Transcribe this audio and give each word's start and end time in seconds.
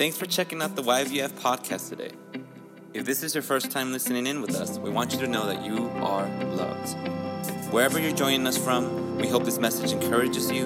Thanks 0.00 0.16
for 0.16 0.24
checking 0.24 0.62
out 0.62 0.76
the 0.76 0.82
YVF 0.82 1.28
podcast 1.32 1.90
today. 1.90 2.12
If 2.94 3.04
this 3.04 3.22
is 3.22 3.34
your 3.34 3.42
first 3.42 3.70
time 3.70 3.92
listening 3.92 4.26
in 4.26 4.40
with 4.40 4.56
us, 4.56 4.78
we 4.78 4.88
want 4.88 5.12
you 5.12 5.18
to 5.18 5.26
know 5.26 5.44
that 5.44 5.62
you 5.62 5.90
are 5.96 6.26
loved. 6.54 6.96
Wherever 7.70 8.00
you're 8.00 8.16
joining 8.16 8.46
us 8.46 8.56
from, 8.56 9.18
we 9.18 9.28
hope 9.28 9.44
this 9.44 9.58
message 9.58 9.92
encourages 9.92 10.50
you, 10.50 10.64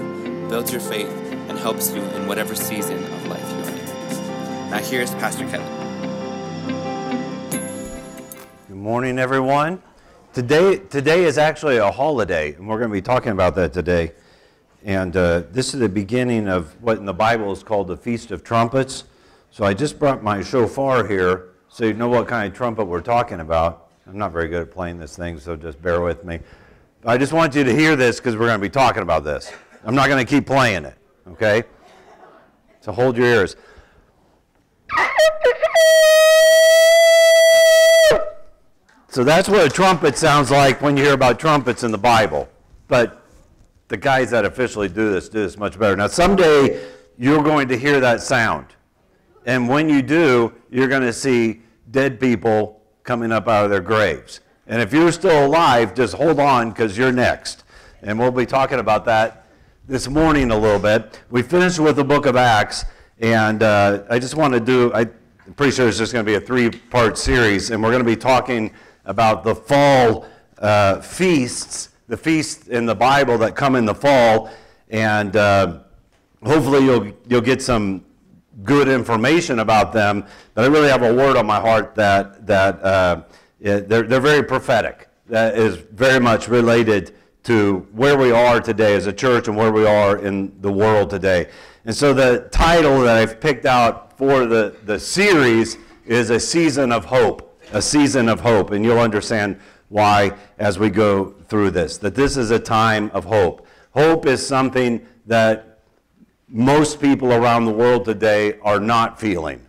builds 0.48 0.70
your 0.70 0.80
faith, 0.80 1.08
and 1.48 1.58
helps 1.58 1.92
you 1.92 2.00
in 2.00 2.28
whatever 2.28 2.54
season 2.54 3.02
of 3.02 3.26
life 3.26 3.50
you're 3.50 3.70
in. 3.70 4.70
Now, 4.70 4.78
here's 4.78 5.10
Pastor 5.16 5.48
Kevin. 5.48 5.66
Good 8.68 8.76
morning, 8.76 9.18
everyone. 9.18 9.82
Today, 10.32 10.76
today 10.76 11.24
is 11.24 11.38
actually 11.38 11.78
a 11.78 11.90
holiday, 11.90 12.54
and 12.54 12.68
we're 12.68 12.78
going 12.78 12.90
to 12.90 12.94
be 12.94 13.02
talking 13.02 13.32
about 13.32 13.56
that 13.56 13.72
today. 13.72 14.12
And 14.84 15.16
uh, 15.16 15.42
this 15.50 15.74
is 15.74 15.80
the 15.80 15.88
beginning 15.88 16.46
of 16.46 16.80
what 16.80 16.98
in 16.98 17.04
the 17.04 17.12
Bible 17.12 17.50
is 17.50 17.64
called 17.64 17.88
the 17.88 17.96
Feast 17.96 18.30
of 18.30 18.44
Trumpets. 18.44 19.02
So 19.54 19.64
I 19.64 19.72
just 19.72 20.00
brought 20.00 20.20
my 20.20 20.42
shofar 20.42 21.06
here 21.06 21.50
so 21.68 21.84
you 21.84 21.92
know 21.92 22.08
what 22.08 22.26
kind 22.26 22.50
of 22.50 22.56
trumpet 22.56 22.86
we're 22.86 23.00
talking 23.00 23.38
about. 23.38 23.88
I'm 24.04 24.18
not 24.18 24.32
very 24.32 24.48
good 24.48 24.62
at 24.62 24.72
playing 24.72 24.98
this 24.98 25.16
thing, 25.16 25.38
so 25.38 25.54
just 25.54 25.80
bear 25.80 26.00
with 26.00 26.24
me. 26.24 26.40
I 27.06 27.16
just 27.16 27.32
want 27.32 27.54
you 27.54 27.62
to 27.62 27.72
hear 27.72 27.94
this 27.94 28.18
because 28.18 28.34
we're 28.34 28.48
going 28.48 28.58
to 28.58 28.66
be 28.66 28.68
talking 28.68 29.04
about 29.04 29.22
this. 29.22 29.52
I'm 29.84 29.94
not 29.94 30.08
going 30.08 30.18
to 30.18 30.28
keep 30.28 30.44
playing 30.44 30.84
it, 30.84 30.96
okay? 31.28 31.62
So 32.80 32.90
hold 32.90 33.16
your 33.16 33.26
ears. 33.26 33.54
So 39.06 39.22
that's 39.22 39.48
what 39.48 39.64
a 39.64 39.70
trumpet 39.70 40.18
sounds 40.18 40.50
like 40.50 40.82
when 40.82 40.96
you 40.96 41.04
hear 41.04 41.14
about 41.14 41.38
trumpets 41.38 41.84
in 41.84 41.92
the 41.92 41.98
Bible. 41.98 42.48
But 42.88 43.22
the 43.86 43.98
guys 43.98 44.32
that 44.32 44.44
officially 44.44 44.88
do 44.88 45.12
this 45.12 45.28
do 45.28 45.42
this 45.42 45.56
much 45.56 45.78
better. 45.78 45.94
Now, 45.94 46.08
someday 46.08 46.84
you're 47.16 47.44
going 47.44 47.68
to 47.68 47.78
hear 47.78 48.00
that 48.00 48.20
sound. 48.20 48.73
And 49.46 49.68
when 49.68 49.88
you 49.88 50.02
do, 50.02 50.52
you're 50.70 50.88
going 50.88 51.02
to 51.02 51.12
see 51.12 51.60
dead 51.90 52.18
people 52.18 52.80
coming 53.02 53.30
up 53.30 53.46
out 53.48 53.64
of 53.64 53.70
their 53.70 53.80
graves. 53.80 54.40
And 54.66 54.80
if 54.80 54.92
you're 54.92 55.12
still 55.12 55.46
alive, 55.46 55.94
just 55.94 56.14
hold 56.14 56.40
on 56.40 56.70
because 56.70 56.96
you're 56.96 57.12
next. 57.12 57.64
And 58.02 58.18
we'll 58.18 58.30
be 58.30 58.46
talking 58.46 58.78
about 58.78 59.04
that 59.04 59.46
this 59.86 60.08
morning 60.08 60.50
a 60.50 60.56
little 60.56 60.78
bit. 60.78 61.20
We 61.30 61.42
finished 61.42 61.78
with 61.78 61.96
the 61.96 62.04
book 62.04 62.24
of 62.24 62.36
Acts, 62.36 62.86
and 63.20 63.62
uh, 63.62 64.04
I 64.08 64.18
just 64.18 64.34
want 64.34 64.54
to 64.54 64.60
do, 64.60 64.90
I'm 64.94 65.12
pretty 65.56 65.72
sure 65.72 65.86
it's 65.86 65.98
just 65.98 66.14
going 66.14 66.24
to 66.24 66.30
be 66.30 66.36
a 66.36 66.40
three 66.40 66.70
part 66.70 67.18
series, 67.18 67.70
and 67.70 67.82
we're 67.82 67.90
going 67.90 68.02
to 68.02 68.08
be 68.08 68.16
talking 68.16 68.72
about 69.04 69.44
the 69.44 69.54
fall 69.54 70.26
uh, 70.58 71.02
feasts, 71.02 71.90
the 72.08 72.16
feasts 72.16 72.68
in 72.68 72.86
the 72.86 72.94
Bible 72.94 73.36
that 73.38 73.54
come 73.54 73.76
in 73.76 73.84
the 73.84 73.94
fall, 73.94 74.50
and 74.88 75.36
uh, 75.36 75.80
hopefully 76.42 76.84
you'll, 76.86 77.12
you'll 77.28 77.42
get 77.42 77.60
some 77.60 78.06
good 78.62 78.88
information 78.88 79.58
about 79.58 79.92
them, 79.92 80.24
but 80.54 80.64
I 80.64 80.68
really 80.68 80.88
have 80.88 81.02
a 81.02 81.12
word 81.12 81.36
on 81.36 81.46
my 81.46 81.60
heart 81.60 81.94
that, 81.96 82.46
that 82.46 82.82
uh, 82.82 83.22
they're, 83.60 83.80
they're 83.80 84.20
very 84.20 84.42
prophetic. 84.42 85.08
That 85.26 85.56
is 85.56 85.76
very 85.76 86.20
much 86.20 86.48
related 86.48 87.14
to 87.44 87.86
where 87.92 88.16
we 88.16 88.30
are 88.30 88.60
today 88.60 88.94
as 88.94 89.06
a 89.06 89.12
church 89.12 89.48
and 89.48 89.56
where 89.56 89.72
we 89.72 89.86
are 89.86 90.18
in 90.18 90.60
the 90.60 90.72
world 90.72 91.10
today. 91.10 91.50
And 91.84 91.94
so 91.94 92.14
the 92.14 92.48
title 92.50 93.00
that 93.02 93.16
I've 93.16 93.40
picked 93.40 93.66
out 93.66 94.16
for 94.16 94.46
the, 94.46 94.76
the 94.84 94.98
series 94.98 95.76
is 96.06 96.30
A 96.30 96.40
Season 96.40 96.92
of 96.92 97.04
Hope. 97.04 97.60
A 97.72 97.82
Season 97.82 98.28
of 98.28 98.40
Hope. 98.40 98.70
And 98.70 98.84
you'll 98.84 98.98
understand 99.00 99.58
why 99.88 100.32
as 100.58 100.78
we 100.78 100.88
go 100.88 101.34
through 101.48 101.70
this. 101.70 101.98
That 101.98 102.14
this 102.14 102.36
is 102.36 102.50
a 102.50 102.58
time 102.58 103.10
of 103.12 103.24
hope. 103.24 103.66
Hope 103.90 104.26
is 104.26 104.44
something 104.44 105.06
that 105.26 105.73
most 106.48 107.00
people 107.00 107.32
around 107.32 107.64
the 107.64 107.72
world 107.72 108.04
today 108.04 108.58
are 108.60 108.80
not 108.80 109.18
feeling. 109.18 109.64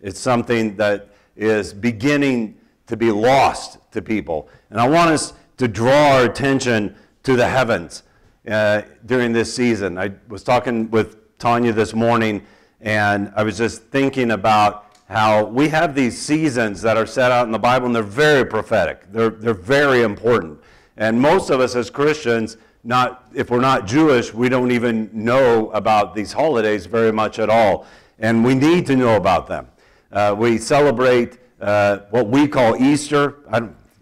It's 0.00 0.20
something 0.20 0.76
that 0.76 1.08
is 1.36 1.72
beginning 1.72 2.58
to 2.86 2.96
be 2.96 3.10
lost 3.10 3.78
to 3.92 4.02
people. 4.02 4.48
And 4.70 4.80
I 4.80 4.88
want 4.88 5.10
us 5.10 5.34
to 5.58 5.68
draw 5.68 6.16
our 6.16 6.24
attention 6.24 6.96
to 7.22 7.36
the 7.36 7.46
heavens 7.46 8.02
uh, 8.48 8.82
during 9.06 9.32
this 9.32 9.54
season. 9.54 9.98
I 9.98 10.12
was 10.28 10.42
talking 10.42 10.90
with 10.90 11.38
Tanya 11.38 11.72
this 11.72 11.94
morning, 11.94 12.46
and 12.80 13.32
I 13.36 13.42
was 13.42 13.58
just 13.58 13.82
thinking 13.84 14.30
about 14.30 14.86
how 15.08 15.44
we 15.44 15.68
have 15.68 15.94
these 15.94 16.20
seasons 16.20 16.80
that 16.82 16.96
are 16.96 17.06
set 17.06 17.32
out 17.32 17.44
in 17.46 17.52
the 17.52 17.58
Bible, 17.58 17.86
and 17.86 17.94
they're 17.94 18.02
very 18.02 18.44
prophetic. 18.44 19.10
They're, 19.12 19.30
they're 19.30 19.54
very 19.54 20.02
important. 20.02 20.60
And 20.96 21.20
most 21.20 21.50
of 21.50 21.60
us 21.60 21.74
as 21.74 21.90
Christians, 21.90 22.56
not 22.82 23.28
if 23.34 23.50
we're 23.50 23.60
not 23.60 23.86
Jewish, 23.86 24.32
we 24.32 24.48
don't 24.48 24.70
even 24.70 25.10
know 25.12 25.70
about 25.70 26.14
these 26.14 26.32
holidays 26.32 26.86
very 26.86 27.12
much 27.12 27.38
at 27.38 27.50
all, 27.50 27.86
and 28.18 28.44
we 28.44 28.54
need 28.54 28.86
to 28.86 28.96
know 28.96 29.16
about 29.16 29.46
them. 29.46 29.68
Uh, 30.10 30.34
we 30.36 30.58
celebrate 30.58 31.38
uh, 31.60 31.98
what 32.10 32.28
we 32.28 32.48
call 32.48 32.76
Easter. 32.76 33.36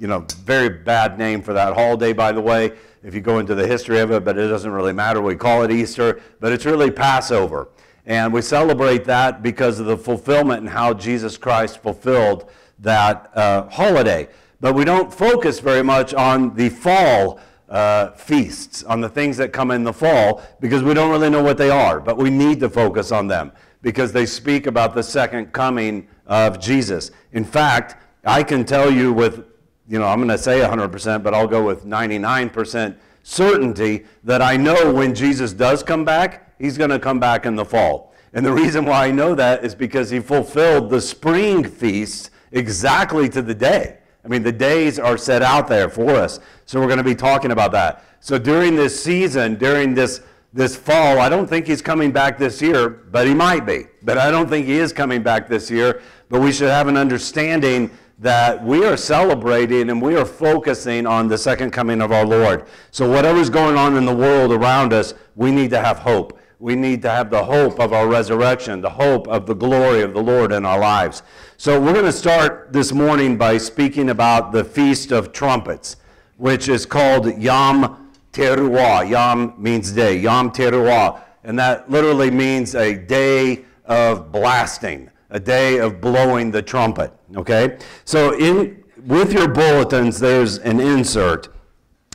You 0.00 0.06
know, 0.06 0.24
very 0.44 0.68
bad 0.68 1.18
name 1.18 1.42
for 1.42 1.52
that 1.54 1.74
holiday, 1.74 2.12
by 2.12 2.30
the 2.30 2.40
way. 2.40 2.72
If 3.02 3.14
you 3.14 3.20
go 3.20 3.40
into 3.40 3.56
the 3.56 3.66
history 3.66 3.98
of 3.98 4.12
it, 4.12 4.24
but 4.24 4.38
it 4.38 4.46
doesn't 4.46 4.70
really 4.70 4.92
matter. 4.92 5.20
We 5.20 5.34
call 5.34 5.64
it 5.64 5.72
Easter, 5.72 6.20
but 6.40 6.52
it's 6.52 6.64
really 6.64 6.90
Passover, 6.90 7.68
and 8.06 8.32
we 8.32 8.42
celebrate 8.42 9.04
that 9.04 9.42
because 9.42 9.80
of 9.80 9.86
the 9.86 9.96
fulfillment 9.96 10.60
and 10.60 10.68
how 10.68 10.94
Jesus 10.94 11.36
Christ 11.36 11.82
fulfilled 11.82 12.48
that 12.78 13.30
uh, 13.34 13.68
holiday. 13.68 14.28
But 14.60 14.74
we 14.74 14.84
don't 14.84 15.12
focus 15.12 15.60
very 15.60 15.82
much 15.82 16.14
on 16.14 16.54
the 16.54 16.68
fall 16.68 17.40
uh, 17.68 18.12
feasts, 18.12 18.82
on 18.84 19.00
the 19.00 19.08
things 19.08 19.36
that 19.36 19.52
come 19.52 19.70
in 19.70 19.84
the 19.84 19.92
fall, 19.92 20.42
because 20.60 20.82
we 20.82 20.94
don't 20.94 21.10
really 21.10 21.30
know 21.30 21.42
what 21.42 21.58
they 21.58 21.70
are, 21.70 22.00
but 22.00 22.16
we 22.16 22.30
need 22.30 22.60
to 22.60 22.68
focus 22.68 23.12
on 23.12 23.26
them 23.26 23.52
because 23.82 24.12
they 24.12 24.26
speak 24.26 24.66
about 24.66 24.94
the 24.94 25.02
second 25.02 25.52
coming 25.52 26.08
of 26.26 26.58
Jesus. 26.58 27.10
In 27.32 27.44
fact, 27.44 27.96
I 28.24 28.42
can 28.42 28.64
tell 28.64 28.90
you 28.90 29.12
with, 29.12 29.44
you 29.88 29.98
know, 29.98 30.06
I'm 30.06 30.18
going 30.18 30.28
to 30.28 30.38
say 30.38 30.60
100%, 30.60 31.22
but 31.22 31.34
I'll 31.34 31.46
go 31.46 31.64
with 31.64 31.84
99% 31.84 32.96
certainty 33.22 34.06
that 34.24 34.42
I 34.42 34.56
know 34.56 34.92
when 34.92 35.14
Jesus 35.14 35.52
does 35.52 35.82
come 35.82 36.04
back, 36.04 36.54
he's 36.58 36.78
going 36.78 36.90
to 36.90 36.98
come 36.98 37.20
back 37.20 37.46
in 37.46 37.56
the 37.56 37.64
fall. 37.64 38.14
And 38.32 38.44
the 38.44 38.52
reason 38.52 38.84
why 38.84 39.06
I 39.06 39.10
know 39.10 39.34
that 39.34 39.64
is 39.64 39.74
because 39.74 40.10
he 40.10 40.20
fulfilled 40.20 40.90
the 40.90 41.00
spring 41.00 41.64
feast 41.64 42.30
exactly 42.52 43.28
to 43.30 43.42
the 43.42 43.54
day. 43.54 43.97
I 44.28 44.30
mean, 44.30 44.42
the 44.42 44.52
days 44.52 44.98
are 44.98 45.16
set 45.16 45.40
out 45.40 45.68
there 45.68 45.88
for 45.88 46.10
us. 46.10 46.38
So 46.66 46.78
we're 46.78 46.86
going 46.86 46.98
to 46.98 47.04
be 47.04 47.14
talking 47.14 47.50
about 47.50 47.72
that. 47.72 48.04
So 48.20 48.38
during 48.38 48.76
this 48.76 49.02
season, 49.02 49.54
during 49.54 49.94
this 49.94 50.20
this 50.52 50.74
fall, 50.76 51.18
I 51.18 51.28
don't 51.28 51.46
think 51.46 51.66
he's 51.66 51.82
coming 51.82 52.10
back 52.10 52.38
this 52.38 52.62
year, 52.62 52.88
but 52.88 53.26
he 53.26 53.34
might 53.34 53.66
be. 53.66 53.84
But 54.02 54.16
I 54.16 54.30
don't 54.30 54.48
think 54.48 54.66
he 54.66 54.78
is 54.78 54.94
coming 54.94 55.22
back 55.22 55.46
this 55.46 55.70
year. 55.70 56.02
But 56.30 56.40
we 56.40 56.52
should 56.52 56.70
have 56.70 56.88
an 56.88 56.96
understanding 56.96 57.90
that 58.18 58.62
we 58.64 58.84
are 58.84 58.96
celebrating 58.96 59.90
and 59.90 60.00
we 60.00 60.16
are 60.16 60.24
focusing 60.24 61.06
on 61.06 61.28
the 61.28 61.38
second 61.38 61.70
coming 61.70 62.00
of 62.00 62.12
our 62.12 62.26
Lord. 62.26 62.66
So 62.90 63.08
whatever's 63.08 63.50
going 63.50 63.76
on 63.76 63.96
in 63.96 64.04
the 64.04 64.14
world 64.14 64.52
around 64.52 64.92
us, 64.92 65.14
we 65.36 65.50
need 65.50 65.70
to 65.70 65.80
have 65.80 65.98
hope. 65.98 66.38
We 66.58 66.74
need 66.74 67.02
to 67.02 67.10
have 67.10 67.30
the 67.30 67.44
hope 67.44 67.78
of 67.78 67.92
our 67.92 68.08
resurrection, 68.08 68.80
the 68.80 68.90
hope 68.90 69.28
of 69.28 69.46
the 69.46 69.54
glory 69.54 70.02
of 70.02 70.12
the 70.12 70.22
Lord 70.22 70.50
in 70.50 70.66
our 70.66 70.78
lives. 70.78 71.22
So 71.60 71.80
we're 71.80 71.92
going 71.92 72.04
to 72.04 72.12
start 72.12 72.72
this 72.72 72.92
morning 72.92 73.36
by 73.36 73.58
speaking 73.58 74.10
about 74.10 74.52
the 74.52 74.62
Feast 74.62 75.10
of 75.10 75.32
Trumpets, 75.32 75.96
which 76.36 76.68
is 76.68 76.86
called 76.86 77.36
Yom 77.36 78.12
Teruah. 78.32 79.10
Yom 79.10 79.54
means 79.58 79.90
day, 79.90 80.16
Yom 80.18 80.52
Teruah. 80.52 81.20
And 81.42 81.58
that 81.58 81.90
literally 81.90 82.30
means 82.30 82.76
a 82.76 82.94
day 82.94 83.64
of 83.86 84.30
blasting, 84.30 85.10
a 85.30 85.40
day 85.40 85.78
of 85.78 86.00
blowing 86.00 86.52
the 86.52 86.62
trumpet. 86.62 87.12
Okay? 87.34 87.78
So 88.04 88.38
in 88.38 88.84
with 89.04 89.32
your 89.32 89.48
bulletins, 89.48 90.20
there's 90.20 90.58
an 90.58 90.78
insert. 90.78 91.48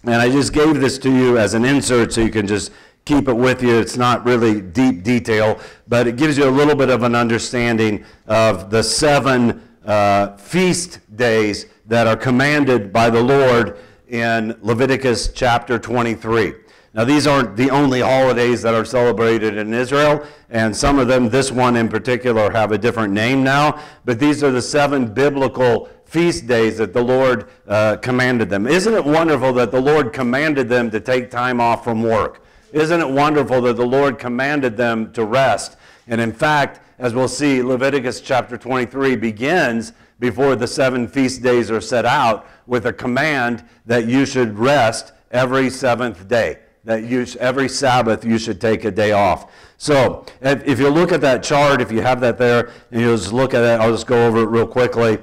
And 0.06 0.16
I 0.16 0.30
just 0.30 0.54
gave 0.54 0.80
this 0.80 0.98
to 1.00 1.14
you 1.14 1.38
as 1.38 1.54
an 1.54 1.66
insert 1.66 2.14
so 2.14 2.22
you 2.22 2.30
can 2.30 2.48
just 2.48 2.72
keep 3.06 3.28
it 3.28 3.34
with 3.34 3.62
you. 3.62 3.78
It's 3.78 3.98
not 3.98 4.26
really 4.26 4.62
deep 4.62 5.04
detail, 5.04 5.60
but 5.88 6.08
it 6.08 6.16
gives 6.16 6.38
you 6.38 6.48
a 6.48 6.52
little 6.52 6.76
bit 6.76 6.90
of 6.90 7.04
an 7.04 7.16
understanding 7.16 8.06
of 8.28 8.70
the 8.70 8.82
seven 8.82 9.62
uh, 9.86 10.38
feast 10.38 11.00
days 11.16 11.66
that 11.88 12.08
are 12.08 12.16
commanded 12.16 12.94
by 12.94 13.10
the 13.10 13.22
Lord 13.22 13.78
in 14.08 14.58
Leviticus 14.62 15.30
chapter 15.34 15.78
23. 15.78 16.54
Now, 16.96 17.04
these 17.04 17.26
aren't 17.26 17.58
the 17.58 17.72
only 17.72 18.02
holidays 18.02 18.62
that 18.62 18.76
are 18.76 18.86
celebrated 18.86 19.58
in 19.58 19.74
Israel, 19.74 20.26
and 20.52 20.76
some 20.76 21.00
of 21.00 21.08
them, 21.08 21.28
this 21.28 21.52
one 21.52 21.76
in 21.76 21.90
particular, 21.90 22.52
have 22.52 22.72
a 22.72 22.78
different 22.78 23.14
name 23.14 23.44
now, 23.44 23.82
but 24.06 24.20
these 24.20 24.44
are 24.44 24.52
the 24.52 24.62
seven 24.62 25.12
biblical 25.12 25.90
feast 26.06 26.46
days 26.46 26.78
that 26.78 26.94
the 26.94 27.02
Lord 27.02 27.50
uh, 27.68 27.98
commanded 27.98 28.48
them. 28.52 28.68
Isn't 28.68 28.94
it 28.94 29.04
wonderful 29.04 29.52
that 29.54 29.72
the 29.72 29.82
Lord 29.82 30.14
commanded 30.14 30.70
them 30.70 30.92
to 30.92 31.00
take 31.00 31.32
time 31.32 31.60
off 31.60 31.84
from 31.84 32.04
work? 32.04 32.43
Isn't 32.74 33.02
it 33.02 33.10
wonderful 33.10 33.62
that 33.62 33.76
the 33.76 33.86
Lord 33.86 34.18
commanded 34.18 34.76
them 34.76 35.14
to 35.14 35.24
rest? 35.24 35.78
And 36.08 36.20
in 36.20 36.34
fact, 36.34 36.80
as 36.98 37.14
we'll 37.14 37.28
see, 37.28 37.62
Leviticus 37.62 38.20
chapter 38.20 38.58
23 38.58 39.16
begins 39.16 39.94
before 40.20 40.56
the 40.56 40.66
seven 40.66 41.08
feast 41.08 41.44
days 41.44 41.70
are 41.70 41.80
set 41.80 42.04
out 42.04 42.48
with 42.66 42.88
a 42.88 42.94
command 42.94 43.64
that 43.86 44.08
you 44.08 44.26
should 44.26 44.58
rest 44.58 45.14
every 45.32 45.70
seventh 45.70 46.28
day. 46.28 46.58
that 46.84 47.04
you, 47.04 47.26
every 47.40 47.70
Sabbath 47.70 48.26
you 48.26 48.38
should 48.38 48.60
take 48.60 48.84
a 48.86 48.92
day 48.92 49.12
off. 49.12 49.52
So 49.78 50.26
if, 50.42 50.80
you 50.80 50.90
look 50.90 51.12
at 51.12 51.22
that 51.22 51.44
chart, 51.44 51.80
if 51.80 51.92
you 51.92 52.02
have 52.02 52.20
that 52.22 52.38
there, 52.38 52.72
and 52.92 53.00
you 53.00 53.16
just 53.16 53.32
look 53.32 53.54
at 53.54 53.64
it, 53.64 53.80
I'll 53.80 53.92
just 53.92 54.08
go 54.08 54.28
over 54.28 54.40
it 54.40 54.48
real 54.48 54.68
quickly. 54.68 55.20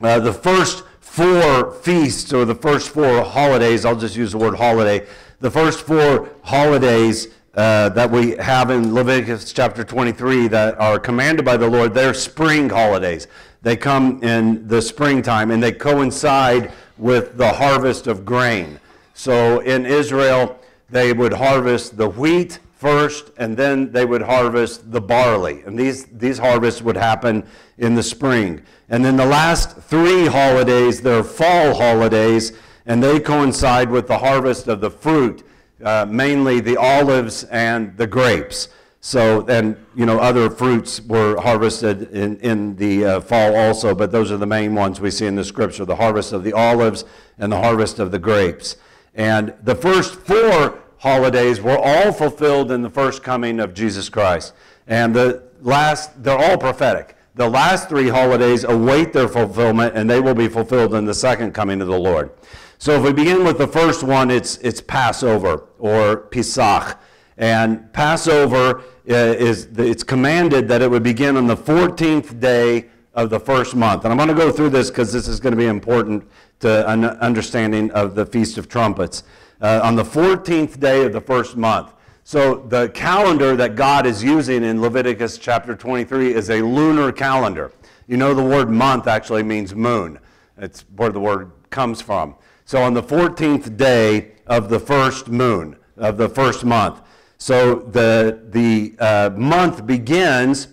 Uh, 0.00 0.20
the 0.20 0.32
first 0.32 0.84
four 1.00 1.72
feasts 1.72 2.32
or 2.32 2.44
the 2.44 2.54
first 2.54 2.90
four 2.90 3.22
holidays, 3.22 3.84
I'll 3.84 3.96
just 3.96 4.16
use 4.16 4.32
the 4.32 4.38
word 4.38 4.54
holiday, 4.54 5.06
the 5.40 5.50
first 5.50 5.82
four 5.82 6.30
holidays 6.42 7.28
uh, 7.54 7.88
that 7.90 8.10
we 8.10 8.36
have 8.36 8.70
in 8.70 8.94
Leviticus 8.94 9.52
chapter 9.52 9.84
23 9.84 10.48
that 10.48 10.78
are 10.78 10.98
commanded 10.98 11.44
by 11.44 11.56
the 11.56 11.68
Lord, 11.68 11.94
they're 11.94 12.14
spring 12.14 12.68
holidays. 12.68 13.26
They 13.62 13.76
come 13.76 14.22
in 14.22 14.68
the 14.68 14.80
springtime 14.80 15.50
and 15.50 15.62
they 15.62 15.72
coincide 15.72 16.72
with 16.98 17.36
the 17.36 17.52
harvest 17.52 18.06
of 18.06 18.24
grain. 18.24 18.78
So 19.14 19.60
in 19.60 19.86
Israel, 19.86 20.58
they 20.90 21.12
would 21.12 21.32
harvest 21.32 21.96
the 21.96 22.08
wheat 22.08 22.58
first 22.74 23.30
and 23.38 23.56
then 23.56 23.90
they 23.90 24.04
would 24.04 24.22
harvest 24.22 24.90
the 24.92 25.00
barley. 25.00 25.62
And 25.62 25.78
these, 25.78 26.04
these 26.06 26.38
harvests 26.38 26.82
would 26.82 26.96
happen 26.96 27.46
in 27.78 27.94
the 27.94 28.02
spring. 28.02 28.62
And 28.88 29.04
then 29.04 29.16
the 29.16 29.26
last 29.26 29.76
three 29.78 30.26
holidays, 30.26 31.00
they're 31.00 31.24
fall 31.24 31.74
holidays, 31.74 32.52
and 32.86 33.02
they 33.02 33.20
coincide 33.20 33.90
with 33.90 34.06
the 34.06 34.18
harvest 34.18 34.68
of 34.68 34.80
the 34.80 34.90
fruit, 34.90 35.44
uh, 35.84 36.06
mainly 36.08 36.60
the 36.60 36.76
olives 36.76 37.44
and 37.44 37.96
the 37.96 38.06
grapes. 38.06 38.68
So, 39.00 39.46
and 39.46 39.76
you 39.94 40.06
know, 40.06 40.18
other 40.18 40.50
fruits 40.50 41.00
were 41.00 41.40
harvested 41.40 42.10
in, 42.12 42.38
in 42.38 42.76
the 42.76 43.04
uh, 43.04 43.20
fall 43.20 43.54
also, 43.54 43.94
but 43.94 44.10
those 44.10 44.32
are 44.32 44.36
the 44.36 44.46
main 44.46 44.74
ones 44.74 45.00
we 45.00 45.10
see 45.10 45.26
in 45.26 45.36
the 45.36 45.44
scripture 45.44 45.84
the 45.84 45.96
harvest 45.96 46.32
of 46.32 46.42
the 46.42 46.52
olives 46.52 47.04
and 47.38 47.52
the 47.52 47.60
harvest 47.60 47.98
of 47.98 48.10
the 48.10 48.18
grapes. 48.18 48.76
And 49.14 49.54
the 49.62 49.74
first 49.74 50.14
four 50.14 50.80
holidays 50.98 51.60
were 51.60 51.78
all 51.78 52.12
fulfilled 52.12 52.72
in 52.72 52.82
the 52.82 52.90
first 52.90 53.22
coming 53.22 53.60
of 53.60 53.74
Jesus 53.74 54.08
Christ. 54.08 54.54
And 54.86 55.14
the 55.14 55.44
last, 55.60 56.22
they're 56.22 56.38
all 56.38 56.58
prophetic. 56.58 57.16
The 57.36 57.48
last 57.48 57.88
three 57.88 58.08
holidays 58.08 58.64
await 58.64 59.12
their 59.12 59.28
fulfillment, 59.28 59.94
and 59.94 60.08
they 60.08 60.20
will 60.20 60.34
be 60.34 60.48
fulfilled 60.48 60.94
in 60.94 61.04
the 61.04 61.14
second 61.14 61.52
coming 61.52 61.80
of 61.80 61.86
the 61.86 61.98
Lord. 61.98 62.30
So 62.78 62.92
if 62.92 63.02
we 63.02 63.12
begin 63.12 63.44
with 63.44 63.58
the 63.58 63.66
first 63.66 64.02
one, 64.02 64.30
it's, 64.30 64.58
it's 64.58 64.80
Passover 64.80 65.64
or 65.78 66.16
Pesach. 66.16 66.98
And 67.38 67.92
Passover 67.92 68.80
uh, 69.08 69.14
is, 69.14 69.68
it's 69.76 70.02
commanded 70.02 70.68
that 70.68 70.82
it 70.82 70.90
would 70.90 71.02
begin 71.02 71.36
on 71.36 71.46
the 71.46 71.56
14th 71.56 72.38
day 72.40 72.86
of 73.14 73.30
the 73.30 73.40
first 73.40 73.74
month. 73.74 74.04
And 74.04 74.12
I'm 74.12 74.18
going 74.18 74.28
to 74.28 74.34
go 74.34 74.52
through 74.52 74.70
this 74.70 74.90
because 74.90 75.12
this 75.12 75.26
is 75.26 75.40
going 75.40 75.52
to 75.52 75.56
be 75.56 75.66
important 75.66 76.28
to 76.60 76.88
an 76.90 77.04
understanding 77.04 77.90
of 77.92 78.14
the 78.14 78.26
Feast 78.26 78.58
of 78.58 78.68
Trumpets. 78.68 79.22
Uh, 79.60 79.80
on 79.82 79.96
the 79.96 80.02
14th 80.02 80.78
day 80.78 81.04
of 81.04 81.14
the 81.14 81.20
first 81.20 81.56
month. 81.56 81.94
So 82.24 82.56
the 82.56 82.90
calendar 82.90 83.56
that 83.56 83.74
God 83.74 84.04
is 84.04 84.22
using 84.22 84.64
in 84.64 84.82
Leviticus 84.82 85.38
chapter 85.38 85.74
23 85.74 86.34
is 86.34 86.50
a 86.50 86.60
lunar 86.60 87.10
calendar. 87.10 87.72
You 88.06 88.18
know 88.18 88.34
the 88.34 88.42
word 88.42 88.68
month 88.68 89.06
actually 89.06 89.44
means 89.44 89.74
moon. 89.74 90.18
It's 90.58 90.84
where 90.96 91.10
the 91.10 91.20
word 91.20 91.52
comes 91.70 92.02
from. 92.02 92.34
So 92.66 92.82
on 92.82 92.94
the 92.94 93.02
14th 93.02 93.76
day 93.76 94.32
of 94.48 94.68
the 94.68 94.80
first 94.80 95.28
moon, 95.28 95.76
of 95.96 96.16
the 96.16 96.28
first 96.28 96.64
month. 96.64 97.00
So 97.38 97.76
the, 97.76 98.42
the 98.50 98.96
uh, 98.98 99.30
month 99.36 99.86
begins 99.86 100.66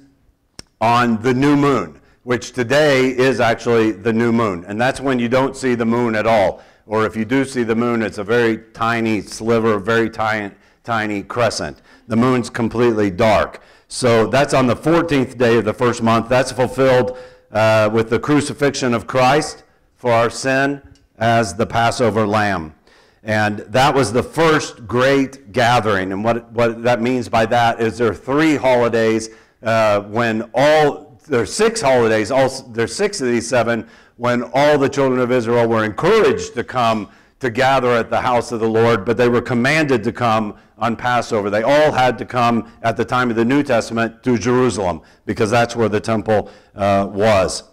on 0.81 1.21
the 1.21 1.35
new 1.35 1.55
moon, 1.55 2.01
which 2.23 2.53
today 2.53 3.09
is 3.09 3.39
actually 3.39 3.91
the 3.91 4.11
new 4.11 4.31
moon. 4.31 4.65
And 4.65 4.81
that's 4.81 5.01
when 5.01 5.19
you 5.19 5.29
don't 5.29 5.55
see 5.55 5.75
the 5.75 5.85
moon 5.85 6.15
at 6.15 6.25
all. 6.25 6.63
Or 6.87 7.05
if 7.05 7.15
you 7.15 7.25
do 7.25 7.45
see 7.45 7.61
the 7.61 7.75
moon, 7.75 8.01
it's 8.01 8.17
a 8.17 8.23
very 8.23 8.57
tiny 8.73 9.21
sliver, 9.21 9.77
very 9.77 10.09
tiny, 10.09 10.55
tiny 10.83 11.21
crescent. 11.21 11.83
The 12.07 12.15
moon's 12.15 12.49
completely 12.49 13.11
dark. 13.11 13.61
So 13.87 14.25
that's 14.25 14.55
on 14.55 14.65
the 14.65 14.75
14th 14.75 15.37
day 15.37 15.57
of 15.57 15.65
the 15.65 15.73
first 15.75 16.01
month. 16.01 16.27
That's 16.27 16.51
fulfilled 16.51 17.19
uh, 17.51 17.91
with 17.93 18.09
the 18.09 18.19
crucifixion 18.19 18.95
of 18.95 19.05
Christ 19.05 19.63
for 19.95 20.11
our 20.11 20.31
sin 20.31 20.81
as 21.23 21.53
the 21.53 21.65
Passover 21.65 22.27
lamb. 22.27 22.75
And 23.23 23.59
that 23.59 23.95
was 23.95 24.11
the 24.11 24.21
first 24.21 24.85
great 24.85 25.53
gathering. 25.53 26.11
And 26.11 26.21
what, 26.21 26.51
what 26.51 26.83
that 26.83 27.01
means 27.01 27.29
by 27.29 27.45
that 27.45 27.79
is 27.79 27.97
there 27.97 28.09
are 28.09 28.13
three 28.13 28.57
holidays 28.57 29.29
uh, 29.63 30.01
when 30.01 30.51
all, 30.53 31.17
there 31.29 31.39
are 31.39 31.45
six 31.45 31.79
holidays, 31.79 32.29
all, 32.29 32.49
there's 32.73 32.93
six 32.93 33.21
of 33.21 33.27
these 33.27 33.47
seven, 33.47 33.87
when 34.17 34.43
all 34.53 34.77
the 34.77 34.89
children 34.89 35.21
of 35.21 35.31
Israel 35.31 35.65
were 35.65 35.85
encouraged 35.85 36.55
to 36.55 36.63
come 36.65 37.09
to 37.39 37.49
gather 37.49 37.91
at 37.91 38.09
the 38.09 38.19
house 38.19 38.51
of 38.51 38.59
the 38.59 38.67
Lord, 38.67 39.05
but 39.05 39.15
they 39.15 39.29
were 39.29 39.41
commanded 39.41 40.03
to 40.03 40.11
come 40.11 40.57
on 40.77 40.97
Passover. 40.97 41.49
They 41.49 41.63
all 41.63 41.93
had 41.93 42.17
to 42.17 42.25
come 42.25 42.69
at 42.81 42.97
the 42.97 43.05
time 43.05 43.29
of 43.29 43.37
the 43.37 43.45
New 43.45 43.63
Testament 43.63 44.23
to 44.23 44.37
Jerusalem 44.37 45.01
because 45.25 45.49
that's 45.49 45.73
where 45.73 45.87
the 45.87 46.01
temple 46.01 46.51
uh, 46.75 47.07
was. 47.09 47.63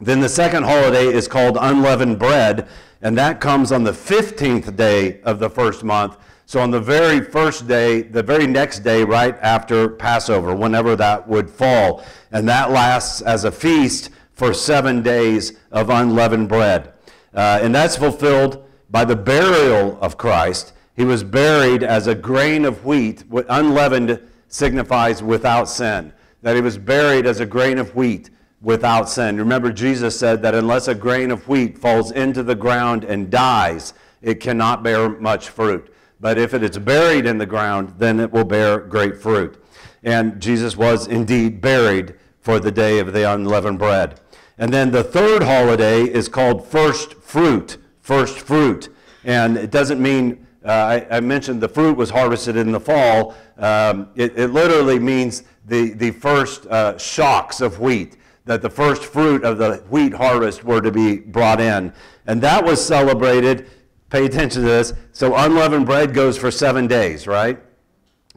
Then 0.00 0.20
the 0.20 0.28
second 0.28 0.64
holiday 0.64 1.06
is 1.06 1.26
called 1.26 1.56
unleavened 1.58 2.18
bread, 2.18 2.68
and 3.02 3.16
that 3.18 3.40
comes 3.40 3.72
on 3.72 3.84
the 3.84 3.92
15th 3.92 4.74
day 4.76 5.20
of 5.22 5.38
the 5.38 5.50
first 5.50 5.84
month. 5.84 6.16
So, 6.46 6.60
on 6.60 6.70
the 6.70 6.80
very 6.80 7.20
first 7.20 7.66
day, 7.66 8.02
the 8.02 8.22
very 8.22 8.46
next 8.46 8.80
day, 8.80 9.02
right 9.02 9.36
after 9.42 9.88
Passover, 9.88 10.54
whenever 10.54 10.94
that 10.94 11.26
would 11.26 11.50
fall. 11.50 12.04
And 12.30 12.48
that 12.48 12.70
lasts 12.70 13.20
as 13.20 13.44
a 13.44 13.50
feast 13.50 14.10
for 14.32 14.54
seven 14.54 15.02
days 15.02 15.54
of 15.72 15.90
unleavened 15.90 16.48
bread. 16.48 16.92
Uh, 17.34 17.58
and 17.60 17.74
that's 17.74 17.96
fulfilled 17.96 18.64
by 18.90 19.04
the 19.04 19.16
burial 19.16 19.98
of 20.00 20.16
Christ. 20.16 20.72
He 20.94 21.04
was 21.04 21.24
buried 21.24 21.82
as 21.82 22.06
a 22.06 22.14
grain 22.14 22.64
of 22.64 22.84
wheat. 22.84 23.24
Unleavened 23.48 24.20
signifies 24.48 25.22
without 25.22 25.68
sin. 25.68 26.12
That 26.42 26.54
he 26.54 26.62
was 26.62 26.78
buried 26.78 27.26
as 27.26 27.40
a 27.40 27.46
grain 27.46 27.78
of 27.78 27.94
wheat 27.96 28.30
without 28.60 29.08
sin. 29.08 29.36
Remember, 29.36 29.72
Jesus 29.72 30.18
said 30.18 30.42
that 30.42 30.54
unless 30.54 30.88
a 30.88 30.94
grain 30.94 31.30
of 31.30 31.46
wheat 31.48 31.78
falls 31.78 32.10
into 32.10 32.42
the 32.42 32.54
ground 32.54 33.04
and 33.04 33.30
dies, 33.30 33.94
it 34.22 34.40
cannot 34.40 34.82
bear 34.82 35.08
much 35.08 35.48
fruit. 35.48 35.92
But 36.20 36.38
if 36.38 36.54
it 36.54 36.62
is 36.62 36.78
buried 36.78 37.26
in 37.26 37.38
the 37.38 37.46
ground, 37.46 37.94
then 37.98 38.20
it 38.20 38.32
will 38.32 38.44
bear 38.44 38.78
great 38.78 39.20
fruit. 39.20 39.62
And 40.02 40.40
Jesus 40.40 40.76
was 40.76 41.06
indeed 41.06 41.60
buried 41.60 42.14
for 42.40 42.58
the 42.60 42.70
day 42.70 42.98
of 42.98 43.12
the 43.12 43.30
unleavened 43.30 43.78
bread. 43.78 44.20
And 44.58 44.72
then 44.72 44.90
the 44.90 45.04
third 45.04 45.42
holiday 45.42 46.04
is 46.04 46.28
called 46.28 46.66
first 46.66 47.14
fruit. 47.14 47.76
First 48.00 48.38
fruit. 48.38 48.88
And 49.24 49.56
it 49.56 49.70
doesn't 49.70 50.00
mean, 50.00 50.46
uh, 50.64 50.70
I, 50.70 51.16
I, 51.16 51.20
mentioned 51.20 51.60
the 51.60 51.68
fruit 51.68 51.96
was 51.96 52.10
harvested 52.10 52.56
in 52.56 52.70
the 52.70 52.80
fall. 52.80 53.34
Um, 53.58 54.08
it, 54.14 54.38
it, 54.38 54.48
literally 54.48 54.98
means 54.98 55.42
the, 55.66 55.90
the 55.94 56.12
first 56.12 56.66
uh, 56.66 56.96
shocks 56.96 57.60
of 57.60 57.80
wheat, 57.80 58.16
that 58.46 58.62
the 58.62 58.70
first 58.70 59.04
fruit 59.04 59.44
of 59.44 59.58
the 59.58 59.84
wheat 59.90 60.14
harvest 60.14 60.64
were 60.64 60.80
to 60.80 60.90
be 60.90 61.18
brought 61.18 61.60
in. 61.60 61.92
And 62.26 62.40
that 62.42 62.64
was 62.64 62.84
celebrated, 62.84 63.68
pay 64.08 64.24
attention 64.24 64.62
to 64.62 64.68
this. 64.68 64.94
So 65.12 65.36
unleavened 65.36 65.86
bread 65.86 66.14
goes 66.14 66.38
for 66.38 66.50
seven 66.50 66.86
days, 66.86 67.26
right? 67.26 67.60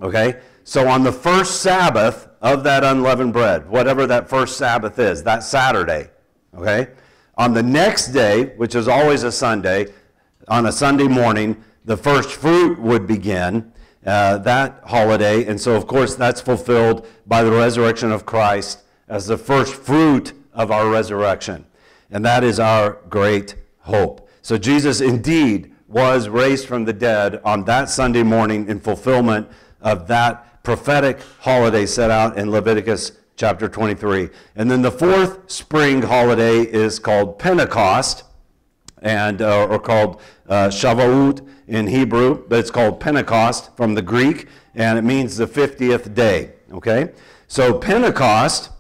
Okay? 0.01 0.41
So 0.63 0.87
on 0.87 1.03
the 1.03 1.11
first 1.11 1.61
Sabbath, 1.61 2.29
of 2.41 2.63
that 2.63 2.83
unleavened 2.83 3.33
bread, 3.33 3.69
whatever 3.69 4.07
that 4.07 4.29
first 4.29 4.57
Sabbath 4.57 4.97
is, 4.99 5.23
that 5.23 5.43
Saturday, 5.43 6.09
okay? 6.55 6.87
On 7.37 7.53
the 7.53 7.63
next 7.63 8.07
day, 8.07 8.55
which 8.57 8.75
is 8.75 8.87
always 8.87 9.23
a 9.23 9.31
Sunday, 9.31 9.87
on 10.47 10.65
a 10.65 10.71
Sunday 10.71 11.07
morning, 11.07 11.61
the 11.85 11.97
first 11.97 12.29
fruit 12.29 12.79
would 12.79 13.07
begin 13.07 13.71
uh, 14.05 14.37
that 14.39 14.81
holiday. 14.85 15.45
And 15.45 15.59
so, 15.59 15.75
of 15.75 15.87
course, 15.87 16.15
that's 16.15 16.41
fulfilled 16.41 17.07
by 17.27 17.43
the 17.43 17.51
resurrection 17.51 18.11
of 18.11 18.25
Christ 18.25 18.83
as 19.09 19.27
the 19.27 19.37
first 19.37 19.73
fruit 19.73 20.33
of 20.53 20.71
our 20.71 20.89
resurrection. 20.89 21.65
And 22.09 22.23
that 22.23 22.43
is 22.43 22.59
our 22.59 22.99
great 23.09 23.55
hope. 23.79 24.29
So, 24.41 24.57
Jesus 24.57 25.01
indeed 25.01 25.75
was 25.87 26.29
raised 26.29 26.67
from 26.67 26.85
the 26.85 26.93
dead 26.93 27.41
on 27.43 27.65
that 27.65 27.89
Sunday 27.89 28.23
morning 28.23 28.69
in 28.69 28.79
fulfillment 28.79 29.47
of 29.81 30.07
that 30.07 30.63
prophetic 30.63 31.19
holiday 31.39 31.85
set 31.85 32.11
out 32.11 32.37
in 32.37 32.51
Leviticus 32.51 33.13
chapter 33.35 33.67
23. 33.67 34.29
And 34.55 34.69
then 34.69 34.81
the 34.81 34.91
fourth 34.91 35.49
spring 35.49 36.03
holiday 36.03 36.61
is 36.61 36.99
called 36.99 37.39
Pentecost, 37.39 38.23
and 39.01 39.41
uh, 39.41 39.65
or 39.65 39.79
called 39.79 40.21
uh, 40.47 40.67
Shavuot 40.67 41.47
in 41.67 41.87
Hebrew, 41.87 42.45
but 42.47 42.59
it's 42.59 42.71
called 42.71 42.99
Pentecost 42.99 43.75
from 43.77 43.95
the 43.95 44.01
Greek, 44.01 44.47
and 44.75 44.97
it 44.97 45.03
means 45.03 45.37
the 45.37 45.47
50th 45.47 46.13
day. 46.13 46.53
Okay? 46.71 47.11
So 47.47 47.77
Pentecost, 47.77 48.71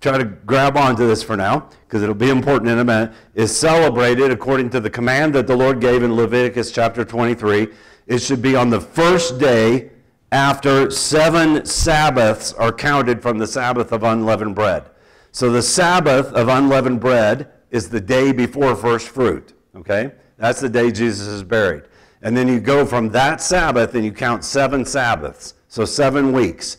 try 0.00 0.18
to 0.18 0.24
grab 0.24 0.76
onto 0.76 1.06
this 1.06 1.22
for 1.22 1.36
now, 1.36 1.68
because 1.86 2.02
it'll 2.02 2.14
be 2.14 2.30
important 2.30 2.70
in 2.70 2.78
a 2.78 2.84
minute, 2.84 3.12
is 3.34 3.56
celebrated 3.56 4.30
according 4.30 4.70
to 4.70 4.80
the 4.80 4.90
command 4.90 5.34
that 5.34 5.46
the 5.46 5.56
Lord 5.56 5.80
gave 5.80 6.02
in 6.02 6.14
Leviticus 6.14 6.70
chapter 6.70 7.04
23. 7.04 7.68
It 8.06 8.18
should 8.18 8.40
be 8.40 8.54
on 8.56 8.70
the 8.70 8.80
first 8.80 9.38
day 9.38 9.90
after 10.30 10.90
seven 10.90 11.64
Sabbaths 11.64 12.52
are 12.52 12.72
counted 12.72 13.22
from 13.22 13.38
the 13.38 13.46
Sabbath 13.46 13.92
of 13.92 14.02
unleavened 14.02 14.54
bread. 14.54 14.84
So 15.32 15.50
the 15.50 15.62
Sabbath 15.62 16.32
of 16.32 16.48
unleavened 16.48 17.00
bread 17.00 17.50
is 17.70 17.88
the 17.88 18.00
day 18.00 18.32
before 18.32 18.76
first 18.76 19.08
fruit. 19.08 19.52
Okay? 19.74 20.12
That's 20.36 20.60
the 20.60 20.68
day 20.68 20.90
Jesus 20.90 21.26
is 21.26 21.42
buried. 21.42 21.84
And 22.22 22.36
then 22.36 22.48
you 22.48 22.60
go 22.60 22.84
from 22.84 23.10
that 23.10 23.40
Sabbath 23.40 23.94
and 23.94 24.04
you 24.04 24.12
count 24.12 24.44
seven 24.44 24.84
Sabbaths, 24.84 25.54
so 25.68 25.84
seven 25.84 26.32
weeks, 26.32 26.78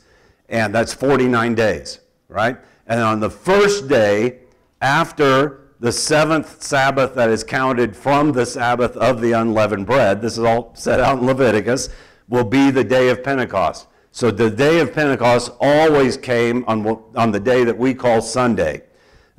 and 0.49 0.73
that's 0.73 0.93
49 0.93 1.55
days, 1.55 1.99
right? 2.27 2.57
And 2.89 3.01
on 3.01 3.19
the 3.19 3.29
first 3.29 3.87
day 3.87 4.39
after 4.81 5.67
the 5.79 5.91
seventh 5.91 6.61
Sabbath 6.61 7.15
that 7.15 7.29
is 7.29 7.43
counted 7.43 7.95
from 7.95 8.31
the 8.33 8.45
Sabbath 8.45 8.97
of 8.97 9.21
the 9.21 9.31
unleavened 9.31 9.85
bread, 9.85 10.21
this 10.21 10.33
is 10.33 10.43
all 10.43 10.71
set 10.75 10.99
out 10.99 11.19
in 11.19 11.25
Leviticus, 11.25 11.89
will 12.27 12.43
be 12.43 12.71
the 12.71 12.83
day 12.83 13.09
of 13.09 13.23
Pentecost. 13.23 13.87
So 14.11 14.31
the 14.31 14.49
day 14.49 14.79
of 14.79 14.93
Pentecost 14.93 15.51
always 15.61 16.17
came 16.17 16.65
on, 16.67 16.85
on 17.15 17.31
the 17.31 17.39
day 17.39 17.63
that 17.63 17.77
we 17.77 17.93
call 17.93 18.21
Sunday. 18.21 18.81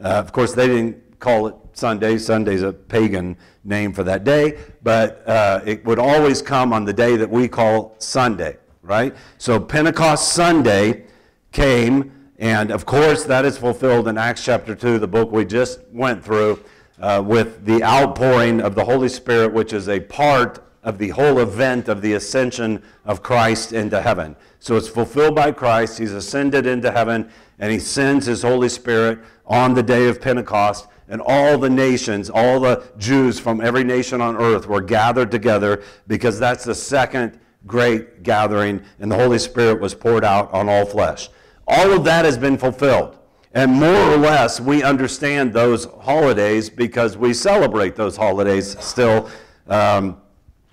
Uh, 0.03 0.09
of 0.09 0.33
course, 0.33 0.55
they 0.55 0.69
didn't 0.69 1.19
call 1.19 1.49
it 1.49 1.55
Sunday. 1.73 2.19
Sunday's 2.19 2.63
a 2.63 2.73
pagan 2.73 3.37
name 3.65 3.93
for 3.93 4.05
that 4.05 4.23
day, 4.23 4.59
but 4.83 5.27
uh, 5.29 5.61
it 5.67 5.85
would 5.85 5.99
always 5.99 6.41
come 6.41 6.73
on 6.73 6.85
the 6.85 6.93
day 6.93 7.17
that 7.17 7.29
we 7.29 7.49
call 7.49 7.97
Sunday, 7.99 8.57
right? 8.83 9.15
So 9.39 9.59
Pentecost 9.61 10.33
Sunday 10.33 11.05
came, 11.53 12.13
and 12.41 12.71
of 12.71 12.87
course, 12.87 13.25
that 13.25 13.45
is 13.45 13.59
fulfilled 13.59 14.09
in 14.09 14.17
Acts 14.17 14.43
chapter 14.43 14.75
2, 14.75 14.99
the 14.99 15.07
book 15.07 15.31
we 15.31 15.45
just 15.45 15.81
went 15.93 16.25
through, 16.25 16.65
uh, 16.99 17.23
with 17.25 17.67
the 17.67 17.85
outpouring 17.85 18.63
of 18.63 18.75
the 18.75 18.85
Holy 18.85 19.11
Spirit, 19.11 19.53
which 19.53 19.75
is 19.75 19.91
a 19.91 20.01
part 20.01 20.65
of 20.83 20.97
the 20.97 21.11
whole 21.11 21.39
event 21.39 21.89
of 21.89 22.01
the 22.01 22.15
ascension 22.15 22.83
of 23.05 23.23
Christ 23.23 23.75
into 23.75 24.01
heaven. 24.01 24.35
So 24.59 24.77
it's 24.77 24.89
fulfilled 24.89 25.35
by 25.35 25.53
Christ. 25.53 25.99
He's 25.99 26.13
ascended 26.13 26.67
into 26.67 26.91
heaven, 26.91 27.31
and 27.59 27.71
he 27.71 27.79
sends 27.79 28.25
his 28.25 28.41
Holy 28.41 28.71
Spirit 28.71 29.19
on 29.47 29.75
the 29.75 29.83
day 29.83 30.09
of 30.09 30.23
Pentecost. 30.23 30.87
And 31.09 31.21
all 31.21 31.59
the 31.59 31.69
nations, 31.69 32.31
all 32.31 32.59
the 32.61 32.85
Jews 32.97 33.39
from 33.39 33.61
every 33.61 33.85
nation 33.85 34.23
on 34.23 34.37
earth 34.37 34.67
were 34.67 34.81
gathered 34.81 35.31
together 35.31 35.83
because 36.07 36.39
that's 36.39 36.65
the 36.65 36.75
second 36.75 37.39
great 37.67 38.23
gathering, 38.23 38.83
and 38.99 39.13
the 39.13 39.17
Holy 39.17 39.39
Spirit 39.39 39.79
was 39.81 39.95
poured 39.95 40.25
out 40.25 40.51
on 40.55 40.69
all 40.69 40.87
flesh. 40.87 41.29
All 41.71 41.93
of 41.93 42.03
that 42.05 42.25
has 42.25 42.37
been 42.37 42.59
fulfilled. 42.59 43.17
And 43.55 43.71
more 43.73 44.13
or 44.13 44.17
less, 44.17 44.61
we 44.61 44.83
understand 44.83 45.53
those 45.53 45.85
holidays 46.01 46.69
because 46.69 47.17
we 47.17 47.33
celebrate 47.33 47.95
those 47.95 48.17
holidays 48.17 48.77
still 48.81 49.31
um, 49.69 50.21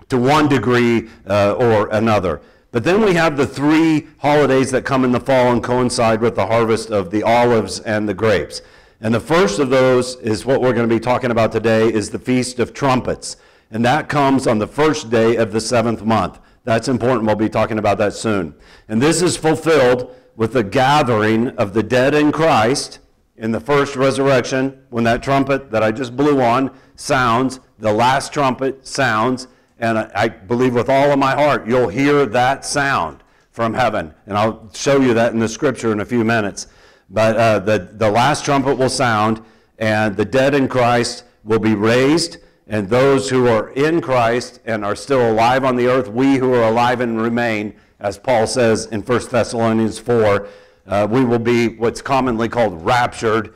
to 0.08 0.18
one 0.18 0.48
degree 0.48 1.08
uh, 1.28 1.52
or 1.52 1.88
another. 1.90 2.40
But 2.72 2.82
then 2.82 3.00
we 3.00 3.14
have 3.14 3.36
the 3.36 3.46
three 3.46 4.08
holidays 4.18 4.72
that 4.72 4.84
come 4.84 5.04
in 5.04 5.12
the 5.12 5.20
fall 5.20 5.52
and 5.52 5.62
coincide 5.62 6.20
with 6.20 6.34
the 6.34 6.46
harvest 6.46 6.90
of 6.90 7.12
the 7.12 7.22
olives 7.22 7.78
and 7.80 8.08
the 8.08 8.14
grapes. 8.14 8.60
And 9.00 9.14
the 9.14 9.20
first 9.20 9.60
of 9.60 9.70
those 9.70 10.16
is 10.16 10.44
what 10.44 10.60
we're 10.60 10.72
going 10.72 10.88
to 10.88 10.92
be 10.94 11.00
talking 11.00 11.30
about 11.30 11.52
today 11.52 11.92
is 11.92 12.10
the 12.10 12.18
Feast 12.18 12.58
of 12.58 12.74
Trumpets. 12.74 13.36
And 13.70 13.84
that 13.84 14.08
comes 14.08 14.48
on 14.48 14.58
the 14.58 14.66
first 14.66 15.10
day 15.10 15.36
of 15.36 15.52
the 15.52 15.60
seventh 15.60 16.04
month. 16.04 16.40
That's 16.64 16.88
important. 16.88 17.24
We'll 17.24 17.36
be 17.36 17.48
talking 17.48 17.78
about 17.78 17.98
that 17.98 18.14
soon. 18.14 18.54
And 18.88 19.00
this 19.00 19.22
is 19.22 19.36
fulfilled 19.36 20.14
with 20.38 20.52
the 20.52 20.62
gathering 20.62 21.48
of 21.58 21.74
the 21.74 21.82
dead 21.82 22.14
in 22.14 22.30
Christ 22.30 23.00
in 23.38 23.50
the 23.50 23.58
first 23.58 23.96
resurrection 23.96 24.80
when 24.88 25.02
that 25.02 25.20
trumpet 25.20 25.72
that 25.72 25.82
I 25.82 25.90
just 25.90 26.16
blew 26.16 26.40
on 26.40 26.70
sounds, 26.94 27.58
the 27.80 27.92
last 27.92 28.32
trumpet 28.32 28.86
sounds, 28.86 29.48
and 29.80 29.98
I, 29.98 30.28
believe 30.28 30.74
with 30.74 30.88
all 30.88 31.10
of 31.10 31.18
my 31.18 31.34
heart 31.34 31.66
you'll 31.66 31.88
hear 31.88 32.24
that 32.24 32.64
sound 32.64 33.24
from 33.50 33.74
heaven. 33.74 34.14
And 34.26 34.38
I'll 34.38 34.70
show 34.72 35.00
you 35.00 35.12
that 35.14 35.32
in 35.32 35.40
the 35.40 35.48
scripture 35.48 35.90
in 35.90 35.98
a 35.98 36.04
few 36.04 36.22
minutes. 36.22 36.68
But 37.10 37.36
uh, 37.36 37.58
the, 37.58 37.90
the 37.94 38.08
last 38.08 38.44
trumpet 38.44 38.78
will 38.78 38.88
sound, 38.88 39.42
and 39.80 40.16
the 40.16 40.24
dead 40.24 40.54
in 40.54 40.68
Christ 40.68 41.24
will 41.42 41.58
be 41.58 41.74
raised, 41.74 42.36
and 42.68 42.88
those 42.88 43.28
who 43.28 43.48
are 43.48 43.70
in 43.70 44.00
Christ 44.00 44.60
and 44.66 44.84
are 44.84 44.94
still 44.94 45.32
alive 45.32 45.64
on 45.64 45.74
the 45.74 45.88
earth, 45.88 46.06
we 46.06 46.36
who 46.36 46.54
are 46.54 46.68
alive 46.68 47.00
and 47.00 47.20
remain, 47.20 47.74
as 48.00 48.18
Paul 48.18 48.46
says 48.46 48.86
in 48.86 49.02
1 49.02 49.28
Thessalonians 49.30 49.98
4, 49.98 50.48
uh, 50.86 51.06
we 51.10 51.24
will 51.24 51.38
be 51.38 51.68
what's 51.68 52.00
commonly 52.00 52.48
called 52.48 52.84
raptured 52.84 53.54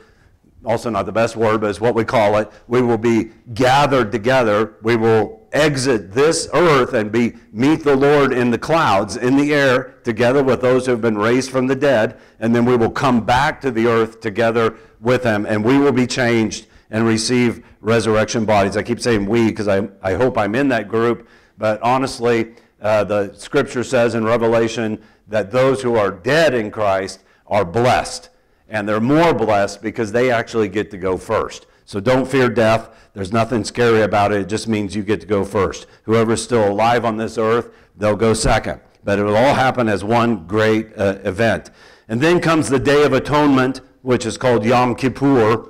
also 0.65 0.89
not 0.89 1.05
the 1.05 1.11
best 1.11 1.35
word, 1.35 1.61
but 1.61 1.69
it's 1.69 1.81
what 1.81 1.95
we 1.95 2.03
call 2.03 2.37
it. 2.37 2.49
We 2.67 2.81
will 2.81 2.97
be 2.97 3.31
gathered 3.53 4.11
together. 4.11 4.75
We 4.81 4.95
will 4.95 5.47
exit 5.51 6.13
this 6.13 6.47
earth 6.53 6.93
and 6.93 7.11
be 7.11 7.33
meet 7.51 7.83
the 7.83 7.95
Lord 7.95 8.33
in 8.33 8.49
the 8.49 8.57
clouds, 8.57 9.17
in 9.17 9.37
the 9.37 9.53
air, 9.53 9.95
together 10.03 10.43
with 10.43 10.61
those 10.61 10.85
who 10.85 10.91
have 10.91 11.01
been 11.01 11.17
raised 11.17 11.51
from 11.51 11.67
the 11.67 11.75
dead, 11.75 12.19
and 12.39 12.55
then 12.55 12.65
we 12.65 12.75
will 12.75 12.91
come 12.91 13.25
back 13.25 13.61
to 13.61 13.71
the 13.71 13.87
earth 13.87 14.19
together 14.19 14.77
with 14.99 15.23
them, 15.23 15.45
and 15.45 15.63
we 15.63 15.77
will 15.77 15.91
be 15.91 16.07
changed 16.07 16.67
and 16.89 17.05
receive 17.05 17.65
resurrection 17.81 18.45
bodies. 18.45 18.77
I 18.77 18.83
keep 18.83 18.99
saying 18.99 19.25
we 19.25 19.47
because 19.47 19.67
I, 19.67 19.87
I 20.01 20.13
hope 20.13 20.37
I'm 20.37 20.55
in 20.55 20.69
that 20.69 20.87
group, 20.87 21.27
but 21.57 21.81
honestly, 21.81 22.53
uh, 22.83 23.03
the 23.03 23.33
scripture 23.33 23.83
says 23.83 24.13
in 24.13 24.23
Revelation 24.23 25.01
that 25.27 25.51
those 25.51 25.81
who 25.81 25.95
are 25.95 26.11
dead 26.11 26.53
in 26.53 26.69
Christ 26.69 27.23
are 27.47 27.65
blessed 27.65 28.29
and 28.67 28.87
they're 28.87 28.99
more 28.99 29.33
blessed 29.33 29.81
because 29.81 30.11
they 30.11 30.31
actually 30.31 30.67
get 30.67 30.91
to 30.91 30.97
go 30.97 31.17
first. 31.17 31.65
So 31.85 31.99
don't 31.99 32.27
fear 32.27 32.49
death. 32.49 32.89
There's 33.13 33.31
nothing 33.31 33.63
scary 33.63 34.01
about 34.01 34.31
it. 34.31 34.41
It 34.41 34.49
just 34.49 34.67
means 34.67 34.95
you 34.95 35.03
get 35.03 35.21
to 35.21 35.27
go 35.27 35.45
first. 35.45 35.85
Whoever's 36.03 36.43
still 36.43 36.69
alive 36.69 37.05
on 37.05 37.17
this 37.17 37.37
earth, 37.37 37.69
they'll 37.97 38.15
go 38.15 38.33
second. 38.33 38.81
But 39.03 39.19
it 39.19 39.23
will 39.23 39.35
all 39.35 39.53
happen 39.53 39.87
as 39.87 40.03
one 40.03 40.47
great 40.47 40.97
uh, 40.97 41.19
event. 41.23 41.69
And 42.07 42.19
then 42.19 42.39
comes 42.39 42.69
the 42.69 42.79
Day 42.79 43.03
of 43.03 43.13
Atonement, 43.13 43.81
which 44.01 44.25
is 44.25 44.37
called 44.37 44.65
Yom 44.65 44.95
Kippur, 44.95 45.69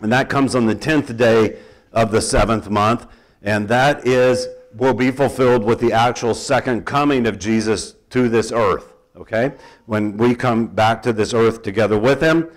and 0.00 0.12
that 0.12 0.28
comes 0.28 0.54
on 0.54 0.66
the 0.66 0.76
10th 0.76 1.16
day 1.16 1.58
of 1.92 2.10
the 2.10 2.20
seventh 2.20 2.68
month. 2.68 3.06
And 3.42 3.66
that 3.68 4.06
is 4.06 4.46
will 4.76 4.94
be 4.94 5.10
fulfilled 5.10 5.64
with 5.64 5.80
the 5.80 5.92
actual 5.92 6.34
second 6.34 6.86
coming 6.86 7.26
of 7.26 7.38
Jesus 7.38 7.94
to 8.10 8.28
this 8.28 8.52
earth 8.52 8.92
okay? 9.18 9.52
When 9.86 10.16
we 10.16 10.34
come 10.34 10.66
back 10.66 11.02
to 11.02 11.12
this 11.12 11.34
earth 11.34 11.62
together 11.62 11.98
with 11.98 12.20
him. 12.20 12.50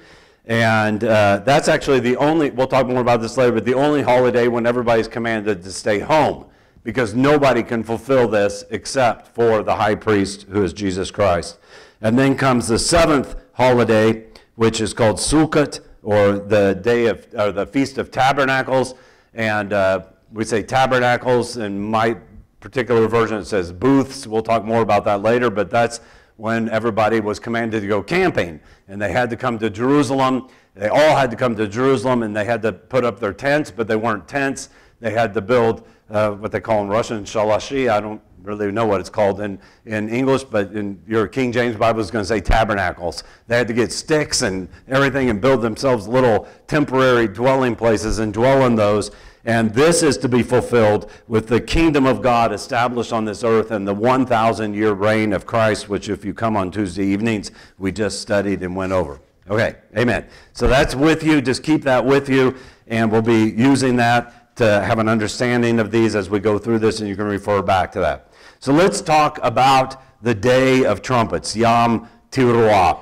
And 0.45 1.03
uh, 1.03 1.41
that's 1.45 1.67
actually 1.67 1.99
the 1.99 2.17
only, 2.17 2.49
we'll 2.49 2.67
talk 2.67 2.87
more 2.87 3.01
about 3.01 3.21
this 3.21 3.37
later, 3.37 3.53
but 3.53 3.65
the 3.65 3.75
only 3.75 4.01
holiday 4.01 4.47
when 4.47 4.65
everybody's 4.65 5.07
commanded 5.07 5.63
to 5.63 5.71
stay 5.71 5.99
home 5.99 6.45
because 6.83 7.13
nobody 7.13 7.61
can 7.61 7.83
fulfill 7.83 8.27
this 8.27 8.63
except 8.71 9.27
for 9.27 9.61
the 9.61 9.75
high 9.75 9.95
priest 9.95 10.43
who 10.49 10.63
is 10.63 10.73
Jesus 10.73 11.11
Christ. 11.11 11.59
And 12.01 12.17
then 12.17 12.35
comes 12.35 12.67
the 12.67 12.79
seventh 12.79 13.35
holiday, 13.53 14.25
which 14.55 14.81
is 14.81 14.93
called 14.93 15.17
Sukkot, 15.17 15.81
or 16.01 16.39
the 16.39 16.79
day 16.81 17.07
of, 17.07 17.27
or 17.37 17.51
the 17.51 17.65
Feast 17.67 17.97
of 17.97 18.09
Tabernacles. 18.09 18.95
And 19.33 19.73
uh, 19.73 20.05
we 20.31 20.45
say 20.45 20.63
tabernacles. 20.63 21.57
In 21.57 21.79
my 21.79 22.17
particular 22.59 23.07
version, 23.07 23.37
it 23.37 23.45
says 23.45 23.71
booths. 23.71 24.27
We'll 24.27 24.43
talk 24.43 24.63
more 24.65 24.81
about 24.81 25.05
that 25.05 25.21
later, 25.21 25.49
but 25.49 25.69
that's 25.69 26.01
when 26.37 26.69
everybody 26.69 27.19
was 27.19 27.39
commanded 27.39 27.81
to 27.81 27.87
go 27.87 28.01
camping 28.01 28.61
and 28.87 29.01
they 29.01 29.11
had 29.11 29.29
to 29.29 29.35
come 29.35 29.59
to 29.59 29.69
Jerusalem. 29.69 30.47
They 30.73 30.87
all 30.87 31.15
had 31.15 31.29
to 31.31 31.37
come 31.37 31.55
to 31.57 31.67
Jerusalem 31.67 32.23
and 32.23 32.35
they 32.35 32.45
had 32.45 32.61
to 32.61 32.71
put 32.71 33.03
up 33.03 33.19
their 33.19 33.33
tents, 33.33 33.71
but 33.71 33.87
they 33.87 33.97
weren't 33.97 34.27
tents. 34.27 34.69
They 35.01 35.11
had 35.11 35.33
to 35.33 35.41
build 35.41 35.85
uh, 36.09 36.31
what 36.31 36.51
they 36.51 36.61
call 36.61 36.81
in 36.81 36.87
Russian 36.87 37.25
shalashi. 37.25 37.89
I 37.89 37.99
don't 37.99 38.21
really 38.41 38.71
know 38.71 38.85
what 38.85 39.01
it's 39.01 39.09
called 39.09 39.41
in, 39.41 39.59
in 39.85 40.07
English, 40.09 40.45
but 40.45 40.71
in 40.71 41.01
your 41.07 41.27
King 41.27 41.51
James 41.51 41.75
Bible 41.75 41.99
is 41.99 42.09
going 42.09 42.23
to 42.23 42.27
say 42.27 42.39
tabernacles. 42.39 43.23
They 43.47 43.57
had 43.57 43.67
to 43.67 43.73
get 43.73 43.91
sticks 43.91 44.41
and 44.41 44.69
everything 44.87 45.29
and 45.29 45.41
build 45.41 45.61
themselves 45.61 46.07
little 46.07 46.47
temporary 46.67 47.27
dwelling 47.27 47.75
places 47.75 48.19
and 48.19 48.33
dwell 48.33 48.65
in 48.65 48.75
those. 48.75 49.11
And 49.45 49.73
this 49.73 50.03
is 50.03 50.17
to 50.17 50.29
be 50.29 50.43
fulfilled 50.43 51.09
with 51.27 51.47
the 51.47 51.61
kingdom 51.61 52.05
of 52.05 52.21
God 52.21 52.51
established 52.51 53.13
on 53.13 53.25
this 53.25 53.43
earth 53.43 53.71
and 53.71 53.87
the 53.87 53.93
1,000 53.93 54.73
year 54.73 54.91
reign 54.91 55.33
of 55.33 55.45
Christ, 55.45 55.87
which, 55.87 56.09
if 56.09 56.25
you 56.25 56.33
come 56.33 56.57
on 56.57 56.71
Tuesday 56.71 57.05
evenings, 57.05 57.51
we 57.77 57.91
just 57.91 58.21
studied 58.21 58.61
and 58.63 58.75
went 58.75 58.91
over. 58.91 59.19
Okay, 59.49 59.75
amen. 59.97 60.27
So 60.53 60.67
that's 60.67 60.93
with 60.93 61.23
you. 61.23 61.41
Just 61.41 61.63
keep 61.63 61.83
that 61.83 62.03
with 62.03 62.29
you, 62.29 62.55
and 62.87 63.11
we'll 63.11 63.21
be 63.21 63.49
using 63.51 63.95
that 63.95 64.55
to 64.57 64.81
have 64.81 64.99
an 64.99 65.07
understanding 65.07 65.79
of 65.79 65.89
these 65.89 66.15
as 66.15 66.29
we 66.29 66.39
go 66.39 66.59
through 66.59 66.79
this, 66.79 66.99
and 66.99 67.07
you 67.07 67.15
can 67.15 67.25
refer 67.25 67.61
back 67.61 67.91
to 67.93 67.99
that. 67.99 68.31
So 68.59 68.73
let's 68.73 68.99
talk 68.99 69.39
about 69.41 70.03
the 70.21 70.35
Day 70.35 70.83
of 70.83 71.01
Trumpets, 71.01 71.55
Yom 71.55 72.09
Teruah, 72.29 72.99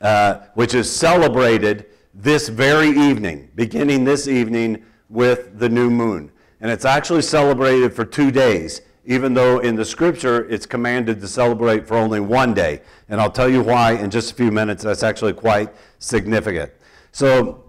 uh, 0.00 0.40
which 0.54 0.74
is 0.74 0.90
celebrated 0.90 1.86
this 2.14 2.48
very 2.48 2.88
evening, 2.88 3.50
beginning 3.54 4.04
this 4.04 4.26
evening 4.26 4.82
with 5.10 5.58
the 5.58 5.68
new 5.68 5.90
moon. 5.90 6.32
And 6.60 6.70
it's 6.70 6.84
actually 6.84 7.22
celebrated 7.22 7.92
for 7.92 8.04
two 8.04 8.30
days, 8.30 8.80
even 9.04 9.34
though 9.34 9.58
in 9.58 9.74
the 9.74 9.84
scripture 9.84 10.48
it's 10.48 10.64
commanded 10.64 11.20
to 11.20 11.28
celebrate 11.28 11.86
for 11.86 11.96
only 11.96 12.20
one 12.20 12.54
day. 12.54 12.80
And 13.08 13.20
I'll 13.20 13.30
tell 13.30 13.48
you 13.48 13.62
why 13.62 13.92
in 13.92 14.08
just 14.10 14.30
a 14.30 14.34
few 14.34 14.50
minutes. 14.50 14.84
That's 14.84 15.02
actually 15.02 15.32
quite 15.32 15.70
significant. 15.98 16.70
So, 17.12 17.64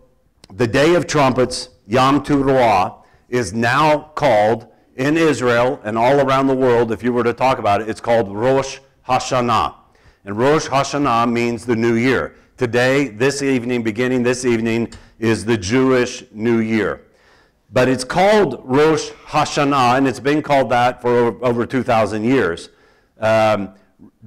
the 0.54 0.68
Day 0.68 0.96
of 0.96 1.08
Trumpets, 1.08 1.70
Yom 1.88 2.24
Teruah, 2.24 3.04
is 3.30 3.54
now 3.54 4.12
called 4.16 4.68
in 4.96 5.18
Israel 5.18 5.80
and 5.84 5.98
all 5.98 6.20
around 6.20 6.48
the 6.48 6.56
world, 6.56 6.92
if 6.92 7.02
you 7.02 7.14
were 7.14 7.24
to 7.24 7.34
talk 7.34 7.58
about 7.58 7.82
it, 7.82 7.90
it's 7.90 8.02
called 8.02 8.30
Rosh 8.30 8.80
Hashanah. 9.08 9.76
And 10.26 10.38
Rosh 10.38 10.68
Hashanah 10.68 11.32
means 11.32 11.66
the 11.66 11.76
new 11.76 11.96
year. 11.96 12.36
Today, 12.58 13.08
this 13.08 13.42
evening, 13.42 13.82
beginning 13.82 14.22
this 14.22 14.46
evening, 14.46 14.94
is 15.18 15.46
the 15.46 15.58
Jewish 15.58 16.24
New 16.32 16.60
Year. 16.60 17.06
But 17.74 17.88
it's 17.88 18.04
called 18.04 18.62
Rosh 18.66 19.12
Hashanah, 19.28 19.98
and 19.98 20.08
it's 20.08 20.20
been 20.20 20.42
called 20.42 20.70
that 20.72 21.02
for 21.02 21.44
over 21.44 21.66
2,000 21.66 22.24
years. 22.24 22.70
Um, 23.20 23.76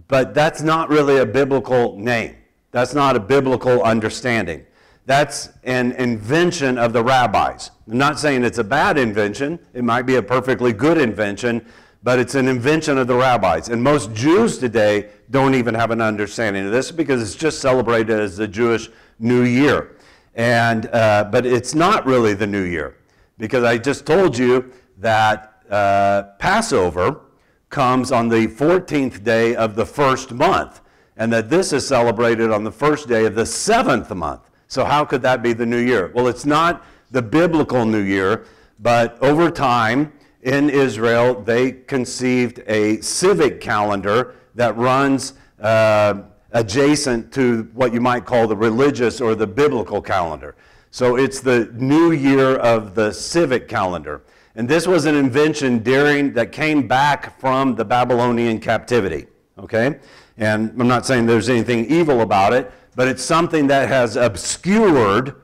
but 0.08 0.32
that's 0.32 0.62
not 0.62 0.88
really 0.88 1.18
a 1.18 1.26
biblical 1.26 1.98
name. 1.98 2.36
That's 2.70 2.94
not 2.94 3.16
a 3.16 3.20
biblical 3.20 3.82
understanding. 3.82 4.64
That's 5.06 5.50
an 5.64 5.92
invention 5.92 6.78
of 6.78 6.94
the 6.94 7.04
rabbis. 7.04 7.70
I'm 7.86 7.98
not 7.98 8.18
saying 8.18 8.44
it's 8.44 8.58
a 8.58 8.64
bad 8.64 8.96
invention. 8.96 9.58
It 9.74 9.84
might 9.84 10.02
be 10.02 10.16
a 10.16 10.22
perfectly 10.22 10.72
good 10.72 10.96
invention, 10.96 11.66
but 12.02 12.18
it's 12.18 12.34
an 12.34 12.48
invention 12.48 12.96
of 12.96 13.06
the 13.06 13.14
rabbis. 13.14 13.68
And 13.68 13.82
most 13.82 14.14
Jews 14.14 14.56
today 14.56 15.10
don't 15.30 15.54
even 15.54 15.74
have 15.74 15.90
an 15.90 16.00
understanding 16.00 16.64
of 16.64 16.72
this 16.72 16.90
because 16.90 17.20
it's 17.20 17.34
just 17.34 17.60
celebrated 17.60 18.18
as 18.18 18.38
the 18.38 18.48
Jewish 18.48 18.88
New 19.18 19.42
Year. 19.42 19.96
And, 20.34 20.86
uh, 20.86 21.28
but 21.30 21.44
it's 21.44 21.74
not 21.74 22.06
really 22.06 22.32
the 22.32 22.46
New 22.46 22.62
Year 22.62 22.96
because 23.38 23.64
I 23.64 23.78
just 23.78 24.06
told 24.06 24.36
you 24.36 24.72
that 24.98 25.62
uh, 25.70 26.24
Passover 26.38 27.20
comes 27.68 28.12
on 28.12 28.28
the 28.28 28.46
14th 28.46 29.24
day 29.24 29.56
of 29.56 29.74
the 29.74 29.84
first 29.84 30.32
month, 30.32 30.80
and 31.16 31.32
that 31.32 31.50
this 31.50 31.72
is 31.72 31.86
celebrated 31.86 32.50
on 32.50 32.64
the 32.64 32.70
first 32.70 33.08
day 33.08 33.24
of 33.24 33.34
the 33.34 33.46
seventh 33.46 34.14
month. 34.14 34.50
So, 34.68 34.84
how 34.84 35.04
could 35.04 35.22
that 35.22 35.42
be 35.42 35.52
the 35.52 35.66
new 35.66 35.80
year? 35.80 36.12
Well, 36.14 36.28
it's 36.28 36.46
not 36.46 36.84
the 37.10 37.22
biblical 37.22 37.84
new 37.84 38.02
year, 38.02 38.46
but 38.80 39.20
over 39.22 39.50
time, 39.50 40.12
in 40.42 40.68
Israel, 40.68 41.40
they 41.40 41.72
conceived 41.72 42.62
a 42.66 43.00
civic 43.00 43.60
calendar 43.60 44.34
that 44.54 44.76
runs 44.76 45.34
uh, 45.60 46.22
adjacent 46.52 47.32
to 47.32 47.68
what 47.74 47.92
you 47.92 48.00
might 48.00 48.24
call 48.24 48.46
the 48.46 48.56
religious 48.56 49.20
or 49.20 49.34
the 49.34 49.46
biblical 49.46 50.00
calendar. 50.02 50.54
So 50.94 51.16
it's 51.16 51.40
the 51.40 51.72
new 51.74 52.12
year 52.12 52.54
of 52.54 52.94
the 52.94 53.10
civic 53.10 53.66
calendar. 53.66 54.22
And 54.54 54.68
this 54.68 54.86
was 54.86 55.06
an 55.06 55.16
invention 55.16 55.80
during 55.80 56.34
that 56.34 56.52
came 56.52 56.86
back 56.86 57.36
from 57.40 57.74
the 57.74 57.84
Babylonian 57.84 58.60
captivity. 58.60 59.26
Okay? 59.58 59.98
And 60.36 60.70
I'm 60.80 60.86
not 60.86 61.04
saying 61.04 61.26
there's 61.26 61.48
anything 61.48 61.86
evil 61.86 62.20
about 62.20 62.52
it, 62.52 62.70
but 62.94 63.08
it's 63.08 63.24
something 63.24 63.66
that 63.66 63.88
has 63.88 64.14
obscured 64.14 65.34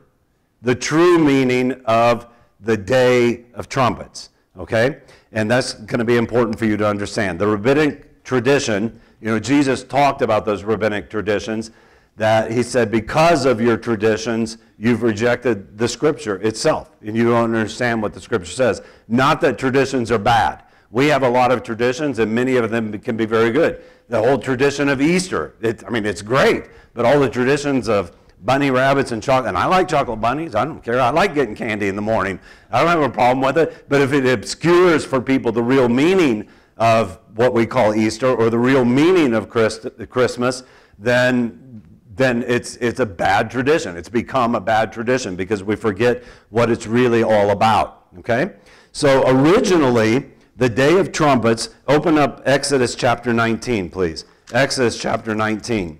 the 0.63 0.77
true 0.77 1.19
meaning 1.19 1.83
of 1.85 2.29
the 2.61 2.77
day 2.77 3.47
of 3.55 3.69
trumpets. 3.69 4.29
Okay? 4.57 4.99
And 5.33 5.51
that's 5.51 5.75
going 5.75 5.99
to 5.99 6.05
be 6.05 6.17
important 6.17 6.61
for 6.61 6.67
you 6.67 6.77
to 6.77 6.87
understand. 6.87 7.41
The 7.41 7.49
rabbinic 7.49 8.23
tradition, 8.23 9.01
you 9.21 9.33
know, 9.33 9.41
Jesus 9.41 9.83
talked 9.83 10.23
about 10.23 10.45
those 10.45 10.63
rabbinic 10.63 11.11
traditions 11.11 11.73
that 12.17 12.51
he 12.51 12.63
said, 12.63 12.91
because 12.91 13.47
of 13.47 13.61
your 13.61 13.77
traditions, 13.77 14.59
you've 14.79 15.03
rejected 15.03 15.79
the 15.79 15.89
scripture 15.89 16.37
itself, 16.43 16.91
and 17.03 17.17
you 17.17 17.25
don't 17.25 17.55
understand 17.55 18.03
what 18.03 18.13
the 18.13 18.21
scripture 18.21 18.53
says. 18.53 18.83
Not 19.09 19.41
that 19.41 19.59
traditions 19.59 20.11
are 20.11 20.19
bad. 20.19 20.65
We 20.91 21.07
have 21.07 21.23
a 21.23 21.29
lot 21.29 21.53
of 21.53 21.63
traditions, 21.63 22.19
and 22.19 22.35
many 22.35 22.57
of 22.57 22.71
them 22.71 22.99
can 22.99 23.17
be 23.17 23.25
very 23.25 23.53
good. 23.53 23.83
The 24.09 24.21
whole 24.21 24.39
tradition 24.39 24.89
of 24.89 25.01
Easter, 25.01 25.55
it, 25.61 25.85
I 25.87 25.91
mean, 25.91 26.05
it's 26.05 26.21
great, 26.21 26.65
but 26.95 27.05
all 27.05 27.21
the 27.21 27.31
traditions 27.31 27.89
of 27.89 28.13
bunny 28.43 28.71
rabbits 28.71 29.13
and 29.13 29.23
chocolate. 29.23 29.49
And 29.49 29.59
I 29.59 29.67
like 29.67 29.89
chocolate 29.89 30.21
bunnies. 30.21 30.55
I 30.55 30.65
don't 30.65 30.83
care. 30.83 31.01
I 31.01 31.11
like 31.11 31.35
getting 31.35 31.55
candy 31.55 31.89
in 31.89 31.97
the 31.97 32.03
morning. 32.03 32.41
I 32.71 32.81
don't 32.81 32.89
have 32.89 33.03
a 33.03 33.11
problem 33.11 33.41
with 33.45 33.59
it. 33.59 33.89
But 33.89 34.01
if 34.01 34.13
it 34.13 34.27
obscures 34.27 35.05
for 35.05 35.21
people 35.21 35.53
the 35.53 35.63
real 35.63 35.89
meaning 35.89 36.49
of 36.77 37.19
what 37.35 37.53
we 37.53 37.67
call 37.67 37.95
Easter 37.95 38.29
or 38.29 38.51
the 38.51 38.59
real 38.59 38.85
meaning 38.85 39.35
of 39.35 39.49
Christ, 39.49 39.87
Christmas, 40.09 40.63
then 40.99 41.80
then 42.21 42.45
it's 42.47 42.77
it's 42.77 43.01
a 43.01 43.07
bad 43.07 43.51
tradition. 43.51 43.97
It's 43.97 44.11
become 44.11 44.55
a 44.55 44.61
bad 44.61 44.93
tradition 44.93 45.37
because 45.37 45.65
we 45.65 45.75
forget 45.75 46.23
what 46.51 46.71
it's 46.71 46.87
really 46.87 47.23
all 47.23 47.49
about. 47.49 48.07
Okay? 48.19 48.53
So 48.93 49.27
originally, 49.27 50.31
the 50.57 50.69
day 50.69 50.99
of 50.99 51.13
trumpets, 51.13 51.71
open 51.89 52.19
up 52.19 52.43
Exodus 52.45 52.95
chapter 52.95 53.33
19, 53.33 53.89
please. 53.89 54.27
Exodus 54.53 55.01
chapter 55.01 55.35
19. 55.35 55.99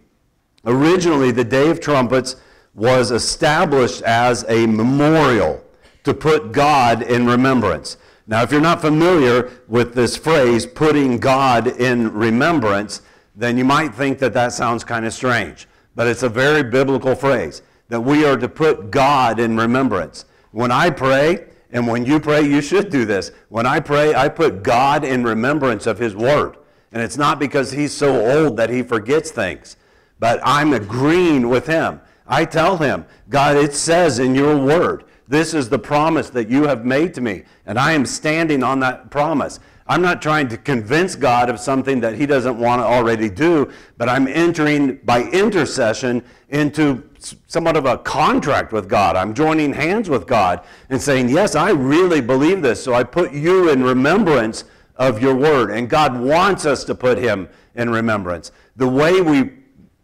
Originally, 0.67 1.31
the 1.31 1.45
Day 1.45 1.71
of 1.71 1.81
Trumpets 1.81 2.37
was 2.75 3.11
established 3.11 4.03
as 4.03 4.45
a 4.49 4.67
memorial 4.67 5.65
to 6.05 6.13
put 6.13 6.53
God 6.53 7.03
in 7.03 7.27
remembrance. 7.27 7.97
Now, 8.27 8.43
if 8.43 8.53
you're 8.53 8.61
not 8.61 8.83
familiar 8.83 9.51
with 9.69 9.95
this 9.95 10.17
phrase, 10.17 10.67
putting 10.67 11.19
God 11.19 11.67
in 11.67 12.13
remembrance, 12.13 13.01
then 13.35 13.57
you 13.57 13.65
might 13.65 13.95
think 13.95 14.19
that 14.19 14.35
that 14.35 14.53
sounds 14.53 14.85
kind 14.85 15.07
of 15.07 15.15
strange. 15.15 15.67
But 15.95 16.07
it's 16.07 16.23
a 16.23 16.29
very 16.29 16.63
biblical 16.63 17.15
phrase 17.15 17.63
that 17.89 18.01
we 18.01 18.25
are 18.25 18.37
to 18.37 18.49
put 18.49 18.91
God 18.91 19.41
in 19.41 19.57
remembrance. 19.57 20.25
When 20.53 20.71
I 20.71 20.91
pray, 20.91 21.47
and 21.73 21.87
when 21.87 22.05
you 22.05 22.21
pray, 22.21 22.43
you 22.43 22.61
should 22.61 22.91
do 22.91 23.05
this. 23.05 23.33
When 23.49 23.67
I 23.67 23.81
pray, 23.81 24.15
I 24.15 24.29
put 24.29 24.63
God 24.63 25.05
in 25.05 25.25
remembrance 25.25 25.87
of 25.87 25.99
His 25.99 26.15
Word. 26.15 26.57
And 26.93 27.03
it's 27.03 27.17
not 27.17 27.39
because 27.39 27.73
He's 27.73 27.93
so 27.93 28.45
old 28.45 28.57
that 28.57 28.71
He 28.71 28.83
forgets 28.83 29.31
things 29.31 29.77
but 30.21 30.39
I'm 30.45 30.75
agreeing 30.75 31.49
with 31.49 31.67
him. 31.67 32.01
I 32.29 32.45
tell 32.45 32.77
him, 32.77 33.07
God, 33.29 33.57
it 33.57 33.75
says 33.75 34.21
in 34.21 34.37
your 34.37 34.57
word, 34.57 35.05
this 35.27 35.55
is 35.55 35.69
the 35.69 35.79
promise 35.79 36.31
that 36.31 36.49
you 36.49 36.65
have 36.65 36.85
made 36.85 37.15
to 37.15 37.21
me, 37.21 37.45
and 37.67 37.79
I 37.79 37.93
am 37.93 38.07
standing 38.07 38.63
on 38.63 38.79
that 38.81 39.11
promise. 39.11 39.59
I'm 39.91 40.03
not 40.03 40.23
trying 40.23 40.47
to 40.51 40.57
convince 40.57 41.17
God 41.17 41.51
of 41.51 41.59
something 41.59 41.99
that 41.99 42.15
he 42.15 42.25
doesn't 42.25 42.57
want 42.57 42.81
to 42.81 42.87
already 42.87 43.29
do, 43.29 43.73
but 43.99 44.09
I'm 44.09 44.29
entering 44.29 44.99
by 44.99 45.25
intercession 45.25 46.23
into 46.51 47.03
somewhat 47.49 47.77
of 47.77 47.87
a 47.87 47.99
contract 47.99 48.73
with 48.73 48.89
God. 48.89 49.17
I'm 49.17 49.35
joining 49.35 49.73
hands 49.73 50.09
with 50.09 50.29
God 50.29 50.65
and 50.91 51.03
saying, 51.03 51.29
Yes, 51.29 51.57
I 51.57 51.71
really 51.71 52.21
believe 52.21 52.63
this, 52.63 52.81
so 52.81 52.95
I 52.95 53.03
put 53.03 53.33
you 53.33 53.69
in 53.71 53.83
remembrance 53.83 54.63
of 54.95 55.21
your 55.21 55.35
word. 55.35 55.73
And 55.73 55.91
God 55.91 56.21
wants 56.21 56.67
us 56.67 56.85
to 56.85 56.95
put 56.95 57.19
him 57.19 57.49
in 57.75 57.91
remembrance. 57.91 58.53
The 58.77 58.87
way 58.87 59.21
we 59.21 59.55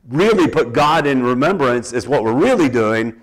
really 0.08 0.48
put 0.48 0.72
God 0.72 1.06
in 1.06 1.22
remembrance 1.22 1.92
is 1.92 2.08
what 2.08 2.24
we're 2.24 2.34
really 2.34 2.68
doing 2.68 3.20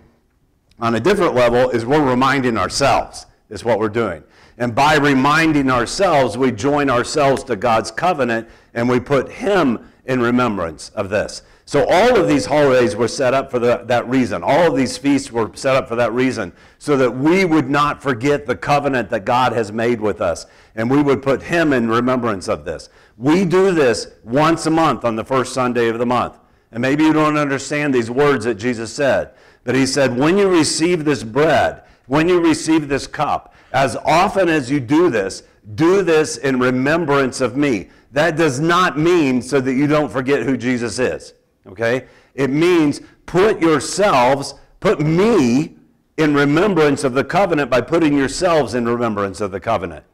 on 0.80 0.96
a 0.96 1.00
different 1.02 1.36
level 1.36 1.72
is 1.72 1.86
we're 1.86 2.10
reminding 2.10 2.58
ourselves 2.58 3.26
is 3.50 3.66
what 3.66 3.80
we're 3.80 3.90
doing. 3.90 4.24
And 4.58 4.76
by 4.76 4.96
reminding 4.96 5.70
ourselves, 5.70 6.38
we 6.38 6.52
join 6.52 6.90
ourselves 6.90 7.44
to 7.46 7.56
God's 7.56 7.92
covenant 7.92 8.48
and 8.74 8.88
we 8.88 9.00
put 9.00 9.32
him 9.32 9.90
in 10.06 10.22
remembrance 10.22 10.90
of 10.90 11.10
this. 11.10 11.42
So 11.66 11.86
all 11.90 12.18
of 12.18 12.28
these 12.28 12.46
holidays 12.46 12.96
were 12.96 13.08
set 13.08 13.34
up 13.34 13.50
for 13.50 13.58
the, 13.58 13.84
that 13.86 14.08
reason. 14.08 14.44
All 14.44 14.68
of 14.68 14.76
these 14.76 14.98
feasts 14.98 15.32
were 15.32 15.50
set 15.56 15.76
up 15.76 15.88
for 15.88 15.96
that 15.96 16.12
reason, 16.12 16.52
so 16.78 16.98
that 16.98 17.12
we 17.12 17.46
would 17.46 17.70
not 17.70 18.04
forget 18.04 18.46
the 18.46 18.56
covenant 18.56 19.10
that 19.12 19.24
God 19.24 19.54
has 19.54 19.72
made 19.72 20.02
with 20.02 20.20
us, 20.20 20.46
and 20.76 20.92
we 20.92 21.02
would 21.02 21.24
put 21.24 21.42
Him 21.44 21.72
in 21.72 21.88
remembrance 21.88 22.50
of 22.50 22.66
this. 22.66 22.90
We 23.18 23.46
do 23.46 23.72
this 23.72 24.08
once 24.26 24.66
a 24.66 24.72
month 24.72 25.06
on 25.06 25.16
the 25.16 25.24
first 25.24 25.54
Sunday 25.54 25.88
of 25.88 26.00
the 26.00 26.06
month. 26.06 26.38
And 26.74 26.82
maybe 26.82 27.04
you 27.06 27.14
don't 27.14 27.38
understand 27.38 27.94
these 27.94 28.12
words 28.12 28.46
that 28.46 28.56
Jesus 28.56 28.92
said. 28.92 29.32
But 29.64 29.76
he 29.76 29.86
said, 29.86 30.18
when 30.18 30.38
you 30.38 30.50
receive 30.50 31.06
this 31.06 31.24
bread, 31.24 31.84
when 32.08 32.28
you 32.28 32.40
receive 32.40 32.88
this 32.88 33.08
cup, 33.08 33.54
as 33.72 33.96
often 33.98 34.50
as 34.50 34.70
you 34.70 34.80
do 34.80 35.10
this, 35.10 35.44
do 35.76 36.04
this 36.04 36.38
in 36.38 36.60
remembrance 36.60 37.42
of 37.42 37.56
me. 37.56 37.90
That 38.12 38.36
does 38.36 38.60
not 38.60 38.98
mean 38.98 39.42
so 39.42 39.60
that 39.62 39.74
you 39.74 39.88
don't 39.88 40.12
forget 40.12 40.44
who 40.44 40.58
Jesus 40.58 41.00
is. 41.00 41.34
Okay? 41.66 42.08
It 42.36 42.50
means 42.50 43.02
put 43.26 43.62
yourselves, 43.62 44.56
put 44.80 45.00
me 45.00 45.76
in 46.18 46.36
remembrance 46.36 47.04
of 47.04 47.14
the 47.14 47.24
covenant 47.24 47.72
by 47.72 47.82
putting 47.82 48.16
yourselves 48.16 48.76
in 48.76 48.88
remembrance 48.88 49.42
of 49.42 49.52
the 49.52 49.60
covenant. 49.60 50.06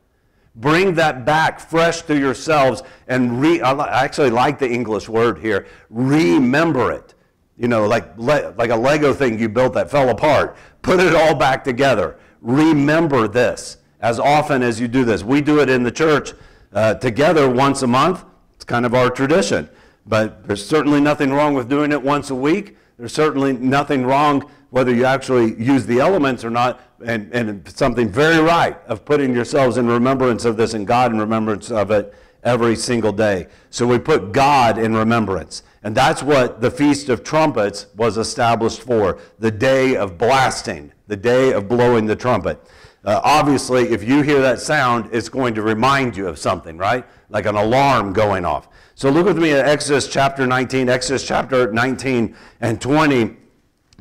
Bring 0.56 0.94
that 0.96 1.26
back 1.26 1.60
fresh 1.60 2.02
to 2.04 2.18
yourselves 2.18 2.84
and 3.08 3.42
re, 3.42 3.62
I 3.62 4.04
actually 4.04 4.30
like 4.30 4.60
the 4.60 4.70
English 4.70 5.10
word 5.10 5.40
here, 5.40 5.68
remember 5.90 6.92
it. 6.92 7.16
You 7.58 7.68
know, 7.68 7.88
like, 7.88 8.18
like 8.18 8.70
a 8.70 8.76
Lego 8.76 9.14
thing 9.14 9.38
you 9.38 9.50
built 9.50 9.74
that 9.74 9.92
fell 9.92 10.10
apart. 10.10 10.56
Put 10.82 11.00
it 11.00 11.16
all 11.16 11.36
back 11.36 11.64
together. 11.64 12.18
Remember 12.42 13.28
this 13.28 13.78
as 14.00 14.20
often 14.20 14.62
as 14.62 14.80
you 14.80 14.88
do 14.88 15.04
this. 15.04 15.24
We 15.24 15.42
do 15.42 15.60
it 15.60 15.70
in 15.70 15.84
the 15.84 15.92
church 15.92 16.34
uh, 16.74 16.96
together 16.96 17.50
once 17.50 17.82
a 17.82 17.88
month. 17.88 18.24
It's 18.56 18.66
kind 18.66 18.86
of 18.86 18.94
our 18.94 19.10
tradition. 19.10 19.70
But 20.06 20.48
there's 20.48 20.66
certainly 20.66 21.02
nothing 21.02 21.32
wrong 21.32 21.54
with 21.54 21.70
doing 21.70 21.92
it 21.92 22.02
once 22.02 22.30
a 22.30 22.36
week. 22.36 22.78
There's 22.98 23.14
certainly 23.14 23.54
nothing 23.54 24.06
wrong 24.06 24.50
whether 24.72 24.94
you 24.94 25.06
actually 25.06 25.60
use 25.62 25.86
the 25.86 26.00
elements 26.00 26.46
or 26.46 26.50
not, 26.50 26.80
and, 27.06 27.32
and 27.34 27.68
something 27.70 28.10
very 28.10 28.40
right 28.40 28.78
of 28.88 29.04
putting 29.04 29.34
yourselves 29.34 29.78
in 29.78 29.88
remembrance 29.88 30.46
of 30.46 30.58
this 30.58 30.74
and 30.74 30.86
God 30.86 31.12
in 31.12 31.20
remembrance 31.20 31.72
of 31.72 31.92
it 31.92 32.14
every 32.44 32.76
single 32.76 33.12
day. 33.12 33.48
So 33.70 33.88
we 33.88 33.98
put 33.98 34.32
God 34.32 34.78
in 34.78 34.96
remembrance. 34.96 35.64
And 35.84 35.96
that's 35.96 36.22
what 36.22 36.62
the 36.62 36.70
Feast 36.70 37.10
of 37.10 37.24
Trumpets 37.24 37.88
was 37.96 38.18
established 38.18 38.82
for 38.82 39.20
the 39.40 39.52
day 39.52 39.96
of 39.96 40.18
blasting, 40.18 40.92
the 41.08 41.16
day 41.16 41.54
of 41.54 41.70
blowing 41.70 42.06
the 42.06 42.16
trumpet. 42.16 42.60
Uh, 43.06 43.22
obviously, 43.24 43.90
if 43.90 44.04
you 44.04 44.22
hear 44.22 44.42
that 44.42 44.60
sound, 44.60 45.10
it's 45.14 45.30
going 45.30 45.54
to 45.56 45.62
remind 45.62 46.18
you 46.18 46.28
of 46.28 46.38
something, 46.38 46.78
right? 46.78 47.06
Like 47.30 47.46
an 47.46 47.56
alarm 47.56 48.12
going 48.12 48.44
off. 48.44 48.68
So 48.96 49.10
look 49.10 49.26
with 49.26 49.38
me 49.38 49.54
at 49.54 49.66
Exodus 49.66 50.10
chapter 50.10 50.46
19, 50.46 50.90
Exodus 50.90 51.26
chapter 51.26 51.72
19 51.72 52.36
and 52.60 52.82
20 52.82 53.38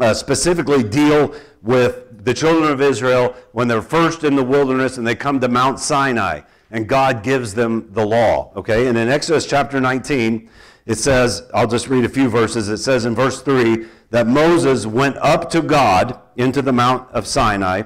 uh, 0.00 0.14
specifically 0.14 0.82
deal 0.82 1.32
with 1.62 2.24
the 2.24 2.34
children 2.34 2.70
of 2.70 2.80
Israel 2.80 3.34
when 3.52 3.68
they're 3.68 3.82
first 3.82 4.24
in 4.24 4.34
the 4.34 4.42
wilderness 4.42 4.98
and 4.98 5.06
they 5.06 5.14
come 5.14 5.38
to 5.40 5.48
Mount 5.48 5.78
Sinai 5.78 6.40
and 6.70 6.88
God 6.88 7.22
gives 7.22 7.54
them 7.54 7.88
the 7.92 8.04
law. 8.04 8.52
Okay, 8.56 8.88
and 8.88 8.98
in 8.98 9.08
Exodus 9.08 9.46
chapter 9.46 9.80
19, 9.80 10.50
it 10.88 10.96
says, 10.96 11.42
I'll 11.52 11.66
just 11.66 11.88
read 11.88 12.06
a 12.06 12.08
few 12.08 12.30
verses. 12.30 12.70
It 12.70 12.78
says 12.78 13.04
in 13.04 13.14
verse 13.14 13.42
3 13.42 13.86
that 14.08 14.26
Moses 14.26 14.86
went 14.86 15.18
up 15.18 15.50
to 15.50 15.60
God 15.60 16.18
into 16.34 16.62
the 16.62 16.72
Mount 16.72 17.10
of 17.10 17.26
Sinai, 17.26 17.82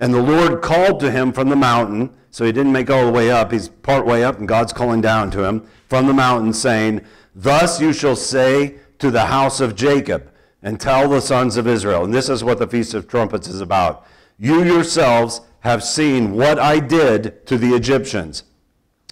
and 0.00 0.12
the 0.12 0.20
Lord 0.20 0.60
called 0.60 0.98
to 0.98 1.12
him 1.12 1.32
from 1.32 1.48
the 1.48 1.54
mountain. 1.54 2.12
So 2.32 2.44
he 2.44 2.50
didn't 2.50 2.72
make 2.72 2.90
all 2.90 3.06
the 3.06 3.12
way 3.12 3.30
up, 3.30 3.52
he's 3.52 3.68
part 3.68 4.04
way 4.04 4.24
up, 4.24 4.38
and 4.38 4.48
God's 4.48 4.72
calling 4.72 5.00
down 5.00 5.30
to 5.30 5.44
him 5.44 5.64
from 5.88 6.08
the 6.08 6.12
mountain, 6.12 6.52
saying, 6.52 7.02
Thus 7.36 7.80
you 7.80 7.92
shall 7.92 8.16
say 8.16 8.78
to 8.98 9.12
the 9.12 9.26
house 9.26 9.60
of 9.60 9.76
Jacob, 9.76 10.28
and 10.60 10.80
tell 10.80 11.08
the 11.08 11.20
sons 11.20 11.56
of 11.56 11.68
Israel. 11.68 12.04
And 12.04 12.12
this 12.12 12.28
is 12.28 12.42
what 12.42 12.58
the 12.58 12.66
Feast 12.66 12.94
of 12.94 13.06
Trumpets 13.06 13.48
is 13.48 13.60
about. 13.60 14.04
You 14.38 14.64
yourselves 14.64 15.40
have 15.60 15.84
seen 15.84 16.32
what 16.32 16.58
I 16.58 16.80
did 16.80 17.46
to 17.46 17.56
the 17.56 17.74
Egyptians, 17.74 18.42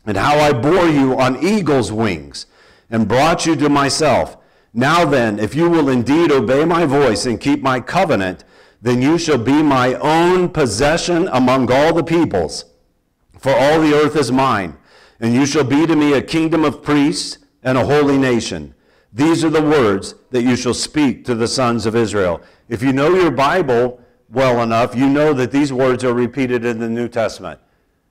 and 0.05 0.17
how 0.17 0.39
I 0.39 0.53
bore 0.53 0.89
you 0.89 1.19
on 1.19 1.45
eagle's 1.45 1.93
wings, 1.93 2.47
and 2.91 3.09
brought 3.09 3.47
you 3.47 3.57
to 3.57 3.69
myself. 3.69 4.37
Now 4.73 5.05
then, 5.05 5.39
if 5.39 5.55
you 5.55 5.69
will 5.69 5.89
indeed 5.89 6.31
obey 6.31 6.65
my 6.65 6.87
voice 6.87 7.27
and 7.27 7.41
keep 7.41 7.63
my 7.63 7.81
covenant, 7.81 8.45
then 8.81 9.03
you 9.03 9.19
shall 9.19 9.39
be 9.39 9.63
my 9.63 9.95
own 9.95 10.49
possession 10.49 11.29
among 11.33 11.71
all 11.73 11.93
the 11.93 12.05
peoples, 12.05 12.65
for 13.39 13.53
all 13.53 13.81
the 13.81 13.95
earth 13.95 14.17
is 14.17 14.31
mine, 14.31 14.77
and 15.21 15.35
you 15.35 15.47
shall 15.47 15.65
be 15.65 15.87
to 15.87 15.97
me 15.97 16.13
a 16.13 16.23
kingdom 16.23 16.65
of 16.65 16.83
priests 16.83 17.39
and 17.63 17.77
a 17.77 17.85
holy 17.85 18.17
nation. 18.17 18.75
These 19.13 19.43
are 19.43 19.51
the 19.51 19.63
words 19.63 20.15
that 20.31 20.43
you 20.43 20.55
shall 20.55 20.75
speak 20.75 21.25
to 21.25 21.35
the 21.35 21.49
sons 21.49 21.87
of 21.87 21.97
Israel. 21.97 22.41
If 22.69 22.83
you 22.83 22.93
know 22.93 23.15
your 23.15 23.31
Bible 23.31 24.01
well 24.31 24.63
enough, 24.63 24.95
you 24.95 25.09
know 25.09 25.33
that 25.33 25.51
these 25.51 25.73
words 25.73 26.05
are 26.05 26.15
repeated 26.15 26.65
in 26.65 26.79
the 26.79 26.89
New 26.89 27.09
Testament 27.09 27.61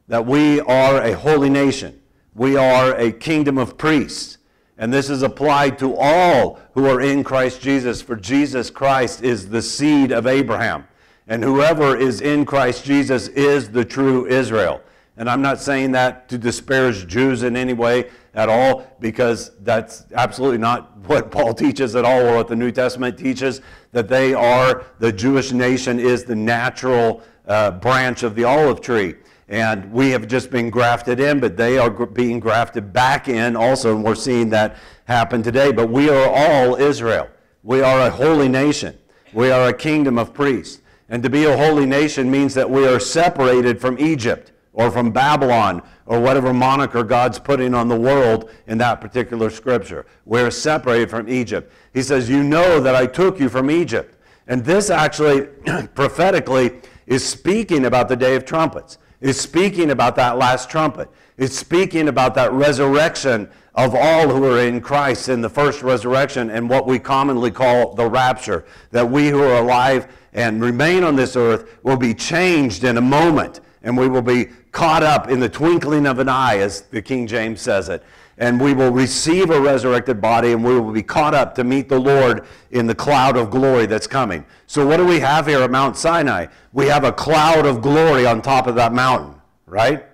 that 0.07 0.25
we 0.25 0.61
are 0.61 1.03
a 1.03 1.13
holy 1.13 1.49
nation, 1.49 2.01
we 2.33 2.55
are 2.55 2.95
a 2.95 3.11
kingdom 3.11 3.57
of 3.57 3.77
priests. 3.77 4.36
And 4.77 4.93
this 4.93 5.09
is 5.09 5.23
applied 5.23 5.79
to 5.79 5.95
all 5.95 6.59
who 6.73 6.85
are 6.85 7.01
in 7.01 7.23
Christ 7.23 7.61
Jesus, 7.61 8.01
for 8.01 8.15
Jesus 8.15 8.69
Christ 8.69 9.23
is 9.23 9.49
the 9.49 9.61
seed 9.61 10.11
of 10.11 10.27
Abraham. 10.27 10.87
And 11.27 11.43
whoever 11.43 11.97
is 11.97 12.21
in 12.21 12.45
Christ 12.45 12.85
Jesus 12.85 13.27
is 13.29 13.69
the 13.69 13.83
true 13.83 14.27
Israel. 14.27 14.81
And 15.17 15.27
I'm 15.27 15.41
not 15.41 15.59
saying 15.59 15.91
that 15.93 16.29
to 16.29 16.37
disparage 16.37 17.07
Jews 17.07 17.41
in 17.41 17.57
any 17.57 17.73
way 17.73 18.11
at 18.35 18.49
all, 18.49 18.95
because 18.99 19.51
that's 19.61 20.05
absolutely 20.13 20.59
not 20.59 20.95
what 21.07 21.31
Paul 21.31 21.53
teaches 21.55 21.95
at 21.95 22.05
all, 22.05 22.21
or 22.21 22.35
what 22.35 22.47
the 22.47 22.55
New 22.55 22.71
Testament 22.71 23.17
teaches, 23.17 23.61
that 23.93 24.07
they 24.07 24.35
are, 24.35 24.85
the 24.99 25.11
Jewish 25.11 25.51
nation 25.51 25.99
is 25.99 26.23
the 26.23 26.35
natural 26.35 27.23
uh, 27.47 27.71
branch 27.71 28.21
of 28.21 28.35
the 28.35 28.43
olive 28.43 28.79
tree. 28.79 29.15
And 29.49 29.91
we 29.93 30.09
have 30.09 30.27
just 30.27 30.51
been 30.51 30.69
grafted 30.69 31.19
in, 31.19 31.39
but 31.39 31.55
they 31.55 31.77
are 31.77 31.89
being 31.89 32.39
grafted 32.39 32.91
back 32.91 33.29
in 33.29 33.55
also, 33.55 33.95
and 33.95 34.03
we're 34.03 34.15
seeing 34.15 34.49
that 34.49 34.75
happen 35.05 35.41
today. 35.41 35.71
But 35.71 35.89
we 35.89 36.09
are 36.09 36.29
all 36.29 36.75
Israel. 36.75 37.29
We 37.63 37.81
are 37.81 38.01
a 38.01 38.09
holy 38.09 38.49
nation. 38.49 38.97
We 39.33 39.51
are 39.51 39.69
a 39.69 39.73
kingdom 39.73 40.17
of 40.17 40.33
priests. 40.33 40.81
And 41.09 41.23
to 41.23 41.29
be 41.29 41.45
a 41.45 41.55
holy 41.55 41.85
nation 41.85 42.29
means 42.29 42.53
that 42.55 42.69
we 42.69 42.85
are 42.85 42.99
separated 42.99 43.79
from 43.79 43.97
Egypt 43.99 44.51
or 44.73 44.91
from 44.91 45.11
Babylon 45.11 45.81
or 46.05 46.19
whatever 46.19 46.53
moniker 46.53 47.03
God's 47.03 47.39
putting 47.39 47.73
on 47.73 47.87
the 47.87 47.99
world 47.99 48.49
in 48.67 48.77
that 48.79 48.99
particular 48.99 49.49
scripture. 49.49 50.05
We're 50.25 50.51
separated 50.51 51.09
from 51.09 51.29
Egypt. 51.29 51.71
He 51.93 52.03
says, 52.03 52.29
You 52.29 52.43
know 52.43 52.81
that 52.81 52.95
I 52.95 53.05
took 53.05 53.39
you 53.39 53.47
from 53.47 53.71
Egypt. 53.71 54.15
And 54.47 54.63
this 54.63 54.89
actually, 54.89 55.47
prophetically, 55.95 56.81
is 57.05 57.25
speaking 57.25 57.85
about 57.85 58.09
the 58.09 58.15
day 58.15 58.35
of 58.35 58.45
trumpets. 58.45 58.97
Is 59.19 59.39
speaking 59.39 59.91
about 59.91 60.15
that 60.17 60.37
last 60.37 60.69
trumpet. 60.69 61.09
It's 61.37 61.57
speaking 61.57 62.07
about 62.07 62.35
that 62.35 62.51
resurrection 62.51 63.49
of 63.73 63.93
all 63.93 64.27
who 64.27 64.43
are 64.45 64.59
in 64.59 64.81
Christ 64.81 65.29
in 65.29 65.41
the 65.41 65.49
first 65.49 65.83
resurrection 65.83 66.49
and 66.49 66.69
what 66.69 66.87
we 66.87 66.99
commonly 66.99 67.51
call 67.51 67.93
the 67.93 68.07
rapture. 68.07 68.65
That 68.91 69.09
we 69.09 69.29
who 69.29 69.41
are 69.41 69.61
alive 69.61 70.07
and 70.33 70.61
remain 70.61 71.03
on 71.03 71.15
this 71.15 71.35
earth 71.35 71.77
will 71.83 71.97
be 71.97 72.13
changed 72.13 72.83
in 72.83 72.97
a 72.97 73.01
moment 73.01 73.61
and 73.83 73.97
we 73.97 74.07
will 74.07 74.21
be 74.21 74.45
caught 74.71 75.03
up 75.03 75.29
in 75.29 75.39
the 75.39 75.49
twinkling 75.49 76.05
of 76.05 76.19
an 76.19 76.27
eye, 76.27 76.57
as 76.57 76.81
the 76.81 77.01
King 77.01 77.25
James 77.25 77.61
says 77.61 77.89
it. 77.89 78.03
And 78.37 78.61
we 78.61 78.73
will 78.73 78.91
receive 78.91 79.49
a 79.49 79.59
resurrected 79.59 80.21
body, 80.21 80.51
and 80.51 80.63
we 80.63 80.79
will 80.79 80.91
be 80.91 81.01
caught 81.01 81.33
up 81.33 81.55
to 81.55 81.63
meet 81.63 81.89
the 81.89 81.99
Lord 81.99 82.45
in 82.69 82.85
the 82.85 82.93
cloud 82.93 83.35
of 83.35 83.49
glory 83.49 83.87
that's 83.87 84.05
coming. 84.05 84.45
So, 84.67 84.85
what 84.85 84.97
do 84.97 85.05
we 85.05 85.19
have 85.19 85.47
here 85.47 85.61
at 85.61 85.71
Mount 85.71 85.97
Sinai? 85.97 86.47
We 86.71 86.85
have 86.85 87.03
a 87.03 87.11
cloud 87.11 87.65
of 87.65 87.81
glory 87.81 88.27
on 88.27 88.43
top 88.43 88.67
of 88.67 88.75
that 88.75 88.93
mountain, 88.93 89.41
right? 89.65 90.05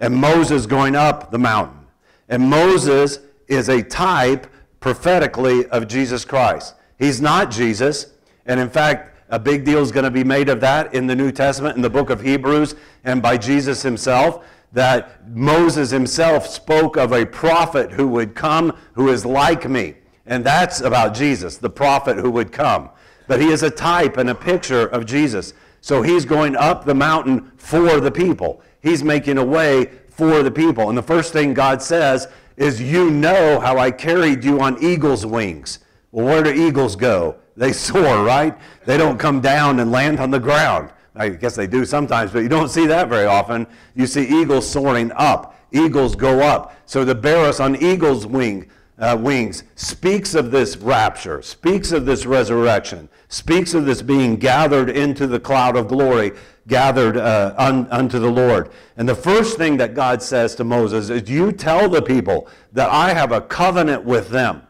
And 0.00 0.14
Moses 0.14 0.64
going 0.64 0.96
up 0.96 1.30
the 1.30 1.38
mountain. 1.38 1.86
And 2.28 2.48
Moses 2.48 3.20
is 3.46 3.68
a 3.68 3.82
type 3.82 4.46
prophetically 4.80 5.66
of 5.66 5.88
Jesus 5.88 6.24
Christ. 6.24 6.74
He's 6.98 7.20
not 7.20 7.50
Jesus. 7.50 8.12
And 8.46 8.58
in 8.58 8.70
fact, 8.70 9.16
a 9.28 9.38
big 9.38 9.64
deal 9.64 9.80
is 9.80 9.90
going 9.90 10.04
to 10.04 10.10
be 10.10 10.24
made 10.24 10.48
of 10.48 10.60
that 10.60 10.94
in 10.94 11.06
the 11.06 11.16
New 11.16 11.32
Testament, 11.32 11.76
in 11.76 11.82
the 11.82 11.90
book 11.90 12.10
of 12.10 12.20
Hebrews, 12.20 12.76
and 13.04 13.20
by 13.20 13.36
Jesus 13.36 13.82
himself. 13.82 14.44
That 14.72 15.28
Moses 15.28 15.90
himself 15.90 16.46
spoke 16.46 16.96
of 16.96 17.12
a 17.12 17.24
prophet 17.24 17.92
who 17.92 18.08
would 18.08 18.34
come 18.34 18.76
who 18.94 19.08
is 19.08 19.24
like 19.24 19.68
me. 19.68 19.94
And 20.26 20.44
that's 20.44 20.80
about 20.80 21.14
Jesus, 21.14 21.56
the 21.56 21.70
prophet 21.70 22.16
who 22.16 22.30
would 22.30 22.52
come. 22.52 22.90
But 23.28 23.40
he 23.40 23.48
is 23.48 23.62
a 23.62 23.70
type 23.70 24.16
and 24.16 24.30
a 24.30 24.34
picture 24.34 24.86
of 24.86 25.06
Jesus. 25.06 25.54
So 25.80 26.02
he's 26.02 26.24
going 26.24 26.56
up 26.56 26.84
the 26.84 26.94
mountain 26.94 27.52
for 27.56 28.00
the 28.00 28.10
people. 28.10 28.60
He's 28.80 29.02
making 29.02 29.38
a 29.38 29.44
way 29.44 29.90
for 30.10 30.42
the 30.42 30.50
people. 30.50 30.88
And 30.88 30.98
the 30.98 31.02
first 31.02 31.32
thing 31.32 31.54
God 31.54 31.82
says 31.82 32.28
is, 32.56 32.80
You 32.80 33.10
know 33.10 33.60
how 33.60 33.78
I 33.78 33.90
carried 33.90 34.44
you 34.44 34.60
on 34.60 34.82
eagle's 34.82 35.24
wings. 35.26 35.80
Well, 36.10 36.26
where 36.26 36.42
do 36.42 36.50
eagles 36.50 36.96
go? 36.96 37.36
They 37.56 37.72
soar, 37.74 38.24
right? 38.24 38.56
They 38.84 38.96
don't 38.96 39.18
come 39.18 39.40
down 39.40 39.80
and 39.80 39.92
land 39.92 40.18
on 40.18 40.30
the 40.30 40.40
ground. 40.40 40.90
I 41.16 41.30
guess 41.30 41.54
they 41.54 41.66
do 41.66 41.84
sometimes, 41.84 42.32
but 42.32 42.40
you 42.40 42.48
don't 42.48 42.68
see 42.68 42.86
that 42.86 43.08
very 43.08 43.26
often. 43.26 43.66
You 43.94 44.06
see 44.06 44.24
eagles 44.24 44.68
soaring 44.68 45.12
up. 45.12 45.54
Eagles 45.72 46.14
go 46.14 46.40
up. 46.40 46.76
So 46.86 47.04
the 47.04 47.14
bear 47.14 47.44
us 47.44 47.60
on 47.60 47.76
eagle's 47.76 48.26
wing, 48.26 48.70
uh, 48.98 49.16
wings 49.20 49.64
speaks 49.74 50.34
of 50.34 50.50
this 50.50 50.76
rapture, 50.76 51.42
speaks 51.42 51.92
of 51.92 52.06
this 52.06 52.24
resurrection, 52.24 53.08
speaks 53.28 53.74
of 53.74 53.84
this 53.84 54.02
being 54.02 54.36
gathered 54.36 54.88
into 54.88 55.26
the 55.26 55.40
cloud 55.40 55.76
of 55.76 55.88
glory, 55.88 56.32
gathered 56.68 57.16
uh, 57.16 57.54
un, 57.58 57.86
unto 57.90 58.18
the 58.18 58.30
Lord. 58.30 58.70
And 58.96 59.08
the 59.08 59.14
first 59.14 59.58
thing 59.58 59.76
that 59.78 59.94
God 59.94 60.22
says 60.22 60.54
to 60.56 60.64
Moses 60.64 61.10
is, 61.10 61.28
You 61.28 61.52
tell 61.52 61.88
the 61.88 62.02
people 62.02 62.48
that 62.72 62.90
I 62.90 63.12
have 63.12 63.32
a 63.32 63.40
covenant 63.40 64.04
with 64.04 64.30
them, 64.30 64.62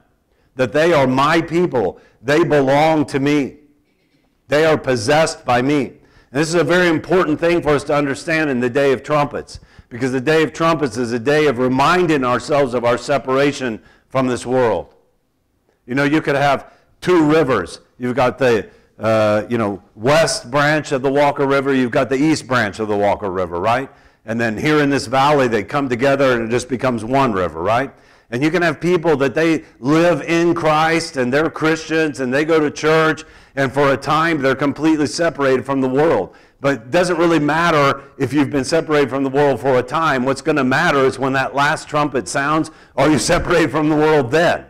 that 0.56 0.72
they 0.72 0.92
are 0.92 1.06
my 1.06 1.40
people, 1.40 2.00
they 2.22 2.42
belong 2.42 3.04
to 3.06 3.20
me. 3.20 3.58
They 4.48 4.64
are 4.64 4.78
possessed 4.78 5.44
by 5.44 5.60
me. 5.62 5.94
And 6.36 6.42
this 6.42 6.50
is 6.50 6.60
a 6.60 6.64
very 6.64 6.88
important 6.88 7.40
thing 7.40 7.62
for 7.62 7.70
us 7.70 7.82
to 7.84 7.94
understand 7.94 8.50
in 8.50 8.60
the 8.60 8.68
day 8.68 8.92
of 8.92 9.02
trumpets, 9.02 9.58
because 9.88 10.12
the 10.12 10.20
day 10.20 10.42
of 10.42 10.52
trumpets 10.52 10.98
is 10.98 11.14
a 11.14 11.18
day 11.18 11.46
of 11.46 11.56
reminding 11.56 12.24
ourselves 12.24 12.74
of 12.74 12.84
our 12.84 12.98
separation 12.98 13.80
from 14.10 14.26
this 14.26 14.44
world. 14.44 14.94
You 15.86 15.94
know, 15.94 16.04
you 16.04 16.20
could 16.20 16.34
have 16.34 16.74
two 17.00 17.24
rivers. 17.24 17.80
You've 17.98 18.16
got 18.16 18.36
the 18.36 18.68
uh, 18.98 19.46
you 19.48 19.56
know 19.56 19.82
west 19.94 20.50
branch 20.50 20.92
of 20.92 21.00
the 21.00 21.10
Walker 21.10 21.46
River. 21.46 21.72
You've 21.72 21.90
got 21.90 22.10
the 22.10 22.16
east 22.16 22.46
branch 22.46 22.80
of 22.80 22.88
the 22.88 22.96
Walker 22.98 23.30
River, 23.30 23.58
right? 23.58 23.88
And 24.26 24.38
then 24.38 24.58
here 24.58 24.82
in 24.82 24.90
this 24.90 25.06
valley, 25.06 25.48
they 25.48 25.64
come 25.64 25.88
together 25.88 26.32
and 26.32 26.48
it 26.48 26.50
just 26.50 26.68
becomes 26.68 27.02
one 27.02 27.32
river, 27.32 27.62
right? 27.62 27.90
And 28.30 28.42
you 28.42 28.50
can 28.50 28.60
have 28.60 28.78
people 28.78 29.16
that 29.16 29.34
they 29.34 29.64
live 29.78 30.20
in 30.20 30.52
Christ 30.52 31.16
and 31.16 31.32
they're 31.32 31.48
Christians 31.48 32.20
and 32.20 32.34
they 32.34 32.44
go 32.44 32.60
to 32.60 32.70
church 32.70 33.24
and 33.56 33.72
for 33.72 33.92
a 33.92 33.96
time 33.96 34.40
they're 34.40 34.54
completely 34.54 35.06
separated 35.06 35.64
from 35.66 35.80
the 35.80 35.88
world. 35.88 36.36
But 36.60 36.74
it 36.74 36.90
doesn't 36.90 37.18
really 37.18 37.38
matter 37.38 38.02
if 38.18 38.32
you've 38.32 38.50
been 38.50 38.64
separated 38.64 39.10
from 39.10 39.24
the 39.24 39.30
world 39.30 39.60
for 39.60 39.78
a 39.78 39.82
time. 39.82 40.24
What's 40.24 40.40
going 40.42 40.56
to 40.56 40.64
matter 40.64 41.04
is 41.04 41.18
when 41.18 41.32
that 41.34 41.54
last 41.54 41.88
trumpet 41.88 42.28
sounds, 42.28 42.70
are 42.96 43.10
you 43.10 43.18
separated 43.32 43.70
from 43.70 43.88
the 43.88 43.96
world 43.96 44.30
then? 44.30 44.66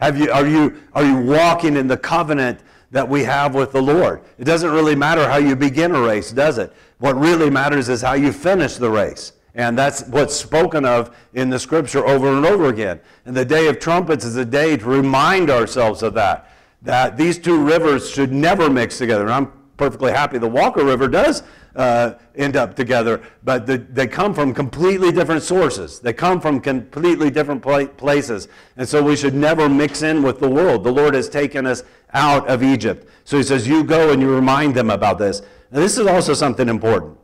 Have 0.00 0.18
you, 0.18 0.30
are, 0.30 0.46
you, 0.46 0.82
are 0.92 1.04
you 1.04 1.16
walking 1.16 1.76
in 1.76 1.88
the 1.88 1.96
covenant 1.96 2.60
that 2.90 3.08
we 3.08 3.24
have 3.24 3.54
with 3.54 3.72
the 3.72 3.82
Lord? 3.82 4.22
It 4.38 4.44
doesn't 4.44 4.70
really 4.70 4.94
matter 4.94 5.26
how 5.26 5.38
you 5.38 5.56
begin 5.56 5.94
a 5.94 6.00
race, 6.00 6.30
does 6.30 6.58
it? 6.58 6.72
What 6.98 7.16
really 7.16 7.50
matters 7.50 7.88
is 7.88 8.02
how 8.02 8.12
you 8.14 8.32
finish 8.32 8.76
the 8.76 8.90
race. 8.90 9.32
And 9.54 9.76
that's 9.76 10.02
what's 10.08 10.36
spoken 10.36 10.84
of 10.84 11.16
in 11.32 11.48
the 11.48 11.58
scripture 11.58 12.06
over 12.06 12.28
and 12.28 12.44
over 12.44 12.68
again. 12.68 13.00
And 13.24 13.34
the 13.34 13.44
day 13.44 13.68
of 13.68 13.78
trumpets 13.78 14.24
is 14.24 14.36
a 14.36 14.44
day 14.44 14.76
to 14.76 14.84
remind 14.84 15.48
ourselves 15.48 16.02
of 16.02 16.12
that. 16.14 16.50
That 16.82 17.16
these 17.16 17.38
two 17.38 17.62
rivers 17.62 18.08
should 18.08 18.32
never 18.32 18.70
mix 18.70 18.98
together. 18.98 19.24
And 19.24 19.32
I'm 19.32 19.52
perfectly 19.76 20.12
happy 20.12 20.38
the 20.38 20.48
Walker 20.48 20.84
River 20.84 21.08
does 21.08 21.42
uh, 21.74 22.14
end 22.34 22.56
up 22.56 22.74
together, 22.74 23.22
but 23.44 23.66
the, 23.66 23.76
they 23.76 24.06
come 24.06 24.32
from 24.32 24.54
completely 24.54 25.12
different 25.12 25.42
sources. 25.42 26.00
They 26.00 26.12
come 26.12 26.40
from 26.40 26.60
completely 26.60 27.30
different 27.30 27.62
pla- 27.62 27.86
places. 27.86 28.48
And 28.76 28.88
so 28.88 29.02
we 29.02 29.14
should 29.14 29.34
never 29.34 29.68
mix 29.68 30.02
in 30.02 30.22
with 30.22 30.40
the 30.40 30.48
world. 30.48 30.84
The 30.84 30.92
Lord 30.92 31.14
has 31.14 31.28
taken 31.28 31.66
us 31.66 31.82
out 32.14 32.48
of 32.48 32.62
Egypt. 32.62 33.08
So 33.24 33.36
he 33.36 33.42
says, 33.42 33.68
You 33.68 33.84
go 33.84 34.12
and 34.12 34.22
you 34.22 34.34
remind 34.34 34.74
them 34.74 34.90
about 34.90 35.18
this. 35.18 35.40
And 35.70 35.82
this 35.82 35.98
is 35.98 36.06
also 36.06 36.32
something 36.32 36.68
important 36.68 37.18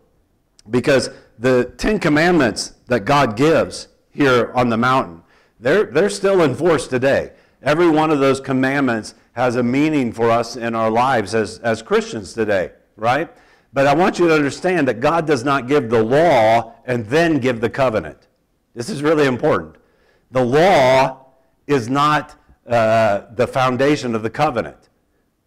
because 0.70 1.10
the 1.38 1.72
Ten 1.78 1.98
Commandments 1.98 2.74
that 2.86 3.00
God 3.00 3.36
gives 3.36 3.88
here 4.10 4.52
on 4.54 4.68
the 4.68 4.76
mountain, 4.76 5.22
they're, 5.60 5.84
they're 5.84 6.10
still 6.10 6.42
in 6.42 6.54
force 6.54 6.86
today. 6.86 7.32
Every 7.62 7.88
one 7.88 8.10
of 8.10 8.18
those 8.18 8.40
commandments 8.40 9.14
has 9.32 9.56
a 9.56 9.62
meaning 9.62 10.12
for 10.12 10.30
us 10.30 10.56
in 10.56 10.74
our 10.74 10.90
lives 10.90 11.34
as, 11.34 11.58
as 11.60 11.82
Christians 11.82 12.32
today, 12.34 12.72
right? 12.96 13.30
But 13.72 13.86
I 13.86 13.94
want 13.94 14.18
you 14.18 14.28
to 14.28 14.34
understand 14.34 14.86
that 14.88 15.00
God 15.00 15.26
does 15.26 15.44
not 15.44 15.66
give 15.66 15.88
the 15.88 16.02
law 16.02 16.74
and 16.84 17.06
then 17.06 17.38
give 17.38 17.60
the 17.60 17.70
covenant. 17.70 18.28
This 18.74 18.90
is 18.90 19.02
really 19.02 19.26
important. 19.26 19.76
The 20.30 20.44
law 20.44 21.26
is 21.66 21.88
not 21.88 22.36
uh, 22.66 23.22
the 23.34 23.46
foundation 23.46 24.14
of 24.14 24.22
the 24.22 24.30
covenant. 24.30 24.88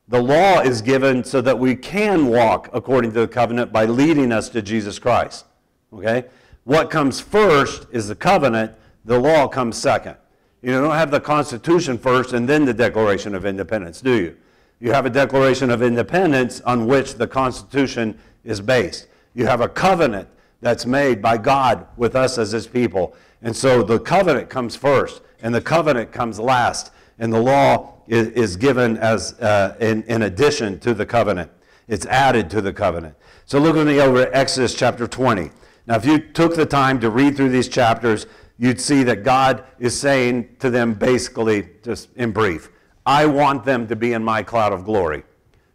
The 0.08 0.22
law 0.22 0.60
is 0.60 0.82
given 0.82 1.24
so 1.24 1.42
that 1.42 1.58
we 1.58 1.76
can 1.76 2.28
walk 2.28 2.70
according 2.74 3.14
to 3.14 3.22
the 3.22 3.28
covenant 3.28 3.72
by 3.72 3.86
leading 3.86 4.32
us 4.32 4.50
to 4.50 4.62
Jesus 4.62 5.00
Christ. 5.00 5.46
Okay? 5.94 6.26
What 6.64 6.90
comes 6.90 7.20
first 7.20 7.88
is 7.92 8.08
the 8.08 8.16
covenant, 8.16 8.74
the 9.04 9.20
law 9.20 9.48
comes 9.48 9.78
second. 9.78 10.18
You 10.66 10.72
don't 10.72 10.96
have 10.96 11.12
the 11.12 11.22
Constitution 11.22 12.00
first 12.00 12.34
and 12.34 12.50
then 12.50 12.66
the 12.66 12.74
Declaration 12.74 13.36
of 13.36 13.46
Independence, 13.46 14.02
do 14.02 14.16
you? 14.16 14.36
You 14.80 14.94
have 14.94 15.06
a 15.06 15.12
Declaration 15.12 15.70
of 15.70 15.84
Independence 15.84 16.60
on 16.62 16.88
which 16.88 17.14
the 17.14 17.28
Constitution 17.28 18.18
is 18.44 18.62
based. 18.62 19.06
You 19.36 19.46
have 19.46 19.62
a 19.62 19.70
covenant 19.70 20.28
that's 20.62 20.88
made 20.88 21.22
by 21.22 21.38
God 21.38 21.86
with 21.98 22.16
us 22.16 22.40
as 22.40 22.52
His 22.52 22.66
people. 22.66 23.16
And 23.44 23.56
so 23.56 23.84
the 23.84 24.00
covenant 24.00 24.50
comes 24.50 24.76
first, 24.76 25.22
and 25.44 25.54
the 25.54 25.62
covenant 25.62 26.12
comes 26.12 26.40
last, 26.40 26.92
and 27.20 27.32
the 27.32 27.40
law 27.40 28.02
is, 28.08 28.30
is 28.30 28.56
given 28.56 28.98
as 28.98 29.34
uh, 29.34 29.76
in, 29.80 30.02
in 30.06 30.24
addition 30.24 30.80
to 30.80 30.96
the 30.96 31.06
covenant. 31.06 31.52
It's 31.88 32.08
added 32.08 32.50
to 32.50 32.62
the 32.62 32.74
covenant. 32.74 33.14
So 33.46 33.60
look 33.60 33.76
with 33.76 33.86
me 33.86 34.02
over 34.02 34.24
at 34.24 34.34
Exodus 34.34 34.74
chapter 34.74 35.06
20. 35.06 35.52
Now, 35.86 35.98
if 35.98 36.06
you 36.06 36.18
took 36.18 36.56
the 36.56 36.66
time 36.66 37.00
to 37.02 37.12
read 37.12 37.38
through 37.38 37.50
these 37.50 37.70
chapters, 37.70 38.26
you'd 38.58 38.80
see 38.80 39.04
that 39.04 39.24
God 39.24 39.64
is 39.80 40.00
saying 40.00 40.56
to 40.60 40.70
them 40.70 40.94
basically, 40.94 41.70
just 41.84 42.10
in 42.16 42.32
brief, 42.32 42.70
I 43.06 43.26
want 43.26 43.66
them 43.66 43.88
to 43.88 43.96
be 43.96 44.14
in 44.14 44.24
my 44.24 44.44
cloud 44.44 44.74
of 44.74 44.86
glory. 44.86 45.24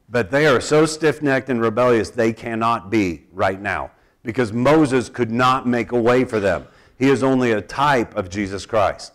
But 0.08 0.30
they 0.30 0.46
are 0.46 0.60
so 0.60 0.86
stiff 0.86 1.22
necked 1.22 1.50
and 1.50 1.60
rebellious, 1.60 2.10
they 2.10 2.32
cannot 2.32 2.90
be 2.90 3.24
right 3.32 3.60
now 3.60 3.92
because 4.22 4.52
Moses 4.52 5.08
could 5.08 5.30
not 5.30 5.66
make 5.66 5.92
a 5.92 6.00
way 6.00 6.24
for 6.24 6.40
them. 6.40 6.66
He 6.98 7.08
is 7.08 7.22
only 7.22 7.52
a 7.52 7.62
type 7.62 8.16
of 8.16 8.28
Jesus 8.28 8.66
Christ. 8.66 9.14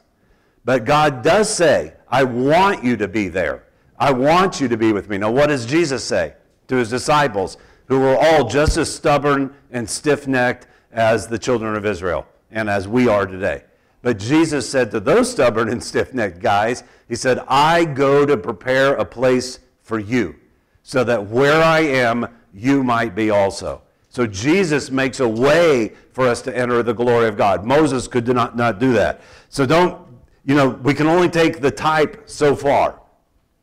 But 0.64 0.86
God 0.86 1.22
does 1.22 1.54
say, 1.54 1.94
I 2.08 2.24
want 2.24 2.84
you 2.84 2.98
to 2.98 3.08
be 3.08 3.28
there. 3.28 3.64
I 4.00 4.12
want 4.12 4.60
you 4.60 4.68
to 4.68 4.78
be 4.78 4.94
with 4.94 5.10
me. 5.10 5.18
Now, 5.18 5.32
what 5.32 5.48
does 5.48 5.66
Jesus 5.66 6.04
say 6.04 6.34
to 6.68 6.76
his 6.78 6.90
disciples, 6.90 7.58
who 7.88 8.00
were 8.00 8.18
all 8.18 8.48
just 8.48 8.78
as 8.78 8.94
stubborn 8.94 9.54
and 9.72 9.88
stiff 9.88 10.28
necked 10.28 10.68
as 10.92 11.28
the 11.28 11.38
children 11.38 11.76
of 11.76 11.86
Israel 11.86 12.26
and 12.56 12.68
as 12.68 12.88
we 12.88 13.08
are 13.08 13.28
today? 13.28 13.64
But 14.02 14.18
Jesus 14.18 14.68
said 14.68 14.90
to 14.92 15.00
those 15.00 15.30
stubborn 15.30 15.70
and 15.70 15.84
stiff 15.84 16.14
necked 16.14 16.40
guys, 16.40 16.84
He 17.08 17.16
said, 17.16 17.40
I 17.48 17.86
go 17.86 18.26
to 18.26 18.36
prepare 18.36 18.96
a 18.96 19.06
place 19.06 19.60
for 19.84 20.00
you, 20.00 20.36
so 20.82 21.04
that 21.04 21.28
where 21.28 21.62
I 21.62 21.82
am, 21.82 22.28
you 22.52 22.84
might 22.84 23.14
be 23.14 23.30
also. 23.30 23.84
So 24.10 24.26
Jesus 24.26 24.90
makes 24.90 25.20
a 25.20 25.28
way 25.28 25.92
for 26.12 26.28
us 26.28 26.42
to 26.44 26.58
enter 26.58 26.82
the 26.82 26.94
glory 26.94 27.28
of 27.28 27.38
God. 27.38 27.66
Moses 27.66 28.08
could 28.08 28.28
not, 28.28 28.56
not 28.58 28.80
do 28.80 28.94
that. 28.94 29.22
So 29.50 29.66
don't 29.66 30.06
you 30.46 30.54
know, 30.54 30.70
we 30.70 30.94
can 30.94 31.08
only 31.08 31.28
take 31.28 31.60
the 31.60 31.72
type 31.72 32.30
so 32.30 32.56
far 32.56 33.02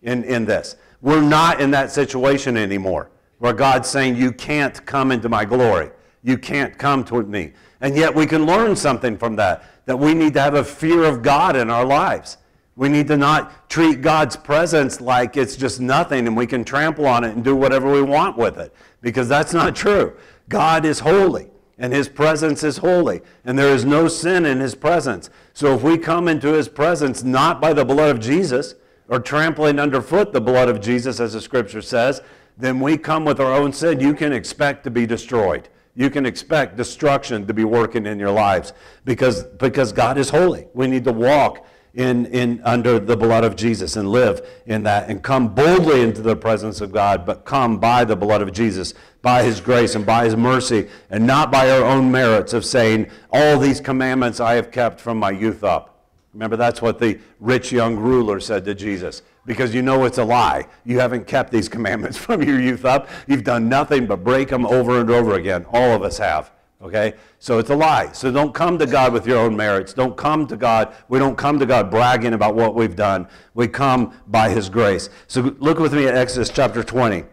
in, 0.03 0.25
in 0.25 0.45
this. 0.45 0.77
We're 1.01 1.23
not 1.23 1.61
in 1.61 1.71
that 1.71 1.93
situation 1.93 2.57
anymore 2.57 3.11
where 3.39 3.53
God's 3.53 3.89
saying, 3.89 4.17
You 4.17 4.33
can't 4.33 4.85
come 4.85 5.13
into 5.13 5.29
my 5.29 5.45
glory. 5.45 5.91
You 6.25 6.39
can't 6.39 6.77
come 6.77 7.05
toward 7.05 7.29
me. 7.29 7.53
And 7.83 7.95
yet 7.97 8.15
we 8.15 8.27
can 8.27 8.47
learn 8.47 8.75
something 8.75 9.19
from 9.19 9.37
that, 9.37 9.65
that 9.85 9.99
we 9.99 10.15
need 10.15 10.33
to 10.35 10.41
have 10.41 10.55
a 10.55 10.65
fear 10.65 11.05
of 11.05 11.21
God 11.23 11.57
in 11.57 11.69
our 11.69 11.85
lives. 11.85 12.39
We 12.77 12.89
need 12.89 13.09
to 13.09 13.19
not 13.19 13.69
treat 13.69 14.01
God's 14.01 14.37
presence 14.37 15.01
like 15.01 15.37
it's 15.37 15.57
just 15.57 15.81
nothing 15.81 16.27
and 16.27 16.35
we 16.35 16.47
can 16.47 16.65
trample 16.65 17.07
on 17.07 17.25
it 17.25 17.35
and 17.35 17.45
do 17.45 17.55
whatever 17.55 17.93
we 17.93 18.01
want 18.01 18.39
with 18.39 18.57
it, 18.57 18.75
because 19.03 19.29
that's 19.29 19.53
not 19.53 19.77
true. 19.77 20.17
God 20.49 20.87
is 20.87 21.01
holy 21.01 21.49
and 21.79 21.93
his 21.93 22.09
presence 22.09 22.63
is 22.63 22.77
holy, 22.77 23.21
and 23.45 23.59
there 23.59 23.75
is 23.75 23.85
no 23.85 24.07
sin 24.07 24.47
in 24.47 24.61
his 24.61 24.75
presence. 24.75 25.29
So 25.53 25.75
if 25.75 25.83
we 25.83 25.99
come 25.99 26.29
into 26.29 26.53
his 26.53 26.69
presence 26.69 27.25
not 27.25 27.61
by 27.61 27.73
the 27.73 27.85
blood 27.85 28.11
of 28.11 28.21
Jesus, 28.21 28.77
or 29.09 29.19
trampling 29.19 29.81
underfoot 29.81 30.33
the 30.33 30.41
blood 30.41 30.69
of 30.69 30.81
Jesus, 30.81 31.19
as 31.19 31.33
the 31.33 31.41
scripture 31.41 31.83
says, 31.83 32.23
then 32.57 32.79
we 32.79 32.97
come 32.97 33.25
with 33.25 33.41
our 33.41 33.53
own 33.53 33.73
sin. 33.73 34.01
You 34.01 34.15
can 34.15 34.33
expect 34.33 34.85
to 34.85 34.91
be 34.91 35.07
destroyed. 35.07 35.69
You 35.95 36.09
can 36.09 36.25
expect 36.25 36.77
destruction 36.77 37.47
to 37.47 37.55
be 37.55 37.65
working 37.65 38.07
in 38.07 38.19
your 38.19 38.31
lives 38.31 38.73
because, 39.05 39.45
because 39.45 39.93
God 39.93 40.17
is 40.17 40.31
holy. 40.31 40.67
We 40.73 40.87
need 40.87 41.05
to 41.05 41.13
walk 41.13 41.67
in, 41.95 42.27
in 42.27 42.63
under 42.65 42.99
the 42.99 43.17
blood 43.17 43.45
of 43.45 43.55
Jesus 43.57 43.97
and 43.97 44.09
live 44.09 44.47
in 44.65 44.83
that 44.85 45.11
and 45.11 45.23
come 45.23 45.55
boldly 45.55 46.01
into 46.01 46.23
the 46.23 46.35
presence 46.35 46.81
of 46.81 46.93
God, 46.93 47.27
but 47.27 47.45
come 47.45 47.79
by 47.79 48.05
the 48.05 48.17
blood 48.17 48.41
of 48.41 48.53
Jesus, 48.53 48.95
by 49.21 49.43
his 49.43 49.61
grace 49.61 49.95
and 49.95 50.07
by 50.07 50.25
his 50.25 50.35
mercy, 50.35 50.89
and 51.11 51.27
not 51.27 51.53
by 51.53 51.71
our 51.71 51.85
own 51.85 52.11
merits 52.11 52.55
of 52.55 52.65
saying, 52.65 53.11
All 53.31 53.59
these 53.59 53.81
commandments 53.81 54.41
I 54.41 54.55
have 54.55 54.71
kept 54.71 55.01
from 55.01 55.19
my 55.19 55.31
youth 55.31 55.63
up. 55.63 55.92
Remember, 56.35 56.57
that's 56.57 56.81
what 56.81 56.99
the 56.99 57.19
rich 57.41 57.73
young 57.73 57.97
ruler 57.97 58.41
said 58.41 58.65
to 58.65 58.75
Jesus. 58.75 59.23
Because 59.45 59.75
you 59.75 59.83
know 59.83 60.05
it's 60.05 60.19
a 60.19 60.25
lie. 60.25 60.67
You 60.85 60.99
haven't 60.99 61.27
kept 61.27 61.53
these 61.53 61.69
commandments 61.69 62.17
from 62.17 62.43
your 62.43 62.61
youth 62.61 62.85
up. 62.85 63.09
You've 63.27 63.45
done 63.45 63.69
nothing 63.69 64.07
but 64.07 64.25
break 64.25 64.49
them 64.49 64.65
over 64.67 65.01
and 65.01 65.11
over 65.11 65.35
again. 65.35 65.67
All 65.73 65.95
of 65.95 66.03
us 66.03 66.19
have. 66.19 66.51
Okay? 66.81 67.15
So 67.39 67.59
it's 67.59 67.71
a 67.71 67.77
lie. 67.77 68.13
So 68.13 68.33
don't 68.33 68.55
come 68.55 68.79
to 68.79 68.87
God 68.87 69.13
with 69.13 69.27
your 69.27 69.39
own 69.39 69.57
merits. 69.57 69.93
Don't 69.93 70.17
come 70.17 70.47
to 70.47 70.57
God. 70.57 70.95
We 71.09 71.19
don't 71.19 71.37
come 71.37 71.59
to 71.59 71.67
God 71.67 71.91
bragging 71.91 72.33
about 72.33 72.55
what 72.55 72.75
we've 72.75 72.97
done. 72.97 73.29
We 73.55 73.69
come 73.69 74.15
by 74.27 74.49
His 74.49 74.69
grace. 74.69 75.11
So 75.27 75.55
look 75.59 75.79
with 75.79 75.93
me 75.93 76.07
at 76.07 76.15
Exodus 76.15 76.51
chapter 76.51 76.83
20. 76.83 77.19
I'm 77.19 77.29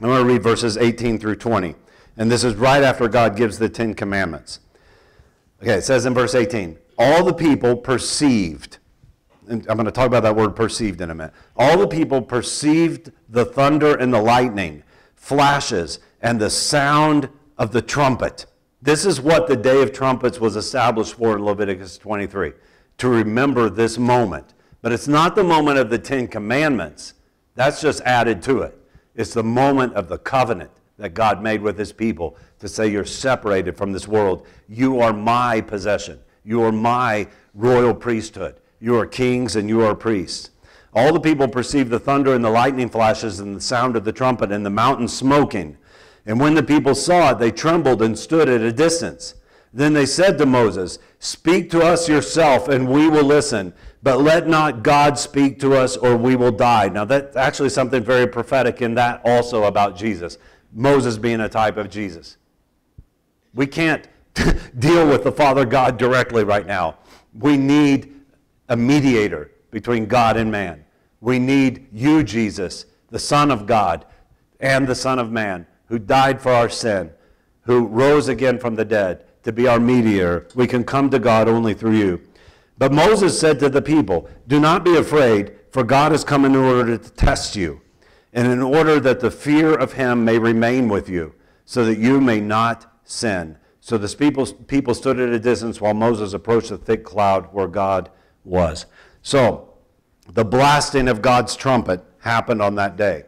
going 0.00 0.26
to 0.26 0.32
read 0.32 0.42
verses 0.42 0.76
18 0.76 1.18
through 1.18 1.36
20. 1.36 1.74
And 2.16 2.30
this 2.30 2.44
is 2.44 2.54
right 2.54 2.82
after 2.82 3.08
God 3.08 3.36
gives 3.36 3.58
the 3.58 3.68
Ten 3.68 3.94
Commandments. 3.94 4.60
Okay, 5.62 5.74
it 5.74 5.82
says 5.82 6.06
in 6.06 6.14
verse 6.14 6.34
18 6.34 6.78
All 7.00 7.24
the 7.24 7.34
people 7.34 7.74
perceived, 7.74 8.78
and 9.48 9.66
I'm 9.68 9.76
going 9.76 9.86
to 9.86 9.90
talk 9.90 10.06
about 10.06 10.22
that 10.22 10.36
word 10.36 10.54
perceived 10.54 11.00
in 11.00 11.10
a 11.10 11.14
minute. 11.14 11.34
All 11.56 11.76
the 11.76 11.88
people 11.88 12.22
perceived 12.22 13.10
the 13.28 13.44
thunder 13.44 13.96
and 13.96 14.14
the 14.14 14.22
lightning, 14.22 14.84
flashes, 15.16 15.98
and 16.20 16.40
the 16.40 16.50
sound 16.50 17.28
of 17.58 17.72
the 17.72 17.82
trumpet 17.82 18.46
this 18.82 19.04
is 19.04 19.20
what 19.20 19.46
the 19.46 19.56
Day 19.56 19.82
of 19.82 19.92
Trumpets 19.92 20.40
was 20.40 20.56
established 20.56 21.14
for 21.14 21.36
in 21.36 21.44
Leviticus 21.44 21.98
23, 21.98 22.52
to 22.96 23.08
remember 23.08 23.68
this 23.68 23.98
moment. 23.98 24.54
But 24.80 24.92
it's 24.92 25.08
not 25.08 25.34
the 25.34 25.44
moment 25.44 25.78
of 25.78 25.90
the 25.90 25.98
Ten 25.98 26.26
Commandments, 26.26 27.14
that's 27.54 27.82
just 27.82 28.00
added 28.02 28.42
to 28.44 28.62
it. 28.62 28.78
It's 29.14 29.34
the 29.34 29.44
moment 29.44 29.94
of 29.94 30.08
the 30.08 30.16
covenant 30.16 30.70
that 30.96 31.12
God 31.12 31.42
made 31.42 31.60
with 31.60 31.76
his 31.76 31.92
people 31.92 32.38
to 32.60 32.68
say, 32.68 32.86
You're 32.86 33.04
separated 33.04 33.76
from 33.76 33.92
this 33.92 34.08
world. 34.08 34.46
You 34.66 35.00
are 35.00 35.12
my 35.12 35.60
possession. 35.60 36.18
You 36.44 36.62
are 36.62 36.72
my 36.72 37.28
royal 37.54 37.94
priesthood. 37.94 38.56
You 38.80 38.96
are 38.96 39.06
kings 39.06 39.56
and 39.56 39.68
you 39.68 39.82
are 39.82 39.94
priests. 39.94 40.50
All 40.92 41.12
the 41.12 41.20
people 41.20 41.46
perceived 41.46 41.90
the 41.90 42.00
thunder 42.00 42.34
and 42.34 42.44
the 42.44 42.50
lightning 42.50 42.88
flashes 42.88 43.38
and 43.40 43.54
the 43.54 43.60
sound 43.60 43.94
of 43.94 44.04
the 44.04 44.12
trumpet 44.12 44.50
and 44.50 44.66
the 44.66 44.70
mountain 44.70 45.06
smoking. 45.06 45.76
And 46.26 46.40
when 46.40 46.54
the 46.54 46.62
people 46.62 46.94
saw 46.94 47.30
it, 47.30 47.38
they 47.38 47.50
trembled 47.50 48.02
and 48.02 48.18
stood 48.18 48.48
at 48.48 48.60
a 48.60 48.72
distance. 48.72 49.34
Then 49.72 49.92
they 49.92 50.06
said 50.06 50.36
to 50.38 50.46
Moses, 50.46 50.98
Speak 51.20 51.70
to 51.70 51.80
us 51.80 52.08
yourself, 52.08 52.68
and 52.68 52.88
we 52.88 53.08
will 53.08 53.24
listen. 53.24 53.72
But 54.02 54.20
let 54.20 54.48
not 54.48 54.82
God 54.82 55.18
speak 55.18 55.60
to 55.60 55.74
us, 55.74 55.96
or 55.96 56.16
we 56.16 56.34
will 56.34 56.50
die. 56.50 56.88
Now, 56.88 57.04
that's 57.04 57.36
actually 57.36 57.68
something 57.68 58.02
very 58.02 58.26
prophetic 58.26 58.82
in 58.82 58.94
that 58.94 59.20
also 59.24 59.64
about 59.64 59.96
Jesus. 59.96 60.38
Moses 60.72 61.18
being 61.18 61.40
a 61.40 61.48
type 61.48 61.76
of 61.76 61.90
Jesus. 61.90 62.36
We 63.54 63.66
can't 63.66 64.08
deal 64.78 65.08
with 65.08 65.24
the 65.24 65.32
Father 65.32 65.64
God 65.64 65.98
directly 65.98 66.44
right 66.44 66.66
now. 66.66 66.98
We 67.38 67.56
need 67.56 68.14
a 68.68 68.76
mediator 68.76 69.50
between 69.70 70.06
God 70.06 70.36
and 70.36 70.50
man. 70.50 70.84
We 71.20 71.38
need 71.38 71.88
you, 71.92 72.22
Jesus, 72.22 72.86
the 73.08 73.18
Son 73.18 73.50
of 73.50 73.66
God 73.66 74.06
and 74.60 74.86
the 74.86 74.94
Son 74.94 75.18
of 75.18 75.30
Man 75.30 75.66
who 75.90 75.98
died 75.98 76.40
for 76.40 76.52
our 76.52 76.68
sin, 76.68 77.10
who 77.62 77.86
rose 77.86 78.28
again 78.28 78.58
from 78.58 78.76
the 78.76 78.84
dead 78.84 79.24
to 79.42 79.52
be 79.52 79.66
our 79.66 79.80
mediator. 79.80 80.46
We 80.54 80.66
can 80.66 80.84
come 80.84 81.10
to 81.10 81.18
God 81.18 81.48
only 81.48 81.74
through 81.74 81.96
you. 81.96 82.20
But 82.78 82.92
Moses 82.92 83.38
said 83.38 83.58
to 83.58 83.68
the 83.68 83.82
people, 83.82 84.28
Do 84.46 84.60
not 84.60 84.84
be 84.84 84.96
afraid, 84.96 85.56
for 85.70 85.82
God 85.82 86.12
has 86.12 86.24
come 86.24 86.44
in 86.44 86.54
order 86.54 86.96
to 86.96 87.10
test 87.10 87.56
you, 87.56 87.80
and 88.32 88.46
in 88.46 88.62
order 88.62 89.00
that 89.00 89.20
the 89.20 89.30
fear 89.30 89.74
of 89.74 89.94
him 89.94 90.24
may 90.24 90.38
remain 90.38 90.88
with 90.88 91.08
you, 91.08 91.34
so 91.64 91.84
that 91.84 91.98
you 91.98 92.20
may 92.20 92.40
not 92.40 93.00
sin. 93.04 93.58
So 93.90 93.98
the 93.98 94.06
people, 94.06 94.46
people 94.46 94.94
stood 94.94 95.18
at 95.18 95.30
a 95.30 95.38
distance 95.40 95.80
while 95.80 95.94
Moses 95.94 96.32
approached 96.32 96.68
the 96.68 96.78
thick 96.78 97.02
cloud 97.02 97.52
where 97.52 97.66
God 97.66 98.08
was. 98.44 98.86
So 99.22 99.74
the 100.32 100.44
blasting 100.44 101.08
of 101.08 101.20
God's 101.20 101.56
trumpet 101.56 102.00
happened 102.20 102.62
on 102.62 102.76
that 102.76 102.96
day. 102.96 103.24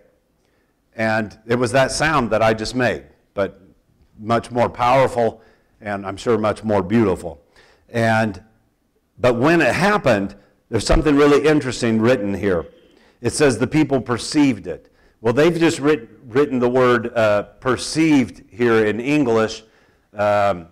And 0.94 1.36
it 1.48 1.56
was 1.56 1.72
that 1.72 1.90
sound 1.90 2.30
that 2.30 2.42
I 2.42 2.54
just 2.54 2.76
made, 2.76 3.06
but 3.34 3.60
much 4.20 4.52
more 4.52 4.68
powerful 4.68 5.42
and 5.80 6.06
I'm 6.06 6.16
sure 6.16 6.38
much 6.38 6.62
more 6.62 6.80
beautiful. 6.80 7.42
And 7.88 8.40
but 9.18 9.34
when 9.34 9.60
it 9.60 9.74
happened, 9.74 10.36
there's 10.68 10.86
something 10.86 11.16
really 11.16 11.44
interesting 11.44 12.00
written 12.00 12.34
here. 12.34 12.66
It 13.20 13.30
says 13.30 13.58
the 13.58 13.66
people 13.66 14.00
perceived 14.00 14.68
it. 14.68 14.92
Well, 15.22 15.34
they've 15.34 15.58
just 15.58 15.80
writ, 15.80 16.08
written 16.24 16.60
the 16.60 16.70
word 16.70 17.12
uh, 17.16 17.42
perceived 17.58 18.44
here 18.48 18.86
in 18.86 19.00
English 19.00 19.64
um, 20.14 20.68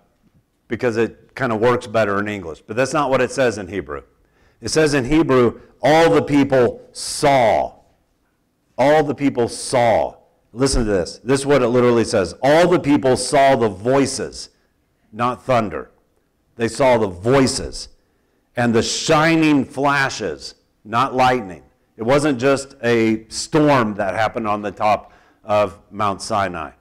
because 0.68 0.96
it 0.96 1.35
kind 1.35 1.53
of 1.53 1.61
works 1.61 1.87
better 1.87 2.18
in 2.20 2.29
English. 2.29 2.62
But 2.66 2.76
that's 2.76 2.92
not 2.92 3.11
what 3.11 3.20
it 3.20 3.31
says 3.31 3.59
in 3.59 3.68
Hebrew. 3.68 4.03
It 4.61 4.68
says 4.68 4.94
in 4.94 5.05
Hebrew, 5.05 5.61
all 5.83 6.11
the 6.11 6.22
people 6.22 6.87
saw. 6.92 7.76
All 8.76 9.03
the 9.03 9.14
people 9.14 9.48
saw. 9.48 10.16
Listen 10.53 10.85
to 10.85 10.90
this. 10.90 11.18
This 11.24 11.40
is 11.40 11.46
what 11.46 11.62
it 11.62 11.68
literally 11.68 12.05
says. 12.05 12.35
All 12.42 12.68
the 12.68 12.81
people 12.81 13.16
saw 13.16 13.57
the 13.57 13.68
voices, 13.68 14.50
not 15.12 15.44
thunder. 15.44 15.90
They 16.57 16.68
saw 16.68 16.98
the 16.98 17.07
voices 17.07 17.88
and 18.57 18.74
the 18.74 18.83
shining 18.83 19.64
flashes, 19.64 20.57
not 20.85 21.14
lightning. 21.14 21.62
It 21.96 22.03
wasn't 22.03 22.38
just 22.38 22.74
a 22.83 23.26
storm 23.29 23.94
that 23.94 24.14
happened 24.14 24.46
on 24.46 24.61
the 24.62 24.72
top 24.72 25.12
of 25.44 25.79
Mount 25.90 26.20
Sinai. 26.20 26.72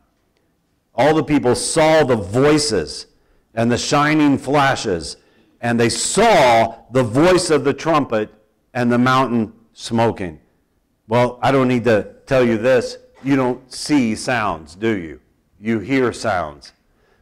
All 1.00 1.14
the 1.14 1.24
people 1.24 1.56
saw 1.56 2.04
the 2.04 2.18
voices 2.18 3.08
and 3.54 3.72
the 3.72 3.78
shining 3.78 4.38
flashes, 4.38 5.16
and 5.62 5.80
they 5.80 5.88
saw 5.88 6.76
the 6.92 7.04
voice 7.04 7.50
of 7.50 7.64
the 7.64 7.74
trumpet 7.74 8.30
and 8.74 8.92
the 8.92 8.98
mountain 8.98 9.54
smoking. 9.72 10.42
Well, 11.08 11.40
I 11.42 11.54
don't 11.54 11.70
need 11.70 11.86
to 11.86 12.16
tell 12.26 12.44
you 12.44 12.58
this. 12.58 12.98
You 13.24 13.38
don't 13.38 13.74
see 13.74 14.14
sounds, 14.14 14.76
do 14.76 14.98
you? 14.98 15.22
You 15.58 15.80
hear 15.80 16.12
sounds. 16.12 16.74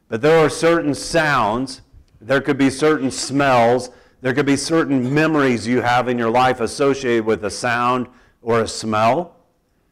But 0.09 0.23
there 0.23 0.43
are 0.43 0.49
certain 0.49 0.95
sounds, 0.95 1.81
there 2.19 2.41
could 2.41 2.57
be 2.57 2.71
certain 2.71 3.11
smells, 3.11 3.91
there 4.21 4.33
could 4.33 4.47
be 4.47 4.57
certain 4.57 5.13
memories 5.13 5.67
you 5.67 5.83
have 5.83 6.07
in 6.07 6.17
your 6.17 6.31
life 6.31 6.61
associated 6.61 7.25
with 7.25 7.45
a 7.45 7.51
sound 7.51 8.07
or 8.41 8.61
a 8.61 8.67
smell 8.67 9.35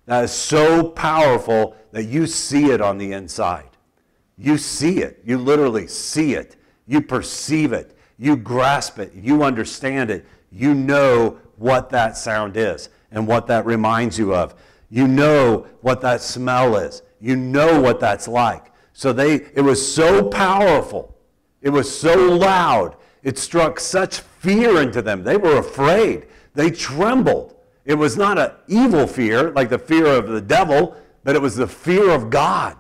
that 0.08 0.24
is 0.24 0.32
so 0.32 0.89
powerful 0.89 1.76
that 1.91 2.06
you 2.06 2.26
see 2.26 2.71
it 2.71 2.82
on 2.82 2.98
the 2.98 3.13
inside. 3.13 3.69
You 4.38 4.58
see 4.58 5.00
it. 5.00 5.21
You 5.26 5.38
literally 5.38 5.88
see 5.88 6.34
it. 6.34 6.56
You 6.88 7.02
perceive 7.02 7.74
it. 7.74 7.98
You 8.17 8.36
grasp 8.36 9.00
it. 9.00 9.13
You 9.13 9.43
understand 9.43 10.10
it. 10.10 10.26
You 10.52 10.74
know 10.74 11.39
what 11.58 11.89
that 11.89 12.17
sound 12.17 12.58
is 12.58 12.89
and 13.12 13.28
what 13.28 13.48
that 13.48 13.65
reminds 13.65 14.17
you 14.17 14.36
of. 14.36 14.56
You 14.89 15.08
know 15.08 15.67
what 15.82 16.02
that 16.02 16.21
smell 16.21 16.76
is. 16.78 17.02
You 17.19 17.36
know 17.36 17.82
what 17.82 18.00
that's 18.00 18.28
like. 18.28 18.71
So 18.93 19.12
they 19.12 19.36
it 19.54 19.62
was 19.62 19.93
so 19.93 20.30
powerful. 20.30 21.15
It 21.62 21.69
was 21.69 21.93
so 21.93 22.15
loud 22.15 22.95
it 23.26 23.39
struck 23.39 23.80
such 23.80 24.19
fear 24.19 24.80
into 24.84 25.02
them. 25.02 25.24
They 25.24 25.36
were 25.36 25.58
afraid. 25.58 26.28
They 26.54 26.69
trembled. 26.69 27.56
It 27.84 27.95
was 27.95 28.15
not 28.15 28.38
an 28.38 28.52
evil 28.67 29.08
fear, 29.08 29.50
like 29.52 29.69
the 29.69 29.80
fear 29.80 30.06
of 30.06 30.28
the 30.28 30.39
devil, 30.39 30.95
but 31.24 31.36
it 31.36 31.41
was 31.41 31.56
the 31.56 31.67
fear 31.67 32.12
of 32.12 32.30
God. 32.30 32.78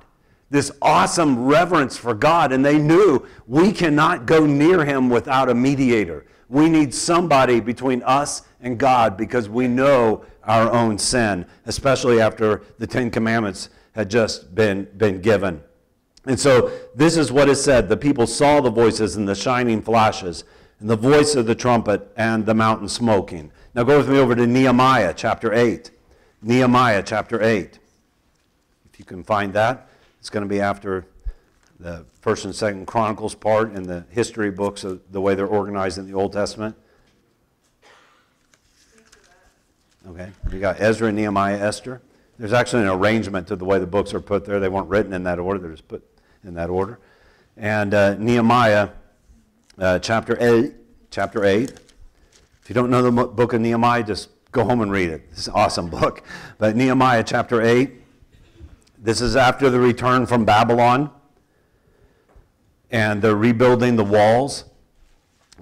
This 0.55 0.71
awesome 0.81 1.43
reverence 1.43 1.97
for 1.97 2.13
God. 2.13 2.53
And 2.53 2.63
they 2.63 2.77
knew 2.77 3.27
we 3.45 3.73
cannot 3.73 4.25
go 4.25 4.45
near 4.45 4.85
him 4.85 5.09
without 5.09 5.49
a 5.49 5.53
mediator. 5.53 6.25
We 6.47 6.69
need 6.69 6.93
somebody 6.93 7.59
between 7.59 8.01
us 8.03 8.43
and 8.61 8.77
God 8.77 9.17
because 9.17 9.49
we 9.49 9.67
know 9.67 10.23
our 10.45 10.71
own 10.71 10.97
sin, 10.97 11.45
especially 11.65 12.21
after 12.21 12.61
the 12.77 12.87
Ten 12.87 13.11
Commandments 13.11 13.67
had 13.95 14.09
just 14.09 14.55
been, 14.55 14.87
been 14.95 15.19
given. 15.19 15.61
And 16.25 16.39
so 16.39 16.71
this 16.95 17.17
is 17.17 17.33
what 17.33 17.49
is 17.49 17.61
said 17.61 17.89
the 17.89 17.97
people 17.97 18.25
saw 18.25 18.61
the 18.61 18.69
voices 18.69 19.17
and 19.17 19.27
the 19.27 19.35
shining 19.35 19.81
flashes, 19.81 20.45
and 20.79 20.89
the 20.89 20.95
voice 20.95 21.35
of 21.35 21.47
the 21.47 21.55
trumpet 21.55 22.09
and 22.15 22.45
the 22.45 22.53
mountain 22.53 22.87
smoking. 22.87 23.51
Now 23.73 23.83
go 23.83 23.97
with 23.97 24.07
me 24.07 24.19
over 24.19 24.33
to 24.33 24.47
Nehemiah 24.47 25.13
chapter 25.17 25.53
8. 25.53 25.91
Nehemiah 26.41 27.03
chapter 27.03 27.43
8. 27.43 27.77
If 28.93 28.99
you 28.99 29.03
can 29.03 29.21
find 29.21 29.51
that, 29.51 29.89
it's 30.25 30.29
going 30.31 30.43
to 30.43 30.49
be 30.49 30.59
after 30.59 31.05
the 31.79 32.05
first 32.21 32.45
and 32.45 32.55
second 32.55 32.87
chronicles 32.87 33.35
part 33.35 33.73
in 33.75 33.83
the 33.83 34.05
history 34.09 34.49
books 34.49 34.83
of 34.83 35.01
the 35.11 35.21
way 35.21 35.35
they're 35.35 35.45
organized 35.45 35.97
in 35.97 36.07
the 36.07 36.13
old 36.13 36.33
testament 36.33 36.75
okay 40.07 40.31
we 40.51 40.59
got 40.59 40.81
ezra 40.81 41.11
nehemiah 41.11 41.59
esther 41.59 42.01
there's 42.39 42.53
actually 42.53 42.81
an 42.81 42.89
arrangement 42.89 43.47
to 43.47 43.55
the 43.55 43.65
way 43.65 43.77
the 43.77 43.85
books 43.85 44.13
are 44.13 44.19
put 44.19 44.45
there 44.45 44.59
they 44.59 44.69
weren't 44.69 44.89
written 44.89 45.13
in 45.13 45.23
that 45.23 45.37
order 45.37 45.59
they're 45.59 45.71
just 45.71 45.87
put 45.87 46.03
in 46.45 46.53
that 46.53 46.69
order. 46.69 46.99
And 47.57 47.93
uh, 47.93 48.15
Nehemiah 48.15 48.89
uh, 49.77 49.99
chapter 49.99 50.37
8, 50.39 50.73
chapter 51.09 51.43
8. 51.43 51.71
If 52.61 52.69
you 52.69 52.73
don't 52.73 52.89
know 52.89 53.01
the 53.01 53.11
book 53.11 53.53
of 53.53 53.61
Nehemiah, 53.61 54.03
just 54.03 54.29
go 54.51 54.63
home 54.63 54.81
and 54.81 54.91
read 54.91 55.09
it. 55.09 55.27
It's 55.31 55.47
an 55.47 55.53
awesome 55.53 55.89
book. 56.01 56.23
But 56.57 56.75
Nehemiah 56.75 57.23
chapter 57.23 57.61
8, 57.61 57.91
this 59.05 59.21
is 59.21 59.35
after 59.35 59.69
the 59.69 59.79
return 59.79 60.25
from 60.25 60.45
Babylon. 60.45 61.11
And 62.89 63.21
they're 63.21 63.35
rebuilding 63.35 63.97
the 63.97 64.03
walls. 64.03 64.65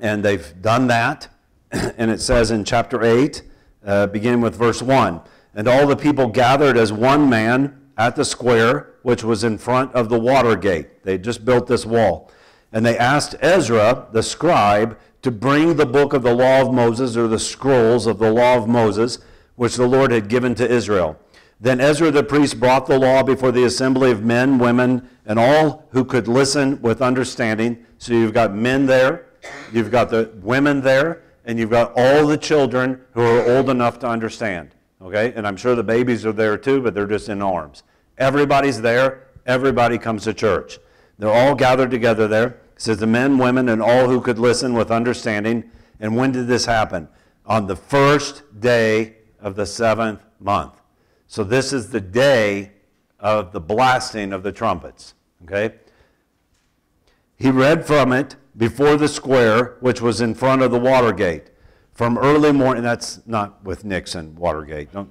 And 0.01 0.23
they've 0.23 0.53
done 0.61 0.87
that. 0.87 1.27
And 1.97 2.09
it 2.09 2.21
says 2.21 2.51
in 2.51 2.63
chapter 2.63 3.03
8, 3.03 3.41
uh, 3.85 4.07
beginning 4.07 4.39
with 4.39 4.55
verse 4.55 4.81
1 4.81 5.19
And 5.55 5.67
all 5.67 5.85
the 5.87 5.97
people 5.97 6.27
gathered 6.27 6.77
as 6.77 6.93
one 6.93 7.29
man 7.29 7.81
at 7.97 8.15
the 8.15 8.23
square 8.23 8.93
which 9.01 9.23
was 9.23 9.43
in 9.43 9.57
front 9.57 9.93
of 9.93 10.07
the 10.07 10.19
water 10.19 10.55
gate. 10.55 11.03
They 11.03 11.17
just 11.17 11.43
built 11.43 11.67
this 11.67 11.85
wall. 11.85 12.31
And 12.71 12.85
they 12.85 12.97
asked 12.97 13.35
Ezra, 13.41 14.07
the 14.13 14.23
scribe, 14.23 14.97
to 15.21 15.31
bring 15.31 15.75
the 15.75 15.85
book 15.85 16.13
of 16.13 16.23
the 16.23 16.33
law 16.33 16.61
of 16.61 16.73
Moses, 16.73 17.17
or 17.17 17.27
the 17.27 17.39
scrolls 17.39 18.07
of 18.07 18.19
the 18.19 18.31
law 18.31 18.55
of 18.55 18.69
Moses, 18.69 19.19
which 19.55 19.75
the 19.75 19.87
Lord 19.87 20.11
had 20.11 20.29
given 20.29 20.55
to 20.55 20.69
Israel. 20.69 21.19
Then 21.63 21.79
Ezra 21.79 22.11
the 22.11 22.23
priest 22.23 22.59
brought 22.59 22.87
the 22.87 22.99
law 22.99 23.23
before 23.23 23.53
the 23.53 23.63
assembly 23.63 24.11
of 24.11 24.21
men, 24.21 24.57
women, 24.57 25.07
and 25.25 25.39
all 25.39 25.87
who 25.91 26.03
could 26.03 26.27
listen 26.27 26.81
with 26.81 27.01
understanding. 27.01 27.85
So 27.99 28.11
you've 28.11 28.33
got 28.33 28.53
men 28.53 28.85
there, 28.85 29.27
you've 29.71 29.89
got 29.89 30.09
the 30.09 30.29
women 30.41 30.81
there, 30.81 31.23
and 31.45 31.57
you've 31.57 31.69
got 31.69 31.93
all 31.95 32.27
the 32.27 32.37
children 32.37 32.99
who 33.13 33.21
are 33.21 33.55
old 33.55 33.69
enough 33.69 33.97
to 33.99 34.07
understand. 34.07 34.75
Okay? 35.01 35.31
And 35.37 35.47
I'm 35.47 35.55
sure 35.55 35.73
the 35.73 35.83
babies 35.83 36.25
are 36.25 36.33
there 36.33 36.57
too, 36.57 36.81
but 36.81 36.93
they're 36.93 37.07
just 37.07 37.29
in 37.29 37.41
arms. 37.41 37.83
Everybody's 38.17 38.81
there. 38.81 39.29
Everybody 39.45 39.97
comes 39.97 40.25
to 40.25 40.33
church. 40.33 40.79
They're 41.17 41.31
all 41.31 41.55
gathered 41.55 41.91
together 41.91 42.27
there. 42.27 42.47
It 42.75 42.81
says 42.81 42.97
the 42.97 43.07
men, 43.07 43.37
women, 43.37 43.69
and 43.69 43.81
all 43.81 44.09
who 44.09 44.19
could 44.19 44.37
listen 44.37 44.73
with 44.73 44.91
understanding. 44.91 45.71
And 46.01 46.17
when 46.17 46.33
did 46.33 46.47
this 46.47 46.65
happen? 46.65 47.07
On 47.45 47.67
the 47.67 47.77
first 47.77 48.43
day 48.59 49.15
of 49.39 49.55
the 49.55 49.65
seventh 49.65 50.25
month. 50.41 50.73
So 51.27 51.43
this 51.43 51.73
is 51.73 51.89
the 51.89 52.01
day 52.01 52.71
of 53.19 53.51
the 53.51 53.61
blasting 53.61 54.33
of 54.33 54.43
the 54.43 54.51
trumpets. 54.51 55.13
Okay? 55.43 55.75
He 57.35 57.49
read 57.49 57.85
from 57.85 58.13
it 58.13 58.35
before 58.55 58.97
the 58.97 59.07
square, 59.07 59.77
which 59.79 60.01
was 60.01 60.21
in 60.21 60.35
front 60.35 60.61
of 60.61 60.71
the 60.71 60.79
Watergate. 60.79 61.49
From 61.93 62.17
early 62.17 62.51
morning, 62.51 62.83
that's 62.83 63.25
not 63.25 63.63
with 63.63 63.85
Nixon, 63.85 64.35
Watergate. 64.35 64.91
Don't 64.91 65.09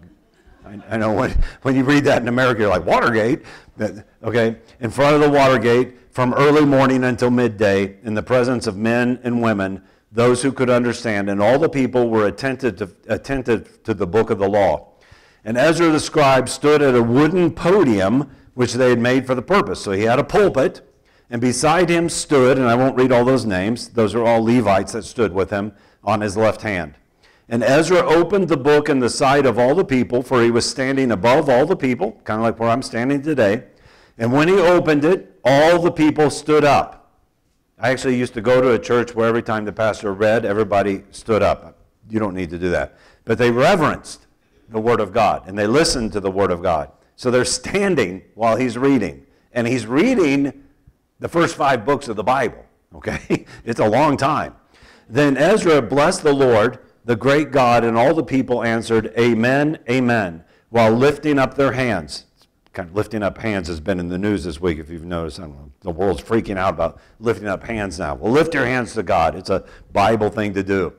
I, 0.64 0.79
I, 0.90 0.96
know 0.96 1.12
when, 1.12 1.31
when 1.62 1.75
you 1.75 1.85
read 1.85 2.05
that 2.05 2.22
in 2.22 2.29
America, 2.29 2.61
you're 2.61 2.70
like, 2.70 2.87
Watergate? 2.87 3.42
Okay, 4.22 4.57
in 4.81 4.90
front 4.90 5.14
of 5.16 5.20
the 5.20 5.31
Watergate, 5.31 6.12
from 6.12 6.35
early 6.35 6.64
morning 6.64 7.05
until 7.05 7.31
midday, 7.31 7.96
in 8.03 8.14
the 8.14 8.22
presence 8.22 8.66
of 8.66 8.77
men 8.77 9.18
and 9.25 9.42
women, 9.42 9.83
those 10.12 10.42
who 10.42 10.53
could 10.53 10.70
understand, 10.70 11.31
and 11.31 11.40
all 11.40 11.59
the 11.59 11.68
people 11.68 12.09
were 12.09 12.27
attentive 12.27 12.77
to, 12.77 12.90
attentive 13.09 13.83
to 13.83 13.94
the 13.94 14.07
book 14.07 14.31
of 14.31 14.38
the 14.38 14.48
law. 14.48 14.91
And 15.44 15.57
Ezra 15.57 15.90
the 15.90 16.00
scribe 16.00 16.48
stood 16.48 16.83
at 16.83 16.94
a 16.94 17.02
wooden 17.02 17.50
podium 17.50 18.31
which 18.55 18.74
they 18.74 18.90
had 18.90 19.00
made 19.00 19.26
for 19.26 19.35
the 19.35 19.42
purpose. 19.42 19.81
So 19.81 19.92
he 19.92 20.02
had 20.02 20.18
a 20.18 20.24
pulpit, 20.24 20.83
and 21.31 21.40
beside 21.40 21.88
him 21.88 22.09
stood, 22.09 22.59
and 22.59 22.68
I 22.68 22.74
won't 22.74 22.96
read 22.96 23.11
all 23.12 23.24
those 23.24 23.44
names, 23.46 23.88
those 23.88 24.14
are 24.14 24.24
all 24.24 24.44
Levites 24.44 24.93
that 24.93 25.05
stood 25.05 25.32
with 25.32 25.51
him 25.51 25.72
on 26.05 26.20
his 26.20 26.36
left 26.36 26.62
hand. 26.62 26.95
And 27.49 27.62
Ezra 27.62 27.99
opened 27.99 28.49
the 28.49 28.57
book 28.57 28.88
in 28.88 29.01
the 29.01 29.11
sight 29.11 29.47
of 29.47 29.59
all 29.59 29.74
the 29.74 29.84
people, 29.84 30.22
for 30.22 30.43
he 30.43 30.51
was 30.51 30.68
standing 30.68 31.11
above 31.11 31.49
all 31.49 31.66
the 31.66 31.76
people, 31.76 32.20
kind 32.24 32.38
of 32.38 32.45
like 32.45 32.59
where 32.61 32.68
I'm 32.68 32.82
standing 32.82 33.22
today. 33.22 33.64
And 34.18 34.32
when 34.32 34.49
he 34.49 34.55
opened 34.55 35.05
it, 35.05 35.38
all 35.45 35.80
the 35.80 35.90
people 35.90 36.30
stood 36.30 36.64
up. 36.64 37.11
I 37.78 37.90
actually 37.90 38.16
used 38.16 38.34
to 38.34 38.40
go 38.40 38.61
to 38.61 38.72
a 38.72 38.78
church 38.78 39.14
where 39.14 39.28
every 39.28 39.43
time 39.43 39.64
the 39.64 39.72
pastor 39.72 40.12
read, 40.12 40.45
everybody 40.45 41.03
stood 41.11 41.43
up. 41.43 41.78
You 42.09 42.20
don't 42.20 42.34
need 42.34 42.51
to 42.51 42.59
do 42.59 42.70
that. 42.70 42.97
But 43.24 43.38
they 43.38 43.51
reverenced 43.51 44.26
the 44.73 44.81
Word 44.81 45.01
of 45.01 45.12
God 45.12 45.47
and 45.47 45.59
they 45.59 45.66
listen 45.66 46.11
to 46.11 46.20
the 46.20 46.31
Word 46.31 46.51
of 46.51 46.62
God. 46.62 46.91
So 47.16 47.31
they're 47.31 47.45
standing 47.45 48.23
while 48.35 48.57
he's 48.57 48.77
reading. 48.77 49.27
and 49.53 49.66
he's 49.66 49.87
reading 49.87 50.64
the 51.20 51.29
first 51.29 51.55
five 51.57 51.85
books 51.85 52.09
of 52.09 52.16
the 52.16 52.25
Bible. 52.25 52.64
Okay? 52.95 53.47
it's 53.64 53.81
a 53.81 53.89
long 53.89 54.16
time. 54.16 54.57
Then 55.09 55.37
Ezra 55.37 55.83
blessed 55.83 56.23
the 56.23 56.33
Lord, 56.33 56.79
the 57.05 57.16
great 57.16 57.51
God, 57.51 57.85
and 57.85 57.97
all 57.97 58.14
the 58.14 58.25
people 58.25 58.64
answered, 58.64 59.12
Amen, 59.18 59.79
Amen, 59.91 60.45
while 60.70 60.91
lifting 60.91 61.39
up 61.39 61.55
their 61.55 61.73
hands. 61.73 62.27
Kind 62.73 62.89
of 62.89 62.97
lifting 62.97 63.23
up 63.23 63.37
hands 63.37 63.68
has 63.68 63.81
been 63.81 64.01
in 64.01 64.09
the 64.09 64.16
news 64.16 64.45
this 64.45 64.59
week, 64.59 64.79
if 64.79 64.89
you've 64.89 65.05
noticed. 65.05 65.39
the 65.83 65.91
world's 65.91 66.23
freaking 66.23 66.57
out 66.57 66.73
about 66.73 66.99
lifting 67.20 67.47
up 67.47 67.62
hands 67.64 67.99
now. 67.99 68.14
Well, 68.14 68.33
lift 68.33 68.55
your 68.55 68.64
hands 68.64 68.95
to 68.95 69.03
God. 69.03 69.37
It's 69.37 69.51
a 69.51 69.64
Bible 69.93 70.31
thing 70.31 70.55
to 70.55 70.62
do. 70.62 70.95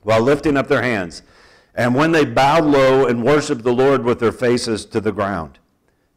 While 0.00 0.22
lifting 0.22 0.56
up 0.56 0.68
their 0.68 0.82
hands. 0.82 1.22
And 1.74 1.94
when 1.94 2.12
they 2.12 2.24
bowed 2.24 2.64
low 2.64 3.06
and 3.06 3.24
worshiped 3.24 3.62
the 3.62 3.72
Lord 3.72 4.04
with 4.04 4.18
their 4.20 4.32
faces 4.32 4.84
to 4.86 5.00
the 5.00 5.12
ground. 5.12 5.58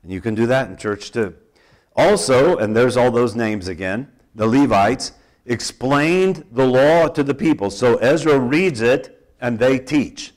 And 0.03 0.11
you 0.11 0.21
can 0.21 0.35
do 0.35 0.45
that 0.47 0.69
in 0.69 0.77
church 0.77 1.11
too. 1.11 1.35
Also, 1.95 2.57
and 2.57 2.75
there's 2.75 2.97
all 2.97 3.11
those 3.11 3.35
names 3.35 3.67
again, 3.67 4.11
the 4.35 4.47
Levites 4.47 5.13
explained 5.45 6.45
the 6.51 6.65
law 6.65 7.07
to 7.07 7.23
the 7.23 7.33
people. 7.33 7.69
So 7.69 7.95
Ezra 7.97 8.37
reads 8.37 8.81
it 8.81 9.31
and 9.39 9.57
they 9.57 9.79
teach. 9.79 10.33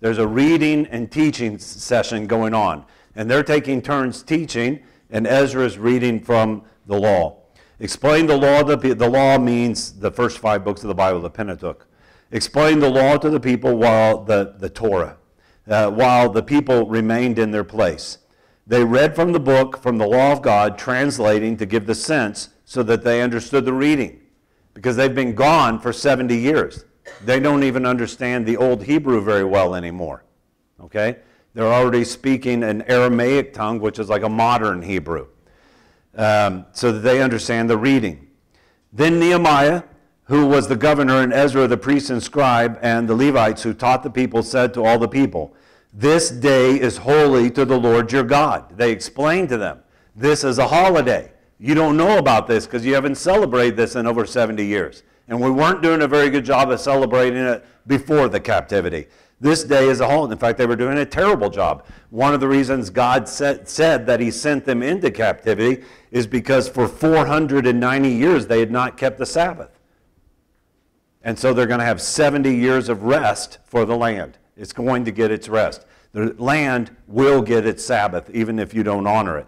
There's 0.00 0.18
a 0.18 0.26
reading 0.26 0.86
and 0.86 1.10
teaching 1.10 1.58
session 1.58 2.26
going 2.26 2.54
on. 2.54 2.84
And 3.16 3.30
they're 3.30 3.42
taking 3.42 3.82
turns 3.82 4.22
teaching, 4.22 4.80
and 5.10 5.26
Ezra 5.26 5.64
is 5.66 5.78
reading 5.78 6.20
from 6.20 6.62
the 6.86 6.98
law. 6.98 7.38
Explain 7.80 8.26
the 8.26 8.36
law. 8.36 8.62
The, 8.62 8.76
the 8.94 9.08
law 9.08 9.36
means 9.38 9.92
the 9.92 10.10
first 10.10 10.38
five 10.38 10.64
books 10.64 10.82
of 10.82 10.88
the 10.88 10.94
Bible, 10.94 11.20
the 11.20 11.30
Pentateuch. 11.30 11.86
Explain 12.32 12.78
the 12.78 12.88
law 12.88 13.16
to 13.16 13.28
the 13.28 13.40
people 13.40 13.76
while 13.76 14.22
the, 14.22 14.54
the 14.58 14.70
Torah, 14.70 15.16
uh, 15.66 15.90
while 15.90 16.30
the 16.30 16.42
people 16.42 16.86
remained 16.86 17.38
in 17.38 17.50
their 17.50 17.64
place. 17.64 18.18
They 18.66 18.84
read 18.84 19.16
from 19.16 19.32
the 19.32 19.40
book, 19.40 19.82
from 19.82 19.98
the 19.98 20.06
law 20.06 20.30
of 20.30 20.42
God, 20.42 20.78
translating 20.78 21.56
to 21.56 21.66
give 21.66 21.86
the 21.86 21.94
sense 21.94 22.50
so 22.64 22.84
that 22.84 23.02
they 23.02 23.20
understood 23.20 23.64
the 23.64 23.72
reading. 23.72 24.20
Because 24.74 24.94
they've 24.94 25.14
been 25.14 25.34
gone 25.34 25.80
for 25.80 25.92
70 25.92 26.36
years. 26.36 26.84
They 27.24 27.40
don't 27.40 27.64
even 27.64 27.84
understand 27.84 28.46
the 28.46 28.56
old 28.56 28.84
Hebrew 28.84 29.20
very 29.20 29.42
well 29.42 29.74
anymore. 29.74 30.24
Okay? 30.80 31.16
They're 31.54 31.72
already 31.72 32.04
speaking 32.04 32.62
an 32.62 32.82
Aramaic 32.82 33.52
tongue, 33.52 33.80
which 33.80 33.98
is 33.98 34.08
like 34.08 34.22
a 34.22 34.28
modern 34.28 34.82
Hebrew, 34.82 35.26
um, 36.14 36.64
so 36.72 36.92
that 36.92 37.00
they 37.00 37.20
understand 37.20 37.68
the 37.68 37.76
reading. 37.76 38.28
Then 38.92 39.18
Nehemiah, 39.18 39.82
who 40.30 40.46
was 40.46 40.68
the 40.68 40.76
governor, 40.76 41.22
and 41.22 41.32
Ezra, 41.32 41.66
the 41.66 41.76
priest 41.76 42.08
and 42.08 42.22
scribe, 42.22 42.78
and 42.82 43.08
the 43.08 43.14
Levites 43.16 43.64
who 43.64 43.74
taught 43.74 44.04
the 44.04 44.10
people, 44.10 44.44
said 44.44 44.72
to 44.74 44.84
all 44.84 44.96
the 44.96 45.08
people, 45.08 45.54
this 45.92 46.30
day 46.30 46.80
is 46.80 46.98
holy 46.98 47.50
to 47.50 47.64
the 47.64 47.76
Lord 47.76 48.12
your 48.12 48.22
God. 48.22 48.76
They 48.76 48.92
explained 48.92 49.48
to 49.48 49.56
them, 49.56 49.80
This 50.14 50.44
is 50.44 50.58
a 50.58 50.68
holiday. 50.68 51.32
You 51.58 51.74
don't 51.74 51.96
know 51.96 52.18
about 52.18 52.46
this 52.46 52.64
because 52.64 52.86
you 52.86 52.94
haven't 52.94 53.16
celebrated 53.16 53.76
this 53.76 53.96
in 53.96 54.06
over 54.06 54.24
70 54.24 54.64
years. 54.64 55.02
And 55.26 55.40
we 55.40 55.50
weren't 55.50 55.82
doing 55.82 56.02
a 56.02 56.08
very 56.08 56.30
good 56.30 56.44
job 56.44 56.70
of 56.70 56.78
celebrating 56.78 57.42
it 57.42 57.64
before 57.88 58.28
the 58.28 58.38
captivity. 58.38 59.08
This 59.40 59.64
day 59.64 59.88
is 59.88 59.98
a 59.98 60.06
holiday. 60.06 60.34
In 60.34 60.38
fact, 60.38 60.58
they 60.58 60.66
were 60.66 60.76
doing 60.76 60.98
a 60.98 61.04
terrible 61.04 61.50
job. 61.50 61.84
One 62.10 62.34
of 62.34 62.40
the 62.40 62.48
reasons 62.48 62.88
God 62.88 63.28
said, 63.28 63.68
said 63.68 64.06
that 64.06 64.20
He 64.20 64.30
sent 64.30 64.64
them 64.64 64.80
into 64.80 65.10
captivity 65.10 65.82
is 66.12 66.28
because 66.28 66.68
for 66.68 66.86
490 66.86 68.08
years 68.08 68.46
they 68.46 68.60
had 68.60 68.70
not 68.70 68.96
kept 68.96 69.18
the 69.18 69.26
Sabbath. 69.26 69.79
And 71.22 71.38
so 71.38 71.52
they're 71.52 71.66
going 71.66 71.80
to 71.80 71.86
have 71.86 72.00
70 72.00 72.54
years 72.54 72.88
of 72.88 73.02
rest 73.02 73.58
for 73.64 73.84
the 73.84 73.96
land. 73.96 74.38
It's 74.56 74.72
going 74.72 75.04
to 75.04 75.10
get 75.10 75.30
its 75.30 75.48
rest. 75.48 75.84
The 76.12 76.34
land 76.38 76.96
will 77.06 77.42
get 77.42 77.66
its 77.66 77.84
Sabbath, 77.84 78.30
even 78.30 78.58
if 78.58 78.74
you 78.74 78.82
don't 78.82 79.06
honor 79.06 79.38
it. 79.38 79.46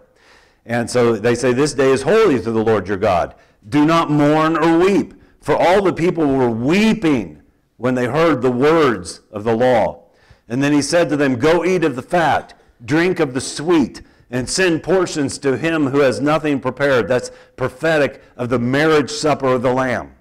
And 0.65 0.89
so 0.89 1.15
they 1.15 1.35
say, 1.35 1.51
This 1.53 1.73
day 1.73 1.91
is 1.91 2.03
holy 2.03 2.41
to 2.41 2.51
the 2.51 2.63
Lord 2.63 2.87
your 2.87 2.97
God. 2.97 3.35
Do 3.67 3.85
not 3.85 4.09
mourn 4.09 4.55
or 4.55 4.77
weep. 4.79 5.13
For 5.41 5.55
all 5.55 5.81
the 5.81 5.93
people 5.93 6.25
were 6.25 6.49
weeping 6.49 7.41
when 7.77 7.95
they 7.95 8.05
heard 8.05 8.41
the 8.41 8.51
words 8.51 9.21
of 9.31 9.43
the 9.43 9.55
law. 9.55 10.05
And 10.47 10.63
then 10.63 10.71
he 10.71 10.81
said 10.81 11.09
to 11.09 11.17
them, 11.17 11.35
Go 11.35 11.65
eat 11.65 11.83
of 11.83 11.95
the 11.95 12.01
fat, 12.01 12.57
drink 12.85 13.19
of 13.19 13.33
the 13.33 13.41
sweet, 13.41 14.01
and 14.29 14.49
send 14.49 14.83
portions 14.83 15.37
to 15.39 15.57
him 15.57 15.87
who 15.87 15.99
has 15.99 16.21
nothing 16.21 16.59
prepared. 16.59 17.07
That's 17.07 17.31
prophetic 17.55 18.23
of 18.37 18.49
the 18.49 18.59
marriage 18.59 19.11
supper 19.11 19.47
of 19.47 19.61
the 19.61 19.73
Lamb. 19.73 20.15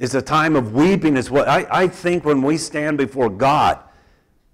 It's 0.00 0.14
a 0.14 0.22
time 0.22 0.56
of 0.56 0.72
weeping, 0.72 1.18
is 1.18 1.30
what 1.30 1.46
I, 1.46 1.66
I 1.70 1.86
think 1.86 2.24
when 2.24 2.40
we 2.40 2.56
stand 2.56 2.96
before 2.96 3.28
God, 3.28 3.78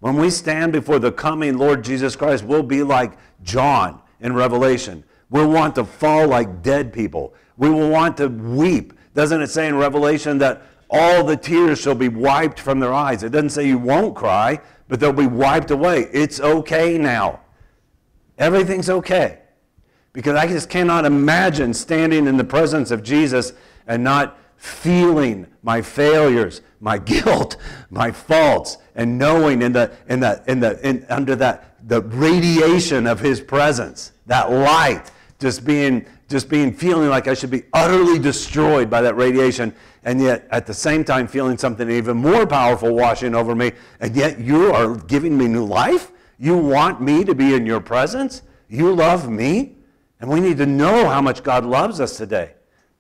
when 0.01 0.17
we 0.17 0.29
stand 0.29 0.73
before 0.73 0.99
the 0.99 1.13
coming 1.13 1.57
Lord 1.57 1.85
Jesus 1.85 2.17
Christ, 2.17 2.43
we'll 2.43 2.65
be 2.65 2.83
like 2.83 3.13
John 3.45 4.03
in 4.21 4.35
Revelation. 4.35 5.05
We'll 5.31 5.49
want 5.49 5.77
to 5.77 5.85
fall 5.85 6.27
like 6.27 6.63
dead 6.63 6.93
people. 6.93 7.33
We 7.57 7.71
will 7.71 7.89
want 7.89 8.17
to 8.17 8.27
weep. 8.27 8.93
Doesn't 9.15 9.41
it 9.41 9.47
say 9.47 9.69
in 9.69 9.77
Revelation 9.77 10.39
that 10.39 10.63
all 10.91 11.23
the 11.23 11.37
tears 11.37 11.81
shall 11.81 11.95
be 11.95 12.09
wiped 12.09 12.59
from 12.59 12.81
their 12.81 12.93
eyes? 12.93 13.23
It 13.23 13.31
doesn't 13.31 13.51
say 13.51 13.69
you 13.69 13.79
won't 13.79 14.17
cry, 14.17 14.61
but 14.89 14.99
they'll 14.99 15.13
be 15.13 15.29
wiped 15.29 15.71
away. 15.71 16.09
It's 16.13 16.41
okay 16.41 16.99
now. 16.99 17.39
Everything's 18.37 18.91
okay. 18.91 19.43
Because 20.13 20.35
I 20.35 20.49
just 20.49 20.69
cannot 20.69 21.05
imagine 21.05 21.73
standing 21.73 22.27
in 22.27 22.37
the 22.37 22.45
presence 22.45 22.91
of 22.91 23.05
Jesus 23.05 23.53
and 23.87 24.03
not 24.03 24.39
feeling 24.57 25.47
my 25.63 25.83
failures, 25.83 26.63
my 26.81 26.99
guilt, 27.13 27.57
my 27.91 28.11
faults, 28.11 28.79
and 28.95 29.19
knowing 29.19 29.63
in 29.63 29.73
the, 29.73 29.91
in 30.09 30.21
the, 30.21 30.43
in 30.47 30.61
the, 30.61 30.89
in, 30.89 31.05
under 31.09 31.37
that, 31.37 31.77
the 31.89 32.03
radiation 32.03 33.07
of 33.07 33.21
his 33.21 33.41
presence, 33.41 34.13
that 34.27 34.51
light, 34.51 35.11
just 35.39 35.65
being, 35.65 36.05
just 36.29 36.49
being 36.49 36.73
feeling 36.73 37.09
like 37.09 37.29
I 37.29 37.35
should 37.35 37.51
be 37.51 37.65
utterly 37.73 38.19
destroyed 38.19 38.89
by 38.89 39.03
that 39.03 39.17
radiation, 39.17 39.75
and 40.05 40.21
yet 40.21 40.47
at 40.51 40.67
the 40.67 40.75
same 40.75 41.05
time 41.05 41.27
feeling 41.29 41.59
something 41.59 41.91
even 41.91 42.17
more 42.17 42.47
powerful 42.47 42.95
washing 42.95 43.35
over 43.35 43.55
me, 43.55 43.73
and 44.01 44.17
yet 44.17 44.41
you 44.41 44.73
are 44.73 44.95
giving 44.95 45.37
me 45.37 45.47
new 45.47 45.65
life? 45.65 46.11
You 46.39 46.57
want 46.57 47.01
me 47.01 47.25
to 47.25 47.35
be 47.35 47.55
in 47.55 47.67
your 47.67 47.81
presence? 47.81 48.43
You 48.69 48.95
love 48.95 49.29
me? 49.29 49.77
And 50.21 50.31
we 50.31 50.41
need 50.41 50.57
to 50.59 50.67
know 50.67 51.09
how 51.09 51.21
much 51.21 51.43
God 51.43 51.65
loves 51.65 52.01
us 52.01 52.17
today. 52.17 52.53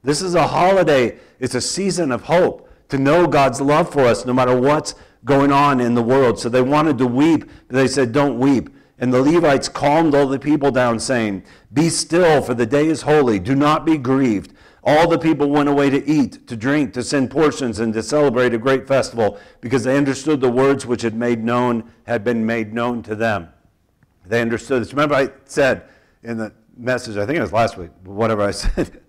This 0.07 0.23
is 0.23 0.37
a 0.37 0.47
holiday, 0.47 1.19
it's 1.41 1.57
a 1.57 1.61
season 1.61 2.13
of 2.13 2.23
hope 2.23 2.71
to 2.91 2.97
know 2.97 3.27
God's 3.27 3.61
love 3.61 3.93
for 3.93 4.03
us 4.03 4.25
no 4.25 4.33
matter 4.33 4.57
what's 4.57 4.95
going 5.25 5.51
on 5.51 5.81
in 5.81 5.95
the 5.95 6.03
world. 6.03 6.39
So 6.39 6.49
they 6.49 6.63
wanted 6.63 6.97
to 6.99 7.09
weep, 7.09 7.51
but 7.67 7.75
they 7.75 7.89
said, 7.89 8.13
Don't 8.13 8.39
weep. 8.39 8.71
And 9.01 9.13
the 9.13 9.21
Levites 9.21 9.69
calmed 9.69 10.15
all 10.15 10.29
the 10.29 10.39
people 10.39 10.71
down, 10.71 11.01
saying, 11.01 11.43
Be 11.73 11.89
still, 11.89 12.41
for 12.41 12.55
the 12.55 12.67
day 12.67 12.87
is 12.87 13.03
holy. 13.03 13.41
Do 13.41 13.57
not 13.57 13.85
be 13.85 13.99
grieved. 13.99 14.53
All 14.85 15.09
the 15.09 15.19
people 15.19 15.51
went 15.51 15.69
away 15.69 15.91
to 15.91 16.09
eat, 16.09 16.47
to 16.47 16.57
drink, 16.57 16.93
to 16.93 17.03
send 17.03 17.33
portions, 17.33 17.81
and 17.81 17.93
to 17.93 18.01
celebrate 18.01 18.55
a 18.55 18.59
great 18.59 18.87
festival, 18.87 19.41
because 19.61 19.83
they 19.83 19.97
understood 19.97 20.41
the 20.41 20.49
words 20.49 20.87
which 20.87 21.03
had 21.03 21.17
made 21.17 21.43
known 21.43 21.91
had 22.07 22.23
been 22.23 22.47
made 22.47 22.73
known 22.73 23.03
to 23.03 23.17
them. 23.17 23.49
They 24.25 24.41
understood 24.41 24.83
this. 24.83 24.93
Remember, 24.93 25.17
I 25.17 25.31
said 25.47 25.89
in 26.23 26.39
the 26.39 26.53
message, 26.77 27.17
I 27.17 27.27
think 27.27 27.39
it 27.39 27.43
was 27.43 27.53
last 27.53 27.77
week, 27.77 27.91
whatever 28.05 28.43
I 28.43 28.51
said, 28.53 29.01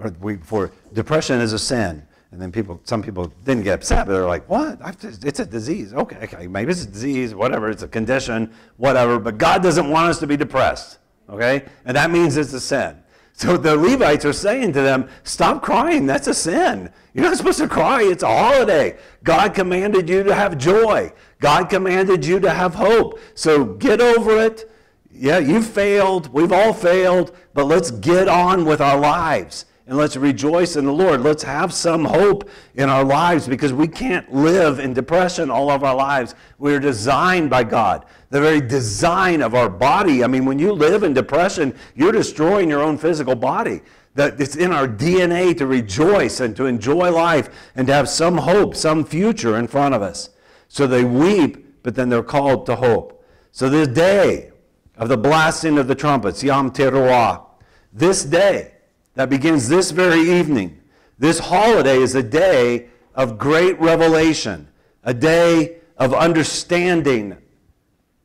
or 0.00 0.10
the 0.10 0.18
week 0.18 0.40
before, 0.40 0.72
depression 0.92 1.40
is 1.40 1.52
a 1.52 1.58
sin. 1.58 2.06
And 2.32 2.40
then 2.40 2.52
people, 2.52 2.80
some 2.84 3.02
people 3.02 3.32
didn't 3.44 3.64
get 3.64 3.74
upset, 3.74 4.06
but 4.06 4.12
they're 4.12 4.26
like, 4.26 4.48
what? 4.48 4.78
It's 5.02 5.40
a 5.40 5.46
disease. 5.46 5.92
Okay, 5.92 6.16
okay, 6.22 6.46
maybe 6.46 6.70
it's 6.70 6.84
a 6.84 6.88
disease, 6.88 7.34
whatever, 7.34 7.70
it's 7.70 7.82
a 7.82 7.88
condition, 7.88 8.52
whatever. 8.76 9.18
But 9.18 9.36
God 9.36 9.62
doesn't 9.62 9.90
want 9.90 10.10
us 10.10 10.20
to 10.20 10.28
be 10.28 10.36
depressed, 10.36 10.98
okay? 11.28 11.64
And 11.84 11.96
that 11.96 12.10
means 12.10 12.36
it's 12.36 12.52
a 12.52 12.60
sin. 12.60 13.02
So 13.32 13.56
the 13.56 13.76
Levites 13.76 14.24
are 14.24 14.32
saying 14.32 14.74
to 14.74 14.82
them, 14.82 15.08
stop 15.24 15.60
crying, 15.62 16.06
that's 16.06 16.28
a 16.28 16.34
sin. 16.34 16.92
You're 17.14 17.24
not 17.24 17.36
supposed 17.36 17.58
to 17.58 17.68
cry, 17.68 18.02
it's 18.02 18.22
a 18.22 18.28
holiday. 18.28 18.96
God 19.24 19.52
commanded 19.52 20.08
you 20.08 20.22
to 20.22 20.32
have 20.32 20.56
joy. 20.56 21.12
God 21.40 21.68
commanded 21.68 22.24
you 22.24 22.38
to 22.38 22.50
have 22.50 22.74
hope. 22.74 23.18
So 23.34 23.64
get 23.64 24.00
over 24.00 24.38
it. 24.38 24.70
Yeah, 25.12 25.38
you 25.38 25.62
failed, 25.62 26.32
we've 26.32 26.52
all 26.52 26.72
failed, 26.72 27.36
but 27.54 27.64
let's 27.64 27.90
get 27.90 28.28
on 28.28 28.64
with 28.64 28.80
our 28.80 28.98
lives 28.98 29.64
and 29.90 29.98
let's 29.98 30.16
rejoice 30.16 30.76
in 30.76 30.84
the 30.84 30.92
Lord. 30.92 31.20
Let's 31.20 31.42
have 31.42 31.74
some 31.74 32.04
hope 32.04 32.48
in 32.76 32.88
our 32.88 33.02
lives 33.02 33.48
because 33.48 33.72
we 33.72 33.88
can't 33.88 34.32
live 34.32 34.78
in 34.78 34.94
depression 34.94 35.50
all 35.50 35.68
of 35.68 35.82
our 35.82 35.96
lives. 35.96 36.36
We're 36.58 36.78
designed 36.78 37.50
by 37.50 37.64
God. 37.64 38.06
The 38.30 38.40
very 38.40 38.60
design 38.60 39.42
of 39.42 39.56
our 39.56 39.68
body. 39.68 40.22
I 40.22 40.28
mean, 40.28 40.44
when 40.44 40.60
you 40.60 40.72
live 40.72 41.02
in 41.02 41.12
depression, 41.12 41.76
you're 41.96 42.12
destroying 42.12 42.70
your 42.70 42.84
own 42.84 42.98
physical 42.98 43.34
body. 43.34 43.80
That 44.14 44.40
it's 44.40 44.54
in 44.54 44.70
our 44.70 44.86
DNA 44.86 45.58
to 45.58 45.66
rejoice 45.66 46.38
and 46.38 46.54
to 46.54 46.66
enjoy 46.66 47.10
life 47.10 47.48
and 47.74 47.88
to 47.88 47.92
have 47.92 48.08
some 48.08 48.38
hope, 48.38 48.76
some 48.76 49.04
future 49.04 49.56
in 49.56 49.66
front 49.66 49.96
of 49.96 50.02
us. 50.02 50.30
So 50.68 50.86
they 50.86 51.02
weep, 51.02 51.82
but 51.82 51.96
then 51.96 52.10
they're 52.10 52.22
called 52.22 52.64
to 52.66 52.76
hope. 52.76 53.26
So 53.50 53.68
this 53.68 53.88
day 53.88 54.52
of 54.96 55.08
the 55.08 55.18
blasting 55.18 55.78
of 55.78 55.88
the 55.88 55.96
trumpets, 55.96 56.44
Yom 56.44 56.70
Teruah, 56.70 57.44
this 57.92 58.24
day, 58.24 58.74
that 59.14 59.30
begins 59.30 59.68
this 59.68 59.90
very 59.90 60.20
evening. 60.20 60.80
This 61.18 61.38
holiday 61.38 61.98
is 61.98 62.14
a 62.14 62.22
day 62.22 62.88
of 63.14 63.38
great 63.38 63.78
revelation, 63.80 64.68
a 65.04 65.12
day 65.12 65.78
of 65.96 66.14
understanding 66.14 67.36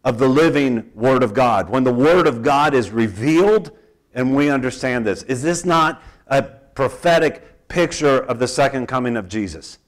of 0.04 0.20
the 0.20 0.30
living 0.30 0.92
Word 0.94 1.24
of 1.24 1.34
God. 1.34 1.70
When 1.70 1.84
the 1.84 1.94
Word 1.94 2.28
of 2.28 2.44
God 2.44 2.74
is 2.74 2.92
revealed 2.92 3.72
and 4.14 4.36
we 4.36 4.50
understand 4.50 5.06
this. 5.06 5.24
Is 5.24 5.44
this 5.44 5.66
not 5.66 6.02
a 6.28 6.42
prophetic 6.42 7.68
picture 7.68 8.20
of 8.20 8.40
the 8.40 8.48
second 8.48 8.88
coming 8.88 9.18
of 9.18 9.28
Jesus? 9.28 9.80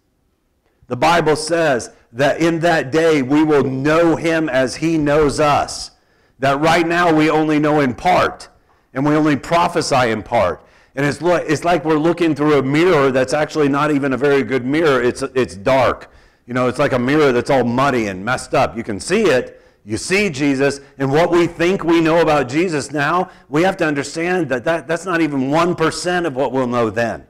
The 0.88 0.98
Bible 0.98 1.36
says 1.36 1.92
that 2.12 2.40
in 2.42 2.60
that 2.60 2.92
day 2.92 3.22
we 3.22 3.44
will 3.44 3.64
know 3.64 4.16
him 4.16 4.50
as 4.50 4.76
he 4.76 4.98
knows 4.98 5.40
us. 5.40 5.92
That 6.40 6.60
right 6.60 6.86
now 6.86 7.14
we 7.14 7.30
only 7.30 7.58
know 7.60 7.80
in 7.80 7.96
part, 7.96 8.48
and 8.94 9.06
we 9.06 9.16
only 9.16 9.36
prophesy 9.36 10.12
in 10.12 10.24
part. 10.24 10.64
And 10.98 11.06
it's, 11.06 11.20
it's 11.22 11.64
like 11.64 11.86
we're 11.86 12.00
looking 12.00 12.34
through 12.34 12.58
a 12.58 12.64
mirror 12.64 13.12
that's 13.12 13.32
actually 13.32 13.70
not 13.70 13.92
even 13.92 14.14
a 14.14 14.18
very 14.18 14.42
good 14.42 14.66
mirror. 14.66 15.02
It's, 15.02 15.22
it's 15.22 15.56
dark. 15.56 16.12
You 16.48 16.56
know, 16.56 16.68
it's 16.68 16.80
like 16.80 16.94
a 16.94 17.00
mirror 17.00 17.32
that's 17.32 17.52
all 17.52 17.64
muddy 17.64 18.08
and 18.08 18.26
messed 18.26 18.56
up. 18.56 18.76
You 18.76 18.84
can 18.84 19.00
see 19.00 19.22
it, 19.22 19.62
you 19.86 19.96
see 19.96 20.32
Jesus, 20.32 20.82
and 20.98 21.12
what 21.12 21.30
we 21.30 21.46
think 21.46 21.84
we 21.84 22.02
know 22.02 22.22
about 22.22 22.50
Jesus 22.50 22.92
now, 22.92 23.30
we 23.48 23.62
have 23.62 23.78
to 23.78 23.86
understand 23.86 24.50
that, 24.50 24.64
that 24.64 24.88
that's 24.88 25.06
not 25.06 25.22
even 25.22 25.50
1% 25.50 26.26
of 26.26 26.36
what 26.36 26.52
we'll 26.52 26.68
know 26.68 26.90
then. 26.90 27.28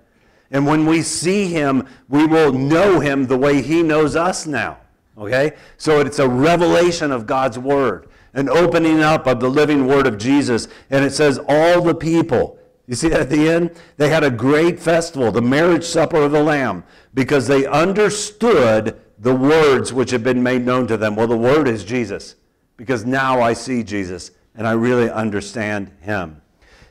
And 0.50 0.66
when 0.66 0.86
we 0.86 1.02
see 1.02 1.48
him, 1.48 1.88
we 2.08 2.26
will 2.26 2.54
know 2.54 3.02
him 3.02 3.26
the 3.28 3.38
way 3.38 3.62
he 3.62 3.84
knows 3.84 4.16
us 4.16 4.48
now. 4.48 4.78
Okay? 5.18 5.58
So 5.76 6.00
it's 6.00 6.20
a 6.20 6.30
revelation 6.30 7.12
of 7.12 7.28
God's 7.28 7.60
word, 7.60 8.08
an 8.34 8.48
opening 8.48 9.02
up 9.02 9.28
of 9.28 9.42
the 9.42 9.50
living 9.50 9.88
word 9.88 10.08
of 10.08 10.18
Jesus. 10.18 10.70
And 10.90 11.04
it 11.04 11.12
says, 11.12 11.38
all 11.50 11.82
the 11.82 11.96
people, 11.96 12.58
you 12.88 12.96
see 12.96 13.10
that 13.10 13.22
at 13.22 13.30
the 13.30 13.50
end? 13.50 13.72
They 13.98 14.10
had 14.10 14.24
a 14.24 14.32
great 14.32 14.80
festival, 14.80 15.32
the 15.32 15.42
marriage 15.42 15.84
supper 15.84 16.24
of 16.24 16.32
the 16.32 16.44
Lamb, 16.44 16.84
because 17.14 17.48
they 17.48 17.66
understood 17.66 19.00
the 19.20 19.36
words 19.36 19.92
which 19.92 20.12
had 20.12 20.24
been 20.24 20.42
made 20.42 20.66
known 20.66 20.88
to 20.88 20.98
them. 20.98 21.16
Well, 21.16 21.28
the 21.28 21.38
word 21.38 21.68
is 21.68 21.84
Jesus, 21.84 22.36
because 22.78 23.06
now 23.06 23.42
I 23.42 23.54
see 23.54 23.84
Jesus 23.84 24.32
and 24.56 24.66
I 24.66 24.72
really 24.72 25.10
understand 25.10 25.92
him. 26.02 26.42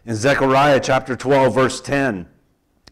In 0.05 0.15
Zechariah 0.15 0.81
chapter 0.81 1.17
12, 1.17 1.55
verse 1.55 1.81
10, 1.81 2.29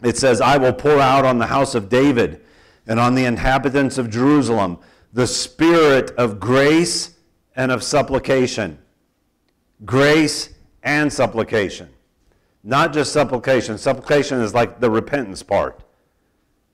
it 0.03 0.17
says, 0.17 0.41
I 0.41 0.57
will 0.57 0.73
pour 0.73 0.99
out 0.99 1.25
on 1.25 1.39
the 1.39 1.47
house 1.47 1.75
of 1.75 1.89
David 1.89 2.41
and 2.87 2.99
on 2.99 3.15
the 3.15 3.25
inhabitants 3.25 3.99
of 3.99 4.11
Jerusalem 4.11 4.79
the 5.13 5.27
spirit 5.29 6.11
of 6.13 6.41
grace 6.41 7.15
and 7.55 7.71
of 7.71 7.85
supplication. 7.85 8.79
Grace 9.85 10.51
and 10.83 11.13
supplication. 11.13 11.89
Not 12.65 12.95
just 12.95 13.13
supplication. 13.13 13.77
Supplication 13.77 14.41
is 14.41 14.55
like 14.55 14.81
the 14.81 14.91
repentance 14.91 15.43
part. 15.43 15.81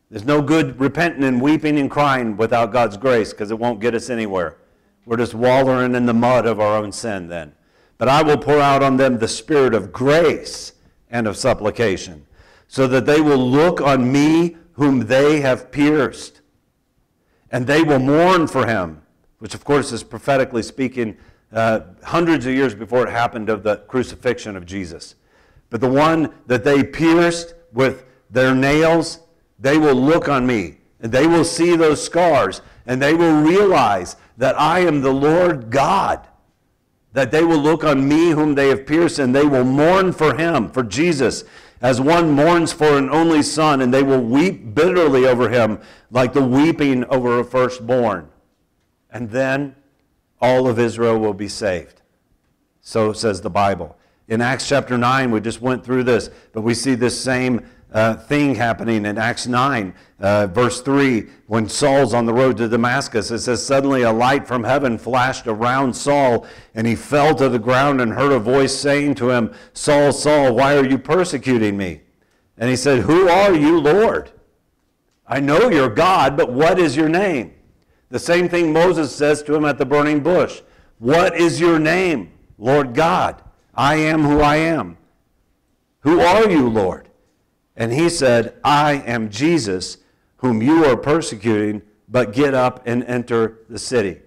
There's 0.08 0.24
no 0.24 0.40
good 0.40 0.78
repenting 0.80 1.24
and 1.24 1.42
weeping 1.42 1.78
and 1.78 1.90
crying 1.90 2.36
without 2.36 2.72
God's 2.72 2.96
grace 2.96 3.32
because 3.32 3.50
it 3.50 3.58
won't 3.58 3.80
get 3.80 3.94
us 3.94 4.08
anywhere. 4.08 4.56
We're 5.04 5.16
just 5.16 5.34
wallowing 5.34 5.96
in 5.96 6.06
the 6.06 6.14
mud 6.14 6.46
of 6.46 6.60
our 6.60 6.76
own 6.76 6.92
sin 6.92 7.26
then. 7.28 7.54
But 7.98 8.08
I 8.08 8.22
will 8.22 8.38
pour 8.38 8.60
out 8.60 8.82
on 8.82 8.96
them 8.96 9.18
the 9.18 9.28
spirit 9.28 9.74
of 9.74 9.92
grace 9.92 10.74
and 11.10 11.26
of 11.26 11.36
supplication 11.36 12.26
so 12.68 12.86
that 12.86 13.04
they 13.04 13.20
will 13.20 13.50
look 13.50 13.80
on 13.80 14.12
me 14.12 14.56
whom 14.72 15.06
they 15.06 15.40
have 15.40 15.72
pierced. 15.72 16.40
And 17.50 17.66
they 17.66 17.82
will 17.82 17.98
mourn 17.98 18.46
for 18.46 18.66
him, 18.66 19.02
which 19.40 19.54
of 19.54 19.64
course 19.64 19.90
is 19.90 20.04
prophetically 20.04 20.62
speaking 20.62 21.16
uh, 21.52 21.80
hundreds 22.04 22.46
of 22.46 22.54
years 22.54 22.76
before 22.76 23.06
it 23.08 23.10
happened 23.10 23.48
of 23.48 23.64
the 23.64 23.78
crucifixion 23.88 24.56
of 24.56 24.66
Jesus. 24.66 25.16
But 25.70 25.80
the 25.80 25.88
one 25.88 26.34
that 26.46 26.64
they 26.64 26.84
pierced 26.84 27.54
with 27.72 28.04
their 28.30 28.54
nails, 28.54 29.20
they 29.58 29.78
will 29.78 29.94
look 29.94 30.28
on 30.28 30.46
me 30.46 30.78
and 31.00 31.10
they 31.10 31.26
will 31.26 31.44
see 31.44 31.76
those 31.76 32.04
scars 32.04 32.60
and 32.86 33.00
they 33.00 33.14
will 33.14 33.40
realize 33.40 34.16
that 34.36 34.60
I 34.60 34.80
am 34.80 35.00
the 35.00 35.12
Lord 35.12 35.70
God. 35.70 36.26
That 37.12 37.30
they 37.30 37.42
will 37.42 37.58
look 37.58 37.82
on 37.82 38.08
me 38.08 38.30
whom 38.30 38.54
they 38.54 38.68
have 38.68 38.86
pierced 38.86 39.18
and 39.18 39.34
they 39.34 39.44
will 39.44 39.64
mourn 39.64 40.12
for 40.12 40.36
him, 40.36 40.70
for 40.70 40.82
Jesus 40.82 41.44
as 41.82 42.00
one 42.00 42.30
mourns 42.30 42.72
for 42.72 42.98
an 42.98 43.08
only 43.08 43.42
son, 43.42 43.80
and 43.80 43.92
they 43.92 44.02
will 44.02 44.20
weep 44.20 44.74
bitterly 44.74 45.26
over 45.26 45.48
him 45.48 45.80
like 46.10 46.32
the 46.32 46.44
weeping 46.44 47.04
over 47.06 47.38
a 47.38 47.44
firstborn. 47.44 48.28
And 49.10 49.30
then 49.30 49.74
all 50.40 50.68
of 50.68 50.78
Israel 50.78 51.18
will 51.18 51.34
be 51.34 51.48
saved. 51.48 52.02
So 52.82 53.12
says 53.12 53.40
the 53.40 53.50
Bible. 53.50 53.96
In 54.30 54.40
Acts 54.40 54.68
chapter 54.68 54.96
9, 54.96 55.32
we 55.32 55.40
just 55.40 55.60
went 55.60 55.84
through 55.84 56.04
this, 56.04 56.30
but 56.52 56.60
we 56.60 56.72
see 56.72 56.94
this 56.94 57.20
same 57.20 57.66
uh, 57.92 58.14
thing 58.14 58.54
happening 58.54 59.04
in 59.04 59.18
Acts 59.18 59.48
9, 59.48 59.92
uh, 60.20 60.46
verse 60.46 60.82
3. 60.82 61.26
When 61.48 61.68
Saul's 61.68 62.14
on 62.14 62.26
the 62.26 62.32
road 62.32 62.56
to 62.58 62.68
Damascus, 62.68 63.32
it 63.32 63.40
says, 63.40 63.66
Suddenly 63.66 64.02
a 64.02 64.12
light 64.12 64.46
from 64.46 64.62
heaven 64.62 64.98
flashed 64.98 65.48
around 65.48 65.94
Saul, 65.94 66.46
and 66.76 66.86
he 66.86 66.94
fell 66.94 67.34
to 67.34 67.48
the 67.48 67.58
ground 67.58 68.00
and 68.00 68.12
heard 68.12 68.30
a 68.30 68.38
voice 68.38 68.72
saying 68.72 69.16
to 69.16 69.30
him, 69.30 69.52
Saul, 69.72 70.12
Saul, 70.12 70.54
why 70.54 70.76
are 70.76 70.86
you 70.86 70.96
persecuting 70.96 71.76
me? 71.76 72.02
And 72.56 72.70
he 72.70 72.76
said, 72.76 73.00
Who 73.00 73.28
are 73.28 73.52
you, 73.52 73.80
Lord? 73.80 74.30
I 75.26 75.40
know 75.40 75.70
you're 75.70 75.90
God, 75.90 76.36
but 76.36 76.52
what 76.52 76.78
is 76.78 76.96
your 76.96 77.08
name? 77.08 77.52
The 78.10 78.20
same 78.20 78.48
thing 78.48 78.72
Moses 78.72 79.12
says 79.12 79.42
to 79.42 79.56
him 79.56 79.64
at 79.64 79.76
the 79.76 79.86
burning 79.86 80.20
bush 80.20 80.60
What 81.00 81.34
is 81.34 81.58
your 81.58 81.80
name, 81.80 82.30
Lord 82.58 82.94
God? 82.94 83.42
I 83.80 83.94
am 83.94 84.24
who 84.24 84.42
I 84.42 84.56
am. 84.56 84.98
Who 86.00 86.20
are 86.20 86.50
you, 86.50 86.68
Lord? 86.68 87.08
And 87.74 87.90
he 87.90 88.10
said, 88.10 88.56
I 88.62 88.96
am 89.06 89.30
Jesus, 89.30 89.96
whom 90.36 90.60
you 90.60 90.84
are 90.84 90.98
persecuting, 90.98 91.80
but 92.06 92.34
get 92.34 92.52
up 92.52 92.82
and 92.86 93.02
enter 93.04 93.60
the 93.70 93.78
city. 93.78 94.20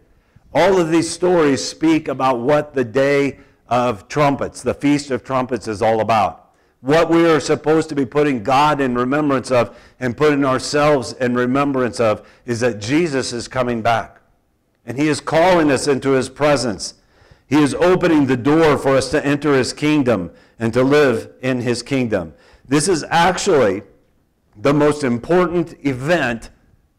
All 0.56 0.82
of 0.82 0.90
these 0.90 1.08
stories 1.08 1.64
speak 1.64 2.08
about 2.08 2.40
what 2.40 2.74
the 2.74 2.84
day 2.84 3.38
of 3.68 4.08
trumpets, 4.08 4.64
the 4.64 4.74
Feast 4.74 5.12
of 5.12 5.24
Trumpets, 5.24 5.68
is 5.68 5.84
all 5.84 6.00
about. 6.02 6.56
What 6.82 7.12
we 7.12 7.30
are 7.30 7.40
supposed 7.40 7.90
to 7.90 7.96
be 7.96 8.08
putting 8.08 8.42
God 8.42 8.82
in 8.82 8.96
remembrance 8.96 9.52
of 9.52 9.78
and 10.00 10.18
putting 10.18 10.46
ourselves 10.46 11.14
in 11.14 11.36
remembrance 11.36 12.00
of 12.00 12.28
is 12.48 12.60
that 12.62 12.80
Jesus 12.80 13.32
is 13.34 13.48
coming 13.48 13.84
back. 13.84 14.20
And 14.84 14.98
he 14.98 15.10
is 15.10 15.20
calling 15.20 15.70
us 15.70 15.88
into 15.88 16.14
his 16.14 16.28
presence. 16.28 16.96
He 17.54 17.62
is 17.62 17.76
opening 17.76 18.26
the 18.26 18.36
door 18.36 18.80
for 18.80 18.98
us 18.98 19.12
to 19.12 19.24
enter 19.24 19.54
his 19.54 19.74
kingdom 19.74 20.32
and 20.58 20.74
to 20.74 20.82
live 20.82 21.34
in 21.44 21.62
his 21.62 21.84
kingdom. 21.84 22.34
This 22.68 22.88
is 22.88 23.06
actually 23.12 23.84
the 24.56 24.74
most 24.74 25.04
important 25.04 25.76
event 25.86 26.50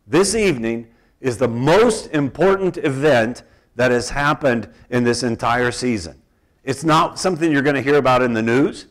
this 0.07 0.37
evening 0.37 0.87
is 1.21 1.39
the 1.39 1.49
most 1.49 2.07
important 2.15 2.77
event 2.77 3.43
that 3.75 3.91
has 3.91 4.11
happened 4.11 4.69
in 4.91 5.03
this 5.03 5.25
entire 5.25 5.73
season. 5.73 6.23
It's 6.63 6.85
not 6.85 7.19
something 7.19 7.51
you're 7.51 7.61
going 7.61 7.75
to 7.75 7.83
hear 7.83 7.97
about 7.97 8.23
in 8.23 8.33
the 8.33 8.43
news. 8.43 8.87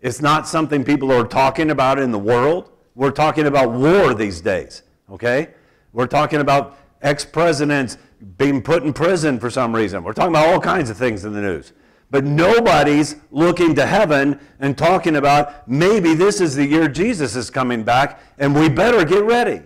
It's 0.00 0.20
not 0.20 0.46
something 0.46 0.84
people 0.84 1.10
are 1.10 1.26
talking 1.26 1.72
about 1.72 1.98
in 1.98 2.12
the 2.12 2.20
world. 2.20 2.70
We're 2.94 3.10
talking 3.10 3.48
about 3.48 3.72
war 3.72 4.14
these 4.14 4.40
days, 4.40 4.84
okay? 5.10 5.54
We're 5.92 6.06
talking 6.06 6.38
about 6.38 6.78
ex 7.02 7.24
presidents 7.24 7.98
being 8.36 8.62
put 8.62 8.82
in 8.82 8.92
prison 8.92 9.38
for 9.38 9.50
some 9.50 9.74
reason. 9.74 10.02
We're 10.02 10.12
talking 10.12 10.32
about 10.32 10.48
all 10.48 10.60
kinds 10.60 10.90
of 10.90 10.96
things 10.96 11.24
in 11.24 11.32
the 11.32 11.40
news. 11.40 11.72
But 12.10 12.24
nobody's 12.24 13.16
looking 13.30 13.74
to 13.74 13.86
heaven 13.86 14.40
and 14.60 14.76
talking 14.76 15.16
about 15.16 15.68
maybe 15.68 16.14
this 16.14 16.40
is 16.40 16.54
the 16.54 16.64
year 16.64 16.88
Jesus 16.88 17.36
is 17.36 17.50
coming 17.50 17.84
back 17.84 18.20
and 18.38 18.54
we 18.54 18.68
better 18.68 19.04
get 19.04 19.24
ready. 19.24 19.62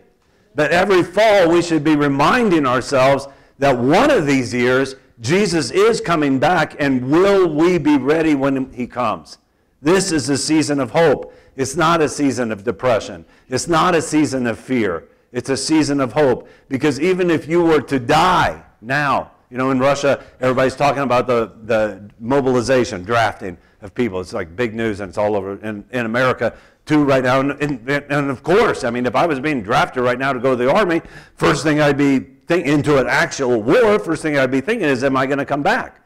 But 0.55 0.73
every 0.73 1.03
fall 1.03 1.49
we 1.49 1.63
should 1.63 1.85
be 1.85 1.97
reminding 1.97 2.67
ourselves 2.67 3.29
that 3.59 3.79
one 3.79 4.11
of 4.11 4.27
these 4.27 4.53
years 4.53 4.97
Jesus 5.21 5.71
is 5.71 6.01
coming 6.01 6.41
back 6.41 6.75
and 6.81 7.11
will 7.11 7.49
we 7.49 7.79
be 7.79 7.97
ready 7.97 8.35
when 8.35 8.73
he 8.73 8.89
comes? 8.89 9.39
This 9.81 10.11
is 10.11 10.29
a 10.29 10.37
season 10.37 10.81
of 10.81 10.91
hope. 10.91 11.35
It's 11.55 11.77
not 11.77 12.01
a 12.01 12.09
season 12.09 12.51
of 12.51 12.65
depression. 12.65 13.25
It's 13.49 13.69
not 13.69 13.95
a 13.95 14.03
season 14.03 14.47
of 14.47 14.59
fear. 14.59 15.09
It's 15.33 15.49
a 15.49 15.57
season 15.57 16.01
of 16.01 16.13
hope. 16.13 16.49
Because 16.69 17.01
even 17.01 17.31
if 17.31 17.49
you 17.49 17.65
were 17.65 17.81
to 17.81 17.99
die 17.99 18.63
now, 18.81 19.33
you 19.51 19.59
know, 19.59 19.71
in 19.71 19.79
Russia, 19.79 20.23
everybody's 20.41 20.77
talking 20.77 21.03
about 21.03 21.27
the, 21.27 21.53
the 21.65 22.11
mobilization, 22.19 23.03
drafting 23.05 23.59
of 23.83 23.95
people. 23.95 24.21
It's 24.21 24.33
like 24.33 24.57
big 24.57 24.75
news, 24.75 25.01
and 25.01 25.11
it's 25.11 25.19
all 25.19 25.37
over 25.37 25.59
in, 25.61 25.85
in 25.91 26.07
America 26.07 26.57
too 26.87 27.05
right 27.05 27.23
now. 27.23 27.41
And, 27.41 27.51
and, 27.63 27.89
and, 27.89 28.31
of 28.31 28.43
course, 28.43 28.85
I 28.85 28.91
mean, 28.91 29.07
if 29.07 29.15
I 29.15 29.27
was 29.27 29.41
being 29.41 29.63
drafted 29.63 30.03
right 30.03 30.19
now 30.19 30.33
to 30.33 30.41
go 30.41 30.57
to 30.57 30.57
the 30.57 30.73
army, 30.73 31.03
first 31.35 31.63
thing 31.63 31.81
I'd 31.81 31.99
be 31.99 32.21
thinking 32.47 32.73
into 32.73 32.99
an 32.99 33.07
actual 33.09 33.63
war, 33.63 33.99
first 33.99 34.23
thing 34.23 34.39
I'd 34.39 34.51
be 34.51 34.61
thinking 34.61 34.89
is, 34.89 35.05
am 35.05 35.17
I 35.17 35.27
going 35.27 35.39
to 35.39 35.45
come 35.45 35.63
back? 35.63 36.01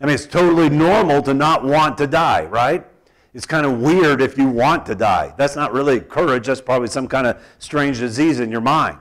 I 0.00 0.06
mean, 0.06 0.14
it's 0.14 0.26
totally 0.26 0.68
normal 0.68 1.22
to 1.22 1.34
not 1.34 1.64
want 1.64 1.98
to 1.98 2.06
die, 2.06 2.44
right? 2.46 2.84
It's 3.34 3.46
kind 3.46 3.64
of 3.64 3.80
weird 3.80 4.20
if 4.20 4.36
you 4.36 4.48
want 4.48 4.84
to 4.86 4.94
die. 4.94 5.32
That's 5.38 5.56
not 5.56 5.72
really 5.72 6.00
courage. 6.00 6.46
That's 6.46 6.60
probably 6.60 6.88
some 6.88 7.08
kind 7.08 7.26
of 7.26 7.42
strange 7.58 7.98
disease 7.98 8.40
in 8.40 8.50
your 8.50 8.60
mind. 8.60 8.98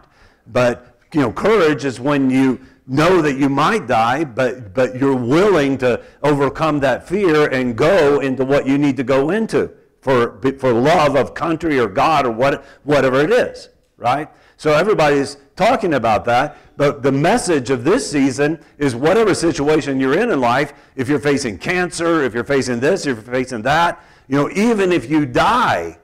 But, 0.48 0.98
you 1.14 1.20
know, 1.20 1.34
courage 1.34 1.84
is 1.84 2.00
when 2.00 2.30
you 2.30 2.62
know 2.88 3.22
that 3.22 3.36
you 3.36 3.50
might 3.50 3.88
die, 3.88 4.24
but, 4.24 4.74
but 4.74 4.96
you're 4.96 5.16
willing 5.16 5.78
to 5.80 6.02
overcome 6.24 6.80
that 6.80 7.08
fear 7.08 7.50
and 7.50 7.76
go 7.76 8.22
into 8.22 8.46
what 8.46 8.66
you 8.66 8.78
need 8.78 8.96
to 8.98 9.04
go 9.04 9.32
into 9.32 9.72
for, 10.02 10.40
for 10.60 10.74
love 10.74 11.16
of 11.16 11.34
country 11.34 11.78
or 11.78 11.88
God 11.88 12.26
or 12.26 12.32
what, 12.32 12.64
whatever 12.84 13.22
it 13.22 13.32
is, 13.32 13.70
right? 13.98 14.30
So 14.56 14.74
everybody's 14.74 15.38
talking 15.56 15.96
about 15.96 16.24
that. 16.26 16.58
But 16.78 17.04
the 17.04 17.12
message 17.12 17.70
of 17.70 17.84
this 17.84 18.10
season 18.10 18.60
is 18.78 18.96
whatever 18.96 19.34
situation 19.36 20.00
you're 20.00 20.18
in 20.18 20.32
in 20.32 20.40
life, 20.40 20.74
if 20.96 21.10
you're 21.10 21.20
facing 21.20 21.58
cancer, 21.58 22.24
if 22.24 22.34
you're 22.34 22.44
facing 22.44 22.80
this, 22.80 23.06
if 23.06 23.18
you're 23.18 23.34
facing 23.36 23.62
that, 23.64 24.02
you 24.32 24.38
know, 24.38 24.50
even 24.52 24.94
if 24.94 25.10
you 25.10 25.26
die, 25.26 25.98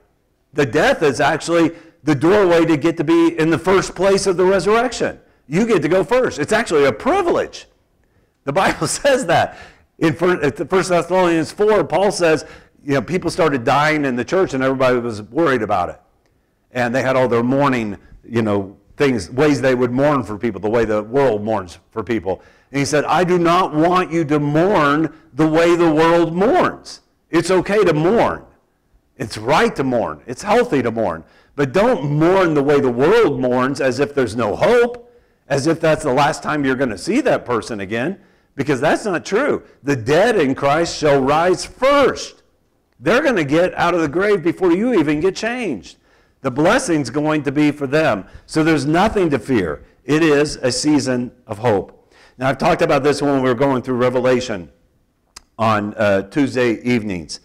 the 0.52 0.66
death 0.66 1.02
is 1.02 1.22
actually 1.22 1.72
the 2.04 2.14
doorway 2.14 2.66
to 2.66 2.76
get 2.76 2.98
to 2.98 3.06
be 3.06 3.40
in 3.40 3.50
the 3.50 3.58
first 3.58 3.96
place 3.96 4.28
of 4.28 4.36
the 4.36 4.44
resurrection. 4.44 5.18
You 5.48 5.66
get 5.66 5.82
to 5.84 5.88
go 5.88 6.04
first. 6.04 6.38
It's 6.38 6.52
actually 6.52 6.84
a 6.84 6.92
privilege. 6.92 7.68
The 8.44 8.52
Bible 8.64 8.88
says 8.88 9.26
that. 9.28 9.58
In 10.00 10.14
1 10.14 10.42
Thessalonians 10.42 11.54
4, 11.54 11.86
Paul 11.86 12.12
says, 12.12 12.44
you 12.84 12.96
know, 12.96 13.02
people 13.02 13.32
started 13.32 13.64
dying 13.64 14.04
in 14.04 14.18
the 14.18 14.26
church 14.26 14.54
and 14.54 14.62
everybody 14.62 15.00
was 15.00 15.22
worried 15.22 15.62
about 15.62 15.88
it. 15.88 16.02
And 16.74 16.94
they 16.94 17.04
had 17.04 17.16
all 17.16 17.30
their 17.30 17.44
mourning, 17.44 17.98
you 18.26 18.42
know, 18.42 18.76
things, 18.98 19.32
ways 19.32 19.62
they 19.62 19.74
would 19.74 19.92
mourn 19.92 20.22
for 20.22 20.38
people, 20.38 20.60
the 20.60 20.70
way 20.70 20.84
the 20.84 21.02
world 21.02 21.46
mourns 21.46 21.80
for 21.92 22.04
people. 22.04 22.42
And 22.72 22.80
he 22.80 22.84
said, 22.86 23.06
I 23.06 23.24
do 23.24 23.40
not 23.40 23.74
want 23.74 24.12
you 24.12 24.26
to 24.26 24.38
mourn 24.38 25.16
the 25.34 25.48
way 25.48 25.78
the 25.78 25.90
world 25.90 26.36
mourns. 26.36 27.04
It's 27.30 27.52
okay 27.52 27.84
to 27.84 27.94
mourn. 27.94 28.46
It's 29.18 29.38
right 29.38 29.76
to 29.76 29.84
mourn. 29.84 30.22
It's 30.28 30.44
healthy 30.44 30.82
to 30.82 30.92
mourn. 30.92 31.24
But 31.56 31.74
don't 31.74 32.12
mourn 32.12 32.54
the 32.54 32.64
way 32.64 32.80
the 32.80 32.92
world 32.92 33.40
mourns 33.40 33.82
as 33.82 34.00
if 34.00 34.14
there's 34.14 34.36
no 34.36 34.56
hope, 34.56 35.12
as 35.48 35.66
if 35.68 35.80
that's 35.80 36.04
the 36.04 36.14
last 36.14 36.44
time 36.44 36.64
you're 36.64 36.76
going 36.76 36.92
to 36.92 36.98
see 36.98 37.22
that 37.22 37.46
person 37.46 37.80
again, 37.80 38.20
because 38.56 38.80
that's 38.80 39.06
not 39.06 39.26
true. 39.26 39.64
The 39.84 39.96
dead 39.96 40.38
in 40.38 40.54
Christ 40.54 40.98
shall 40.98 41.20
rise 41.20 41.66
first. 41.66 42.44
They're 43.00 43.22
going 43.22 43.36
to 43.36 43.44
get 43.44 43.74
out 43.76 43.94
of 43.94 44.02
the 44.02 44.08
grave 44.08 44.44
before 44.44 44.72
you 44.72 44.94
even 44.94 45.20
get 45.20 45.36
changed. 45.36 45.98
The 46.42 46.52
blessing's 46.52 47.10
going 47.10 47.44
to 47.44 47.52
be 47.52 47.72
for 47.72 47.88
them. 47.88 48.26
So 48.46 48.64
there's 48.64 48.86
nothing 48.86 49.30
to 49.32 49.40
fear. 49.40 49.84
It 50.06 50.24
is 50.24 50.56
a 50.58 50.72
season 50.72 51.32
of 51.48 51.58
hope. 51.58 52.14
Now, 52.38 52.50
I've 52.50 52.58
talked 52.60 52.84
about 52.84 53.04
this 53.04 53.22
when 53.22 53.42
we 53.42 53.50
were 53.50 53.56
going 53.56 53.82
through 53.82 53.98
Revelation 53.98 54.72
on 55.58 55.94
uh, 55.96 56.24
Tuesday 56.24 56.82
evenings. 56.82 57.40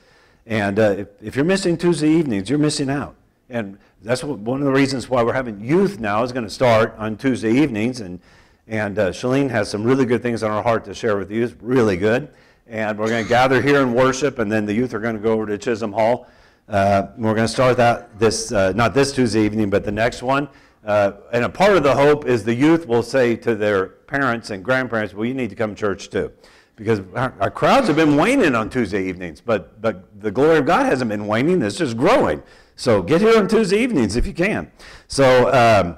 And 0.47 0.79
uh, 0.79 0.95
if, 0.99 1.09
if, 1.23 1.37
you're 1.37 1.45
missing 1.45 1.77
Tuesday 1.77 2.11
evenings, 2.11 2.51
you're 2.51 2.59
missing 2.59 2.91
out. 2.91 3.15
And 3.49 3.79
that's 4.03 4.25
what, 4.25 4.39
one 4.39 4.61
of 4.61 4.67
the 4.67 4.73
reasons 4.73 5.09
why 5.09 5.23
we're 5.23 5.33
having 5.33 5.61
youth 5.61 6.01
now 6.01 6.23
is 6.23 6.33
going 6.33 6.45
to 6.45 6.51
start 6.51 6.95
on 6.99 7.17
Tuesday 7.17 7.53
evenings. 7.53 8.01
And, 8.01 8.21
and 8.67 8.99
uh, 8.99 9.11
Shalene 9.11 9.51
has 9.51 9.71
some 9.71 9.85
really 9.85 10.05
good 10.05 10.23
things 10.23 10.43
on 10.43 10.51
her 10.51 10.63
heart 10.63 10.85
to 10.87 10.95
share 10.95 11.17
with 11.17 11.31
you. 11.31 11.45
It's 11.45 11.55
really 11.61 11.97
good. 11.97 12.29
And 12.67 12.99
we're 12.99 13.09
going 13.09 13.25
to 13.25 13.29
gather 13.29 13.61
here 13.61 13.83
and 13.83 13.95
worship, 13.95 14.39
and 14.39 14.51
then 14.51 14.67
the 14.67 14.73
youth 14.73 14.95
are 14.95 15.01
going 15.01 15.17
to 15.17 15.21
go 15.21 15.33
over 15.33 15.47
to 15.47 15.59
Chisholm 15.59 15.93
Hall. 15.93 16.29
Uh, 16.69 17.09
we're 17.19 17.35
going 17.35 17.47
to 17.47 17.53
start 17.53 17.77
that 17.77 18.19
this, 18.19 18.53
uh, 18.53 18.73
not 18.73 18.95
this 18.95 19.13
Tuesday 19.13 19.45
evening, 19.45 19.69
but 19.69 19.85
the 19.85 19.93
next 19.93 20.23
one. 20.23 20.49
Uh, 20.85 21.13
and 21.33 21.45
a 21.45 21.49
part 21.49 21.77
of 21.77 21.83
the 21.83 21.95
hope 21.95 22.25
is 22.25 22.45
the 22.45 22.55
youth 22.55 22.87
will 22.87 23.03
say 23.03 23.37
to 23.37 23.55
their 23.55 23.87
parents 23.87 24.51
and 24.51 24.65
grandparents, 24.65 25.15
well, 25.15 25.27
you 25.27 25.35
need 25.35 25.51
to 25.51 25.57
come 25.57 25.75
to 25.75 25.81
church 25.81 26.09
too 26.09 26.33
because 26.77 27.01
our, 27.15 27.35
our, 27.41 27.51
crowds 27.51 27.87
have 27.87 27.97
been 27.97 28.17
waning 28.17 28.55
on 28.55 28.71
Tuesday 28.71 29.07
evenings, 29.07 29.41
but, 29.41 29.81
but 29.81 30.21
the 30.21 30.31
glory 30.31 30.59
of 30.59 30.67
God 30.67 30.87
hasn't 30.87 31.11
been 31.11 31.27
waning, 31.27 31.63
it's 31.63 31.77
just 31.77 31.97
growing. 31.97 32.43
So 32.77 33.03
get 33.03 33.21
here 33.21 33.39
on 33.39 33.49
Tuesday 33.49 33.79
evenings 33.79 34.17
if 34.17 34.27
you 34.27 34.33
can. 34.33 34.71
So, 35.07 35.49
um, 35.53 35.97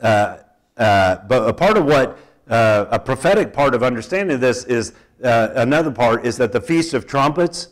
uh, 0.00 0.38
uh, 0.76 1.16
but 1.28 1.48
a 1.48 1.52
part 1.52 1.76
of 1.76 1.84
what, 1.84 2.18
uh, 2.48 2.86
a 2.90 2.98
prophetic 2.98 3.52
part 3.52 3.74
of 3.74 3.82
understanding 3.82 4.40
this 4.40 4.64
is, 4.64 4.94
uh, 5.22 5.48
another 5.54 5.90
part 5.90 6.26
is 6.26 6.36
that 6.38 6.52
the 6.52 6.60
Feast 6.60 6.94
of 6.94 7.06
Trumpets, 7.06 7.68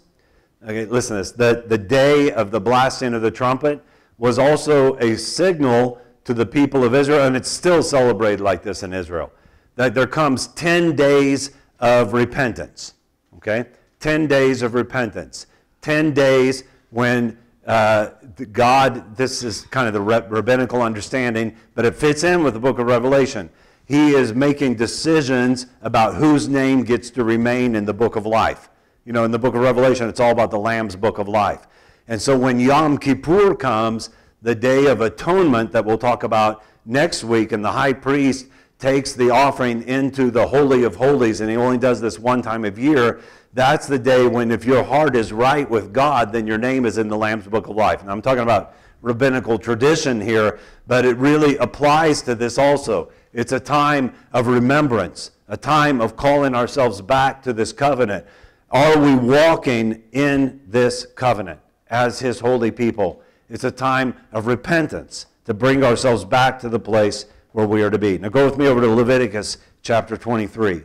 okay, 0.63 0.85
listen 0.87 1.17
to 1.17 1.23
this, 1.23 1.33
the, 1.33 1.65
the 1.67 1.79
day 1.79 2.31
of 2.33 2.51
the 2.51 2.61
blasting 2.61 3.15
of 3.15 3.23
the 3.23 3.31
trumpet 3.31 3.83
was 4.19 4.39
also 4.39 4.97
a 4.99 5.17
signal 5.17 6.01
to 6.25 6.35
the 6.35 6.47
people 6.47 6.85
of 6.85 6.95
Israel, 6.95 7.27
and 7.27 7.35
it's 7.35 7.49
still 7.49 7.83
celebrated 7.83 8.41
like 8.41 8.63
this 8.63 8.83
in 8.83 8.93
Israel. 8.93 9.33
That 9.77 9.95
there 9.95 10.07
comes 10.07 10.49
10 10.49 10.95
days 10.95 11.51
of 11.81 12.13
repentance. 12.13 12.95
Okay? 13.37 13.67
10 14.01 14.27
days 14.27 14.63
of 14.63 14.75
repentance. 14.75 15.47
10 15.83 16.13
days 16.13 16.65
when 16.91 17.39
uh, 17.67 18.11
God, 18.53 19.17
this 19.17 19.43
is 19.43 19.63
kind 19.67 19.87
of 19.87 19.95
the 19.95 20.01
rabbinical 20.01 20.83
understanding, 20.83 21.55
but 21.75 21.85
it 21.85 21.95
fits 21.95 22.25
in 22.25 22.43
with 22.43 22.55
the 22.55 22.61
book 22.61 22.79
of 22.79 22.87
Revelation. 22.87 23.51
He 23.85 24.11
is 24.11 24.35
making 24.35 24.77
decisions 24.77 25.67
about 25.83 26.15
whose 26.15 26.49
name 26.49 26.85
gets 26.85 27.11
to 27.11 27.25
remain 27.25 27.75
in 27.75 27.85
the 27.85 27.93
book 27.93 28.17
of 28.17 28.25
life. 28.25 28.71
You 29.05 29.13
know, 29.13 29.25
in 29.25 29.31
the 29.31 29.39
book 29.39 29.55
of 29.55 29.61
Revelation, 29.61 30.09
it's 30.09 30.21
all 30.21 30.33
about 30.33 30.51
the 30.51 30.59
Lamb's 30.59 30.97
book 30.97 31.19
of 31.19 31.29
life. 31.29 31.67
And 32.09 32.21
so 32.21 32.37
when 32.37 32.59
Yom 32.61 32.99
Kippur 32.99 33.55
comes, 33.55 34.11
the 34.43 34.55
day 34.55 34.87
of 34.87 35.01
atonement 35.01 35.73
that 35.73 35.85
we'll 35.85 35.99
talk 35.99 36.23
about 36.23 36.65
next 36.87 37.25
week, 37.25 37.53
and 37.53 37.65
the 37.65 37.73
high 37.73 37.93
priest 37.93 38.47
takes 38.81 39.13
the 39.13 39.31
offering 39.31 39.87
into 39.87 40.31
the 40.31 40.47
Holy 40.47 40.85
of 40.85 40.97
Holies, 40.97 41.41
and 41.41 41.51
he 41.51 41.57
only 41.57 41.79
does 41.79 42.01
this 42.01 42.19
one 42.19 42.41
time 42.43 42.65
of 42.65 42.79
year, 42.79 43.21
that's 43.53 43.87
the 43.87 43.99
day 43.99 44.27
when, 44.27 44.51
if 44.51 44.65
your 44.65 44.83
heart 44.83 45.15
is 45.15 45.33
right 45.33 45.69
with 45.69 45.93
God, 45.93 46.33
then 46.33 46.47
your 46.47 46.59
name 46.59 46.87
is 46.87 46.99
in 46.99 47.09
the 47.09 47.17
Lamb's 47.17 47.47
Book 47.47 47.69
of 47.69 47.77
Life. 47.77 48.03
I'm 48.07 48.23
talking 48.23 48.43
about 48.43 48.75
rabbinical 49.03 49.59
tradition 49.59 50.21
here, 50.21 50.59
but 50.87 51.05
it 51.05 51.17
really 51.17 51.57
applies 51.57 52.23
to 52.23 52.35
this 52.35 52.59
also. 52.59 53.11
It's 53.33 53.53
a 53.53 53.61
time 53.61 54.15
of 54.33 54.47
remembrance, 54.47 55.33
a 55.49 55.57
time 55.57 56.01
of 56.01 56.17
calling 56.17 56.55
ourselves 56.55 57.01
back 57.01 57.43
to 57.43 57.53
this 57.53 57.73
covenant. 57.73 58.25
Are 58.71 58.99
we 58.99 59.15
walking 59.15 60.03
in 60.13 60.61
this 60.67 61.07
covenant 61.17 61.61
as 61.89 62.21
His 62.21 62.41
holy 62.41 62.71
people? 62.71 63.23
It's 63.49 63.65
a 63.65 63.71
time 63.71 64.15
of 64.33 64.47
repentance 64.47 65.27
to 65.45 65.55
bring 65.55 65.83
ourselves 65.83 66.25
back 66.25 66.61
to 66.61 66.69
the 66.69 66.79
place 66.79 67.27
where 67.53 67.67
we 67.67 67.83
are 67.83 67.91
to 67.91 67.99
be. 67.99 68.19
Now 68.19 68.29
go 68.29 68.45
with 68.45 68.59
me 68.59 68.67
over 68.67 68.81
to 68.81 68.89
Leviticus 68.89 69.59
chapter 69.83 70.17
23. 70.17 70.83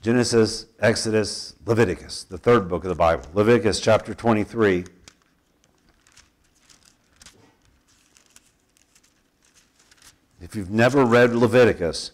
Genesis, 0.00 0.66
Exodus, 0.80 1.54
Leviticus, 1.66 2.24
the 2.24 2.38
third 2.38 2.68
book 2.68 2.84
of 2.84 2.88
the 2.88 2.94
Bible. 2.94 3.24
Leviticus 3.34 3.80
chapter 3.80 4.14
23. 4.14 4.84
If 10.40 10.54
you've 10.54 10.70
never 10.70 11.04
read 11.04 11.34
Leviticus, 11.34 12.12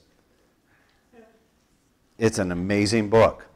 it's 2.19 2.39
an 2.39 2.51
amazing 2.51 3.11
book. 3.11 3.47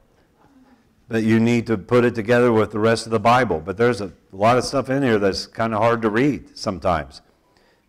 But 1.09 1.23
you 1.23 1.41
need 1.41 1.67
to 1.69 1.79
put 1.79 2.05
it 2.05 2.15
together 2.15 2.53
with 2.53 2.71
the 2.71 2.79
rest 2.79 3.07
of 3.07 3.13
the 3.13 3.19
Bible. 3.19 3.61
But 3.65 3.79
there's 3.79 4.03
a 4.03 4.13
lot 4.31 4.59
of 4.59 4.65
stuff 4.65 4.91
in 4.91 5.03
here 5.03 5.19
that's 5.19 5.47
kind 5.47 5.73
of 5.73 5.81
hard 5.81 6.03
to 6.03 6.11
read 6.11 6.57
sometimes. 6.57 7.23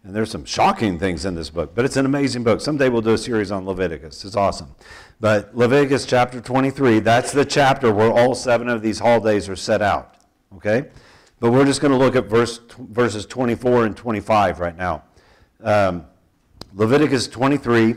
And 0.03 0.15
there's 0.15 0.31
some 0.31 0.45
shocking 0.45 0.97
things 0.97 1.25
in 1.25 1.35
this 1.35 1.49
book, 1.49 1.75
but 1.75 1.83
it's 1.83 1.97
an 1.97 2.05
amazing 2.05 2.43
book. 2.43 2.61
Someday 2.61 2.87
we'll 2.87 3.01
do 3.01 3.13
a 3.13 3.17
series 3.17 3.51
on 3.51 3.65
Leviticus. 3.65 4.23
It's 4.23 4.35
awesome. 4.35 4.73
But 5.19 5.55
Leviticus 5.55 6.05
chapter 6.05 6.39
23, 6.39 6.99
that's 6.99 7.33
the 7.33 7.43
chapter 7.43 7.93
where 7.93 8.09
all 8.09 8.33
seven 8.33 8.69
of 8.69 8.81
these 8.81 8.99
holidays 8.99 9.49
are 9.49 9.57
set 9.57 9.81
out. 9.81 10.15
Okay? 10.55 10.87
But 11.41 11.51
we're 11.51 11.65
just 11.65 11.81
going 11.81 11.91
to 11.91 11.97
look 11.97 12.15
at 12.15 12.25
verse, 12.27 12.59
verses 12.77 13.25
24 13.25 13.87
and 13.87 13.97
25 13.97 14.59
right 14.59 14.77
now. 14.77 15.03
Um, 15.61 16.05
Leviticus 16.73 17.27
23, 17.27 17.95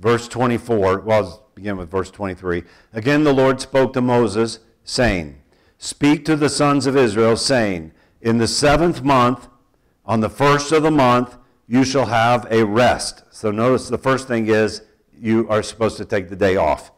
verse 0.00 0.26
24. 0.26 1.00
Well, 1.00 1.24
I'll 1.24 1.46
begin 1.54 1.76
with 1.76 1.90
verse 1.90 2.10
23. 2.10 2.64
Again, 2.92 3.22
the 3.22 3.32
Lord 3.32 3.60
spoke 3.60 3.92
to 3.92 4.00
Moses, 4.00 4.58
saying, 4.82 5.40
Speak 5.78 6.24
to 6.24 6.34
the 6.34 6.48
sons 6.48 6.86
of 6.86 6.96
Israel, 6.96 7.36
saying, 7.36 7.92
In 8.20 8.38
the 8.38 8.48
seventh 8.48 9.02
month, 9.02 9.48
on 10.04 10.20
the 10.20 10.28
first 10.28 10.72
of 10.72 10.82
the 10.82 10.90
month, 10.90 11.36
you 11.68 11.84
shall 11.84 12.06
have 12.06 12.46
a 12.50 12.64
rest. 12.64 13.22
So 13.30 13.50
notice 13.50 13.88
the 13.88 13.98
first 13.98 14.28
thing 14.28 14.48
is 14.48 14.82
you 15.18 15.48
are 15.48 15.62
supposed 15.62 15.96
to 15.98 16.04
take 16.04 16.28
the 16.28 16.36
day 16.36 16.56
off. 16.56 16.90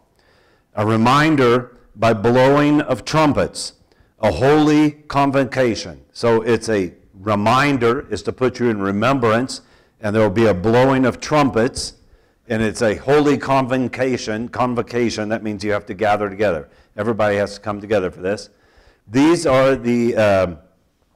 A 0.75 0.87
reminder 0.87 1.77
by 1.95 2.13
blowing 2.13 2.81
of 2.81 3.05
trumpets, 3.05 3.75
a 4.21 4.33
holy 4.33 4.91
convocation. 4.91 6.05
So 6.13 6.43
it's 6.43 6.69
a 6.69 6.95
reminder, 7.21 8.11
is 8.11 8.23
to 8.23 8.33
put 8.33 8.59
you 8.59 8.71
in 8.71 8.81
remembrance, 8.81 9.61
and 10.01 10.15
there 10.15 10.23
will 10.23 10.31
be 10.31 10.47
a 10.47 10.55
blowing 10.55 11.05
of 11.05 11.21
trumpets, 11.21 11.95
and 12.49 12.63
it's 12.63 12.83
a 12.83 12.97
holy 12.97 13.39
convocation. 13.39 14.49
Convocation, 14.49 15.29
that 15.29 15.43
means 15.43 15.63
you 15.63 15.73
have 15.73 15.87
to 15.87 15.95
gather 15.95 16.29
together. 16.29 16.69
Everybody 16.97 17.37
has 17.37 17.55
to 17.55 17.61
come 17.61 17.81
together 17.81 18.11
for 18.11 18.23
this. 18.23 18.51
These 19.07 19.47
are 19.47 19.77
the. 19.77 20.17
Um, 20.17 20.59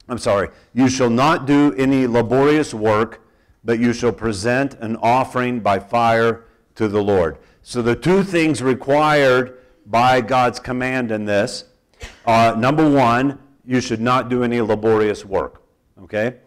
I'm 0.09 0.17
sorry, 0.17 0.49
you 0.73 0.89
shall 0.89 1.09
not 1.09 1.45
do 1.45 1.73
any 1.77 2.07
laborious 2.07 2.73
work, 2.73 3.21
but 3.63 3.79
you 3.79 3.93
shall 3.93 4.11
present 4.11 4.75
an 4.75 4.95
offering 4.97 5.59
by 5.59 5.79
fire 5.79 6.45
to 6.75 6.87
the 6.87 7.01
Lord. 7.01 7.37
So 7.61 7.81
the 7.81 7.95
two 7.95 8.23
things 8.23 8.63
required 8.63 9.59
by 9.85 10.21
God's 10.21 10.59
command 10.59 11.11
in 11.11 11.25
this 11.25 11.65
are 12.25 12.55
number 12.55 12.89
one, 12.89 13.39
you 13.65 13.81
should 13.81 14.01
not 14.01 14.29
do 14.29 14.43
any 14.43 14.61
laborious 14.61 15.25
work. 15.25 15.61
Okay? 16.01 16.37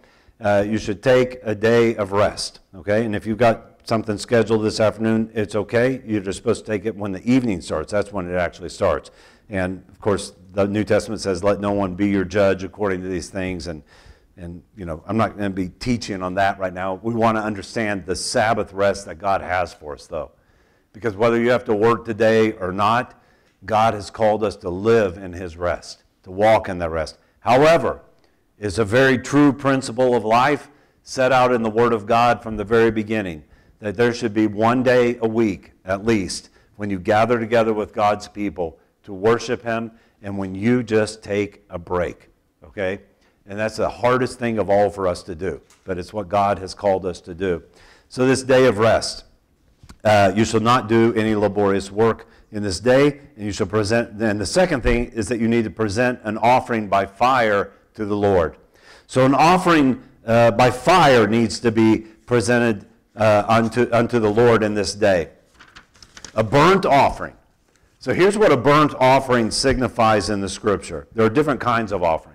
Uh, 0.40 0.64
you 0.66 0.78
should 0.78 1.02
take 1.02 1.38
a 1.42 1.54
day 1.54 1.94
of 1.96 2.12
rest. 2.12 2.60
Okay? 2.74 3.04
And 3.04 3.14
if 3.14 3.26
you've 3.26 3.38
got 3.38 3.80
something 3.84 4.18
scheduled 4.18 4.64
this 4.64 4.80
afternoon, 4.80 5.30
it's 5.34 5.54
okay. 5.54 6.02
You're 6.06 6.20
just 6.20 6.38
supposed 6.38 6.64
to 6.64 6.72
take 6.72 6.86
it 6.86 6.96
when 6.96 7.12
the 7.12 7.22
evening 7.30 7.60
starts. 7.60 7.92
That's 7.92 8.12
when 8.12 8.28
it 8.28 8.36
actually 8.36 8.70
starts. 8.70 9.10
And 9.50 9.84
of 9.90 10.00
course, 10.00 10.32
the 10.52 10.68
New 10.68 10.84
Testament 10.84 11.20
says, 11.20 11.42
let 11.42 11.60
no 11.60 11.72
one 11.72 11.94
be 11.94 12.08
your 12.08 12.24
judge 12.24 12.62
according 12.64 13.02
to 13.02 13.08
these 13.08 13.30
things. 13.30 13.66
And 13.66 13.82
And, 14.36 14.62
you 14.76 14.86
know, 14.86 15.02
I'm 15.06 15.18
not 15.18 15.36
going 15.36 15.50
to 15.50 15.54
be 15.54 15.68
teaching 15.68 16.22
on 16.22 16.34
that 16.34 16.58
right 16.58 16.72
now. 16.72 16.98
We 17.02 17.14
want 17.14 17.36
to 17.36 17.42
understand 17.42 18.06
the 18.06 18.16
Sabbath 18.16 18.72
rest 18.72 19.04
that 19.06 19.18
God 19.18 19.42
has 19.42 19.74
for 19.74 19.92
us, 19.92 20.06
though. 20.06 20.30
Because 20.92 21.16
whether 21.16 21.38
you 21.38 21.50
have 21.50 21.64
to 21.64 21.74
work 21.74 22.04
today 22.04 22.52
or 22.52 22.72
not, 22.72 23.20
God 23.64 23.94
has 23.94 24.10
called 24.10 24.42
us 24.42 24.56
to 24.56 24.70
live 24.70 25.18
in 25.18 25.32
His 25.32 25.56
rest, 25.56 26.04
to 26.22 26.30
walk 26.30 26.68
in 26.68 26.78
that 26.78 26.90
rest. 26.90 27.18
However, 27.40 28.00
it's 28.58 28.78
a 28.78 28.84
very 28.84 29.18
true 29.18 29.52
principle 29.52 30.14
of 30.14 30.24
life 30.24 30.70
set 31.02 31.30
out 31.30 31.52
in 31.52 31.62
the 31.62 31.70
Word 31.70 31.92
of 31.92 32.06
God 32.06 32.42
from 32.42 32.56
the 32.56 32.64
very 32.64 32.90
beginning 32.90 33.44
that 33.80 33.96
there 33.96 34.14
should 34.14 34.32
be 34.32 34.46
one 34.46 34.82
day 34.82 35.18
a 35.20 35.28
week, 35.28 35.72
at 35.84 36.06
least, 36.06 36.50
when 36.76 36.88
you 36.88 36.98
gather 36.98 37.38
together 37.38 37.74
with 37.74 37.92
God's 37.92 38.28
people 38.28 38.78
to 39.02 39.12
worship 39.12 39.62
Him 39.62 39.92
and 40.22 40.38
when 40.38 40.54
you 40.54 40.82
just 40.82 41.22
take 41.22 41.62
a 41.68 41.78
break, 41.78 42.28
okay? 42.64 43.00
And 43.46 43.58
that's 43.58 43.76
the 43.76 43.88
hardest 43.88 44.38
thing 44.38 44.58
of 44.58 44.70
all 44.70 44.88
for 44.88 45.08
us 45.08 45.22
to 45.24 45.34
do, 45.34 45.60
but 45.84 45.98
it's 45.98 46.12
what 46.12 46.28
God 46.28 46.58
has 46.60 46.74
called 46.74 47.04
us 47.04 47.20
to 47.22 47.34
do. 47.34 47.62
So, 48.08 48.26
this 48.26 48.42
day 48.42 48.66
of 48.66 48.78
rest, 48.78 49.24
uh, 50.04 50.32
you 50.34 50.44
shall 50.44 50.60
not 50.60 50.88
do 50.88 51.12
any 51.14 51.34
laborious 51.34 51.90
work 51.90 52.28
in 52.52 52.62
this 52.62 52.78
day, 52.78 53.20
and 53.36 53.46
you 53.46 53.52
shall 53.52 53.66
present. 53.66 54.18
Then 54.18 54.38
the 54.38 54.46
second 54.46 54.82
thing 54.82 55.06
is 55.06 55.28
that 55.28 55.40
you 55.40 55.48
need 55.48 55.64
to 55.64 55.70
present 55.70 56.20
an 56.22 56.38
offering 56.38 56.88
by 56.88 57.06
fire 57.06 57.72
to 57.94 58.04
the 58.04 58.16
Lord. 58.16 58.56
So, 59.06 59.24
an 59.24 59.34
offering 59.34 60.02
uh, 60.24 60.52
by 60.52 60.70
fire 60.70 61.26
needs 61.26 61.58
to 61.60 61.72
be 61.72 61.98
presented 62.26 62.86
uh, 63.16 63.44
unto, 63.48 63.88
unto 63.92 64.18
the 64.18 64.30
Lord 64.30 64.62
in 64.62 64.74
this 64.74 64.94
day. 64.94 65.30
A 66.34 66.44
burnt 66.44 66.86
offering. 66.86 67.34
So, 68.02 68.12
here's 68.12 68.36
what 68.36 68.50
a 68.50 68.56
burnt 68.56 68.96
offering 68.98 69.52
signifies 69.52 70.28
in 70.28 70.40
the 70.40 70.48
scripture 70.48 71.06
there 71.14 71.24
are 71.24 71.30
different 71.30 71.60
kinds 71.60 71.92
of 71.92 72.02
offering. 72.02 72.34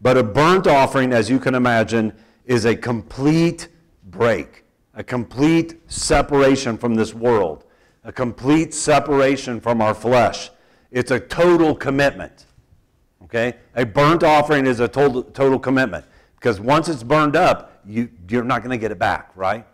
But 0.00 0.16
a 0.16 0.22
burnt 0.22 0.66
offering, 0.66 1.12
as 1.12 1.28
you 1.28 1.38
can 1.38 1.54
imagine, 1.54 2.14
is 2.46 2.64
a 2.64 2.74
complete 2.74 3.68
break, 4.04 4.64
a 4.94 5.04
complete 5.04 5.78
separation 5.92 6.78
from 6.78 6.94
this 6.94 7.12
world, 7.12 7.66
a 8.02 8.12
complete 8.12 8.72
separation 8.72 9.60
from 9.60 9.82
our 9.82 9.92
flesh. 9.92 10.48
It's 10.90 11.10
a 11.10 11.20
total 11.20 11.74
commitment. 11.74 12.46
Okay? 13.24 13.56
A 13.74 13.84
burnt 13.84 14.22
offering 14.22 14.66
is 14.66 14.80
a 14.80 14.88
total, 14.88 15.22
total 15.22 15.58
commitment 15.58 16.06
because 16.36 16.60
once 16.60 16.88
it's 16.88 17.02
burned 17.02 17.36
up, 17.36 17.78
you, 17.84 18.08
you're 18.26 18.42
not 18.42 18.62
going 18.62 18.70
to 18.70 18.80
get 18.80 18.90
it 18.90 18.98
back, 18.98 19.32
right? 19.36 19.66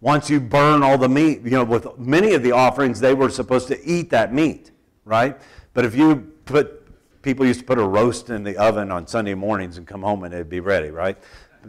Once 0.00 0.30
you 0.30 0.40
burn 0.40 0.82
all 0.82 0.96
the 0.96 1.08
meat, 1.08 1.42
you 1.42 1.50
know, 1.50 1.64
with 1.64 1.98
many 1.98 2.32
of 2.32 2.42
the 2.42 2.52
offerings, 2.52 3.00
they 3.00 3.12
were 3.12 3.28
supposed 3.28 3.68
to 3.68 3.84
eat 3.84 4.08
that 4.08 4.32
meat, 4.32 4.69
right? 5.10 5.36
But 5.74 5.84
if 5.84 5.94
you 5.94 6.32
put 6.44 6.86
people 7.22 7.44
used 7.44 7.60
to 7.60 7.66
put 7.66 7.78
a 7.78 7.86
roast 7.86 8.30
in 8.30 8.44
the 8.44 8.56
oven 8.56 8.90
on 8.90 9.06
Sunday 9.06 9.34
mornings 9.34 9.76
and 9.76 9.86
come 9.86 10.02
home 10.02 10.22
and 10.24 10.32
it'd 10.32 10.48
be 10.48 10.60
ready, 10.60 10.90
right? 10.90 11.18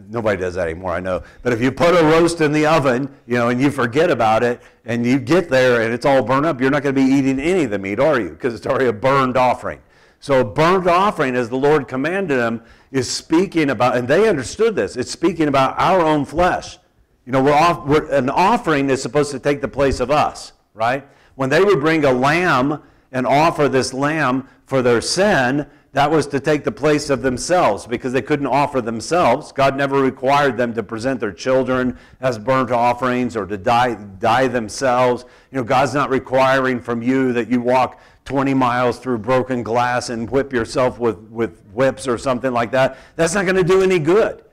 Nobody 0.08 0.40
does 0.40 0.54
that 0.54 0.68
anymore, 0.68 0.92
I 0.92 1.00
know. 1.00 1.22
But 1.42 1.52
if 1.52 1.60
you 1.60 1.70
put 1.70 1.94
a 1.94 2.02
roast 2.04 2.40
in 2.40 2.52
the 2.52 2.64
oven, 2.64 3.14
you 3.26 3.34
know, 3.34 3.50
and 3.50 3.60
you 3.60 3.70
forget 3.70 4.10
about 4.10 4.42
it, 4.42 4.62
and 4.86 5.04
you 5.04 5.18
get 5.18 5.50
there 5.50 5.82
and 5.82 5.92
it's 5.92 6.06
all 6.06 6.22
burned 6.22 6.46
up, 6.46 6.60
you're 6.60 6.70
not 6.70 6.82
going 6.82 6.94
to 6.94 7.00
be 7.00 7.06
eating 7.06 7.38
any 7.38 7.64
of 7.64 7.70
the 7.70 7.78
meat, 7.78 8.00
are 8.00 8.18
you? 8.18 8.30
Because 8.30 8.54
it's 8.54 8.66
already 8.66 8.86
a 8.86 8.92
burned 8.92 9.36
offering. 9.36 9.80
So 10.20 10.40
a 10.40 10.44
burnt 10.44 10.86
offering, 10.86 11.34
as 11.34 11.50
the 11.50 11.56
Lord 11.56 11.88
commanded 11.88 12.38
them, 12.38 12.62
is 12.92 13.10
speaking 13.10 13.70
about, 13.70 13.96
and 13.96 14.06
they 14.06 14.28
understood 14.28 14.76
this. 14.76 14.96
It's 14.96 15.10
speaking 15.10 15.48
about 15.48 15.78
our 15.78 16.00
own 16.00 16.24
flesh. 16.24 16.78
You 17.26 17.32
know, 17.32 17.42
we're 17.42 17.52
off, 17.52 17.84
we're, 17.86 18.10
an 18.12 18.30
offering 18.30 18.88
is 18.88 19.02
supposed 19.02 19.30
to 19.32 19.38
take 19.38 19.60
the 19.60 19.68
place 19.68 20.00
of 20.00 20.10
us, 20.10 20.52
right? 20.74 21.06
When 21.34 21.50
they 21.50 21.62
would 21.62 21.80
bring 21.80 22.04
a 22.04 22.12
lamb 22.12 22.82
and 23.12 23.26
offer 23.26 23.68
this 23.68 23.92
lamb 23.92 24.48
for 24.64 24.82
their 24.82 25.00
sin, 25.00 25.66
that 25.92 26.10
was 26.10 26.26
to 26.28 26.40
take 26.40 26.64
the 26.64 26.72
place 26.72 27.10
of 27.10 27.20
themselves 27.20 27.86
because 27.86 28.14
they 28.14 28.22
couldn't 28.22 28.46
offer 28.46 28.80
themselves. 28.80 29.52
God 29.52 29.76
never 29.76 30.00
required 30.00 30.56
them 30.56 30.72
to 30.72 30.82
present 30.82 31.20
their 31.20 31.32
children 31.32 31.98
as 32.20 32.38
burnt 32.38 32.70
offerings 32.70 33.36
or 33.36 33.44
to 33.44 33.58
die, 33.58 33.94
die 33.94 34.48
themselves. 34.48 35.26
You 35.50 35.58
know, 35.58 35.64
God's 35.64 35.92
not 35.92 36.08
requiring 36.08 36.80
from 36.80 37.02
you 37.02 37.34
that 37.34 37.48
you 37.48 37.60
walk 37.60 38.00
20 38.24 38.54
miles 38.54 38.98
through 38.98 39.18
broken 39.18 39.62
glass 39.62 40.08
and 40.08 40.30
whip 40.30 40.50
yourself 40.50 40.98
with, 40.98 41.18
with 41.28 41.62
whips 41.74 42.08
or 42.08 42.16
something 42.16 42.52
like 42.52 42.70
that. 42.70 42.96
That's 43.16 43.34
not 43.34 43.44
going 43.44 43.56
to 43.56 43.62
do 43.62 43.82
any 43.82 43.98
good 43.98 44.44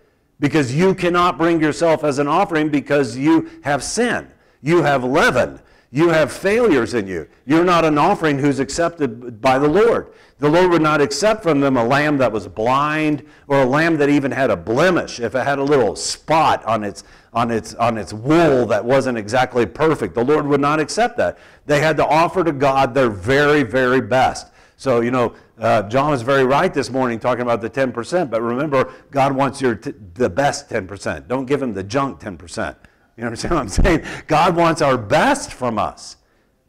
because 0.42 0.76
you 0.76 0.94
cannot 0.94 1.38
bring 1.38 1.62
yourself 1.62 2.04
as 2.04 2.20
an 2.20 2.28
offering 2.28 2.70
because 2.70 3.16
you 3.16 3.50
have 3.64 3.82
sin. 3.82 4.30
You 4.62 4.82
have 4.82 5.06
leaven. 5.06 5.62
You 5.92 6.10
have 6.10 6.32
failures 6.32 6.94
in 6.94 7.08
you. 7.08 7.28
You're 7.48 7.66
not 7.66 7.84
an 7.84 7.98
offering 7.98 8.38
who's 8.38 8.60
accepted 8.60 9.42
by 9.42 9.58
the 9.58 9.68
Lord. 9.68 10.14
The 10.38 10.50
Lord 10.50 10.70
would 10.70 10.84
not 10.84 11.02
accept 11.02 11.42
from 11.42 11.60
them 11.62 11.78
a 11.78 11.84
lamb 11.84 12.18
that 12.20 12.32
was 12.32 12.48
blind 12.48 13.26
or 13.48 13.64
a 13.64 13.66
lamb 13.66 13.98
that 13.98 14.08
even 14.08 14.32
had 14.32 14.52
a 14.52 14.56
blemish. 14.56 15.20
If 15.20 15.34
it 15.34 15.44
had 15.44 15.58
a 15.58 15.64
little 15.64 15.96
spot 15.96 16.64
on 16.66 16.84
its, 16.84 17.04
on 17.34 17.50
its, 17.50 17.74
on 17.76 17.98
its 17.98 18.14
wool 18.14 18.68
that 18.68 18.86
wasn't 18.86 19.18
exactly 19.18 19.66
perfect, 19.66 20.14
the 20.14 20.24
Lord 20.24 20.46
would 20.46 20.62
not 20.62 20.80
accept 20.80 21.18
that. 21.18 21.40
They 21.66 21.82
had 21.82 21.98
to 21.98 22.06
offer 22.06 22.44
to 22.44 22.52
God 22.52 22.94
their 22.94 23.10
very, 23.10 23.64
very 23.64 24.00
best. 24.00 24.48
So, 24.78 25.02
you 25.02 25.12
know, 25.12 25.34
uh, 25.58 25.84
John 25.84 26.12
was 26.12 26.22
very 26.22 26.46
right 26.46 26.74
this 26.74 26.92
morning 26.92 27.20
talking 27.20 27.42
about 27.42 27.62
the 27.62 27.70
10%, 27.70 28.30
but 28.30 28.42
remember, 28.42 28.94
God 29.10 29.34
wants 29.34 29.60
your 29.60 29.76
the 29.76 30.30
best 30.30 30.70
10%. 30.70 31.28
Don't 31.28 31.46
give 31.46 31.62
him 31.62 31.74
the 31.74 31.84
junk 31.84 32.20
10%. 32.22 32.76
You 33.20 33.26
understand 33.26 33.56
what 33.56 33.62
I'm 33.62 33.70
saying? 33.70 34.06
God 34.28 34.56
wants 34.56 34.82
our 34.82 34.98
best 34.98 35.52
from 35.52 35.78
us 35.78 36.16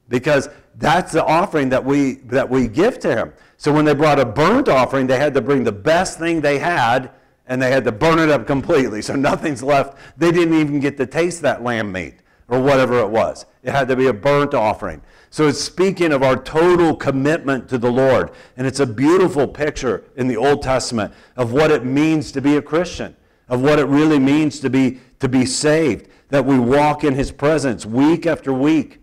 because 0.09 0.49
that's 0.79 1.13
the 1.13 1.25
offering 1.25 1.69
that 1.69 1.85
we, 1.85 2.15
that 2.25 2.51
we 2.51 2.67
give 2.67 2.99
to 3.01 3.15
Him. 3.15 3.33
So 3.57 3.73
when 3.73 3.85
they 3.85 3.95
brought 3.95 4.19
a 4.19 4.27
burnt 4.27 4.69
offering, 4.69 5.07
they 5.07 5.19
had 5.19 5.33
to 5.35 5.41
bring 5.41 5.63
the 5.63 5.71
best 5.71 6.19
thing 6.19 6.41
they 6.41 6.59
had 6.59 7.13
and 7.47 7.63
they 7.63 7.71
had 7.71 7.85
to 7.85 7.93
burn 7.93 8.19
it 8.19 8.31
up 8.31 8.49
completely. 8.49 9.01
So 9.01 9.15
nothing's 9.15 9.63
left. 9.63 9.97
They 10.17 10.33
didn't 10.33 10.55
even 10.55 10.81
get 10.81 10.97
to 10.97 11.07
taste 11.07 11.41
that 11.43 11.63
lamb 11.63 11.93
meat 11.93 12.17
or 12.49 12.61
whatever 12.61 12.99
it 12.99 13.11
was. 13.11 13.47
It 13.63 13.71
had 13.71 13.87
to 13.87 13.95
be 13.95 14.09
a 14.09 14.13
burnt 14.13 14.53
offering. 14.53 15.03
So 15.31 15.47
it's 15.47 15.61
speaking 15.61 16.13
of 16.13 16.25
our 16.25 16.37
total 16.37 16.97
commitment 16.97 17.69
to 17.69 17.79
the 17.79 17.93
Lord. 17.93 18.33
And 18.57 18.67
it's 18.67 18.81
a 18.81 18.87
beautiful 18.87 19.47
picture 19.47 20.03
in 20.17 20.27
the 20.27 20.37
Old 20.37 20.63
Testament 20.63 21.15
of 21.37 21.53
what 21.53 21.71
it 21.71 21.85
means 21.85 22.33
to 22.33 22.41
be 22.41 22.57
a 22.57 22.63
Christian, 22.63 23.15
of 23.49 23.63
what 23.63 23.79
it 23.79 23.87
really 23.87 24.19
means 24.19 24.59
to 24.61 24.71
be, 24.71 24.99
to 25.21 25.29
be 25.29 25.47
saved 25.47 26.09
that 26.31 26.45
we 26.45 26.59
walk 26.59 27.05
in 27.05 27.15
his 27.15 27.31
presence 27.31 27.85
week 27.85 28.27
after 28.27 28.53
week. 28.53 29.01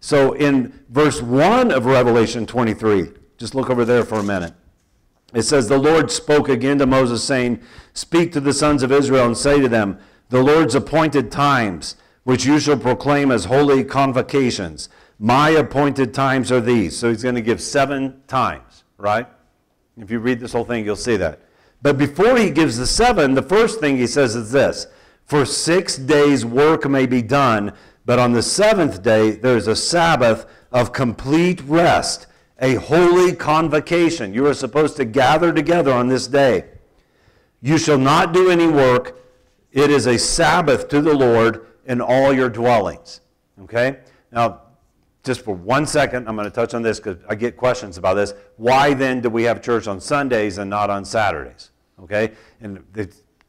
So 0.00 0.32
in 0.32 0.80
verse 0.88 1.20
1 1.20 1.70
of 1.70 1.86
Revelation 1.86 2.46
23, 2.46 3.10
just 3.36 3.54
look 3.54 3.70
over 3.70 3.84
there 3.84 4.04
for 4.04 4.16
a 4.16 4.22
minute. 4.22 4.54
It 5.34 5.42
says, 5.42 5.68
The 5.68 5.78
Lord 5.78 6.10
spoke 6.10 6.48
again 6.48 6.78
to 6.78 6.86
Moses, 6.86 7.22
saying, 7.22 7.60
Speak 7.94 8.32
to 8.32 8.40
the 8.40 8.52
sons 8.52 8.82
of 8.82 8.92
Israel 8.92 9.26
and 9.26 9.36
say 9.36 9.60
to 9.60 9.68
them, 9.68 9.98
The 10.28 10.42
Lord's 10.42 10.74
appointed 10.74 11.30
times, 11.30 11.96
which 12.24 12.44
you 12.44 12.58
shall 12.58 12.78
proclaim 12.78 13.30
as 13.30 13.46
holy 13.46 13.84
convocations. 13.84 14.88
My 15.18 15.50
appointed 15.50 16.12
times 16.12 16.50
are 16.50 16.60
these. 16.60 16.96
So 16.98 17.08
he's 17.08 17.22
going 17.22 17.34
to 17.34 17.42
give 17.42 17.60
seven 17.60 18.22
times, 18.26 18.84
right? 18.98 19.26
If 19.96 20.10
you 20.10 20.18
read 20.18 20.40
this 20.40 20.52
whole 20.52 20.64
thing, 20.64 20.84
you'll 20.84 20.96
see 20.96 21.16
that. 21.16 21.40
But 21.80 21.98
before 21.98 22.36
he 22.36 22.50
gives 22.50 22.76
the 22.76 22.86
seven, 22.86 23.34
the 23.34 23.42
first 23.42 23.80
thing 23.80 23.96
he 23.96 24.06
says 24.06 24.36
is 24.36 24.52
this 24.52 24.86
for 25.26 25.44
six 25.44 25.96
days 25.96 26.44
work 26.44 26.88
may 26.88 27.06
be 27.06 27.22
done, 27.22 27.72
but 28.04 28.18
on 28.18 28.32
the 28.32 28.42
seventh 28.42 29.02
day 29.02 29.32
there 29.32 29.56
is 29.56 29.68
a 29.68 29.76
Sabbath 29.76 30.46
of 30.70 30.92
complete 30.92 31.60
rest, 31.62 32.26
a 32.60 32.74
holy 32.74 33.34
convocation. 33.34 34.34
You 34.34 34.46
are 34.46 34.54
supposed 34.54 34.96
to 34.96 35.04
gather 35.04 35.52
together 35.52 35.92
on 35.92 36.08
this 36.08 36.26
day. 36.26 36.64
You 37.60 37.78
shall 37.78 37.98
not 37.98 38.32
do 38.32 38.50
any 38.50 38.66
work. 38.66 39.20
It 39.70 39.90
is 39.90 40.06
a 40.06 40.18
Sabbath 40.18 40.88
to 40.88 41.00
the 41.00 41.14
Lord 41.14 41.66
in 41.86 42.00
all 42.00 42.32
your 42.32 42.48
dwellings. 42.48 43.20
Okay? 43.62 43.98
Now, 44.30 44.62
just 45.22 45.42
for 45.42 45.54
one 45.54 45.86
second, 45.86 46.28
I'm 46.28 46.34
going 46.34 46.48
to 46.48 46.54
touch 46.54 46.74
on 46.74 46.82
this 46.82 46.98
because 46.98 47.18
I 47.28 47.36
get 47.36 47.56
questions 47.56 47.96
about 47.96 48.14
this. 48.14 48.34
Why 48.56 48.92
then 48.92 49.20
do 49.20 49.30
we 49.30 49.44
have 49.44 49.62
church 49.62 49.86
on 49.86 50.00
Sundays 50.00 50.58
and 50.58 50.68
not 50.68 50.90
on 50.90 51.04
Saturdays? 51.04 51.70
Okay? 52.02 52.32
And 52.60 52.84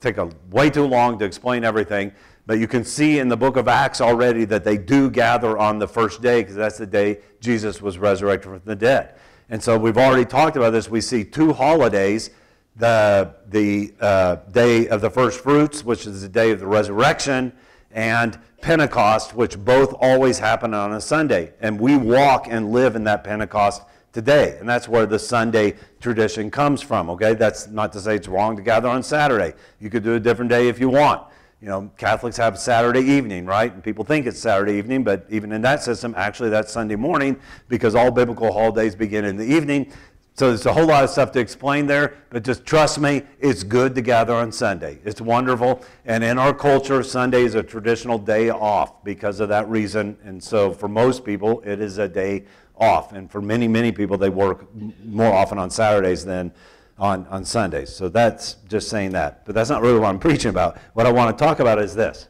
take 0.04 0.18
a, 0.18 0.30
way 0.52 0.70
too 0.70 0.86
long 0.86 1.18
to 1.18 1.26
explain 1.26 1.64
everything, 1.64 2.12
but 2.46 2.60
you 2.60 2.68
can 2.68 2.84
see 2.84 3.20
in 3.20 3.30
the 3.30 3.38
book 3.38 3.56
of 3.56 3.68
Acts 3.68 4.02
already 4.02 4.44
that 4.46 4.64
they 4.64 4.78
do 4.78 5.10
gather 5.10 5.58
on 5.58 5.80
the 5.80 5.88
first 5.88 6.22
day 6.22 6.42
because 6.42 6.56
that's 6.56 6.78
the 6.78 6.86
day 6.86 7.20
Jesus 7.40 7.82
was 7.82 7.98
resurrected 7.98 8.52
from 8.52 8.62
the 8.66 8.76
dead. 8.76 9.16
And 9.50 9.64
so 9.64 9.78
we've 9.78 9.98
already 9.98 10.26
talked 10.26 10.58
about 10.58 10.72
this. 10.72 10.90
We 10.90 11.02
see 11.02 11.24
two 11.24 11.54
holidays 11.54 12.32
the, 12.76 13.36
the 13.50 13.94
uh, 14.02 14.36
day 14.52 14.88
of 14.88 15.02
the 15.02 15.10
first 15.10 15.42
fruits, 15.42 15.86
which 15.86 16.06
is 16.08 16.22
the 16.22 16.30
day 16.30 16.52
of 16.52 16.60
the 16.60 16.68
resurrection, 16.68 17.54
and 17.92 18.38
Pentecost, 18.62 19.36
which 19.36 19.60
both 19.60 19.94
always 20.00 20.40
happen 20.40 20.74
on 20.74 20.94
a 20.94 21.02
Sunday. 21.02 21.54
And 21.62 21.80
we 21.80 21.96
walk 21.96 22.48
and 22.50 22.72
live 22.72 22.96
in 22.96 23.04
that 23.04 23.24
Pentecost 23.24 23.84
today. 24.14 24.58
And 24.60 24.70
that's 24.70 24.88
where 24.88 25.06
the 25.06 25.20
Sunday 25.20 25.74
tradition 26.00 26.50
comes 26.50 26.82
from, 26.82 27.10
okay? 27.10 27.34
That's 27.34 27.68
not 27.68 27.92
to 27.94 28.00
say 28.00 28.16
it's 28.16 28.28
wrong 28.28 28.56
to 28.56 28.62
gather 28.62 28.88
on 28.88 29.04
Saturday. 29.04 29.54
You 29.80 29.90
could 29.90 30.04
do 30.04 30.14
a 30.14 30.20
different 30.20 30.50
day 30.50 30.70
if 30.70 30.80
you 30.80 30.90
want. 30.90 31.28
You 31.60 31.70
know, 31.70 31.92
Catholics 31.98 32.38
have 32.38 32.60
Saturday 32.60 33.02
evening, 33.02 33.46
right? 33.46 33.74
And 33.74 33.84
people 33.84 34.04
think 34.04 34.28
it's 34.28 34.40
Saturday 34.40 34.74
evening, 34.74 35.04
but 35.04 35.26
even 35.30 35.52
in 35.52 35.62
that 35.62 35.82
system, 35.82 36.14
actually 36.16 36.50
that's 36.50 36.72
Sunday 36.72 36.96
morning 36.96 37.40
because 37.70 37.96
all 37.96 38.12
biblical 38.12 38.52
holidays 38.52 38.96
begin 38.96 39.26
in 39.26 39.38
the 39.38 39.46
evening. 39.46 39.92
So 40.36 40.48
there's 40.48 40.66
a 40.66 40.74
whole 40.74 40.88
lot 40.88 41.04
of 41.04 41.12
stuff 41.12 41.32
to 41.34 41.40
explain 41.40 41.86
there, 41.86 42.16
but 42.32 42.44
just 42.44 42.66
trust 42.66 43.00
me, 43.00 43.22
it's 43.40 43.64
good 43.64 43.94
to 43.94 44.02
gather 44.02 44.34
on 44.34 44.52
Sunday. 44.52 45.00
It's 45.06 45.22
wonderful. 45.22 45.84
And 46.06 46.24
in 46.24 46.40
our 46.40 46.56
culture, 46.56 47.04
Sunday 47.04 47.44
is 47.44 47.54
a 47.54 47.62
traditional 47.62 48.18
day 48.18 48.50
off 48.50 49.04
because 49.04 49.40
of 49.40 49.50
that 49.50 49.70
reason. 49.70 50.18
And 50.24 50.44
so 50.44 50.74
for 50.74 50.88
most 50.88 51.24
people, 51.24 51.62
it 51.62 51.80
is 51.80 52.00
a 52.00 52.08
day 52.08 52.46
off. 52.78 53.14
And 53.14 53.30
for 53.30 53.42
many, 53.42 53.68
many 53.68 53.92
people, 53.92 54.18
they 54.18 54.30
work 54.30 54.68
more 55.04 55.32
often 55.34 55.58
on 55.58 55.70
Saturdays 55.70 56.26
than 56.26 56.52
on, 56.98 57.26
on 57.28 57.46
Sundays. 57.46 57.94
So 57.94 58.10
that's 58.10 58.56
just 58.68 58.90
saying 58.90 59.12
that. 59.12 59.46
But 59.46 59.56
that's 59.56 59.70
not 59.70 59.82
really 59.82 60.00
what 60.00 60.10
I'm 60.10 60.20
preaching 60.28 60.50
about. 60.50 60.78
What 60.94 61.06
I 61.06 61.12
want 61.12 61.38
to 61.38 61.44
talk 61.44 61.60
about 61.60 61.80
is 61.80 61.96
this 61.96 62.28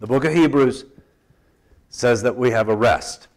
the 0.00 0.06
book 0.06 0.24
of 0.24 0.32
Hebrews 0.32 0.84
says 1.88 2.22
that 2.22 2.36
we 2.36 2.50
have 2.50 2.68
a 2.68 2.76
rest 2.76 3.28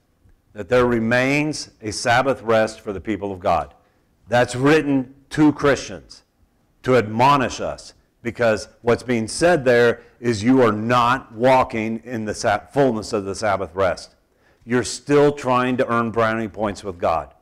that 0.54 0.70
there 0.70 0.86
remains 0.86 1.72
a 1.82 1.92
Sabbath 1.92 2.42
rest 2.42 2.82
for 2.82 2.92
the 2.92 3.00
people 3.00 3.32
of 3.32 3.40
God. 3.40 3.74
That's 4.28 4.56
written 4.56 5.16
to 5.32 5.54
Christians 5.54 6.24
to 6.84 6.98
admonish 6.98 7.62
us 7.62 7.94
because 8.22 8.68
what's 8.82 9.04
being 9.04 9.28
said 9.28 9.66
there 9.66 10.02
is 10.20 10.44
you 10.44 10.62
are 10.62 10.72
not 10.72 11.32
walking 11.34 12.02
in 12.04 12.26
the 12.26 12.34
fullness 12.74 13.14
of 13.14 13.26
the 13.26 13.34
Sabbath 13.34 13.74
rest. 13.74 14.16
You're 14.64 14.84
still 14.84 15.32
trying 15.32 15.78
to 15.78 15.88
earn 15.88 16.12
brownie 16.12 16.48
points 16.48 16.84
with 16.84 17.00
God. 17.00 17.34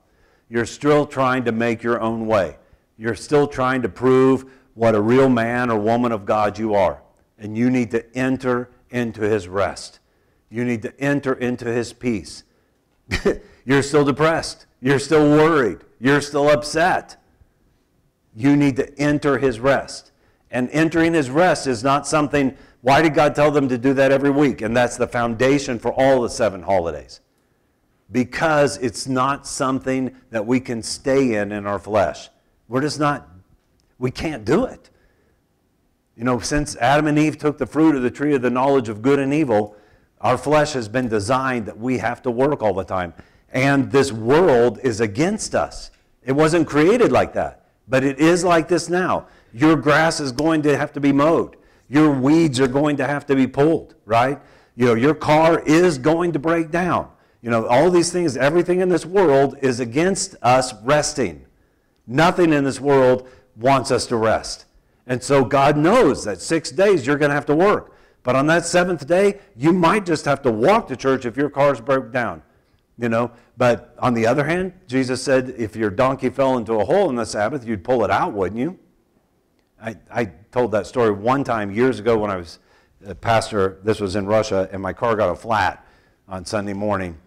You're 0.50 0.66
still 0.66 1.06
trying 1.06 1.46
to 1.46 1.52
make 1.52 1.84
your 1.84 2.00
own 2.00 2.26
way. 2.26 2.58
You're 2.98 3.16
still 3.16 3.48
trying 3.48 3.82
to 3.84 3.90
prove 3.90 4.46
what 4.74 4.96
a 4.96 5.02
real 5.02 5.30
man 5.30 5.70
or 5.70 5.80
woman 5.80 6.12
of 6.12 6.26
God 6.26 6.58
you 6.58 6.74
are. 6.74 7.02
And 7.38 7.58
you 7.58 7.70
need 7.70 7.92
to 7.92 8.18
enter 8.18 8.70
into 8.90 9.22
his 9.22 9.48
rest. 9.48 10.00
You 10.50 10.66
need 10.66 10.82
to 10.82 11.00
enter 11.00 11.34
into 11.34 11.66
his 11.66 11.94
peace. 11.94 12.44
You're 13.66 13.84
still 13.84 14.04
depressed. 14.04 14.66
You're 14.82 15.00
still 15.00 15.30
worried. 15.30 15.80
You're 16.00 16.22
still 16.22 16.50
upset. 16.50 17.18
You 18.36 18.56
need 18.56 18.76
to 18.78 18.98
enter 19.00 19.38
his 19.38 19.60
rest. 19.60 20.12
And 20.52 20.70
entering 20.72 21.14
his 21.14 21.30
rest 21.30 21.68
is 21.68 21.84
not 21.84 22.08
something, 22.08 22.58
why 22.82 23.02
did 23.02 23.14
God 23.14 23.36
tell 23.36 23.52
them 23.52 23.68
to 23.70 23.78
do 23.78 23.94
that 23.94 24.12
every 24.12 24.30
week? 24.30 24.62
And 24.62 24.76
that's 24.76 24.98
the 24.98 25.08
foundation 25.08 25.80
for 25.80 25.92
all 25.92 26.22
the 26.22 26.30
seven 26.30 26.62
holidays. 26.62 27.20
Because 28.12 28.78
it's 28.78 29.08
not 29.08 29.46
something 29.46 30.16
that 30.32 30.46
we 30.46 30.60
can 30.60 30.82
stay 30.82 31.36
in 31.36 31.52
in 31.52 31.66
our 31.66 31.80
flesh. 31.80 32.30
We're 32.68 32.82
just 32.82 33.00
not, 33.00 33.28
we 33.98 34.12
can't 34.12 34.46
do 34.46 34.66
it. 34.66 34.90
You 36.16 36.24
know, 36.24 36.40
since 36.40 36.76
Adam 36.78 37.08
and 37.08 37.20
Eve 37.20 37.38
took 37.38 37.58
the 37.58 37.66
fruit 37.66 37.96
of 37.96 38.02
the 38.02 38.12
tree 38.12 38.34
of 38.34 38.42
the 38.42 38.50
knowledge 38.50 38.90
of 38.90 39.02
good 39.02 39.20
and 39.20 39.34
evil, 39.34 39.76
our 40.22 40.38
flesh 40.38 40.74
has 40.74 40.88
been 40.88 41.08
designed 41.08 41.66
that 41.66 41.78
we 41.78 41.98
have 41.98 42.22
to 42.24 42.32
work 42.32 42.62
all 42.62 42.74
the 42.74 42.84
time. 42.84 43.14
And 43.52 43.92
this 43.92 44.12
world 44.12 44.80
is 44.84 45.02
against 45.02 45.56
us. 45.56 45.92
It 46.24 46.34
wasn't 46.34 46.68
created 46.68 47.12
like 47.12 47.34
that, 47.34 47.66
but 47.88 48.04
it 48.04 48.20
is 48.20 48.44
like 48.44 48.68
this 48.68 48.90
now. 48.90 49.28
Your 49.54 49.76
grass 49.76 50.20
is 50.20 50.32
going 50.32 50.62
to 50.64 50.78
have 50.78 50.94
to 50.94 51.00
be 51.00 51.12
mowed. 51.12 51.56
Your 51.90 52.12
weeds 52.12 52.60
are 52.60 52.68
going 52.68 52.98
to 52.98 53.08
have 53.08 53.26
to 53.26 53.36
be 53.36 53.48
pulled, 53.48 53.96
right? 54.06 54.40
You 54.76 54.86
know, 54.86 54.94
your 54.94 55.16
car 55.16 55.60
is 55.66 55.98
going 55.98 56.32
to 56.34 56.40
break 56.40 56.72
down. 56.72 57.10
You 57.42 57.50
know, 57.50 57.66
all 57.68 57.90
these 57.90 58.12
things, 58.12 58.38
everything 58.38 58.80
in 58.80 58.90
this 58.90 59.06
world 59.06 59.58
is 59.62 59.80
against 59.80 60.36
us 60.42 60.74
resting. 60.84 61.46
Nothing 62.06 62.54
in 62.54 62.64
this 62.64 62.80
world 62.80 63.28
wants 63.56 63.92
us 63.92 64.06
to 64.08 64.16
rest. 64.16 64.66
And 65.08 65.24
so 65.24 65.44
God 65.44 65.78
knows 65.78 66.24
that 66.26 66.42
six 66.42 66.70
days 66.70 67.08
you're 67.08 67.18
going 67.18 67.30
to 67.30 67.36
have 67.36 67.46
to 67.48 67.56
work. 67.56 67.96
But 68.24 68.36
on 68.36 68.48
that 68.48 68.66
seventh 68.66 69.08
day, 69.08 69.40
you 69.56 69.74
might 69.74 70.06
just 70.06 70.26
have 70.26 70.42
to 70.44 70.52
walk 70.52 70.88
to 70.90 70.96
church 70.96 71.26
if 71.26 71.36
your 71.38 71.50
car's 71.50 71.82
broke 71.82 72.12
down. 72.12 72.44
You 72.98 73.08
know, 73.08 73.32
but 73.58 73.96
on 74.00 74.14
the 74.14 74.28
other 74.28 74.44
hand, 74.44 74.74
Jesus 74.88 75.24
said 75.24 75.56
if 75.58 75.76
your 75.76 75.90
donkey 75.90 76.30
fell 76.30 76.58
into 76.58 76.74
a 76.74 76.86
hole 76.86 77.10
in 77.10 77.16
the 77.16 77.26
Sabbath, 77.26 77.66
you'd 77.66 77.84
pull 77.84 78.04
it 78.04 78.12
out, 78.12 78.34
wouldn't 78.34 78.60
you? 78.60 78.78
I, 79.82 79.96
I 80.12 80.26
told 80.52 80.72
that 80.72 80.88
story 80.88 81.12
one 81.12 81.44
time 81.44 81.72
years 81.72 82.00
ago 82.00 82.18
when 82.18 82.32
I 82.32 82.36
was 82.36 82.60
a 83.06 83.16
pastor. 83.16 83.80
This 83.84 84.00
was 84.00 84.16
in 84.16 84.26
Russia, 84.26 84.70
and 84.72 84.82
my 84.82 84.94
car 84.94 85.16
got 85.16 85.30
a 85.30 85.36
flat 85.36 85.86
on 86.28 86.46
Sunday 86.46 86.74
morning, 86.74 87.18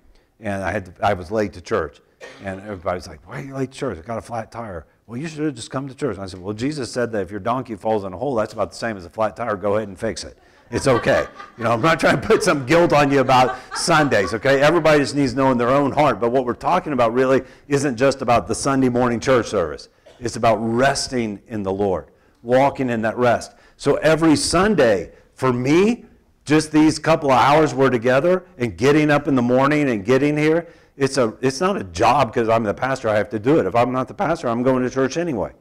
and 0.40 0.62
I 0.62 0.70
had 0.70 0.86
to, 0.86 1.07
I 1.07 1.14
was 1.14 1.30
late 1.30 1.53
to 1.55 1.61
church, 1.61 2.00
and 2.44 2.61
everybody 2.61 2.96
was 2.96 3.09
like, 3.09 3.26
"Why 3.26 3.40
are 3.40 3.44
you 3.44 3.55
late 3.55 3.72
to 3.72 3.78
church? 3.78 3.98
I 3.98 4.03
got 4.03 4.18
a 4.18 4.22
flat 4.22 4.53
tire." 4.53 4.86
Well, 5.07 5.18
you 5.18 5.28
should 5.28 5.44
have 5.44 5.55
just 5.55 5.70
come 5.70 5.88
to 5.88 5.94
church. 5.94 6.16
And 6.16 6.24
I 6.24 6.26
said, 6.26 6.40
"Well, 6.40 6.55
Jesus 6.55 6.92
said 6.92 7.11
that 7.12 7.22
if 7.22 7.30
your 7.30 7.40
donkey 7.40 7.74
falls 7.74 8.05
in 8.05 8.12
a 8.12 8.16
hole, 8.16 8.34
that's 8.34 8.53
about 8.53 8.70
the 8.70 8.76
same 8.76 8.96
as 8.96 9.05
a 9.05 9.11
flat 9.11 9.36
tire. 9.36 9.57
Go 9.57 9.76
ahead 9.76 9.88
and 9.88 9.98
fix 9.98 10.24
it." 10.24 10.38
It's 10.72 10.88
okay. 10.88 11.26
You 11.59 11.64
know, 11.64 11.72
I'm 11.72 11.82
not 11.82 12.00
trying 12.00 12.18
to 12.20 12.26
put 12.26 12.42
some 12.42 12.64
guilt 12.64 12.94
on 12.94 13.11
you 13.12 13.20
about 13.20 13.57
Sundays, 13.76 14.32
okay? 14.34 14.62
Everybody 14.62 15.00
just 15.00 15.14
needs 15.14 15.32
to 15.32 15.38
know 15.38 15.53
in 15.53 15.59
their 15.59 15.68
own 15.68 15.92
heart. 15.92 16.18
But 16.18 16.32
what 16.32 16.46
we're 16.46 16.55
talking 16.55 16.94
about 16.94 17.12
really 17.12 17.42
isn't 17.68 17.96
just 17.96 18.22
about 18.22 18.48
the 18.48 18.55
Sunday 18.55 18.88
morning 18.88 19.20
church 19.20 19.48
service, 19.48 19.90
it's 20.18 20.36
about 20.36 20.57
resting 20.57 21.40
in 21.46 21.62
the 21.62 21.72
Lord, 21.72 22.07
walking 22.43 22.90
in 22.90 23.03
that 23.03 23.16
rest. 23.16 23.53
So 23.76 23.97
every 23.97 24.36
Sunday, 24.36 25.12
for 25.34 25.53
me, 25.53 26.05
just 26.45 26.72
these 26.72 26.99
couple 26.99 27.30
of 27.30 27.38
hours 27.38 27.74
we're 27.74 27.90
together 27.90 28.45
and 28.59 28.76
getting 28.76 29.11
up 29.11 29.28
in 29.28 29.34
the 29.34 29.43
morning 29.43 29.90
and 29.90 30.05
getting 30.05 30.36
here, 30.36 30.66
it's, 30.97 31.16
a, 31.16 31.34
it's 31.40 31.61
not 31.61 31.76
a 31.76 31.84
job 31.84 32.32
because 32.32 32.49
I'm 32.49 32.64
the 32.64 32.74
pastor, 32.74 33.09
I 33.09 33.16
have 33.16 33.30
to 33.30 33.38
do 33.38 33.59
it. 33.59 33.66
If 33.66 33.74
I'm 33.74 33.93
not 33.93 34.09
the 34.09 34.14
pastor, 34.14 34.49
I'm 34.49 34.62
going 34.62 34.82
to 34.82 34.90
church 34.90 35.16
anyway. 35.16 35.53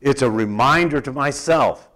It's 0.00 0.22
a 0.22 0.30
reminder 0.30 1.00
to 1.00 1.12
myself 1.12 1.88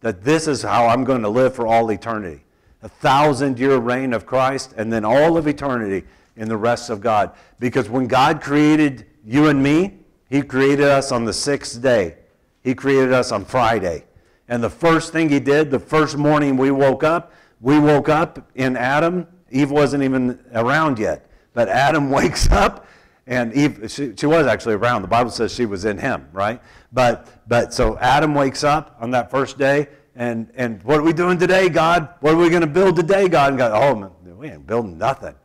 that 0.00 0.22
this 0.22 0.48
is 0.48 0.62
how 0.62 0.86
I'm 0.86 1.04
going 1.04 1.22
to 1.22 1.28
live 1.28 1.54
for 1.54 1.66
all 1.66 1.90
eternity. 1.90 2.42
A 2.82 2.88
thousand 2.88 3.58
year 3.58 3.76
reign 3.76 4.14
of 4.14 4.24
Christ 4.24 4.72
and 4.76 4.90
then 4.90 5.04
all 5.04 5.36
of 5.36 5.46
eternity 5.46 6.06
in 6.36 6.48
the 6.48 6.56
rest 6.56 6.88
of 6.88 7.02
God. 7.02 7.32
Because 7.58 7.90
when 7.90 8.06
God 8.06 8.40
created 8.40 9.06
you 9.24 9.48
and 9.48 9.62
me, 9.62 9.98
He 10.30 10.40
created 10.40 10.86
us 10.86 11.12
on 11.12 11.26
the 11.26 11.32
sixth 11.34 11.82
day. 11.82 12.16
He 12.62 12.74
created 12.74 13.12
us 13.12 13.32
on 13.32 13.44
Friday. 13.44 14.04
And 14.48 14.62
the 14.62 14.70
first 14.70 15.12
thing 15.12 15.28
He 15.28 15.40
did, 15.40 15.70
the 15.70 15.78
first 15.78 16.16
morning 16.16 16.56
we 16.56 16.70
woke 16.70 17.04
up, 17.04 17.32
we 17.60 17.78
woke 17.78 18.08
up 18.08 18.50
in 18.54 18.76
Adam. 18.76 19.26
Eve 19.50 19.70
wasn't 19.70 20.02
even 20.02 20.38
around 20.54 20.98
yet. 20.98 21.30
But 21.52 21.68
Adam 21.68 22.10
wakes 22.10 22.50
up 22.50 22.86
and 23.30 23.54
Eve, 23.54 23.86
she, 23.88 24.12
she 24.16 24.26
was 24.26 24.46
actually 24.48 24.74
around. 24.74 25.02
The 25.02 25.08
Bible 25.08 25.30
says 25.30 25.54
she 25.54 25.64
was 25.64 25.84
in 25.84 25.98
him, 25.98 26.28
right? 26.32 26.60
But, 26.92 27.28
but 27.48 27.72
so 27.72 27.96
Adam 27.98 28.34
wakes 28.34 28.64
up 28.64 28.96
on 29.00 29.12
that 29.12 29.30
first 29.30 29.56
day, 29.56 29.86
and, 30.16 30.50
and 30.56 30.82
what 30.82 30.98
are 30.98 31.02
we 31.02 31.12
doing 31.12 31.38
today, 31.38 31.68
God? 31.68 32.12
What 32.20 32.34
are 32.34 32.36
we 32.36 32.50
going 32.50 32.62
to 32.62 32.66
build 32.66 32.96
today, 32.96 33.28
God? 33.28 33.50
And 33.50 33.58
God, 33.58 33.70
oh, 33.72 33.94
man, 33.94 34.36
we 34.36 34.50
ain't 34.50 34.66
building 34.66 34.98
nothing. 34.98 35.36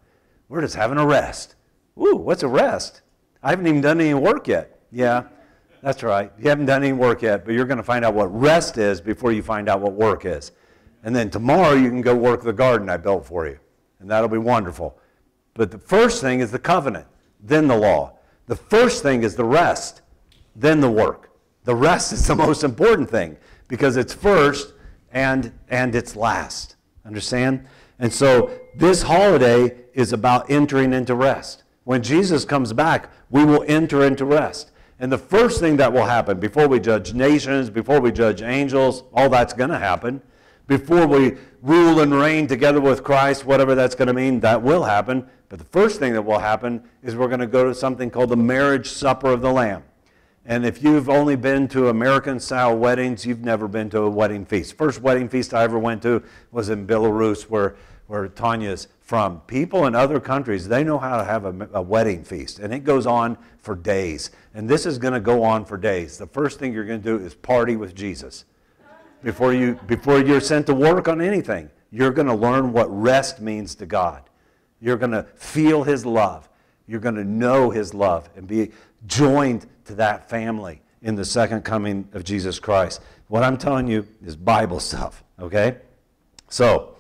We're 0.49 0.61
just 0.61 0.76
having 0.76 0.97
a 0.97 1.05
rest. 1.05 1.55
Ooh, 1.95 2.16
what's 2.16 2.41
a 2.41 2.47
rest? 2.47 3.03
I 3.43 3.51
haven't 3.51 3.68
even 3.68 3.82
done 3.82 4.01
any 4.01 4.16
work 4.16 4.47
yet. 4.47 4.80
Yeah, 4.91 5.26
that's 5.86 6.02
right. 6.02 6.32
You 6.40 6.50
haven't 6.50 6.66
done 6.66 6.84
any 6.84 6.94
work 6.94 7.22
yet, 7.22 7.46
but 7.46 7.54
you're 7.54 7.66
going 7.66 7.78
to 7.78 7.84
find 7.84 8.04
out 8.04 8.16
what 8.16 8.36
rest 8.36 8.80
is 8.80 9.00
before 9.00 9.32
you 9.32 9.44
find 9.44 9.70
out 9.70 9.82
what 9.82 9.94
work 9.94 10.26
is. 10.26 10.52
And 11.04 11.16
then 11.16 11.30
tomorrow 11.30 11.74
you 11.74 11.90
can 11.90 12.02
go 12.02 12.16
work 12.16 12.42
the 12.42 12.52
garden 12.52 12.90
I 12.90 12.98
built 12.98 13.28
for 13.28 13.46
you, 13.48 13.60
and 14.00 14.10
that'll 14.10 14.28
be 14.28 14.40
wonderful. 14.40 14.98
But 15.54 15.70
the 15.70 15.78
first 15.78 16.22
thing 16.22 16.40
is 16.40 16.50
the 16.50 16.58
covenant, 16.58 17.06
then 17.40 17.68
the 17.68 17.78
law. 17.78 18.18
The 18.48 18.56
first 18.56 19.04
thing 19.04 19.22
is 19.22 19.36
the 19.36 19.46
rest, 19.46 20.02
then 20.56 20.82
the 20.82 20.90
work. 20.90 21.30
The 21.66 21.76
rest 21.76 22.14
is 22.14 22.26
the 22.26 22.36
most 22.48 22.64
important 22.64 23.08
thing 23.08 23.38
because 23.68 23.96
it's 23.96 24.12
first 24.12 24.74
and, 25.12 25.54
and 25.70 25.94
it's 25.94 26.16
last. 26.16 26.78
Understand? 27.06 27.64
And 28.00 28.12
so 28.12 28.50
this 28.76 29.04
holiday 29.04 29.78
is 29.94 30.14
about 30.14 30.50
entering 30.50 30.94
into 30.94 31.14
rest. 31.14 31.62
When 31.84 32.02
Jesus 32.02 32.44
comes 32.44 32.74
back, 32.74 33.12
we 33.30 33.46
will 33.46 33.64
enter 33.68 34.04
into 34.04 34.26
rest. 34.26 34.72
And 35.00 35.12
the 35.12 35.18
first 35.18 35.60
thing 35.60 35.78
that 35.78 35.91
will 35.91 36.06
happen 36.06 36.39
before 36.39 36.68
we 36.68 36.80
judge 36.80 37.14
nations, 37.14 37.70
before 37.70 38.00
we 38.00 38.12
judge 38.12 38.41
angels, 38.41 39.04
all 39.14 39.30
that's 39.30 39.54
going 39.54 39.70
to 39.70 39.80
happen. 39.80 40.22
Before 40.68 41.06
we 41.06 41.38
rule 41.62 42.00
and 42.00 42.14
reign 42.14 42.48
together 42.48 42.80
with 42.82 43.04
Christ, 43.04 43.46
whatever 43.46 43.76
that's 43.76 43.93
going 43.93 44.08
to 44.08 44.14
mean, 44.14 44.39
that 44.39 44.62
will 44.62 44.84
happen. 44.84 45.28
But 45.50 45.60
the 45.60 45.66
first 45.66 46.00
thing 46.00 46.14
that 46.14 46.22
will 46.24 46.39
happen 46.39 46.84
is 47.04 47.16
we're 47.16 47.28
going 47.28 47.39
to 47.41 47.48
go 47.48 47.66
to 47.66 47.76
something 47.76 48.10
called 48.10 48.30
the 48.30 48.38
marriage 48.38 48.89
supper 48.89 49.32
of 49.32 49.41
the 49.41 49.52
Lamb. 49.52 49.84
And 50.46 50.66
if 50.66 50.84
you've 50.84 51.10
only 51.10 51.36
been 51.36 51.68
to 51.70 51.89
American 51.89 52.39
style 52.39 52.78
weddings, 52.78 53.26
you've 53.26 53.43
never 53.43 53.68
been 53.68 53.89
to 53.91 54.02
a 54.02 54.10
wedding 54.10 54.46
feast. 54.46 54.78
First 54.78 55.02
wedding 55.02 55.28
feast 55.28 55.54
I 55.54 55.64
ever 55.64 55.80
went 55.80 56.04
to 56.04 56.24
was 56.52 56.70
in 56.70 56.88
Belarus, 56.88 57.43
where, 57.43 57.76
where 58.08 58.28
Tanya's 58.28 58.88
from. 59.06 59.39
People 59.41 59.86
in 59.86 59.95
other 59.95 60.20
countries, 60.20 60.68
they 60.68 60.84
know 60.84 60.97
how 60.97 61.18
to 61.18 61.24
have 61.24 61.45
a, 61.45 61.70
a 61.74 61.82
wedding 61.82 62.24
feast, 62.24 62.60
and 62.60 62.74
it 62.74 62.80
goes 62.80 63.06
on 63.06 63.38
for 63.60 63.76
days. 63.76 64.32
And 64.53 64.68
this 64.68 64.86
is 64.86 64.97
going 64.97 65.14
to 65.14 65.20
go 65.20 65.43
on 65.43 65.64
for 65.64 65.78
days. 65.78 66.18
The 66.18 66.28
first 66.28 66.60
thing 66.60 66.74
you're 66.74 66.86
going 66.86 67.01
to 67.01 67.18
do 67.18 67.24
is 67.24 67.36
party 67.36 67.76
with 67.76 67.95
Jesus. 67.95 68.45
Before, 69.24 69.53
you, 69.53 69.80
before 69.88 70.20
you're 70.20 70.41
sent 70.41 70.66
to 70.68 70.74
work 70.74 71.08
on 71.08 71.22
anything, 71.22 71.70
you're 71.91 72.12
going 72.12 72.28
to 72.28 72.34
learn 72.34 72.74
what 72.74 72.88
rest 72.89 73.39
means 73.39 73.76
to 73.76 73.86
God. 73.86 74.24
You're 74.82 74.97
going 74.97 75.12
to 75.12 75.24
feel 75.36 75.84
His 75.84 76.06
love. 76.06 76.49
You're 76.88 76.99
going 76.99 77.16
to 77.16 77.24
know 77.24 77.70
His 77.70 77.93
love 77.93 78.30
and 78.36 78.47
be 78.47 78.72
joined 79.06 79.68
to 79.86 79.95
that 79.95 80.30
family 80.30 80.82
in 81.03 81.16
the 81.16 81.26
second 81.26 81.62
coming 81.62 82.10
of 82.14 82.24
Jesus 82.24 82.60
Christ. 82.60 83.01
What 83.28 83.43
I'm 83.43 83.58
telling 83.58 83.88
you 83.88 84.08
is 84.26 84.36
Bible 84.36 84.80
stuff, 84.80 85.24
okay? 85.39 85.78
So, 86.49 86.95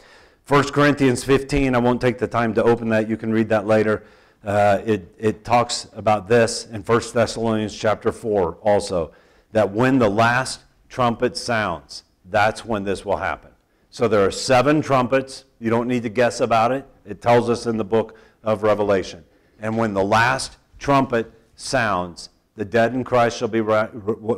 1 0.47 0.65
Corinthians 0.65 1.23
15, 1.23 1.73
I 1.73 1.79
won't 1.79 1.99
take 1.99 2.19
the 2.19 2.27
time 2.27 2.53
to 2.53 2.63
open 2.63 2.89
that. 2.89 3.09
You 3.09 3.17
can 3.17 3.31
read 3.31 3.49
that 3.49 3.65
later. 3.65 4.03
uh, 4.43 4.79
it, 4.85 5.11
it 5.17 5.43
talks 5.43 5.87
about 5.93 6.27
this 6.27 6.67
in 6.67 6.83
1 6.83 7.01
Thessalonians 7.13 7.75
chapter 7.75 8.11
4 8.11 8.57
also, 8.61 9.11
that 9.53 9.71
when 9.71 9.97
the 9.97 10.09
last 10.09 10.61
trumpet 10.87 11.35
sounds, 11.35 12.03
that's 12.29 12.63
when 12.63 12.83
this 12.83 13.03
will 13.03 13.17
happen. 13.17 13.49
So 13.89 14.07
there 14.07 14.23
are 14.23 14.29
seven 14.29 14.83
trumpets. 14.83 15.45
You 15.59 15.71
don't 15.71 15.87
need 15.87 16.03
to 16.03 16.09
guess 16.09 16.41
about 16.41 16.71
it. 16.71 16.85
It 17.05 17.23
tells 17.23 17.49
us 17.49 17.65
in 17.65 17.77
the 17.77 17.83
book 17.83 18.15
of 18.43 18.61
Revelation. 18.61 19.23
And 19.59 19.75
when 19.75 19.95
the 19.95 20.03
last 20.03 20.57
trumpet 20.77 21.31
sounds, 21.55 22.29
the 22.55 22.65
dead 22.65 22.93
in 22.93 23.03
Christ 23.03 23.37
shall, 23.37 23.47
be, 23.47 23.63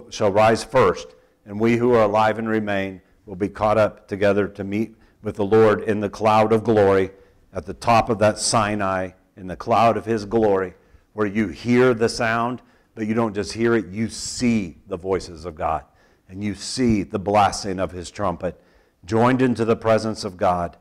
shall 0.10 0.32
rise 0.32 0.64
first, 0.64 1.16
and 1.46 1.60
we 1.60 1.76
who 1.76 1.92
are 1.92 2.04
alive 2.04 2.40
and 2.40 2.48
remain 2.48 3.02
will 3.26 3.36
be 3.36 3.50
caught 3.50 3.78
up 3.78 4.08
together 4.08 4.48
to 4.48 4.64
meet 4.64 4.96
with 5.28 5.36
the 5.36 5.46
Lord 5.46 5.82
in 5.82 6.00
the 6.00 6.10
cloud 6.10 6.54
of 6.54 6.64
glory 6.64 7.12
at 7.52 7.66
the 7.66 7.74
top 7.74 8.10
of 8.10 8.18
that 8.20 8.40
Sinai 8.40 9.10
in 9.36 9.48
the 9.48 9.58
cloud 9.58 9.98
of 9.98 10.06
his 10.06 10.24
glory, 10.24 10.74
where 11.12 11.28
you 11.28 11.50
hear 11.50 11.94
the 11.94 12.08
sound, 12.08 12.62
but 12.96 13.08
you 13.08 13.14
don't 13.14 13.36
just 13.36 13.52
hear 13.52 13.76
it, 13.76 13.88
you 13.88 14.08
see 14.08 14.78
the 14.88 14.96
voices 14.96 15.44
of 15.44 15.54
God. 15.54 15.84
And 16.30 16.42
you 16.42 16.56
see 16.56 17.04
the 17.04 17.20
blasting 17.20 17.78
of 17.78 17.92
his 17.92 18.10
trumpet, 18.10 18.58
joined 19.04 19.42
into 19.42 19.66
the 19.66 19.76
presence 19.76 20.24
of 20.24 20.38
God. 20.38 20.78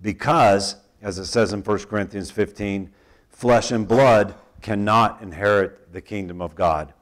Because, 0.00 0.76
as 1.02 1.18
it 1.18 1.26
says 1.26 1.52
in 1.52 1.60
1 1.60 1.78
Corinthians 1.80 2.30
15, 2.30 2.90
flesh 3.28 3.70
and 3.70 3.86
blood 3.86 4.36
cannot 4.62 5.20
inherit 5.20 5.92
the 5.92 6.00
kingdom 6.00 6.40
of 6.40 6.54
God. 6.54 6.94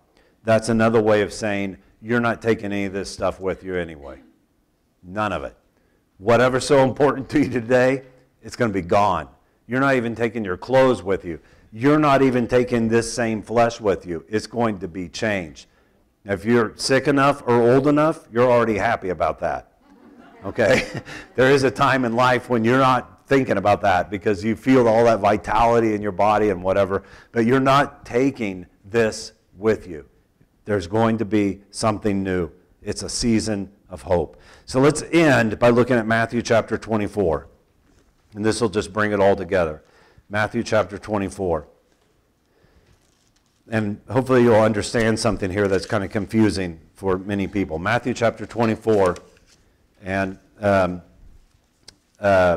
That's 0.42 0.68
another 0.68 1.00
way 1.00 1.22
of 1.22 1.32
saying 1.32 1.78
you're 2.00 2.18
not 2.18 2.42
taking 2.42 2.72
any 2.72 2.86
of 2.86 2.92
this 2.92 3.12
stuff 3.12 3.38
with 3.38 3.62
you 3.62 3.76
anyway. 3.76 4.18
None 5.04 5.30
of 5.30 5.44
it. 5.44 5.56
Whatever's 6.18 6.66
so 6.66 6.84
important 6.84 7.28
to 7.30 7.40
you 7.40 7.50
today, 7.50 8.02
it's 8.42 8.56
going 8.56 8.70
to 8.70 8.74
be 8.74 8.86
gone. 8.86 9.28
You're 9.66 9.80
not 9.80 9.96
even 9.96 10.14
taking 10.14 10.44
your 10.44 10.56
clothes 10.56 11.02
with 11.02 11.24
you. 11.24 11.40
You're 11.72 11.98
not 11.98 12.22
even 12.22 12.46
taking 12.46 12.88
this 12.88 13.12
same 13.12 13.42
flesh 13.42 13.80
with 13.80 14.06
you. 14.06 14.24
It's 14.28 14.46
going 14.46 14.78
to 14.80 14.88
be 14.88 15.08
changed. 15.08 15.66
If 16.24 16.44
you're 16.44 16.72
sick 16.76 17.08
enough 17.08 17.42
or 17.46 17.60
old 17.60 17.86
enough, 17.86 18.28
you're 18.32 18.50
already 18.50 18.76
happy 18.76 19.08
about 19.08 19.40
that. 19.40 19.72
Okay? 20.44 20.86
there 21.34 21.50
is 21.50 21.62
a 21.62 21.70
time 21.70 22.04
in 22.04 22.14
life 22.14 22.48
when 22.48 22.64
you're 22.64 22.78
not 22.78 23.26
thinking 23.26 23.56
about 23.56 23.80
that 23.80 24.10
because 24.10 24.44
you 24.44 24.54
feel 24.54 24.86
all 24.86 25.04
that 25.04 25.20
vitality 25.20 25.94
in 25.94 26.02
your 26.02 26.12
body 26.12 26.50
and 26.50 26.62
whatever, 26.62 27.02
but 27.32 27.46
you're 27.46 27.60
not 27.60 28.04
taking 28.04 28.66
this 28.84 29.32
with 29.56 29.88
you. 29.88 30.06
There's 30.64 30.86
going 30.86 31.18
to 31.18 31.24
be 31.24 31.62
something 31.70 32.22
new. 32.22 32.50
It's 32.82 33.02
a 33.02 33.08
season 33.08 33.72
of 33.88 34.02
hope. 34.02 34.38
So 34.72 34.80
let's 34.80 35.02
end 35.12 35.58
by 35.58 35.68
looking 35.68 35.96
at 35.96 36.06
Matthew 36.06 36.40
chapter 36.40 36.78
24. 36.78 37.46
And 38.34 38.42
this 38.42 38.58
will 38.58 38.70
just 38.70 38.90
bring 38.90 39.12
it 39.12 39.20
all 39.20 39.36
together. 39.36 39.82
Matthew 40.30 40.62
chapter 40.62 40.96
24. 40.96 41.68
And 43.70 44.00
hopefully 44.08 44.44
you'll 44.44 44.54
understand 44.54 45.20
something 45.20 45.50
here 45.50 45.68
that's 45.68 45.84
kind 45.84 46.02
of 46.02 46.08
confusing 46.08 46.80
for 46.94 47.18
many 47.18 47.46
people. 47.46 47.78
Matthew 47.78 48.14
chapter 48.14 48.46
24. 48.46 49.18
And 50.02 50.38
um, 50.58 51.02
uh, 52.18 52.56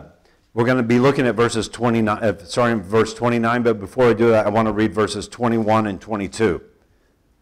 we're 0.54 0.64
going 0.64 0.78
to 0.78 0.84
be 0.84 1.00
looking 1.00 1.28
at 1.28 1.36
verses 1.36 1.68
29, 1.68 2.18
uh, 2.20 2.32
verse 2.32 3.14
29, 3.14 3.62
but 3.62 3.78
before 3.78 4.12
I 4.12 4.14
do 4.14 4.30
that, 4.30 4.46
I 4.46 4.50
want 4.50 4.70
to 4.70 4.72
read 4.72 4.94
verses 4.94 5.28
21 5.28 5.88
and 5.88 6.00
22. 6.00 6.62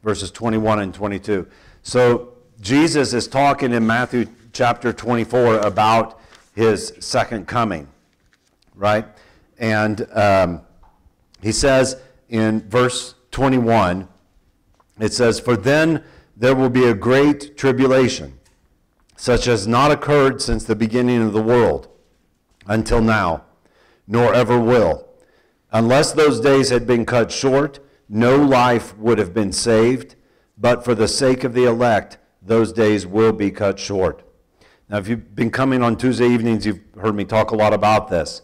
Verses 0.02 0.32
21 0.32 0.80
and 0.80 0.92
22. 0.96 1.46
So 1.84 2.34
Jesus 2.60 3.14
is 3.14 3.28
talking 3.28 3.72
in 3.72 3.86
Matthew 3.86 4.26
chapter 4.54 4.94
24 4.94 5.58
about 5.58 6.20
his 6.56 6.94
second 7.00 7.48
coming 7.48 7.88
right? 8.76 9.06
And 9.58 10.08
um, 10.14 10.62
he 11.42 11.52
says 11.52 11.98
in 12.30 12.68
verse 12.70 13.16
21, 13.32 14.08
it 15.00 15.14
says, 15.14 15.40
For 15.40 15.56
then 15.56 16.04
there 16.36 16.56
will 16.56 16.70
be 16.70 16.86
a 16.86 16.94
great 16.94 17.58
tribulation, 17.58 18.40
such 19.16 19.48
as 19.48 19.68
not 19.68 19.92
occurred 19.92 20.42
since 20.42 20.64
the 20.64 20.76
beginning 20.76 21.22
of 21.22 21.34
the 21.34 21.42
world 21.42 21.88
until 22.68 23.02
now, 23.02 23.44
nor 24.08 24.34
ever 24.34 24.60
will. 24.60 25.08
Unless 25.72 26.14
those 26.14 26.40
days 26.40 26.70
had 26.70 26.86
been 26.86 27.06
cut 27.06 27.32
short, 27.32 27.80
no 28.08 28.36
life 28.36 28.96
would 28.98 29.18
have 29.18 29.34
been 29.34 29.52
saved, 29.52 30.16
but 30.58 30.86
for 30.86 30.94
the 30.94 31.08
sake 31.08 31.44
of 31.44 31.54
the 31.54 31.66
elect, 31.66 32.18
those 32.42 32.72
days 32.72 33.08
will 33.08 33.32
be 33.34 33.50
cut 33.50 33.80
short. 33.80 34.24
Now, 34.94 35.00
if 35.00 35.08
you've 35.08 35.36
been 35.36 35.50
coming 35.50 35.82
on 35.82 35.98
Tuesday 35.98 36.28
evenings, 36.30 36.68
you've 36.68 36.80
heard 37.02 37.16
me 37.16 37.26
talk 37.26 37.50
a 37.50 37.56
lot 37.56 37.74
about 37.74 38.10
this. 38.10 38.44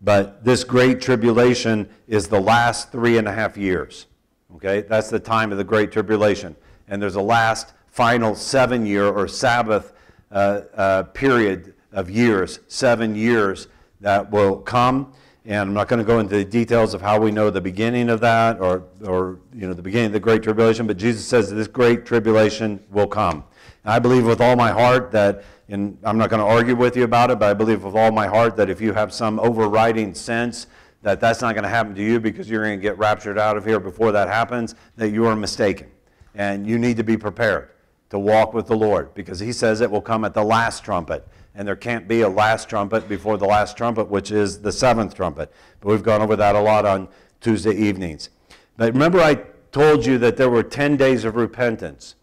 But 0.00 0.44
this 0.44 0.62
great 0.62 1.00
tribulation 1.00 1.88
is 2.06 2.28
the 2.28 2.40
last 2.40 2.92
three 2.92 3.18
and 3.18 3.26
a 3.26 3.32
half 3.32 3.56
years. 3.56 4.06
Okay? 4.54 4.82
That's 4.82 5.10
the 5.10 5.18
time 5.18 5.50
of 5.50 5.58
the 5.58 5.64
great 5.64 5.90
tribulation. 5.90 6.54
And 6.86 7.02
there's 7.02 7.16
a 7.16 7.20
last 7.20 7.72
final 7.88 8.36
seven 8.36 8.86
year 8.86 9.08
or 9.08 9.26
Sabbath 9.26 9.92
uh, 10.30 10.60
uh, 10.76 11.02
period 11.02 11.74
of 11.90 12.08
years, 12.08 12.60
seven 12.68 13.16
years 13.16 13.66
that 14.00 14.30
will 14.30 14.58
come. 14.58 15.12
And 15.46 15.62
I'm 15.62 15.74
not 15.74 15.88
going 15.88 15.98
to 15.98 16.04
go 16.04 16.20
into 16.20 16.36
the 16.36 16.44
details 16.44 16.94
of 16.94 17.00
how 17.00 17.18
we 17.18 17.32
know 17.32 17.50
the 17.50 17.60
beginning 17.60 18.08
of 18.08 18.20
that 18.20 18.60
or, 18.60 18.84
or 19.04 19.40
you 19.52 19.66
know, 19.66 19.74
the 19.74 19.82
beginning 19.82 20.06
of 20.06 20.12
the 20.12 20.20
Great 20.20 20.44
Tribulation, 20.44 20.86
but 20.86 20.96
Jesus 20.96 21.26
says 21.26 21.50
this 21.50 21.66
great 21.66 22.06
tribulation 22.06 22.78
will 22.92 23.08
come. 23.08 23.42
And 23.82 23.92
I 23.92 23.98
believe 23.98 24.26
with 24.26 24.40
all 24.40 24.54
my 24.54 24.70
heart 24.70 25.10
that 25.12 25.42
and 25.68 25.98
I'm 26.02 26.16
not 26.16 26.30
going 26.30 26.40
to 26.40 26.46
argue 26.46 26.74
with 26.74 26.96
you 26.96 27.04
about 27.04 27.30
it, 27.30 27.38
but 27.38 27.50
I 27.50 27.54
believe 27.54 27.84
with 27.84 27.94
all 27.94 28.10
my 28.10 28.26
heart 28.26 28.56
that 28.56 28.70
if 28.70 28.80
you 28.80 28.94
have 28.94 29.12
some 29.12 29.38
overriding 29.38 30.14
sense 30.14 30.66
that 31.02 31.20
that's 31.20 31.40
not 31.42 31.54
going 31.54 31.64
to 31.64 31.68
happen 31.68 31.94
to 31.94 32.02
you 32.02 32.18
because 32.18 32.48
you're 32.48 32.64
going 32.64 32.78
to 32.78 32.82
get 32.82 32.98
raptured 32.98 33.38
out 33.38 33.56
of 33.56 33.64
here 33.64 33.78
before 33.78 34.10
that 34.12 34.28
happens, 34.28 34.74
that 34.96 35.10
you 35.10 35.26
are 35.26 35.36
mistaken. 35.36 35.90
And 36.34 36.66
you 36.66 36.78
need 36.78 36.96
to 36.96 37.04
be 37.04 37.16
prepared 37.16 37.70
to 38.10 38.18
walk 38.18 38.54
with 38.54 38.66
the 38.66 38.76
Lord 38.76 39.12
because 39.14 39.38
He 39.38 39.52
says 39.52 39.80
it 39.80 39.90
will 39.90 40.00
come 40.00 40.24
at 40.24 40.34
the 40.34 40.42
last 40.42 40.84
trumpet. 40.84 41.26
And 41.54 41.66
there 41.66 41.76
can't 41.76 42.08
be 42.08 42.22
a 42.22 42.28
last 42.28 42.68
trumpet 42.68 43.08
before 43.08 43.36
the 43.36 43.46
last 43.46 43.76
trumpet, 43.76 44.08
which 44.08 44.30
is 44.30 44.60
the 44.60 44.72
seventh 44.72 45.14
trumpet. 45.14 45.52
But 45.80 45.90
we've 45.90 46.02
gone 46.02 46.22
over 46.22 46.36
that 46.36 46.54
a 46.54 46.60
lot 46.60 46.86
on 46.86 47.08
Tuesday 47.40 47.74
evenings. 47.74 48.30
But 48.76 48.92
remember, 48.92 49.20
I 49.20 49.34
told 49.72 50.06
you 50.06 50.18
that 50.18 50.36
there 50.36 50.48
were 50.48 50.62
10 50.62 50.96
days 50.96 51.24
of 51.24 51.36
repentance 51.36 52.14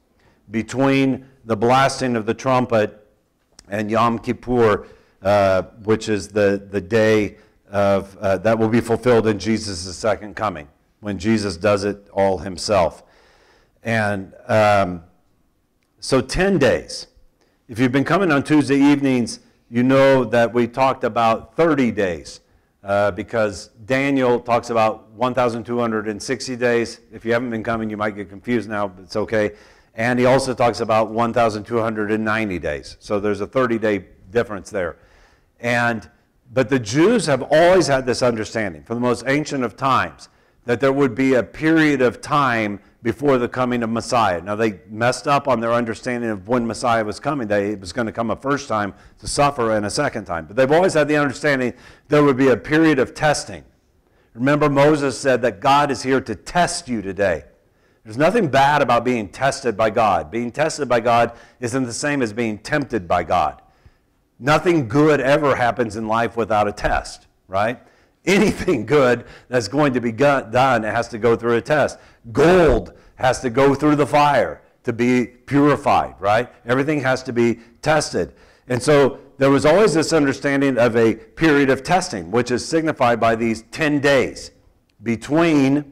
between 0.50 1.28
the 1.44 1.56
blasting 1.56 2.16
of 2.16 2.26
the 2.26 2.34
trumpet 2.34 3.05
and 3.70 3.90
Yom 3.90 4.20
Kippur, 4.20 4.88
uh, 5.22 5.64
which 5.84 6.10
is 6.10 6.30
the, 6.30 6.66
the 6.70 6.82
day 6.82 7.38
of, 7.70 8.16
uh, 8.18 8.38
that 8.38 8.58
will 8.58 8.70
be 8.70 8.82
fulfilled 8.82 9.28
in 9.28 9.40
Jesus' 9.40 9.96
second 9.96 10.36
coming, 10.36 10.68
when 11.00 11.18
Jesus 11.18 11.58
does 11.58 11.84
it 11.84 12.08
all 12.12 12.38
himself. 12.38 13.04
And 13.84 14.34
um, 14.48 15.04
so 16.00 16.22
10 16.22 16.58
days. 16.58 17.08
If 17.68 17.80
you've 17.80 17.92
been 17.92 18.04
coming 18.04 18.32
on 18.32 18.44
Tuesday 18.44 18.78
evenings, 18.78 19.40
you 19.70 19.84
know 19.84 20.24
that 20.26 20.54
we 20.54 20.68
talked 20.68 21.04
about 21.04 21.56
30 21.56 21.92
days. 21.92 22.42
Uh, 22.86 23.10
because 23.10 23.70
Daniel 23.86 24.40
talks 24.40 24.70
about 24.70 25.10
1,260 25.14 26.56
days. 26.56 27.00
If 27.12 27.26
you 27.26 27.34
haven't 27.34 27.50
been 27.50 27.64
coming, 27.64 27.90
you 27.90 27.98
might 27.98 28.16
get 28.16 28.30
confused 28.30 28.70
now, 28.70 28.88
but 28.88 29.06
it's 29.06 29.16
okay. 29.16 29.54
And 29.96 30.20
he 30.20 30.26
also 30.26 30.54
talks 30.54 30.82
about 30.82 31.10
1,290 31.12 32.60
days. 32.60 32.98
So 33.00 33.20
there's 33.20 33.42
a 33.42 33.48
30 33.48 33.80
day 33.80 34.06
difference 34.32 34.70
there. 34.70 34.98
And, 35.60 36.10
but 36.54 36.70
the 36.70 36.80
Jews 36.80 37.26
have 37.28 37.42
always 37.42 37.88
had 37.88 38.06
this 38.06 38.22
understanding 38.22 38.84
from 38.84 38.98
the 38.98 39.02
most 39.02 39.24
ancient 39.26 39.64
of 39.64 39.78
times 39.78 40.30
that 40.66 40.80
there 40.80 40.92
would 40.92 41.16
be 41.16 41.36
a 41.36 41.44
period 41.44 42.02
of 42.02 42.22
time 42.22 42.80
before 43.04 43.38
the 43.38 43.48
coming 43.48 43.84
of 43.84 43.90
Messiah. 43.90 44.42
Now, 44.42 44.56
they 44.56 44.80
messed 44.90 45.28
up 45.28 45.48
on 45.48 45.60
their 45.60 45.72
understanding 45.72 46.32
of 46.32 46.48
when 46.48 46.66
Messiah 46.66 47.06
was 47.06 47.20
coming. 47.20 47.48
They, 47.48 47.70
it 47.70 47.80
was 47.80 47.94
going 47.94 48.08
to 48.08 48.12
come 48.12 48.32
a 48.32 48.36
first 48.36 48.68
time 48.68 48.96
to 49.20 49.28
suffer 49.28 49.76
and 49.76 49.86
a 49.86 49.92
second 49.92 50.26
time. 50.26 50.48
But 50.48 50.56
they've 50.56 50.72
always 50.72 50.96
had 50.96 51.08
the 51.08 51.18
understanding 51.18 51.74
there 52.08 52.24
would 52.24 52.36
be 52.36 52.50
a 52.50 52.58
period 52.58 52.98
of 52.98 53.14
testing. 53.14 53.64
Remember, 54.34 54.70
Moses 54.70 55.18
said 55.18 55.44
that 55.44 55.60
God 55.60 55.92
is 55.92 56.02
here 56.02 56.20
to 56.20 56.36
test 56.36 56.88
you 56.88 57.04
today. 57.04 57.46
There's 58.06 58.18
nothing 58.18 58.50
bad 58.50 58.84
about 58.84 59.04
being 59.04 59.28
tested 59.28 59.76
by 59.76 59.90
God. 59.90 60.30
Being 60.30 60.52
tested 60.52 60.88
by 60.88 61.00
God 61.00 61.32
isn't 61.60 61.86
the 61.86 61.94
same 61.94 62.22
as 62.22 62.32
being 62.34 62.60
tempted 62.60 63.08
by 63.08 63.24
God. 63.24 63.64
Nothing 64.38 64.88
good 64.88 65.20
ever 65.20 65.56
happens 65.56 65.96
in 65.96 66.08
life 66.08 66.38
without 66.38 66.68
a 66.68 66.72
test, 66.72 67.26
right? 67.48 67.80
Anything 68.26 68.86
good 68.86 69.26
that's 69.50 69.68
going 69.68 69.94
to 69.94 70.02
be 70.02 70.12
done 70.12 70.84
has 70.84 71.08
to 71.10 71.18
go 71.18 71.36
through 71.36 71.56
a 71.56 71.62
test. 71.62 71.98
Gold 72.32 72.94
has 73.16 73.40
to 73.42 73.50
go 73.50 73.74
through 73.74 73.96
the 73.96 74.06
fire 74.06 74.62
to 74.84 74.94
be 74.94 75.26
purified, 75.26 76.14
right? 76.20 76.48
Everything 76.68 77.02
has 77.02 77.24
to 77.24 77.34
be 77.34 77.60
tested. 77.82 78.34
And 78.68 78.82
so 78.82 79.20
there 79.40 79.50
was 79.50 79.66
always 79.66 79.96
this 79.96 80.14
understanding 80.14 80.78
of 80.78 80.96
a 80.96 81.16
period 81.16 81.72
of 81.72 81.82
testing, 81.82 82.30
which 82.30 82.52
is 82.52 82.64
signified 82.64 83.20
by 83.20 83.36
these 83.36 83.64
10 83.72 84.00
days 84.00 84.52
between 85.02 85.92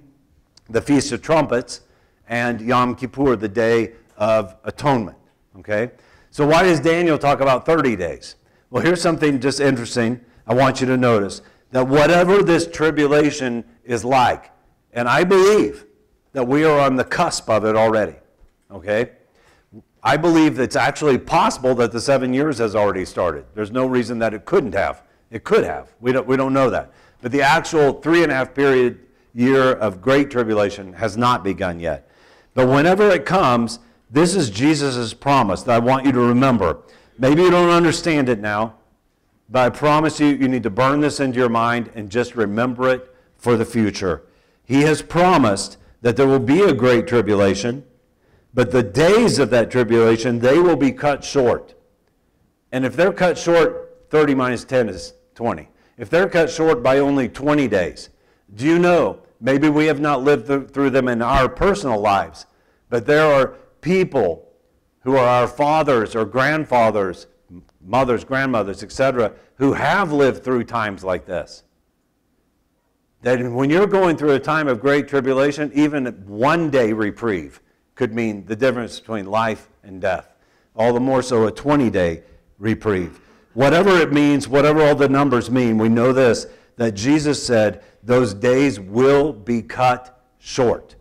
the 0.69 0.81
Feast 0.81 1.11
of 1.11 1.23
Trumpets 1.23 1.81
and 2.27 2.61
Yom 2.61 2.95
Kippur, 2.95 3.35
the 3.35 3.49
Day 3.49 3.93
of 4.17 4.55
Atonement. 4.63 5.17
Okay? 5.59 5.91
So, 6.31 6.47
why 6.47 6.63
does 6.63 6.79
Daniel 6.79 7.17
talk 7.17 7.41
about 7.41 7.65
30 7.65 7.95
days? 7.95 8.35
Well, 8.69 8.83
here's 8.83 9.01
something 9.01 9.39
just 9.39 9.59
interesting 9.59 10.19
I 10.47 10.53
want 10.53 10.81
you 10.81 10.87
to 10.87 10.97
notice 10.97 11.41
that 11.71 11.87
whatever 11.87 12.41
this 12.41 12.67
tribulation 12.67 13.63
is 13.83 14.03
like. 14.03 14.51
And 14.93 15.07
I 15.07 15.23
believe 15.23 15.85
that 16.33 16.47
we 16.47 16.63
are 16.63 16.79
on 16.79 16.95
the 16.95 17.03
cusp 17.03 17.49
of 17.49 17.65
it 17.65 17.75
already. 17.75 18.15
Okay? 18.71 19.11
I 20.03 20.17
believe 20.17 20.59
it's 20.59 20.75
actually 20.75 21.17
possible 21.17 21.73
that 21.75 21.91
the 21.91 22.01
seven 22.01 22.33
years 22.33 22.57
has 22.57 22.75
already 22.75 23.05
started. 23.05 23.45
There's 23.53 23.71
no 23.71 23.85
reason 23.85 24.19
that 24.19 24.33
it 24.33 24.45
couldn't 24.45 24.73
have. 24.73 25.03
It 25.31 25.43
could 25.43 25.63
have. 25.63 25.93
We 25.99 26.11
don't, 26.11 26.27
we 26.27 26.35
don't 26.35 26.53
know 26.53 26.69
that. 26.69 26.91
But 27.21 27.31
the 27.31 27.41
actual 27.41 27.93
three 28.01 28.21
and 28.23 28.31
a 28.31 28.35
half 28.35 28.53
period 28.53 28.99
year 29.33 29.73
of 29.73 30.01
great 30.01 30.29
tribulation 30.29 30.93
has 30.93 31.15
not 31.15 31.43
begun 31.43 31.79
yet. 31.79 32.09
But 32.53 32.67
whenever 32.67 33.09
it 33.09 33.25
comes, 33.25 33.79
this 34.09 34.35
is 34.35 34.49
Jesus' 34.49 35.13
promise 35.13 35.63
that 35.63 35.75
I 35.75 35.79
want 35.79 36.05
you 36.05 36.11
to 36.11 36.19
remember. 36.19 36.77
Maybe 37.17 37.41
you 37.41 37.49
don't 37.49 37.69
understand 37.69 38.29
it 38.29 38.39
now, 38.39 38.75
but 39.49 39.65
I 39.65 39.69
promise 39.69 40.19
you, 40.19 40.27
you 40.27 40.47
need 40.47 40.63
to 40.63 40.69
burn 40.69 40.99
this 40.99 41.19
into 41.19 41.39
your 41.39 41.49
mind 41.49 41.91
and 41.95 42.09
just 42.09 42.35
remember 42.35 42.89
it 42.89 43.13
for 43.37 43.57
the 43.57 43.65
future. 43.65 44.23
He 44.63 44.81
has 44.81 45.01
promised 45.01 45.77
that 46.01 46.15
there 46.15 46.27
will 46.27 46.39
be 46.39 46.61
a 46.61 46.73
great 46.73 47.07
tribulation, 47.07 47.83
but 48.53 48.71
the 48.71 48.83
days 48.83 49.39
of 49.39 49.49
that 49.49 49.71
tribulation, 49.71 50.39
they 50.39 50.59
will 50.59 50.75
be 50.75 50.91
cut 50.91 51.23
short. 51.23 51.73
And 52.71 52.85
if 52.85 52.95
they're 52.95 53.13
cut 53.13 53.37
short, 53.37 54.07
30 54.09 54.35
minus 54.35 54.63
10 54.63 54.89
is 54.89 55.13
20. 55.35 55.69
If 55.97 56.09
they're 56.09 56.29
cut 56.29 56.49
short 56.49 56.83
by 56.83 56.99
only 56.99 57.29
20 57.29 57.67
days, 57.67 58.09
do 58.55 58.65
you 58.65 58.79
know 58.79 59.19
Maybe 59.43 59.67
we 59.67 59.87
have 59.87 59.99
not 59.99 60.23
lived 60.23 60.73
through 60.73 60.91
them 60.91 61.09
in 61.09 61.21
our 61.21 61.49
personal 61.49 61.99
lives, 61.99 62.45
but 62.89 63.05
there 63.05 63.25
are 63.25 63.57
people 63.81 64.47
who 65.01 65.17
are 65.17 65.27
our 65.27 65.47
fathers 65.49 66.15
or 66.15 66.23
grandfathers, 66.23 67.27
mothers, 67.85 68.23
grandmothers, 68.23 68.81
etc., 68.83 69.33
who 69.57 69.73
have 69.73 70.13
lived 70.13 70.45
through 70.45 70.63
times 70.63 71.03
like 71.03 71.25
this. 71.25 71.63
That 73.23 73.51
when 73.51 73.69
you're 73.69 73.85
going 73.85 74.15
through 74.15 74.31
a 74.31 74.39
time 74.39 74.69
of 74.69 74.79
great 74.79 75.09
tribulation, 75.09 75.69
even 75.75 76.05
one 76.25 76.69
day 76.69 76.93
reprieve 76.93 77.59
could 77.95 78.13
mean 78.13 78.45
the 78.45 78.55
difference 78.55 79.01
between 79.01 79.25
life 79.25 79.67
and 79.83 79.99
death. 79.99 80.33
All 80.73 80.93
the 80.93 81.01
more 81.01 81.21
so 81.21 81.47
a 81.47 81.51
20 81.51 81.89
day 81.89 82.23
reprieve. 82.59 83.19
Whatever 83.55 83.97
it 83.97 84.13
means, 84.13 84.47
whatever 84.47 84.81
all 84.81 84.95
the 84.95 85.09
numbers 85.09 85.51
mean, 85.51 85.77
we 85.77 85.89
know 85.89 86.13
this 86.13 86.47
that 86.77 86.93
Jesus 86.95 87.45
said 87.45 87.83
those 88.03 88.33
days 88.33 88.79
will 88.79 89.31
be 89.31 89.61
cut 89.61 90.21
short. 90.37 90.95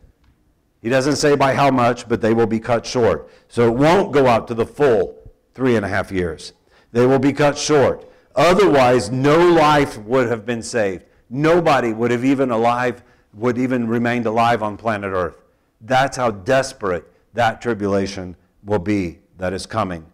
He 0.81 0.89
doesn't 0.89 1.17
say 1.17 1.37
by 1.37 1.55
how 1.55 1.71
much, 1.71 2.09
but 2.09 2.21
they 2.21 2.33
will 2.33 2.47
be 2.47 2.61
cut 2.61 2.87
short. 2.87 3.31
So 3.49 3.69
it 3.69 3.75
won't 3.75 4.13
go 4.13 4.27
out 4.27 4.49
to 4.49 4.55
the 4.55 4.67
full 4.67 5.17
three 5.55 5.77
and 5.77 5.85
a 5.85 5.89
half 5.89 6.11
years. 6.11 6.53
They 6.93 7.07
will 7.07 7.19
be 7.19 7.33
cut 7.33 7.59
short. 7.59 8.09
Otherwise, 8.35 9.11
no 9.11 9.37
life 9.37 9.99
would 9.99 10.29
have 10.29 10.47
been 10.47 10.63
saved. 10.63 11.05
Nobody 11.29 11.93
would 11.93 12.11
have 12.11 12.25
even 12.25 12.51
alive, 12.51 13.03
would 13.35 13.59
even 13.59 13.87
remained 13.89 14.27
alive 14.27 14.63
on 14.63 14.77
planet 14.77 15.13
Earth. 15.13 15.43
That's 15.81 16.17
how 16.17 16.31
desperate 16.31 17.11
that 17.35 17.61
tribulation 17.61 18.37
will 18.65 18.79
be 18.79 19.19
that 19.39 19.53
is 19.53 19.67
coming. 19.67 20.07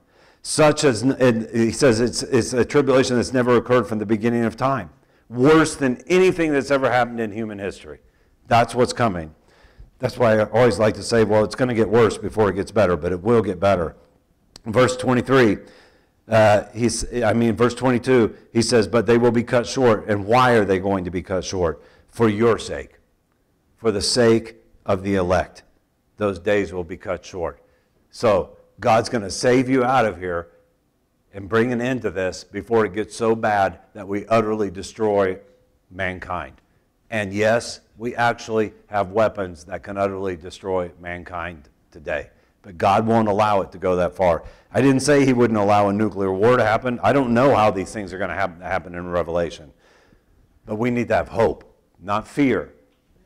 Such 0.43 0.85
as, 0.85 1.03
he 1.53 1.73
says 1.73 2.01
it's, 2.01 2.23
it's 2.23 2.53
a 2.53 2.65
tribulation 2.65 3.17
that's 3.17 3.33
never 3.33 3.57
occurred 3.57 3.87
from 3.87 3.99
the 3.99 4.07
beginning 4.07 4.45
of 4.45 4.57
time 4.57 4.91
worse 5.29 5.77
than 5.77 6.03
anything 6.07 6.53
that's 6.53 6.71
ever 6.71 6.91
happened 6.91 7.21
in 7.21 7.33
human 7.33 7.59
history. 7.59 8.01
That's 8.47 8.75
what's 8.75 8.93
coming. 8.93 9.35
That's 9.99 10.17
why 10.17 10.39
I 10.39 10.45
always 10.51 10.79
like 10.79 10.95
to 10.95 11.03
say, 11.03 11.25
well, 11.25 11.45
it's 11.45 11.55
going 11.55 11.69
to 11.69 11.75
get 11.75 11.89
worse 11.89 12.17
before 12.17 12.49
it 12.49 12.55
gets 12.55 12.71
better, 12.71 12.97
but 12.97 13.13
it 13.13 13.23
will 13.23 13.43
get 13.43 13.59
better. 13.59 13.97
Verse 14.65 14.97
23, 14.97 15.59
uh, 16.29 16.65
he's, 16.75 17.13
I 17.23 17.33
mean, 17.33 17.57
verse 17.57 17.75
22, 17.75 18.37
he 18.53 18.63
says, 18.63 18.87
but 18.87 19.07
they 19.07 19.19
will 19.19 19.33
be 19.33 19.43
cut 19.43 19.67
short. 19.67 20.09
And 20.09 20.27
why 20.27 20.53
are 20.53 20.65
they 20.65 20.79
going 20.79 21.05
to 21.05 21.11
be 21.11 21.23
cut 21.23 21.45
short? 21.45 21.83
For 22.07 22.29
your 22.29 22.59
sake, 22.59 22.99
for 23.77 23.91
the 23.91 24.03
sake 24.03 24.57
of 24.87 25.03
the 25.03 25.17
elect. 25.17 25.65
Those 26.17 26.39
days 26.39 26.73
will 26.73 26.85
be 26.85 26.97
cut 26.97 27.25
short. 27.25 27.63
So 28.11 28.57
God's 28.81 29.09
going 29.09 29.23
to 29.23 29.31
save 29.31 29.69
you 29.69 29.85
out 29.85 30.05
of 30.05 30.19
here 30.19 30.49
and 31.39 31.49
bring 31.49 31.73
an 31.73 31.81
end 31.81 32.03
to 32.03 32.11
this 32.11 32.43
before 32.43 32.85
it 32.85 32.93
gets 32.93 33.15
so 33.15 33.33
bad 33.33 33.79
that 33.95 34.09
we 34.09 34.27
utterly 34.27 34.73
destroy 34.73 35.39
mankind. 35.89 36.61
And 37.11 37.33
yes, 37.33 37.79
we 37.97 38.17
actually 38.17 38.73
have 38.89 39.13
weapons 39.13 39.63
that 39.67 39.85
can 39.85 39.97
utterly 39.97 40.35
destroy 40.35 40.91
mankind 41.01 41.69
today. 41.93 42.31
But 42.63 42.77
God 42.77 43.07
won't 43.07 43.29
allow 43.29 43.61
it 43.61 43.71
to 43.71 43.79
go 43.79 43.95
that 43.95 44.17
far. 44.17 44.43
I 44.73 44.81
didn't 44.81 44.99
say 44.99 45.25
He 45.25 45.33
wouldn't 45.33 45.61
allow 45.61 45.89
a 45.89 45.93
nuclear 45.93 46.33
war 46.33 46.57
to 46.57 46.65
happen. 46.65 46.99
I 47.05 47.13
don't 47.13 47.33
know 47.33 47.55
how 47.55 47.71
these 47.71 47.93
things 47.93 48.13
are 48.13 48.19
going 48.19 48.31
to 48.31 48.35
happen 48.35 48.97
in 48.97 49.07
Revelation. 49.07 49.73
But 50.67 50.75
we 50.75 50.91
need 50.91 51.07
to 51.07 51.15
have 51.15 51.29
hope, 51.29 51.73
not 52.01 52.27
fear. 52.27 52.75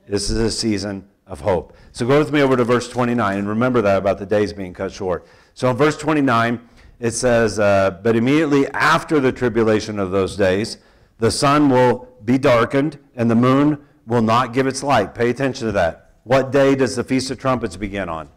This 0.07 0.29
is 0.29 0.37
a 0.37 0.51
season 0.51 1.09
of 1.27 1.41
hope. 1.41 1.75
So 1.93 2.07
go 2.07 2.19
with 2.19 2.31
me 2.31 2.43
over 2.43 2.59
to 2.59 2.65
verse 2.65 2.91
29 2.91 3.39
and 3.39 3.49
remember 3.49 3.81
that 3.81 3.97
about 3.97 4.19
the 4.19 4.27
days 4.27 4.53
being 4.53 4.75
cut 4.75 4.93
short. 4.93 5.27
So 5.55 5.71
in 5.71 5.79
verse 5.79 5.97
29, 5.97 6.69
it 7.03 7.11
says, 7.11 7.59
uh, 7.59 7.99
But 8.03 8.15
immediately 8.15 8.69
after 8.69 9.19
the 9.19 9.33
tribulation 9.33 9.99
of 9.99 10.13
those 10.13 10.37
days, 10.37 10.79
the 11.19 11.33
sun 11.33 11.69
will 11.69 12.09
be 12.25 12.39
darkened 12.39 12.97
and 13.17 13.29
the 13.29 13.35
moon 13.35 13.85
will 14.07 14.23
not 14.23 14.53
give 14.53 14.69
its 14.69 14.85
light. 14.85 15.13
Pay 15.13 15.29
attention 15.29 15.67
to 15.67 15.73
that. 15.73 16.13
What 16.23 16.53
day 16.53 16.77
does 16.77 16.95
the 16.95 17.03
Feast 17.03 17.33
of 17.33 17.39
Trumpets 17.39 17.77
begin 17.77 18.09
on? 18.09 18.29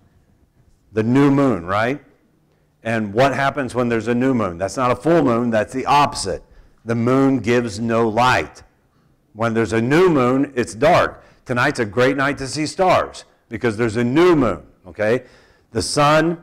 The 0.94 1.04
new 1.04 1.30
moon, 1.30 1.68
right? 1.68 2.04
And 2.82 3.14
what 3.14 3.36
happens 3.36 3.76
when 3.76 3.88
there's 3.88 4.08
a 4.08 4.16
new 4.16 4.34
moon? 4.34 4.58
That's 4.58 4.78
not 4.78 4.90
a 4.90 4.96
full 4.96 5.22
moon, 5.22 5.52
that's 5.52 5.74
the 5.74 5.86
opposite. 5.86 6.42
The 6.86 6.96
moon 6.96 7.40
gives 7.40 7.80
no 7.80 8.10
light. 8.10 8.64
When 9.34 9.54
there's 9.54 9.74
a 9.74 9.82
new 9.82 10.10
moon, 10.10 10.52
it's 10.56 10.74
dark. 10.74 11.24
Tonight's 11.46 11.80
a 11.80 11.86
great 11.86 12.18
night 12.18 12.40
to 12.40 12.48
see 12.48 12.66
stars 12.66 13.26
because 13.48 13.78
there's 13.78 13.98
a 13.98 14.04
new 14.04 14.36
moon, 14.36 14.66
okay? 14.88 15.26
The 15.70 15.84
sun 15.84 16.42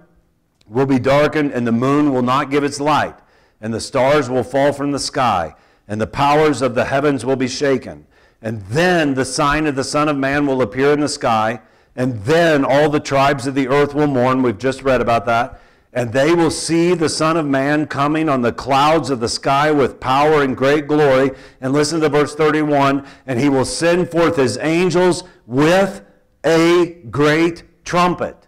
will 0.73 0.87
be 0.87 0.99
darkened, 0.99 1.53
and 1.53 1.67
the 1.67 1.73
moon 1.73 2.13
will 2.13 2.23
not 2.23 2.51
give 2.51 2.65
its 2.65 2.81
light, 2.81 3.15
and 3.61 3.73
the 3.73 3.81
stars 3.81 4.31
will 4.31 4.43
fall 4.43 4.73
from 4.73 4.91
the 4.91 4.99
sky, 4.99 5.55
and 5.87 6.01
the 6.01 6.07
powers 6.07 6.63
of 6.63 6.75
the 6.75 6.87
heavens 6.87 7.25
will 7.25 7.37
be 7.37 7.49
shaken. 7.49 8.07
And 8.41 8.63
then 8.63 9.15
the 9.15 9.25
sign 9.25 9.67
of 9.67 9.77
the 9.77 9.85
Son 9.85 10.09
of 10.09 10.17
Man 10.17 10.47
will 10.47 10.63
appear 10.63 10.93
in 10.93 11.01
the 11.01 11.09
sky, 11.09 11.61
and 11.95 12.25
then 12.25 12.65
all 12.65 12.89
the 12.89 13.01
tribes 13.01 13.47
of 13.47 13.55
the 13.55 13.69
earth 13.69 13.95
will 13.95 14.07
mourn. 14.07 14.43
We've 14.43 14.59
just 14.59 14.83
read 14.83 15.01
about 15.01 15.27
that. 15.27 15.61
And 15.95 16.11
they 16.11 16.35
will 16.35 16.51
see 16.51 16.95
the 16.95 17.11
Son 17.11 17.37
of 17.37 17.45
Man 17.45 17.87
coming 17.87 18.31
on 18.31 18.41
the 18.41 18.53
clouds 18.53 19.11
of 19.11 19.21
the 19.21 19.29
sky 19.29 19.71
with 19.71 20.01
power 20.01 20.43
and 20.43 20.57
great 20.57 20.89
glory. 20.89 21.33
And 21.61 21.75
listen 21.75 22.01
to 22.01 22.09
verse 22.09 22.35
31 22.35 23.07
and 23.27 23.39
he 23.39 23.51
will 23.51 23.67
send 23.67 24.11
forth 24.11 24.37
his 24.37 24.57
angels 24.57 25.25
with 25.47 26.03
a 26.47 26.97
great 27.11 27.85
trumpet 27.85 28.42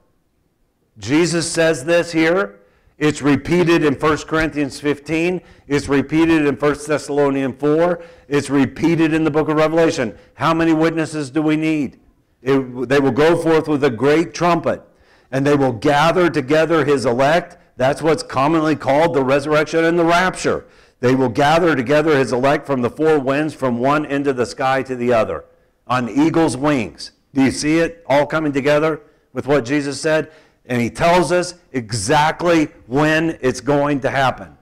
Jesus 0.99 1.51
says 1.51 1.85
this 1.85 2.13
here. 2.13 2.61
It's 2.97 3.23
repeated 3.23 3.85
in 3.85 3.95
1 3.95 4.19
Corinthians 4.19 4.79
15. 4.79 5.41
It's 5.67 5.89
repeated 5.89 6.47
in 6.47 6.55
1 6.55 6.77
Thessalonians 6.87 7.59
4. 7.59 8.03
It's 8.29 8.51
repeated 8.51 9.13
in 9.13 9.25
the 9.25 9.31
book 9.31 9.49
of 9.49 9.57
Revelation. 9.57 10.17
How 10.35 10.55
many 10.55 10.73
witnesses 10.73 11.31
do 11.31 11.43
we 11.43 11.57
need? 11.57 11.99
It, 12.43 12.89
they 12.89 13.01
will 13.01 13.11
go 13.11 13.37
forth 13.37 13.67
with 13.67 13.83
a 13.83 13.91
great 13.91 14.33
trumpet, 14.33 14.83
and 15.33 15.45
they 15.45 15.57
will 15.57 15.73
gather 15.73 16.31
together 16.31 16.85
his 16.85 17.05
elect. 17.05 17.57
That's 17.77 18.01
what's 18.01 18.23
commonly 18.23 18.77
called 18.77 19.15
the 19.15 19.25
resurrection 19.25 19.85
and 19.85 19.99
the 19.99 20.05
rapture. 20.05 20.67
They 21.01 21.15
will 21.15 21.29
gather 21.29 21.75
together 21.75 22.17
his 22.17 22.33
elect 22.33 22.67
from 22.67 22.83
the 22.83 22.91
four 22.91 23.19
winds, 23.19 23.55
from 23.55 23.79
one 23.79 24.07
end 24.07 24.29
of 24.29 24.37
the 24.37 24.47
sky 24.47 24.83
to 24.85 24.95
the 24.95 25.13
other, 25.13 25.45
on 25.89 26.09
eagle's 26.09 26.57
wings. 26.57 27.11
Do 27.33 27.43
you 27.43 27.51
see 27.51 27.79
it 27.79 28.05
all 28.07 28.27
coming 28.27 28.53
together 28.53 29.01
with 29.33 29.47
what 29.47 29.65
Jesus 29.65 30.01
said? 30.01 30.31
And 30.67 30.81
he 30.81 30.91
tells 30.91 31.33
us 31.33 31.55
exactly 31.73 32.67
when 32.87 33.39
it's 33.41 33.61
going 33.61 34.01
to 34.01 34.11
happen. 34.11 34.57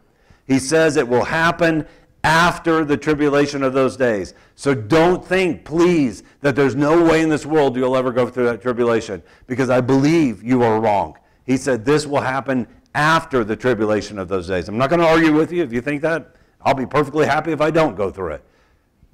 He 0.46 0.58
says 0.58 0.96
it 0.96 1.06
will 1.06 1.24
happen 1.24 1.86
after 2.24 2.84
the 2.84 2.96
tribulation 2.96 3.62
of 3.62 3.72
those 3.72 3.96
days. 3.96 4.34
So 4.54 4.74
don't 4.74 5.24
think, 5.24 5.64
please, 5.64 6.22
that 6.40 6.54
there's 6.54 6.76
no 6.76 7.04
way 7.04 7.22
in 7.22 7.28
this 7.28 7.44
world 7.46 7.76
you'll 7.76 7.96
ever 7.96 8.12
go 8.12 8.28
through 8.28 8.44
that 8.44 8.62
tribulation, 8.62 9.22
because 9.46 9.70
I 9.70 9.80
believe 9.80 10.42
you 10.42 10.62
are 10.62 10.80
wrong. 10.80 11.18
He 11.44 11.56
said 11.56 11.84
this 11.84 12.06
will 12.06 12.20
happen 12.20 12.66
after 12.94 13.42
the 13.42 13.56
tribulation 13.56 14.18
of 14.18 14.28
those 14.28 14.46
days. 14.46 14.68
I'm 14.68 14.78
not 14.78 14.90
going 14.90 15.00
to 15.00 15.06
argue 15.06 15.32
with 15.32 15.52
you 15.52 15.62
if 15.62 15.72
you 15.72 15.80
think 15.80 16.02
that. 16.02 16.36
I'll 16.60 16.74
be 16.74 16.86
perfectly 16.86 17.26
happy 17.26 17.50
if 17.50 17.60
I 17.60 17.70
don't 17.70 17.96
go 17.96 18.10
through 18.10 18.34
it. 18.34 18.44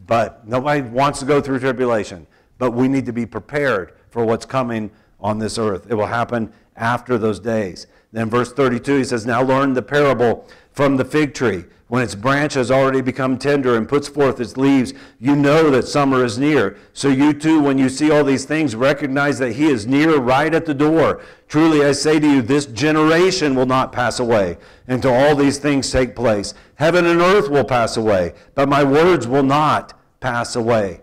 But 0.07 0.47
nobody 0.47 0.83
wants 0.83 1.21
to 1.21 1.25
go 1.25 1.41
through 1.41 1.61
tribulation. 1.61 2.27
But 2.59 2.73
we 2.73 2.89
need 2.89 3.07
to 3.07 3.13
be 3.13 3.25
prepared 3.25 3.95
for 4.11 4.25
what's 4.25 4.45
coming 4.45 4.91
on 5.21 5.39
this 5.39 5.59
earth. 5.59 5.87
It 5.89 5.95
will 5.95 6.07
happen 6.07 6.53
after 6.79 7.19
those 7.19 7.41
days. 7.41 7.87
Then, 8.13 8.31
verse 8.31 8.53
32, 8.53 8.99
he 8.99 9.05
says, 9.05 9.27
Now 9.27 9.43
learn 9.43 9.75
the 9.75 9.83
parable 9.83 10.49
from 10.73 10.97
the 10.97 11.05
fig 11.05 11.35
tree. 11.35 11.65
When 11.89 12.03
its 12.03 12.15
branch 12.15 12.53
has 12.55 12.71
already 12.71 13.01
become 13.01 13.39
tender 13.39 13.75
and 13.75 13.89
puts 13.89 14.09
forth 14.09 14.41
its 14.41 14.59
leaves, 14.59 14.93
you 15.19 15.35
know 15.35 15.71
that 15.71 15.89
summer 15.89 16.23
is 16.23 16.39
near. 16.39 16.77
So 16.93 17.09
you 17.09 17.33
too, 17.33 17.61
when 17.61 17.79
you 17.79 17.89
see 17.89 18.11
all 18.11 18.25
these 18.25 18.45
things, 18.45 18.77
recognize 18.77 19.39
that 19.39 19.53
he 19.53 19.67
is 19.67 19.87
near 19.87 20.19
right 20.19 20.55
at 20.55 20.67
the 20.67 20.75
door. 20.75 21.23
Truly 21.49 21.83
I 21.83 21.93
say 21.93 22.21
to 22.21 22.31
you, 22.31 22.43
this 22.43 22.67
generation 22.67 23.55
will 23.55 23.67
not 23.67 23.93
pass 23.93 24.21
away 24.21 24.59
until 24.87 25.15
all 25.15 25.35
these 25.35 25.57
things 25.59 25.91
take 25.91 26.15
place. 26.15 26.53
Heaven 26.75 27.07
and 27.07 27.23
earth 27.23 27.49
will 27.49 27.65
pass 27.65 27.97
away, 27.97 28.35
but 28.55 28.69
my 28.69 28.85
words 28.85 29.27
will 29.27 29.43
not 29.43 29.99
pass 30.21 30.57
away. 30.57 31.01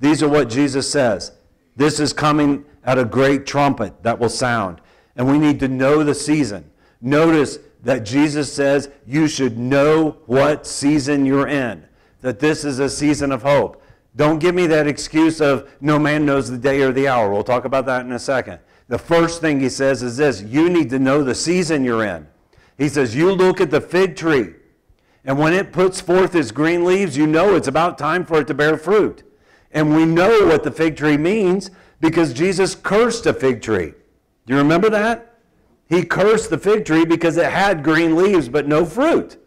These 0.00 0.22
are 0.22 0.28
what 0.28 0.50
Jesus 0.50 0.90
says. 0.90 1.32
This 1.76 1.98
is 1.98 2.12
coming 2.12 2.66
at 2.84 2.98
a 2.98 3.04
great 3.06 3.46
trumpet 3.46 4.02
that 4.02 4.18
will 4.18 4.28
sound. 4.28 4.82
And 5.16 5.26
we 5.30 5.38
need 5.38 5.60
to 5.60 5.68
know 5.68 6.04
the 6.04 6.14
season. 6.14 6.70
Notice 7.00 7.58
that 7.82 8.04
Jesus 8.04 8.52
says 8.52 8.90
you 9.06 9.28
should 9.28 9.58
know 9.58 10.18
what 10.26 10.66
season 10.66 11.24
you're 11.24 11.48
in, 11.48 11.86
that 12.20 12.38
this 12.38 12.64
is 12.64 12.78
a 12.78 12.88
season 12.88 13.32
of 13.32 13.42
hope. 13.42 13.82
Don't 14.16 14.38
give 14.38 14.54
me 14.54 14.66
that 14.66 14.86
excuse 14.86 15.40
of 15.40 15.70
no 15.80 15.98
man 15.98 16.24
knows 16.24 16.50
the 16.50 16.58
day 16.58 16.80
or 16.82 16.90
the 16.90 17.06
hour. 17.06 17.30
We'll 17.30 17.44
talk 17.44 17.64
about 17.64 17.86
that 17.86 18.04
in 18.04 18.12
a 18.12 18.18
second. 18.18 18.60
The 18.88 18.98
first 18.98 19.40
thing 19.40 19.60
he 19.60 19.68
says 19.68 20.02
is 20.02 20.16
this 20.16 20.42
you 20.42 20.70
need 20.70 20.90
to 20.90 20.98
know 20.98 21.22
the 21.22 21.34
season 21.34 21.84
you're 21.84 22.04
in. 22.04 22.26
He 22.78 22.88
says, 22.88 23.14
You 23.14 23.32
look 23.32 23.60
at 23.60 23.70
the 23.70 23.80
fig 23.80 24.16
tree, 24.16 24.54
and 25.24 25.38
when 25.38 25.52
it 25.52 25.72
puts 25.72 26.00
forth 26.00 26.34
its 26.34 26.50
green 26.50 26.84
leaves, 26.84 27.16
you 27.16 27.26
know 27.26 27.56
it's 27.56 27.68
about 27.68 27.98
time 27.98 28.24
for 28.24 28.40
it 28.40 28.46
to 28.46 28.54
bear 28.54 28.76
fruit. 28.76 29.22
And 29.72 29.94
we 29.94 30.06
know 30.06 30.46
what 30.46 30.62
the 30.62 30.70
fig 30.70 30.96
tree 30.96 31.16
means 31.16 31.70
because 32.00 32.32
Jesus 32.32 32.74
cursed 32.74 33.26
a 33.26 33.34
fig 33.34 33.60
tree. 33.60 33.92
Do 34.46 34.54
you 34.54 34.58
remember 34.58 34.88
that? 34.90 35.34
He 35.88 36.04
cursed 36.04 36.50
the 36.50 36.58
fig 36.58 36.84
tree 36.84 37.04
because 37.04 37.36
it 37.36 37.50
had 37.50 37.84
green 37.84 38.16
leaves 38.16 38.48
but 38.48 38.66
no 38.66 38.84
fruit. 38.84 39.38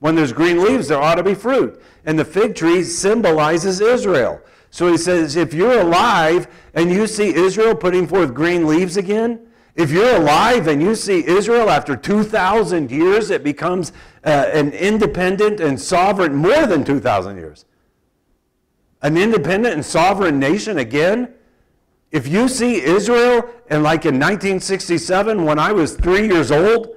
When 0.00 0.14
there's 0.14 0.32
green 0.32 0.62
leaves, 0.62 0.88
there 0.88 1.00
ought 1.00 1.14
to 1.14 1.22
be 1.22 1.34
fruit. 1.34 1.80
And 2.04 2.18
the 2.18 2.24
fig 2.24 2.54
tree 2.54 2.82
symbolizes 2.82 3.80
Israel. 3.80 4.40
So 4.70 4.90
he 4.90 4.96
says, 4.96 5.36
if 5.36 5.54
you're 5.54 5.80
alive 5.80 6.48
and 6.74 6.90
you 6.90 7.06
see 7.06 7.34
Israel 7.34 7.74
putting 7.74 8.06
forth 8.06 8.34
green 8.34 8.66
leaves 8.66 8.96
again, 8.96 9.46
if 9.74 9.90
you're 9.90 10.16
alive 10.16 10.66
and 10.66 10.82
you 10.82 10.94
see 10.94 11.26
Israel 11.26 11.70
after 11.70 11.96
2,000 11.96 12.90
years, 12.90 13.30
it 13.30 13.44
becomes 13.44 13.92
uh, 14.24 14.50
an 14.52 14.72
independent 14.72 15.60
and 15.60 15.80
sovereign, 15.80 16.34
more 16.34 16.66
than 16.66 16.84
2,000 16.84 17.36
years, 17.36 17.64
an 19.02 19.16
independent 19.16 19.74
and 19.74 19.84
sovereign 19.84 20.38
nation 20.38 20.78
again. 20.78 21.32
If 22.12 22.28
you 22.28 22.46
see 22.46 22.82
Israel, 22.82 23.48
and 23.68 23.82
like 23.82 24.04
in 24.04 24.20
1967, 24.20 25.44
when 25.44 25.58
I 25.58 25.72
was 25.72 25.96
three 25.96 26.28
years 26.28 26.52
old, 26.52 26.94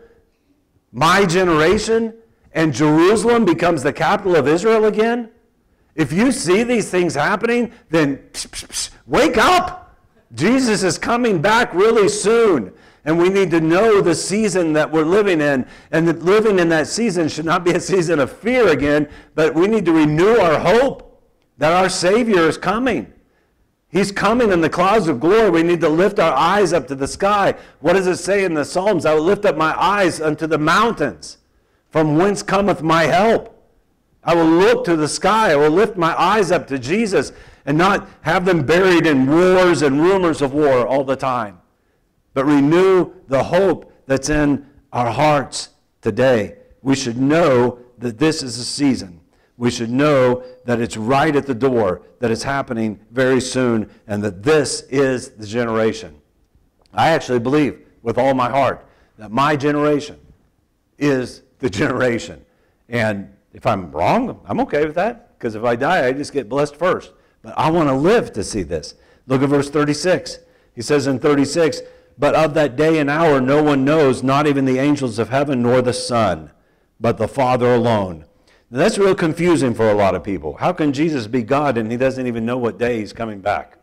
my 0.91 1.25
generation, 1.25 2.13
and 2.51 2.73
Jerusalem 2.73 3.45
becomes 3.45 3.81
the 3.81 3.93
capital 3.93 4.35
of 4.35 4.47
Israel 4.47 4.85
again, 4.85 5.29
if 5.95 6.11
you 6.11 6.33
see 6.33 6.63
these 6.63 6.89
things 6.89 7.15
happening, 7.15 7.71
then 7.89 8.17
psh, 8.33 8.47
psh, 8.49 8.67
psh, 8.67 8.89
wake 9.05 9.37
up. 9.37 9.97
Jesus 10.33 10.83
is 10.83 10.97
coming 10.97 11.41
back 11.41 11.73
really 11.73 12.09
soon. 12.09 12.73
And 13.05 13.17
we 13.17 13.29
need 13.29 13.51
to 13.51 13.61
know 13.61 14.01
the 14.01 14.15
season 14.15 14.73
that 14.73 14.91
we're 14.91 15.05
living 15.05 15.39
in. 15.39 15.65
And 15.91 16.05
that 16.09 16.23
living 16.23 16.59
in 16.59 16.67
that 16.69 16.87
season 16.87 17.29
should 17.29 17.45
not 17.45 17.63
be 17.63 17.71
a 17.71 17.79
season 17.79 18.19
of 18.19 18.31
fear 18.31 18.67
again, 18.67 19.07
but 19.33 19.53
we 19.55 19.67
need 19.67 19.85
to 19.85 19.93
renew 19.93 20.37
our 20.37 20.59
hope 20.59 21.23
that 21.57 21.71
our 21.71 21.87
Savior 21.87 22.41
is 22.49 22.57
coming. 22.57 23.13
He's 23.95 24.11
coming 24.11 24.51
in 24.51 24.59
the 24.59 24.69
clouds 24.69 25.07
of 25.07 25.21
glory. 25.21 25.49
We 25.49 25.63
need 25.63 25.79
to 25.79 25.87
lift 25.87 26.19
our 26.19 26.33
eyes 26.33 26.73
up 26.73 26.85
to 26.89 26.95
the 26.95 27.07
sky. 27.07 27.55
What 27.79 27.93
does 27.93 28.07
it 28.07 28.17
say 28.17 28.43
in 28.43 28.53
the 28.53 28.65
Psalms? 28.65 29.05
I 29.05 29.13
will 29.13 29.21
lift 29.21 29.45
up 29.45 29.55
my 29.55 29.73
eyes 29.81 30.19
unto 30.19 30.47
the 30.47 30.57
mountains. 30.57 31.37
From 31.91 32.17
whence 32.17 32.43
cometh 32.43 32.81
my 32.81 33.03
help? 33.03 33.57
I 34.21 34.35
will 34.35 34.49
look 34.49 34.83
to 34.83 34.97
the 34.97 35.07
sky. 35.07 35.53
I 35.53 35.55
will 35.55 35.69
lift 35.69 35.95
my 35.95 36.13
eyes 36.21 36.51
up 36.51 36.67
to 36.67 36.77
Jesus 36.77 37.31
and 37.65 37.77
not 37.77 38.09
have 38.23 38.43
them 38.43 38.65
buried 38.65 39.07
in 39.07 39.27
wars 39.27 39.81
and 39.81 40.01
rumors 40.01 40.41
of 40.41 40.53
war 40.53 40.85
all 40.85 41.05
the 41.05 41.15
time, 41.15 41.61
but 42.33 42.43
renew 42.43 43.13
the 43.29 43.45
hope 43.45 43.93
that's 44.07 44.27
in 44.27 44.65
our 44.91 45.09
hearts 45.09 45.69
today. 46.01 46.57
We 46.81 46.97
should 46.97 47.17
know 47.17 47.79
that 47.99 48.17
this 48.17 48.43
is 48.43 48.59
a 48.59 48.65
season. 48.65 49.21
We 49.57 49.71
should 49.71 49.89
know 49.89 50.43
that 50.65 50.81
it's 50.81 50.97
right 50.97 51.35
at 51.35 51.45
the 51.45 51.55
door, 51.55 52.01
that 52.19 52.31
it's 52.31 52.43
happening 52.43 52.99
very 53.11 53.39
soon, 53.39 53.89
and 54.05 54.23
that 54.23 54.43
this 54.43 54.81
is 54.89 55.29
the 55.29 55.47
generation. 55.47 56.21
I 56.93 57.09
actually 57.09 57.39
believe 57.39 57.79
with 58.01 58.17
all 58.17 58.33
my 58.33 58.49
heart 58.49 58.85
that 59.17 59.31
my 59.31 59.55
generation 59.55 60.19
is 60.97 61.41
the 61.59 61.69
generation. 61.69 62.45
And 62.89 63.33
if 63.53 63.65
I'm 63.65 63.91
wrong, 63.91 64.41
I'm 64.45 64.59
okay 64.61 64.85
with 64.85 64.95
that 64.95 65.37
because 65.37 65.55
if 65.55 65.63
I 65.63 65.75
die, 65.75 66.07
I 66.07 66.11
just 66.11 66.33
get 66.33 66.49
blessed 66.49 66.75
first. 66.75 67.13
But 67.41 67.53
I 67.57 67.69
want 67.69 67.89
to 67.89 67.95
live 67.95 68.33
to 68.33 68.43
see 68.43 68.63
this. 68.63 68.95
Look 69.27 69.41
at 69.41 69.49
verse 69.49 69.69
36. 69.69 70.39
He 70.73 70.81
says 70.81 71.07
in 71.07 71.19
36, 71.19 71.81
But 72.17 72.35
of 72.35 72.53
that 72.55 72.75
day 72.75 72.99
and 72.99 73.09
hour 73.09 73.39
no 73.39 73.63
one 73.63 73.85
knows, 73.85 74.23
not 74.23 74.47
even 74.47 74.65
the 74.65 74.79
angels 74.79 75.19
of 75.19 75.29
heaven 75.29 75.61
nor 75.61 75.81
the 75.81 75.93
Son, 75.93 76.51
but 76.99 77.17
the 77.17 77.27
Father 77.27 77.73
alone. 77.73 78.25
That's 78.71 78.97
real 78.97 79.15
confusing 79.15 79.73
for 79.73 79.89
a 79.89 79.93
lot 79.93 80.15
of 80.15 80.23
people. 80.23 80.55
How 80.55 80.73
can 80.73 80.91
Jesus 80.91 81.27
be 81.27 81.43
God 81.43 81.77
and 81.77 81.91
he 81.91 81.97
doesn't 81.97 82.25
even 82.25 82.45
know 82.45 82.57
what 82.57 82.77
day 82.77 82.99
he's 82.99 83.13
coming 83.13 83.39
back? 83.39 83.77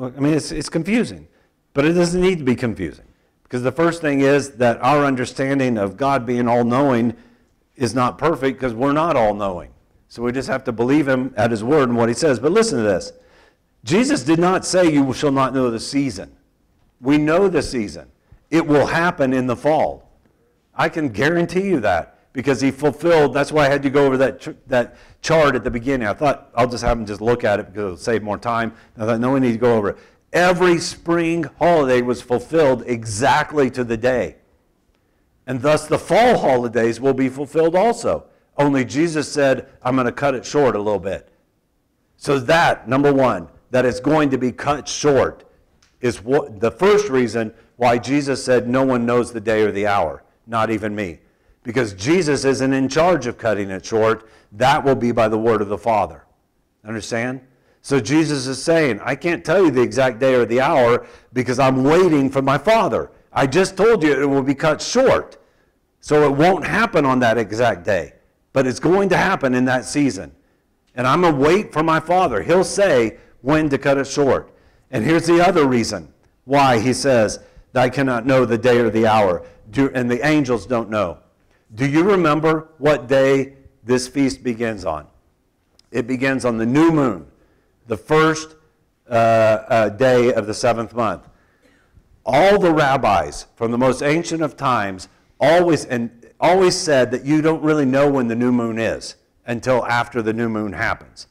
I 0.00 0.10
mean, 0.10 0.34
it's, 0.34 0.52
it's 0.52 0.68
confusing, 0.68 1.28
but 1.72 1.84
it 1.84 1.92
doesn't 1.92 2.20
need 2.20 2.38
to 2.38 2.44
be 2.44 2.54
confusing. 2.54 3.06
Because 3.42 3.62
the 3.62 3.72
first 3.72 4.02
thing 4.02 4.20
is 4.20 4.52
that 4.52 4.78
our 4.82 5.04
understanding 5.04 5.78
of 5.78 5.96
God 5.96 6.26
being 6.26 6.46
all 6.46 6.64
knowing 6.64 7.16
is 7.76 7.94
not 7.94 8.18
perfect 8.18 8.58
because 8.58 8.74
we're 8.74 8.92
not 8.92 9.16
all 9.16 9.34
knowing. 9.34 9.70
So 10.08 10.22
we 10.22 10.32
just 10.32 10.48
have 10.48 10.64
to 10.64 10.72
believe 10.72 11.08
him 11.08 11.32
at 11.36 11.50
his 11.50 11.64
word 11.64 11.88
and 11.88 11.96
what 11.96 12.08
he 12.08 12.14
says. 12.14 12.38
But 12.38 12.52
listen 12.52 12.78
to 12.78 12.84
this 12.84 13.12
Jesus 13.84 14.22
did 14.22 14.38
not 14.38 14.66
say, 14.66 14.92
You 14.92 15.12
shall 15.14 15.32
not 15.32 15.54
know 15.54 15.70
the 15.70 15.80
season. 15.80 16.36
We 17.00 17.16
know 17.16 17.48
the 17.48 17.62
season, 17.62 18.10
it 18.50 18.66
will 18.66 18.86
happen 18.86 19.32
in 19.32 19.46
the 19.46 19.56
fall. 19.56 20.10
I 20.74 20.88
can 20.88 21.08
guarantee 21.08 21.62
you 21.62 21.80
that 21.80 22.17
because 22.32 22.60
he 22.60 22.70
fulfilled. 22.70 23.34
That's 23.34 23.52
why 23.52 23.66
I 23.66 23.68
had 23.68 23.82
to 23.82 23.90
go 23.90 24.06
over 24.06 24.16
that, 24.18 24.68
that 24.68 24.96
chart 25.22 25.54
at 25.54 25.64
the 25.64 25.70
beginning. 25.70 26.06
I 26.06 26.12
thought 26.12 26.50
I'll 26.54 26.68
just 26.68 26.84
have 26.84 26.98
him 26.98 27.06
just 27.06 27.20
look 27.20 27.44
at 27.44 27.60
it 27.60 27.66
because 27.66 27.78
it'll 27.78 27.96
save 27.96 28.22
more 28.22 28.38
time. 28.38 28.72
I 28.96 29.06
thought, 29.06 29.20
no, 29.20 29.32
we 29.32 29.40
need 29.40 29.52
to 29.52 29.58
go 29.58 29.76
over 29.76 29.90
it. 29.90 29.98
Every 30.32 30.78
spring 30.78 31.44
holiday 31.58 32.02
was 32.02 32.20
fulfilled 32.20 32.84
exactly 32.86 33.70
to 33.70 33.82
the 33.82 33.96
day. 33.96 34.36
And 35.46 35.62
thus 35.62 35.86
the 35.86 35.98
fall 35.98 36.38
holidays 36.38 37.00
will 37.00 37.14
be 37.14 37.28
fulfilled 37.28 37.74
also. 37.74 38.26
Only 38.58 38.84
Jesus 38.84 39.30
said, 39.30 39.68
I'm 39.82 39.94
going 39.94 40.06
to 40.06 40.12
cut 40.12 40.34
it 40.34 40.44
short 40.44 40.76
a 40.76 40.78
little 40.78 40.98
bit. 40.98 41.32
So 42.16 42.38
that, 42.40 42.88
number 42.88 43.12
one, 43.12 43.48
that 43.70 43.86
it's 43.86 44.00
going 44.00 44.30
to 44.30 44.38
be 44.38 44.52
cut 44.52 44.86
short 44.86 45.44
is 46.00 46.22
what, 46.22 46.60
the 46.60 46.70
first 46.70 47.08
reason 47.08 47.54
why 47.76 47.98
Jesus 47.98 48.44
said, 48.44 48.68
No 48.68 48.84
one 48.84 49.06
knows 49.06 49.32
the 49.32 49.40
day 49.40 49.62
or 49.62 49.72
the 49.72 49.86
hour, 49.86 50.22
not 50.46 50.70
even 50.70 50.94
me. 50.94 51.20
Because 51.68 51.92
Jesus 51.92 52.46
isn't 52.46 52.72
in 52.72 52.88
charge 52.88 53.26
of 53.26 53.36
cutting 53.36 53.68
it 53.68 53.84
short. 53.84 54.30
That 54.52 54.82
will 54.82 54.94
be 54.94 55.12
by 55.12 55.28
the 55.28 55.36
word 55.36 55.60
of 55.60 55.68
the 55.68 55.76
Father. 55.76 56.24
Understand? 56.82 57.42
So 57.82 58.00
Jesus 58.00 58.46
is 58.46 58.62
saying, 58.62 59.00
I 59.04 59.14
can't 59.14 59.44
tell 59.44 59.62
you 59.62 59.70
the 59.70 59.82
exact 59.82 60.18
day 60.18 60.34
or 60.34 60.46
the 60.46 60.62
hour 60.62 61.06
because 61.34 61.58
I'm 61.58 61.84
waiting 61.84 62.30
for 62.30 62.40
my 62.40 62.56
Father. 62.56 63.10
I 63.34 63.46
just 63.46 63.76
told 63.76 64.02
you 64.02 64.18
it 64.18 64.24
will 64.24 64.42
be 64.42 64.54
cut 64.54 64.80
short. 64.80 65.36
So 66.00 66.26
it 66.26 66.34
won't 66.34 66.66
happen 66.66 67.04
on 67.04 67.18
that 67.18 67.36
exact 67.36 67.84
day, 67.84 68.14
but 68.54 68.66
it's 68.66 68.80
going 68.80 69.10
to 69.10 69.18
happen 69.18 69.52
in 69.52 69.66
that 69.66 69.84
season. 69.84 70.32
And 70.94 71.06
I'm 71.06 71.20
going 71.20 71.34
to 71.34 71.38
wait 71.38 71.70
for 71.70 71.82
my 71.82 72.00
Father. 72.00 72.42
He'll 72.42 72.64
say 72.64 73.18
when 73.42 73.68
to 73.68 73.76
cut 73.76 73.98
it 73.98 74.06
short. 74.06 74.54
And 74.90 75.04
here's 75.04 75.26
the 75.26 75.46
other 75.46 75.66
reason 75.66 76.14
why 76.46 76.78
he 76.78 76.94
says 76.94 77.40
I 77.74 77.90
cannot 77.90 78.24
know 78.24 78.46
the 78.46 78.56
day 78.56 78.78
or 78.78 78.88
the 78.88 79.06
hour, 79.06 79.44
and 79.76 80.10
the 80.10 80.26
angels 80.26 80.64
don't 80.64 80.88
know. 80.88 81.18
Do 81.74 81.86
you 81.86 82.02
remember 82.02 82.68
what 82.78 83.08
day 83.08 83.54
this 83.84 84.08
feast 84.08 84.42
begins 84.42 84.84
on? 84.84 85.06
It 85.90 86.06
begins 86.06 86.44
on 86.44 86.58
the 86.58 86.66
new 86.66 86.90
moon, 86.90 87.26
the 87.86 87.96
first 87.96 88.56
uh, 89.08 89.12
uh, 89.12 89.88
day 89.90 90.32
of 90.32 90.46
the 90.46 90.54
seventh 90.54 90.94
month. 90.94 91.28
All 92.24 92.58
the 92.58 92.72
rabbis 92.72 93.46
from 93.56 93.70
the 93.70 93.78
most 93.78 94.02
ancient 94.02 94.42
of 94.42 94.56
times 94.56 95.08
always 95.40 95.84
and 95.84 96.10
always 96.40 96.76
said 96.76 97.10
that 97.10 97.24
you 97.24 97.42
don't 97.42 97.62
really 97.62 97.86
know 97.86 98.10
when 98.10 98.28
the 98.28 98.34
new 98.34 98.52
moon 98.52 98.78
is 98.78 99.16
until 99.46 99.84
after 99.86 100.22
the 100.22 100.32
new 100.32 100.48
moon 100.48 100.72
happens. 100.72 101.26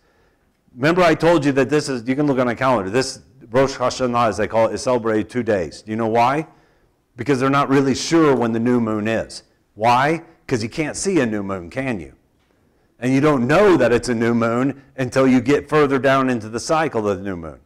Remember, 0.76 1.02
I 1.02 1.16
told 1.16 1.46
you 1.46 1.52
that 1.54 1.70
this 1.70 1.90
is, 1.90 2.08
you 2.08 2.16
can 2.16 2.28
look 2.28 2.40
on 2.40 2.48
a 2.48 2.56
calendar, 2.56 2.90
this 2.90 3.22
Rosh 3.50 3.76
Hashanah, 3.76 4.28
as 4.28 4.38
they 4.38 4.48
call 4.48 4.68
it, 4.68 4.74
is 4.74 4.82
celebrated 4.82 5.30
two 5.30 5.44
days. 5.44 5.82
Do 5.82 5.92
you 5.92 5.98
know 5.98 6.08
why? 6.08 6.48
Because 7.16 7.40
they're 7.40 7.50
not 7.50 7.70
really 7.70 7.96
sure 7.96 8.36
when 8.36 8.52
the 8.52 8.60
new 8.60 8.80
moon 8.80 9.08
is. 9.08 9.44
Why? 9.78 10.24
Because 10.46 10.64
you 10.64 10.70
can't 10.70 10.98
see 10.98 11.20
a 11.20 11.26
new 11.26 11.44
moon, 11.44 11.70
can 11.70 12.00
you? 12.00 12.14
And 13.00 13.14
you 13.14 13.22
don't 13.22 13.48
know 13.48 13.78
that 13.78 13.94
it's 13.94 14.10
a 14.10 14.16
new 14.16 14.34
moon 14.34 14.82
until 14.98 15.28
you 15.28 15.40
get 15.40 15.70
further 15.70 16.00
down 16.00 16.32
into 16.32 16.50
the 16.50 16.60
cycle 16.60 17.08
of 17.08 17.20
the 17.20 17.24
new 17.24 17.38
moon. 17.38 17.60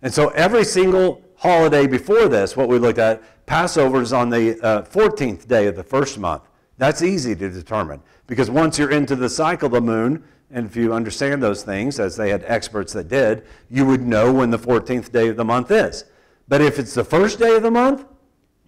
And 0.00 0.14
so 0.14 0.28
every 0.30 0.64
single 0.64 1.20
holiday 1.34 1.88
before 1.88 2.28
this, 2.28 2.56
what 2.56 2.68
we 2.68 2.78
looked 2.78 3.00
at, 3.00 3.22
Passover 3.44 4.00
is 4.00 4.12
on 4.12 4.30
the 4.30 4.60
uh, 4.62 4.82
14th 4.82 5.48
day 5.48 5.66
of 5.66 5.74
the 5.74 5.82
first 5.82 6.16
month. 6.16 6.44
That's 6.76 7.02
easy 7.02 7.34
to 7.34 7.50
determine 7.50 8.02
because 8.28 8.48
once 8.50 8.78
you're 8.78 8.92
into 8.92 9.16
the 9.16 9.28
cycle 9.28 9.66
of 9.66 9.72
the 9.72 9.80
moon, 9.80 10.22
and 10.52 10.64
if 10.64 10.76
you 10.76 10.94
understand 10.94 11.42
those 11.42 11.64
things, 11.64 11.98
as 11.98 12.14
they 12.14 12.30
had 12.30 12.44
experts 12.46 12.92
that 12.92 13.08
did, 13.08 13.44
you 13.68 13.84
would 13.84 14.06
know 14.06 14.32
when 14.32 14.50
the 14.50 14.58
14th 14.58 15.10
day 15.10 15.26
of 15.26 15.36
the 15.36 15.44
month 15.44 15.72
is. 15.72 16.04
But 16.46 16.60
if 16.60 16.78
it's 16.78 16.94
the 16.94 17.04
first 17.04 17.40
day 17.40 17.56
of 17.56 17.64
the 17.64 17.70
month, 17.70 18.04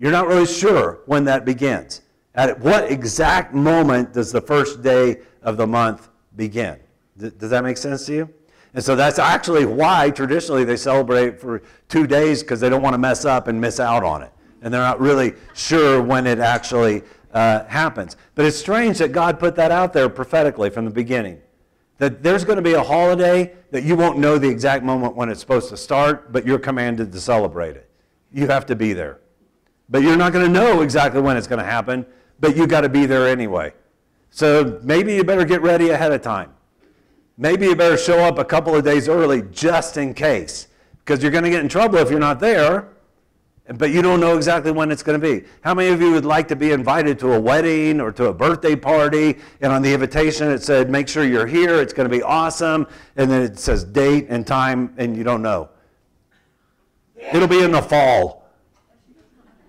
you're 0.00 0.10
not 0.10 0.26
really 0.26 0.46
sure 0.46 1.02
when 1.06 1.24
that 1.26 1.44
begins. 1.44 2.02
At 2.40 2.58
what 2.60 2.90
exact 2.90 3.52
moment 3.52 4.14
does 4.14 4.32
the 4.32 4.40
first 4.40 4.80
day 4.82 5.18
of 5.42 5.58
the 5.58 5.66
month 5.66 6.08
begin? 6.36 6.78
Does 7.18 7.50
that 7.50 7.62
make 7.62 7.76
sense 7.76 8.06
to 8.06 8.14
you? 8.14 8.30
And 8.72 8.82
so 8.82 8.96
that's 8.96 9.18
actually 9.18 9.66
why 9.66 10.08
traditionally 10.08 10.64
they 10.64 10.78
celebrate 10.78 11.38
for 11.38 11.60
two 11.90 12.06
days 12.06 12.42
because 12.42 12.58
they 12.58 12.70
don't 12.70 12.80
want 12.80 12.94
to 12.94 12.98
mess 12.98 13.26
up 13.26 13.46
and 13.48 13.60
miss 13.60 13.78
out 13.78 14.02
on 14.02 14.22
it. 14.22 14.32
And 14.62 14.72
they're 14.72 14.80
not 14.80 14.98
really 15.00 15.34
sure 15.52 16.00
when 16.00 16.26
it 16.26 16.38
actually 16.38 17.02
uh, 17.34 17.66
happens. 17.66 18.16
But 18.34 18.46
it's 18.46 18.56
strange 18.56 18.96
that 18.98 19.12
God 19.12 19.38
put 19.38 19.54
that 19.56 19.70
out 19.70 19.92
there 19.92 20.08
prophetically 20.08 20.70
from 20.70 20.86
the 20.86 20.90
beginning. 20.90 21.42
That 21.98 22.22
there's 22.22 22.46
going 22.46 22.56
to 22.56 22.62
be 22.62 22.72
a 22.72 22.82
holiday 22.82 23.52
that 23.70 23.84
you 23.84 23.96
won't 23.96 24.18
know 24.18 24.38
the 24.38 24.48
exact 24.48 24.82
moment 24.82 25.14
when 25.14 25.28
it's 25.28 25.40
supposed 25.40 25.68
to 25.68 25.76
start, 25.76 26.32
but 26.32 26.46
you're 26.46 26.58
commanded 26.58 27.12
to 27.12 27.20
celebrate 27.20 27.76
it. 27.76 27.90
You 28.32 28.46
have 28.46 28.64
to 28.64 28.76
be 28.76 28.94
there. 28.94 29.20
But 29.90 30.00
you're 30.02 30.16
not 30.16 30.32
going 30.32 30.46
to 30.46 30.50
know 30.50 30.80
exactly 30.80 31.20
when 31.20 31.36
it's 31.36 31.46
going 31.46 31.58
to 31.58 31.70
happen, 31.70 32.06
but 32.40 32.56
you 32.56 32.66
got 32.66 32.80
to 32.80 32.88
be 32.88 33.06
there 33.06 33.28
anyway. 33.28 33.72
So 34.30 34.80
maybe 34.82 35.14
you 35.14 35.24
better 35.24 35.44
get 35.44 35.62
ready 35.62 35.90
ahead 35.90 36.12
of 36.12 36.22
time. 36.22 36.52
Maybe 37.36 37.66
you 37.66 37.76
better 37.76 37.96
show 37.96 38.18
up 38.18 38.38
a 38.38 38.44
couple 38.44 38.74
of 38.74 38.84
days 38.84 39.08
early 39.08 39.42
just 39.50 39.96
in 39.96 40.14
case, 40.14 40.68
because 40.98 41.22
you're 41.22 41.32
going 41.32 41.44
to 41.44 41.50
get 41.50 41.60
in 41.60 41.68
trouble 41.68 41.98
if 41.98 42.10
you're 42.10 42.20
not 42.20 42.38
there, 42.38 42.88
but 43.76 43.90
you 43.90 44.02
don't 44.02 44.20
know 44.20 44.36
exactly 44.36 44.72
when 44.72 44.90
it's 44.90 45.02
going 45.02 45.20
to 45.20 45.26
be. 45.26 45.46
How 45.62 45.74
many 45.74 45.90
of 45.90 46.00
you 46.00 46.10
would 46.10 46.24
like 46.24 46.48
to 46.48 46.56
be 46.56 46.72
invited 46.72 47.18
to 47.20 47.32
a 47.32 47.40
wedding 47.40 48.00
or 48.00 48.12
to 48.12 48.26
a 48.26 48.34
birthday 48.34 48.74
party, 48.74 49.38
and 49.60 49.72
on 49.72 49.80
the 49.80 49.92
invitation 49.92 50.50
it 50.50 50.62
said, 50.62 50.90
make 50.90 51.08
sure 51.08 51.24
you're 51.24 51.46
here, 51.46 51.80
it's 51.80 51.92
going 51.92 52.08
to 52.08 52.14
be 52.14 52.22
awesome, 52.22 52.86
and 53.16 53.30
then 53.30 53.42
it 53.42 53.58
says 53.58 53.84
date 53.84 54.26
and 54.28 54.46
time, 54.46 54.92
and 54.96 55.16
you 55.16 55.24
don't 55.24 55.42
know? 55.42 55.68
It'll 57.32 57.48
be 57.48 57.62
in 57.62 57.70
the 57.70 57.82
fall, 57.82 58.39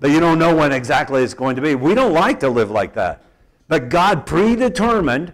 but 0.01 0.09
you 0.09 0.19
don't 0.19 0.39
know 0.39 0.53
when 0.53 0.71
exactly 0.71 1.23
it's 1.23 1.35
going 1.35 1.55
to 1.55 1.61
be. 1.61 1.75
We 1.75 1.93
don't 1.93 2.11
like 2.11 2.39
to 2.41 2.49
live 2.49 2.71
like 2.71 2.95
that. 2.95 3.23
But 3.67 3.89
God 3.89 4.25
predetermined 4.25 5.31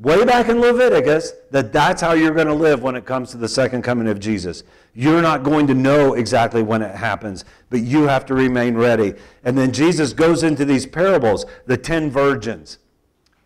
way 0.00 0.24
back 0.24 0.48
in 0.48 0.60
Leviticus 0.60 1.34
that 1.50 1.70
that's 1.70 2.00
how 2.00 2.14
you're 2.14 2.32
going 2.32 2.46
to 2.46 2.54
live 2.54 2.82
when 2.82 2.96
it 2.96 3.04
comes 3.04 3.30
to 3.32 3.36
the 3.36 3.46
second 3.46 3.82
coming 3.82 4.08
of 4.08 4.18
Jesus. 4.18 4.64
You're 4.94 5.20
not 5.20 5.42
going 5.42 5.66
to 5.66 5.74
know 5.74 6.14
exactly 6.14 6.62
when 6.62 6.80
it 6.80 6.94
happens, 6.94 7.44
but 7.68 7.82
you 7.82 8.04
have 8.04 8.24
to 8.26 8.34
remain 8.34 8.76
ready. 8.76 9.12
And 9.44 9.58
then 9.58 9.72
Jesus 9.72 10.14
goes 10.14 10.42
into 10.42 10.64
these 10.64 10.86
parables, 10.86 11.44
the 11.66 11.76
ten 11.76 12.10
virgins, 12.10 12.78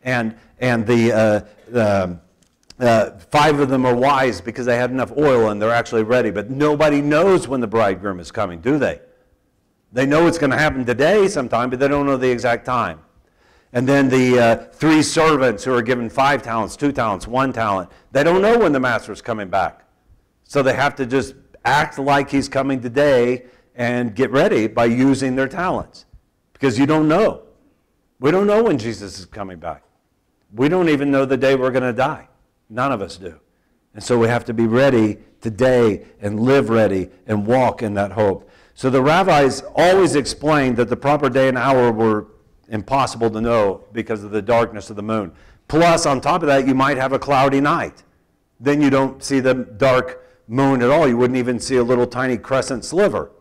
and 0.02 0.34
and 0.60 0.86
the. 0.86 1.12
Uh, 1.12 1.40
the 1.70 2.20
uh, 2.80 3.10
five 3.32 3.58
of 3.58 3.68
them 3.68 3.84
are 3.84 3.94
wise 3.96 4.40
because 4.40 4.64
they 4.64 4.76
had 4.76 4.92
enough 4.92 5.10
oil 5.18 5.50
and 5.50 5.60
they're 5.60 5.72
actually 5.72 6.04
ready. 6.04 6.30
But 6.30 6.48
nobody 6.48 7.02
knows 7.02 7.48
when 7.48 7.60
the 7.60 7.66
bridegroom 7.66 8.20
is 8.20 8.30
coming, 8.30 8.60
do 8.60 8.78
they? 8.78 9.00
They 9.92 10.06
know 10.06 10.26
it's 10.26 10.38
going 10.38 10.50
to 10.50 10.58
happen 10.58 10.84
today 10.84 11.28
sometime, 11.28 11.70
but 11.70 11.78
they 11.78 11.88
don't 11.88 12.06
know 12.06 12.16
the 12.16 12.30
exact 12.30 12.66
time. 12.66 13.00
And 13.72 13.86
then 13.86 14.08
the 14.08 14.38
uh, 14.38 14.56
three 14.72 15.02
servants 15.02 15.64
who 15.64 15.74
are 15.74 15.82
given 15.82 16.08
five 16.08 16.42
talents, 16.42 16.76
two 16.76 16.92
talents, 16.92 17.26
one 17.26 17.52
talent, 17.52 17.90
they 18.12 18.22
don't 18.22 18.40
know 18.40 18.58
when 18.58 18.72
the 18.72 18.80
master 18.80 19.12
is 19.12 19.20
coming 19.20 19.48
back. 19.48 19.84
So 20.44 20.62
they 20.62 20.74
have 20.74 20.96
to 20.96 21.06
just 21.06 21.34
act 21.64 21.98
like 21.98 22.30
he's 22.30 22.48
coming 22.48 22.80
today 22.80 23.44
and 23.74 24.14
get 24.14 24.30
ready 24.30 24.66
by 24.66 24.86
using 24.86 25.36
their 25.36 25.48
talents 25.48 26.06
because 26.52 26.78
you 26.78 26.86
don't 26.86 27.08
know. 27.08 27.42
We 28.20 28.30
don't 28.30 28.46
know 28.46 28.62
when 28.62 28.78
Jesus 28.78 29.18
is 29.18 29.26
coming 29.26 29.58
back. 29.58 29.84
We 30.54 30.68
don't 30.68 30.88
even 30.88 31.10
know 31.10 31.24
the 31.24 31.36
day 31.36 31.54
we're 31.54 31.70
going 31.70 31.82
to 31.82 31.92
die. 31.92 32.28
None 32.70 32.90
of 32.90 33.02
us 33.02 33.16
do. 33.16 33.38
And 33.94 34.02
so 34.02 34.18
we 34.18 34.28
have 34.28 34.44
to 34.46 34.54
be 34.54 34.66
ready 34.66 35.18
today 35.40 36.06
and 36.20 36.40
live 36.40 36.70
ready 36.70 37.10
and 37.26 37.46
walk 37.46 37.82
in 37.82 37.94
that 37.94 38.12
hope. 38.12 38.47
So 38.78 38.90
the 38.90 39.02
rabbis 39.02 39.64
always 39.74 40.14
explained 40.14 40.76
that 40.76 40.88
the 40.88 40.96
proper 40.96 41.28
day 41.28 41.48
and 41.48 41.58
hour 41.58 41.90
were 41.90 42.28
impossible 42.68 43.28
to 43.28 43.40
know 43.40 43.82
because 43.90 44.22
of 44.22 44.30
the 44.30 44.40
darkness 44.40 44.88
of 44.88 44.94
the 44.94 45.02
moon. 45.02 45.32
Plus, 45.66 46.06
on 46.06 46.20
top 46.20 46.42
of 46.42 46.46
that, 46.46 46.64
you 46.64 46.76
might 46.76 46.96
have 46.96 47.12
a 47.12 47.18
cloudy 47.18 47.60
night. 47.60 48.04
Then 48.60 48.80
you 48.80 48.88
don't 48.88 49.20
see 49.20 49.40
the 49.40 49.52
dark 49.54 50.24
moon 50.46 50.80
at 50.80 50.90
all. 50.90 51.08
You 51.08 51.16
wouldn't 51.16 51.38
even 51.38 51.58
see 51.58 51.74
a 51.74 51.82
little 51.82 52.06
tiny 52.06 52.38
crescent 52.38 52.84
sliver. 52.84 53.32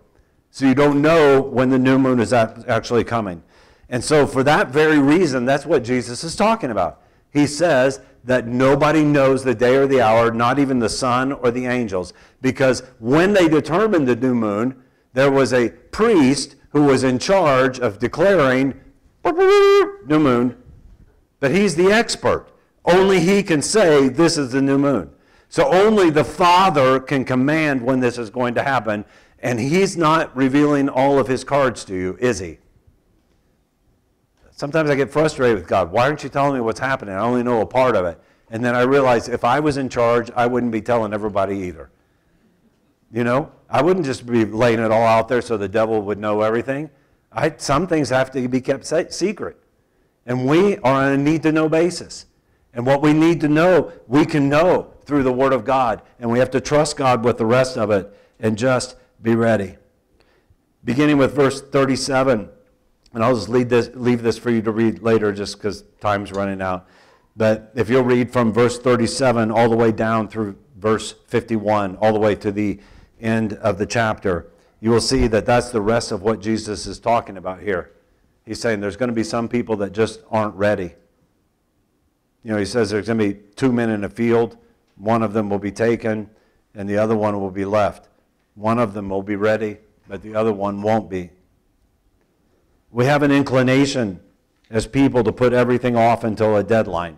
So 0.50 0.66
you 0.66 0.74
don't 0.74 1.04
know 1.04 1.40
when 1.40 1.70
the 1.70 1.78
new 1.78 2.00
moon 2.00 2.20
is 2.20 2.34
actually 2.34 3.04
coming. 3.04 3.44
And 3.90 4.04
so, 4.04 4.26
for 4.26 4.42
that 4.42 4.70
very 4.70 4.98
reason, 4.98 5.46
that's 5.46 5.68
what 5.68 5.84
Jesus 5.84 6.24
is 6.24 6.36
talking 6.36 6.72
about. 6.72 7.04
He 7.30 7.46
says 7.46 8.02
that 8.24 8.48
nobody 8.48 9.04
knows 9.04 9.44
the 9.44 9.54
day 9.54 9.76
or 9.76 9.86
the 9.86 10.02
hour, 10.02 10.32
not 10.32 10.58
even 10.58 10.80
the 10.80 10.90
Son 10.90 11.32
or 11.32 11.52
the 11.52 11.68
angels, 11.68 12.14
because 12.42 12.82
when 12.98 13.34
they 13.34 13.48
determined 13.48 14.08
the 14.08 14.16
new 14.16 14.34
moon, 14.34 14.82
there 15.18 15.32
was 15.32 15.52
a 15.52 15.70
priest 15.70 16.56
who 16.70 16.84
was 16.84 17.04
in 17.04 17.18
charge 17.18 17.80
of 17.80 17.98
declaring 17.98 18.80
new 19.26 20.20
moon. 20.20 20.56
But 21.40 21.50
he's 21.50 21.76
the 21.76 21.92
expert. 21.92 22.46
Only 22.86 23.20
he 23.22 23.42
can 23.42 23.64
say 23.64 24.10
this 24.10 24.38
is 24.38 24.52
the 24.52 24.62
new 24.62 24.78
moon. 24.78 25.10
So 25.50 25.74
only 25.74 26.12
the 26.12 26.24
Father 26.24 27.00
can 27.00 27.26
command 27.26 27.82
when 27.82 28.00
this 28.00 28.20
is 28.20 28.30
going 28.30 28.54
to 28.54 28.64
happen. 28.64 29.06
And 29.40 29.60
he's 29.60 29.98
not 29.98 30.38
revealing 30.38 30.88
all 30.88 31.18
of 31.18 31.28
his 31.28 31.44
cards 31.44 31.84
to 31.86 31.96
you, 31.96 32.16
is 32.20 32.38
he? 32.38 32.60
Sometimes 34.52 34.92
I 34.92 34.94
get 34.94 35.10
frustrated 35.10 35.58
with 35.58 35.68
God. 35.68 35.92
Why 35.92 36.04
aren't 36.04 36.22
you 36.22 36.30
telling 36.30 36.54
me 36.54 36.62
what's 36.62 36.80
happening? 36.80 37.16
I 37.16 37.22
only 37.22 37.42
know 37.42 37.62
a 37.62 37.66
part 37.66 37.96
of 37.96 38.06
it. 38.06 38.22
And 38.52 38.64
then 38.64 38.76
I 38.76 38.82
realize 38.84 39.30
if 39.30 39.44
I 39.44 39.62
was 39.62 39.78
in 39.78 39.90
charge, 39.90 40.30
I 40.36 40.46
wouldn't 40.46 40.72
be 40.72 40.82
telling 40.82 41.12
everybody 41.12 41.58
either. 41.58 41.90
You 43.12 43.24
know, 43.24 43.52
I 43.70 43.82
wouldn't 43.82 44.06
just 44.06 44.26
be 44.26 44.46
laying 44.46 44.80
it 44.80 44.92
all 44.92 45.06
out 45.06 45.28
there 45.28 45.42
so 45.42 45.58
the 45.58 45.70
devil 45.70 46.02
would 46.02 46.20
know 46.20 46.42
everything. 46.42 46.90
I, 47.32 47.54
some 47.58 47.88
things 47.88 48.10
have 48.10 48.32
to 48.32 48.48
be 48.48 48.62
kept 48.62 48.86
secret. 49.14 49.58
And 50.26 50.46
we 50.46 50.78
are 50.78 51.04
on 51.06 51.14
a 51.14 51.18
need 51.18 51.44
to 51.44 51.52
know 51.52 51.70
basis. 51.70 52.26
And 52.74 52.86
what 52.86 53.02
we 53.02 53.14
need 53.14 53.40
to 53.42 53.48
know, 53.48 53.92
we 54.08 54.26
can 54.26 54.50
know 54.50 54.94
through 55.06 55.24
the 55.24 55.32
Word 55.32 55.54
of 55.54 55.64
God. 55.64 56.02
And 56.20 56.30
we 56.30 56.40
have 56.40 56.52
to 56.52 56.62
trust 56.62 56.98
God 56.98 57.24
with 57.24 57.38
the 57.38 57.46
rest 57.46 57.78
of 57.78 57.92
it 57.92 58.14
and 58.40 58.58
just 58.58 58.98
be 59.22 59.36
ready. 59.36 59.78
Beginning 60.84 61.18
with 61.18 61.34
verse 61.34 61.62
37, 61.62 62.50
and 63.14 63.24
I'll 63.24 63.36
just 63.36 63.50
this, 63.50 63.90
leave 63.96 64.22
this 64.22 64.38
for 64.38 64.52
you 64.52 64.62
to 64.62 64.72
read 64.72 65.02
later 65.02 65.32
just 65.32 65.58
because 65.58 65.84
time's 66.00 66.32
running 66.32 66.62
out. 66.62 66.88
But 67.36 67.72
if 67.76 67.90
you'll 67.90 68.04
read 68.04 68.32
from 68.32 68.52
verse 68.52 68.80
37 68.80 69.52
all 69.52 69.70
the 69.70 69.76
way 69.76 69.92
down 69.92 70.28
through 70.28 70.58
verse 70.78 71.14
51, 71.28 71.96
all 71.98 72.14
the 72.14 72.20
way 72.20 72.36
to 72.36 72.52
the 72.52 72.80
end 73.22 73.54
of 73.54 73.78
the 73.78 73.86
chapter, 73.86 74.48
you 74.80 74.92
will 74.92 75.02
see 75.02 75.28
that 75.28 75.46
that's 75.46 75.72
the 75.72 75.82
rest 75.82 76.12
of 76.12 76.22
what 76.22 76.40
Jesus 76.40 76.86
is 76.86 77.00
talking 77.00 77.38
about 77.38 77.62
here. 77.62 77.92
He's 78.46 78.60
saying 78.60 78.80
there's 78.80 78.98
going 78.98 79.10
to 79.10 79.16
be 79.16 79.24
some 79.24 79.50
people 79.50 79.76
that 79.78 79.92
just 79.92 80.22
aren't 80.30 80.56
ready. 80.56 80.94
You 82.44 82.52
know, 82.52 82.58
he 82.58 82.66
says 82.66 82.90
there's 82.90 83.08
going 83.08 83.20
to 83.20 83.34
be 83.34 83.40
two 83.56 83.72
men 83.72 83.90
in 83.90 84.04
a 84.04 84.10
field, 84.10 84.58
one 84.96 85.22
of 85.22 85.34
them 85.34 85.50
will 85.50 85.60
be 85.60 85.72
taken, 85.72 86.30
and 86.74 86.88
the 86.88 86.98
other 86.98 87.16
one 87.16 87.40
will 87.40 87.52
be 87.52 87.66
left. 87.66 88.08
One 88.56 88.80
of 88.80 88.94
them 88.94 89.10
will 89.10 89.24
be 89.24 89.36
ready, 89.36 89.78
but 90.08 90.22
the 90.22 90.36
other 90.36 90.54
one 90.54 90.82
won't 90.82 91.10
be. 91.10 91.32
We 92.92 93.06
have 93.06 93.24
an 93.24 93.32
inclination 93.32 94.20
as 94.70 94.88
people 94.88 95.24
to 95.24 95.32
put 95.32 95.54
everything 95.54 95.96
off 95.96 96.24
until 96.24 96.56
a 96.56 96.64
deadline, 96.64 97.18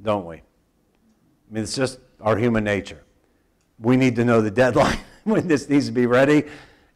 don't 0.00 0.26
we? 0.26 0.36
I 0.36 0.42
mean, 1.50 1.62
it's 1.62 1.76
just 1.76 1.98
our 2.20 2.36
human 2.36 2.64
nature. 2.64 3.02
We 3.78 3.96
need 3.96 4.16
to 4.16 4.24
know 4.24 4.40
the 4.40 4.50
deadline 4.50 4.98
when 5.24 5.48
this 5.48 5.68
needs 5.68 5.86
to 5.86 5.92
be 5.92 6.06
ready 6.06 6.44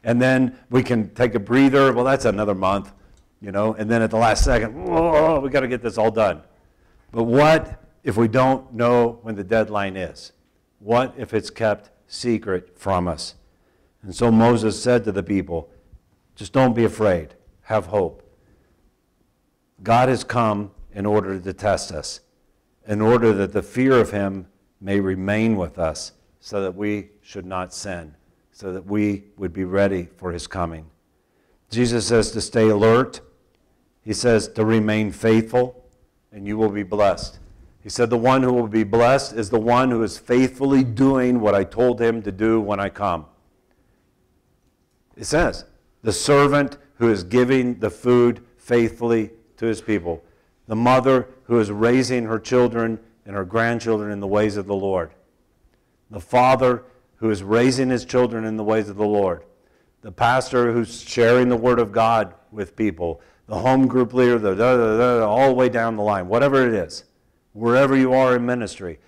and 0.03 0.21
then 0.21 0.57
we 0.69 0.83
can 0.83 1.13
take 1.13 1.35
a 1.35 1.39
breather. 1.39 1.93
Well, 1.93 2.05
that's 2.05 2.25
another 2.25 2.55
month, 2.55 2.91
you 3.39 3.51
know, 3.51 3.73
and 3.73 3.89
then 3.89 4.01
at 4.01 4.09
the 4.09 4.17
last 4.17 4.43
second, 4.43 4.75
oh, 4.89 5.39
we 5.39 5.49
got 5.49 5.61
to 5.61 5.67
get 5.67 5.81
this 5.81 5.97
all 5.97 6.11
done. 6.11 6.41
But 7.11 7.23
what 7.23 7.83
if 8.03 8.17
we 8.17 8.27
don't 8.27 8.73
know 8.73 9.19
when 9.21 9.35
the 9.35 9.43
deadline 9.43 9.95
is? 9.95 10.31
What 10.79 11.13
if 11.17 11.33
it's 11.33 11.49
kept 11.49 11.91
secret 12.07 12.77
from 12.79 13.07
us? 13.07 13.35
And 14.01 14.15
so 14.15 14.31
Moses 14.31 14.81
said 14.81 15.03
to 15.03 15.11
the 15.11 15.21
people, 15.21 15.69
just 16.35 16.53
don't 16.53 16.73
be 16.73 16.85
afraid, 16.85 17.35
have 17.63 17.87
hope. 17.87 18.27
God 19.83 20.09
has 20.09 20.23
come 20.23 20.71
in 20.93 21.05
order 21.05 21.39
to 21.39 21.53
test 21.53 21.91
us, 21.91 22.21
in 22.87 23.01
order 23.01 23.33
that 23.33 23.53
the 23.53 23.61
fear 23.61 23.99
of 23.99 24.11
him 24.11 24.47
may 24.79 24.99
remain 24.99 25.55
with 25.55 25.77
us, 25.77 26.13
so 26.41 26.61
that 26.61 26.75
we 26.75 27.11
should 27.21 27.45
not 27.45 27.73
sin 27.73 28.13
so 28.61 28.71
that 28.73 28.85
we 28.85 29.23
would 29.37 29.53
be 29.53 29.63
ready 29.63 30.07
for 30.17 30.31
his 30.31 30.45
coming. 30.45 30.85
Jesus 31.71 32.05
says 32.05 32.31
to 32.31 32.41
stay 32.41 32.69
alert. 32.69 33.21
He 34.03 34.13
says 34.13 34.47
to 34.49 34.63
remain 34.63 35.11
faithful, 35.11 35.83
and 36.31 36.45
you 36.45 36.57
will 36.57 36.69
be 36.69 36.83
blessed. 36.83 37.39
He 37.81 37.89
said, 37.89 38.11
The 38.11 38.17
one 38.17 38.43
who 38.43 38.53
will 38.53 38.67
be 38.67 38.83
blessed 38.83 39.33
is 39.33 39.49
the 39.49 39.59
one 39.59 39.89
who 39.89 40.03
is 40.03 40.19
faithfully 40.19 40.83
doing 40.83 41.39
what 41.39 41.55
I 41.55 41.63
told 41.63 41.99
him 41.99 42.21
to 42.21 42.31
do 42.31 42.61
when 42.61 42.79
I 42.79 42.89
come. 42.89 43.25
It 45.15 45.25
says, 45.25 45.65
The 46.03 46.13
servant 46.13 46.77
who 46.95 47.09
is 47.09 47.23
giving 47.23 47.79
the 47.79 47.89
food 47.89 48.45
faithfully 48.57 49.31
to 49.57 49.65
his 49.65 49.81
people, 49.81 50.23
the 50.67 50.75
mother 50.75 51.29
who 51.45 51.59
is 51.59 51.71
raising 51.71 52.25
her 52.25 52.37
children 52.37 52.99
and 53.25 53.35
her 53.35 53.45
grandchildren 53.45 54.11
in 54.11 54.19
the 54.19 54.27
ways 54.27 54.57
of 54.57 54.67
the 54.67 54.75
Lord, 54.75 55.11
the 56.11 56.19
father 56.19 56.83
who 57.15 57.29
is 57.31 57.41
raising 57.41 57.89
his 57.89 58.05
children 58.05 58.45
in 58.45 58.57
the 58.57 58.63
ways 58.63 58.89
of 58.89 58.97
the 58.97 59.05
Lord, 59.05 59.43
the 60.01 60.11
pastor 60.11 60.71
who's 60.71 61.01
sharing 61.01 61.49
the 61.49 61.55
word 61.55 61.79
of 61.79 61.91
God 61.91 62.33
with 62.51 62.75
people, 62.75 63.21
the 63.47 63.57
home 63.57 63.87
group 63.87 64.13
leader, 64.13 64.37
the 64.37 64.53
da, 64.53 64.77
da, 64.77 64.97
da, 64.97 65.25
all 65.25 65.47
the 65.47 65.53
way 65.55 65.69
down 65.69 65.95
the 65.95 66.03
line, 66.03 66.27
whatever 66.27 66.67
it 66.67 66.73
is, 66.73 67.05
wherever 67.53 67.95
you 67.95 68.13
are 68.13 68.35
in 68.35 68.45
ministry. 68.45 68.99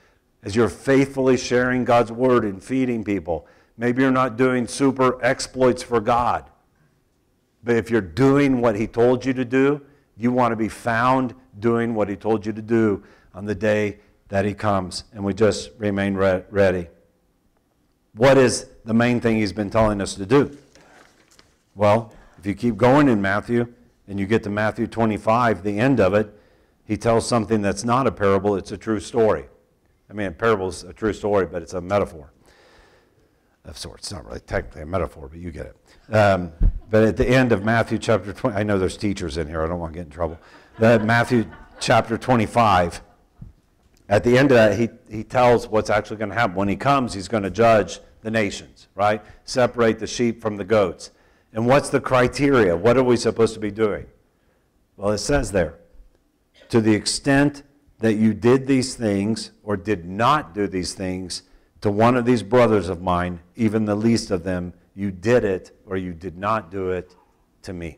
as 0.44 0.56
you're 0.56 0.70
faithfully 0.70 1.38
sharing 1.38 1.86
God's 1.86 2.12
word 2.12 2.44
and 2.44 2.62
feeding 2.62 3.04
people. 3.04 3.48
Maybe 3.78 4.02
you're 4.02 4.12
not 4.12 4.38
doing 4.38 4.68
super 4.68 5.24
exploits 5.24 5.82
for 5.82 6.00
God. 6.00 6.50
But 7.64 7.78
if 7.78 7.90
you're 7.90 8.02
doing 8.02 8.60
what 8.60 8.76
He 8.76 8.86
told 8.86 9.26
you 9.26 9.34
to 9.34 9.46
do, 9.46 9.82
you 10.18 10.32
want 10.32 10.52
to 10.52 10.56
be 10.56 10.70
found 10.70 11.34
doing 11.60 11.96
what 11.96 12.10
He 12.10 12.16
told 12.16 12.46
you 12.46 12.52
to 12.54 12.62
do 12.62 13.04
on 13.34 13.46
the 13.46 13.56
day 13.56 14.00
that 14.34 14.46
He 14.46 14.56
comes. 14.56 15.04
And 15.14 15.24
we 15.24 15.36
just 15.36 15.70
remain 15.78 16.16
re- 16.16 16.44
ready. 16.50 16.88
What 18.16 18.36
is 18.36 18.66
the 18.84 18.94
main 18.94 19.22
thing 19.22 19.36
He's 19.36 19.54
been 19.54 19.70
telling 19.70 20.02
us 20.02 20.16
to 20.16 20.26
do? 20.26 20.58
Well, 21.76 22.12
if 22.40 22.48
you 22.48 22.56
keep 22.56 22.76
going 22.76 23.10
in 23.10 23.22
Matthew 23.22 23.72
and 24.08 24.20
you 24.20 24.26
get 24.26 24.42
to 24.46 24.50
Matthew 24.50 24.88
25, 24.88 25.62
the 25.62 25.78
end 25.78 26.00
of 26.00 26.16
it, 26.16 26.36
He 26.84 26.98
tells 26.98 27.28
something 27.28 27.62
that's 27.62 27.84
not 27.84 28.08
a 28.08 28.12
parable, 28.12 28.56
it's 28.56 28.72
a 28.72 28.78
true 28.78 29.00
story. 29.00 29.46
I 30.10 30.14
mean, 30.14 30.26
a 30.26 30.32
parable 30.32 30.68
is 30.68 30.82
a 30.82 30.94
true 30.94 31.14
story, 31.14 31.46
but 31.46 31.62
it's 31.62 31.74
a 31.74 31.82
metaphor 31.82 32.34
of 33.66 33.78
sorts. 33.78 34.06
It's 34.06 34.14
not 34.14 34.26
really 34.26 34.40
technically 34.40 34.82
a 34.82 34.88
metaphor, 34.88 35.28
but 35.28 35.38
you 35.38 35.52
get 35.52 35.68
it. 35.68 36.12
Um, 36.12 36.52
but 36.90 37.04
at 37.04 37.18
the 37.18 37.30
end 37.30 37.52
of 37.52 37.64
Matthew 37.64 38.00
chapter 38.00 38.34
20, 38.34 38.58
I 38.58 38.64
know 38.64 38.80
there's 38.80 38.98
teachers 38.98 39.38
in 39.38 39.48
here, 39.48 39.62
I 39.64 39.68
don't 39.68 39.80
want 39.80 39.94
to 39.94 40.00
get 40.00 40.08
in 40.08 40.12
trouble. 40.12 40.40
Matthew 40.80 41.46
chapter 41.80 42.18
25, 42.18 43.04
at 44.10 44.24
the 44.24 44.38
end 44.38 44.52
of 44.52 44.56
that, 44.56 44.78
he, 44.78 44.90
he 45.10 45.24
tells 45.24 45.68
what's 45.68 45.90
actually 45.90 46.18
going 46.18 46.30
to 46.30 46.36
happen. 46.36 46.56
When 46.56 46.68
he 46.68 46.76
comes, 46.76 47.14
he's 47.14 47.28
going 47.28 47.44
to 47.44 47.50
judge 47.50 48.00
the 48.22 48.32
nations, 48.32 48.88
right? 48.96 49.22
Separate 49.44 50.00
the 50.00 50.08
sheep 50.08 50.42
from 50.42 50.58
the 50.58 50.64
goats. 50.64 51.12
And 51.54 51.66
what's 51.68 51.90
the 51.90 52.02
criteria? 52.02 52.76
What 52.76 52.98
are 52.98 53.04
we 53.04 53.18
supposed 53.18 53.54
to 53.54 53.60
be 53.60 53.72
doing? 53.72 54.06
Well, 54.98 55.12
it 55.12 55.20
says 55.20 55.52
there 55.52 55.80
to 56.70 56.82
the 56.82 56.94
extent 56.94 57.64
that 58.00 58.16
you 58.16 58.34
did 58.34 58.66
these 58.66 58.96
things 58.96 59.52
or 59.64 59.78
did 59.78 60.06
not 60.06 60.54
do 60.54 60.68
these 60.68 60.94
things 60.94 61.44
to 61.82 61.92
one 61.92 62.16
of 62.16 62.26
these 62.26 62.42
brothers 62.42 62.90
of 62.90 63.02
mine, 63.02 63.40
even 63.56 63.86
the 63.86 63.96
least 63.96 64.32
of 64.32 64.44
them, 64.44 64.74
you 64.96 65.12
did 65.12 65.44
it 65.44 65.78
or 65.86 65.98
you 65.98 66.14
did 66.14 66.38
not 66.38 66.72
do 66.72 66.92
it 66.92 67.16
to 67.62 67.74
me. 67.74 67.98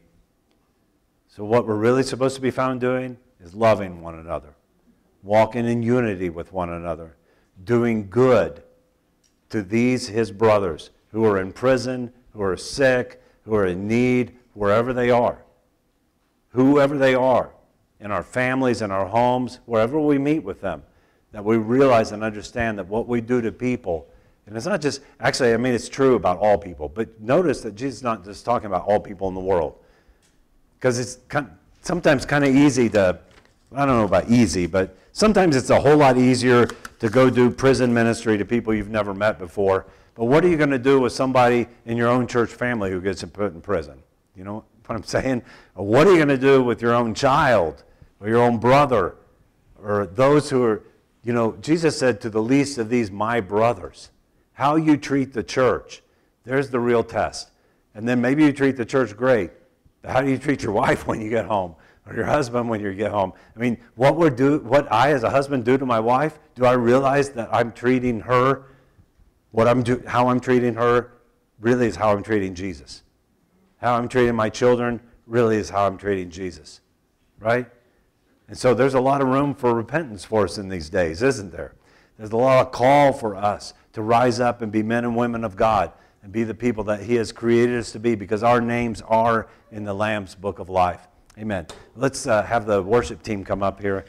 So, 1.28 1.46
what 1.46 1.68
we're 1.68 1.76
really 1.76 2.04
supposed 2.04 2.36
to 2.36 2.42
be 2.42 2.52
found 2.52 2.82
doing 2.82 3.18
is 3.40 3.54
loving 3.54 4.02
one 4.02 4.16
another, 4.16 4.55
walking 5.26 5.66
in 5.66 5.82
unity 5.82 6.30
with 6.30 6.54
one 6.54 6.70
another, 6.70 7.16
doing 7.64 8.08
good 8.10 8.62
to 9.50 9.62
these 9.64 10.08
his 10.08 10.32
brothers 10.32 10.92
who 11.12 11.26
are 11.26 11.40
in 11.40 11.52
prison, 11.52 12.14
who 12.34 12.42
are 12.42 12.56
sick, 12.56 13.22
who 13.44 13.56
are 13.56 13.66
in 13.66 13.88
need, 13.88 14.38
wherever 14.54 14.94
they 14.94 15.10
are. 15.10 15.44
Whoever 16.50 16.98
they 16.98 17.16
are, 17.16 17.52
in 18.00 18.12
our 18.12 18.24
families, 18.24 18.82
in 18.82 18.92
our 18.92 19.08
homes, 19.08 19.60
wherever 19.66 20.00
we 20.00 20.18
meet 20.18 20.44
with 20.44 20.62
them 20.62 20.84
that 21.32 21.44
we 21.44 21.58
realize 21.58 22.14
and 22.14 22.24
understand 22.24 22.80
that 22.80 22.88
what 22.88 23.10
we 23.10 23.20
do 23.20 23.42
to 23.42 23.52
people, 23.52 24.08
and 24.48 24.56
it's 24.56 24.66
not 24.66 24.80
just, 24.80 25.02
actually, 25.20 25.54
I 25.54 25.58
mean, 25.58 25.74
it's 25.74 25.90
true 25.90 26.16
about 26.16 26.38
all 26.38 26.58
people, 26.58 26.88
but 26.88 27.20
notice 27.20 27.60
that 27.62 27.76
Jesus 27.76 27.98
is 27.98 28.04
not 28.04 28.24
just 28.24 28.46
talking 28.46 28.68
about 28.68 28.86
all 28.86 29.02
people 29.02 29.28
in 29.28 29.34
the 29.34 29.42
world. 29.42 29.76
Because 30.78 30.98
it's 30.98 31.18
kind, 31.28 31.50
sometimes 31.82 32.26
kind 32.26 32.46
of 32.46 32.56
easy 32.56 32.90
to, 32.92 33.20
I 33.74 33.86
don't 33.86 33.98
know 33.98 34.06
about 34.06 34.30
easy, 34.30 34.66
but 34.66 34.98
sometimes 35.16 35.56
it's 35.56 35.70
a 35.70 35.80
whole 35.80 35.96
lot 35.96 36.18
easier 36.18 36.68
to 37.00 37.10
go 37.10 37.30
do 37.30 37.50
prison 37.50 37.94
ministry 37.94 38.38
to 38.38 38.44
people 38.44 38.74
you've 38.74 38.90
never 38.90 39.14
met 39.14 39.40
before. 39.40 39.86
But 40.14 40.26
what 40.26 40.44
are 40.44 40.50
you 40.50 40.58
going 40.58 40.70
to 40.70 40.78
do 40.78 41.00
with 41.00 41.14
somebody 41.14 41.68
in 41.86 41.96
your 41.98 42.10
own 42.10 42.28
church 42.28 42.52
family 42.52 42.92
who 42.92 43.02
gets 43.02 43.24
put 43.24 43.54
in 43.54 43.62
prison? 43.62 44.04
You 44.36 44.44
know 44.44 44.66
what 44.86 44.96
I'm 44.96 45.04
saying? 45.04 45.42
What 45.74 46.06
are 46.06 46.12
you 46.12 46.18
going 46.18 46.28
to 46.28 46.38
do 46.38 46.62
with 46.62 46.82
your 46.82 46.94
own 46.94 47.16
child 47.16 47.84
or 48.20 48.28
your 48.28 48.42
own 48.42 48.58
brother 48.58 49.16
or 49.82 50.06
those 50.06 50.50
who 50.50 50.64
are 50.64 50.84
you 51.26 51.34
know, 51.34 51.58
Jesus 51.60 51.98
said 51.98 52.22
to 52.22 52.30
the 52.30 52.42
least 52.42 52.78
of 52.78 52.88
these, 52.88 53.10
my 53.10 53.42
brothers, 53.42 54.12
how 54.54 54.76
you 54.76 54.96
treat 54.96 55.34
the 55.34 55.42
church, 55.42 56.04
there's 56.44 56.70
the 56.70 56.80
real 56.80 57.04
test. 57.04 57.50
And 57.96 58.08
then 58.08 58.22
maybe 58.22 58.44
you 58.44 58.54
treat 58.54 58.78
the 58.78 58.86
church 58.86 59.18
great. 59.18 59.50
But 60.04 60.12
how 60.12 60.22
do 60.22 60.30
you 60.30 60.38
treat 60.38 60.62
your 60.62 60.72
wife 60.84 61.08
when 61.08 61.20
you 61.20 61.32
get 61.32 61.46
home? 61.46 61.76
Or 62.08 62.16
your 62.16 62.26
husband 62.26 62.70
when 62.70 62.82
you 62.82 62.94
get 62.94 63.12
home? 63.12 63.34
I 63.56 63.60
mean, 63.60 63.78
what, 63.96 64.16
would 64.16 64.36
do, 64.36 64.60
what 64.60 64.92
I 64.92 65.12
as 65.12 65.24
a 65.24 65.30
husband 65.30 65.66
do 65.66 65.78
to 65.78 65.86
my 65.86 66.00
wife, 66.00 66.40
do 66.54 66.66
I 66.66 66.74
realize 66.74 67.32
that 67.32 67.50
I'm 67.52 67.72
treating 67.72 68.22
her, 68.22 68.68
what 69.52 69.68
I'm 69.68 69.82
do, 69.82 70.04
how 70.06 70.28
I'm 70.28 70.40
treating 70.40 70.76
her, 70.76 71.12
really 71.60 71.88
is 71.88 71.96
how 71.96 72.12
I'm 72.12 72.22
treating 72.22 72.54
Jesus. 72.54 73.02
How 73.78 73.96
I'm 73.96 74.08
treating 74.08 74.36
my 74.36 74.50
children 74.50 75.00
really 75.26 75.58
is 75.58 75.70
how 75.70 75.88
I'm 75.88 75.98
treating 75.98 76.30
Jesus. 76.30 76.82
Right? 77.40 77.68
And 78.48 78.58
so 78.58 78.74
there's 78.74 78.94
a 78.94 79.00
lot 79.00 79.22
of 79.22 79.28
room 79.28 79.56
for 79.56 79.74
repentance 79.74 80.24
for 80.24 80.44
us 80.44 80.58
in 80.58 80.70
these 80.70 80.90
days, 80.90 81.24
isn't 81.24 81.52
there? 81.52 81.74
There's 82.18 82.32
a 82.32 82.38
lot 82.38 82.66
of 82.66 82.72
call 82.72 83.12
for 83.14 83.36
us 83.36 83.74
to 83.94 84.02
rise 84.02 84.40
up 84.40 84.62
and 84.62 84.72
be 84.72 84.84
men 84.84 85.04
and 85.04 85.16
women 85.16 85.44
of 85.44 85.56
God 85.56 85.92
and 86.22 86.32
be 86.32 86.44
the 86.44 86.54
people 86.54 86.84
that 86.86 87.02
He 87.02 87.16
has 87.16 87.32
created 87.32 87.78
us 87.78 87.92
to 87.94 88.00
be 88.00 88.16
because 88.16 88.44
our 88.44 88.62
names 88.62 89.02
are 89.02 89.48
in 89.72 89.84
the 89.84 89.94
Lamb's 89.94 90.36
book 90.36 90.60
of 90.60 90.70
life. 90.70 91.08
Amen. 91.38 91.68
Let's 91.96 92.28
uh, 92.28 92.44
have 92.44 92.66
the 92.66 92.82
worship 92.82 93.22
team 93.22 93.44
come 93.44 93.62
up 93.62 93.82
here 93.82 94.06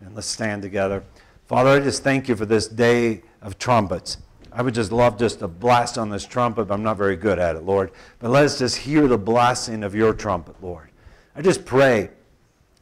and 0.00 0.14
let's 0.14 0.26
stand 0.26 0.62
together. 0.62 1.04
Father, 1.46 1.70
I 1.70 1.80
just 1.80 2.02
thank 2.02 2.28
you 2.28 2.36
for 2.36 2.46
this 2.46 2.68
day 2.68 3.22
of 3.42 3.58
trumpets. 3.58 4.18
I 4.52 4.62
would 4.62 4.74
just 4.74 4.90
love 4.90 5.18
just 5.18 5.40
to 5.40 5.48
blast 5.48 5.98
on 5.98 6.10
this 6.10 6.24
trumpet, 6.24 6.66
but 6.66 6.74
I'm 6.74 6.82
not 6.82 6.96
very 6.96 7.16
good 7.16 7.38
at 7.38 7.56
it, 7.56 7.64
Lord. 7.64 7.92
But 8.18 8.30
let 8.30 8.44
us 8.44 8.58
just 8.58 8.78
hear 8.78 9.06
the 9.06 9.18
blasting 9.18 9.84
of 9.84 9.94
your 9.94 10.14
trumpet, 10.14 10.56
Lord. 10.62 10.90
I 11.36 11.42
just 11.42 11.64
pray 11.64 12.10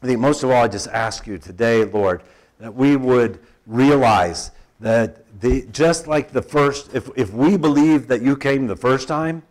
I 0.01 0.05
think 0.05 0.19
most 0.19 0.43
of 0.43 0.49
all, 0.49 0.63
I 0.63 0.67
just 0.67 0.87
ask 0.87 1.27
you 1.27 1.37
today, 1.37 1.83
Lord, 1.83 2.23
that 2.59 2.73
we 2.73 2.95
would 2.95 3.39
realize 3.67 4.51
that 4.79 5.25
the, 5.41 5.67
just 5.73 6.07
like 6.07 6.31
the 6.31 6.41
first, 6.41 6.95
if, 6.95 7.09
if 7.17 7.33
we 7.33 7.57
believe 7.57 8.07
that 8.07 8.21
you 8.21 8.37
came 8.37 8.67
the 8.67 8.77
first 8.77 9.09
time, 9.09 9.43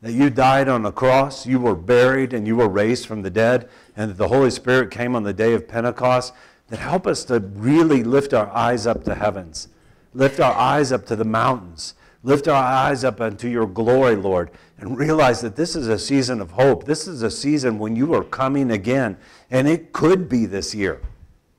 that 0.00 0.12
you 0.12 0.30
died 0.30 0.68
on 0.68 0.82
the 0.82 0.92
cross, 0.92 1.46
you 1.46 1.58
were 1.58 1.74
buried, 1.74 2.32
and 2.32 2.46
you 2.46 2.56
were 2.56 2.68
raised 2.68 3.06
from 3.06 3.22
the 3.22 3.30
dead, 3.30 3.68
and 3.96 4.10
that 4.10 4.16
the 4.16 4.28
Holy 4.28 4.50
Spirit 4.50 4.90
came 4.90 5.16
on 5.16 5.24
the 5.24 5.32
day 5.32 5.54
of 5.54 5.66
Pentecost, 5.66 6.32
that 6.68 6.78
help 6.78 7.06
us 7.06 7.24
to 7.24 7.40
really 7.40 8.04
lift 8.04 8.32
our 8.34 8.48
eyes 8.54 8.86
up 8.86 9.02
to 9.04 9.14
heavens, 9.14 9.68
lift 10.14 10.38
our 10.38 10.54
eyes 10.54 10.92
up 10.92 11.06
to 11.06 11.16
the 11.16 11.24
mountains, 11.24 11.94
lift 12.22 12.46
our 12.48 12.62
eyes 12.62 13.04
up 13.04 13.20
unto 13.20 13.48
your 13.48 13.66
glory, 13.66 14.16
Lord, 14.16 14.50
and 14.78 14.98
realize 14.98 15.40
that 15.40 15.56
this 15.56 15.74
is 15.74 15.88
a 15.88 15.98
season 15.98 16.40
of 16.40 16.52
hope. 16.52 16.84
This 16.84 17.08
is 17.08 17.22
a 17.22 17.30
season 17.30 17.78
when 17.78 17.96
you 17.96 18.14
are 18.14 18.24
coming 18.24 18.70
again. 18.70 19.16
And 19.50 19.68
it 19.68 19.92
could 19.92 20.28
be 20.28 20.46
this 20.46 20.74
year. 20.74 21.00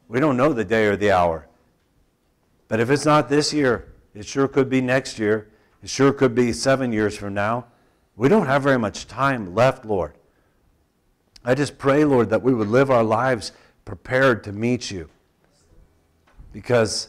We 0.08 0.20
don't 0.20 0.38
know 0.38 0.54
the 0.54 0.66
day 0.66 0.86
or 0.86 0.96
the 0.96 1.12
hour. 1.12 1.48
But 2.68 2.80
if 2.80 2.90
it's 2.90 3.06
not 3.06 3.30
this 3.30 3.52
year, 3.52 3.88
it 4.14 4.26
sure 4.26 4.48
could 4.48 4.70
be 4.70 4.80
next 4.80 5.20
year. 5.20 5.50
It 5.82 5.90
sure 5.90 6.14
could 6.14 6.36
be 6.36 6.54
seven 6.54 6.94
years 6.94 7.18
from 7.18 7.34
now. 7.34 7.66
We 8.20 8.28
don't 8.28 8.48
have 8.48 8.64
very 8.64 8.78
much 8.78 9.08
time 9.08 9.56
left, 9.56 9.86
Lord. 9.86 10.12
I 11.46 11.56
just 11.56 11.78
pray, 11.78 12.04
Lord, 12.04 12.30
that 12.32 12.44
we 12.44 12.54
would 12.54 12.68
live 12.68 12.92
our 12.92 13.02
lives 13.02 13.54
prepared 13.86 14.44
to 14.44 14.52
meet 14.52 14.92
you. 14.92 15.10
Because 16.52 17.08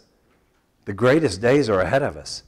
the 0.85 0.93
greatest 0.93 1.41
days 1.41 1.69
are 1.69 1.81
ahead 1.81 2.05
of 2.05 2.16
us 2.16 2.45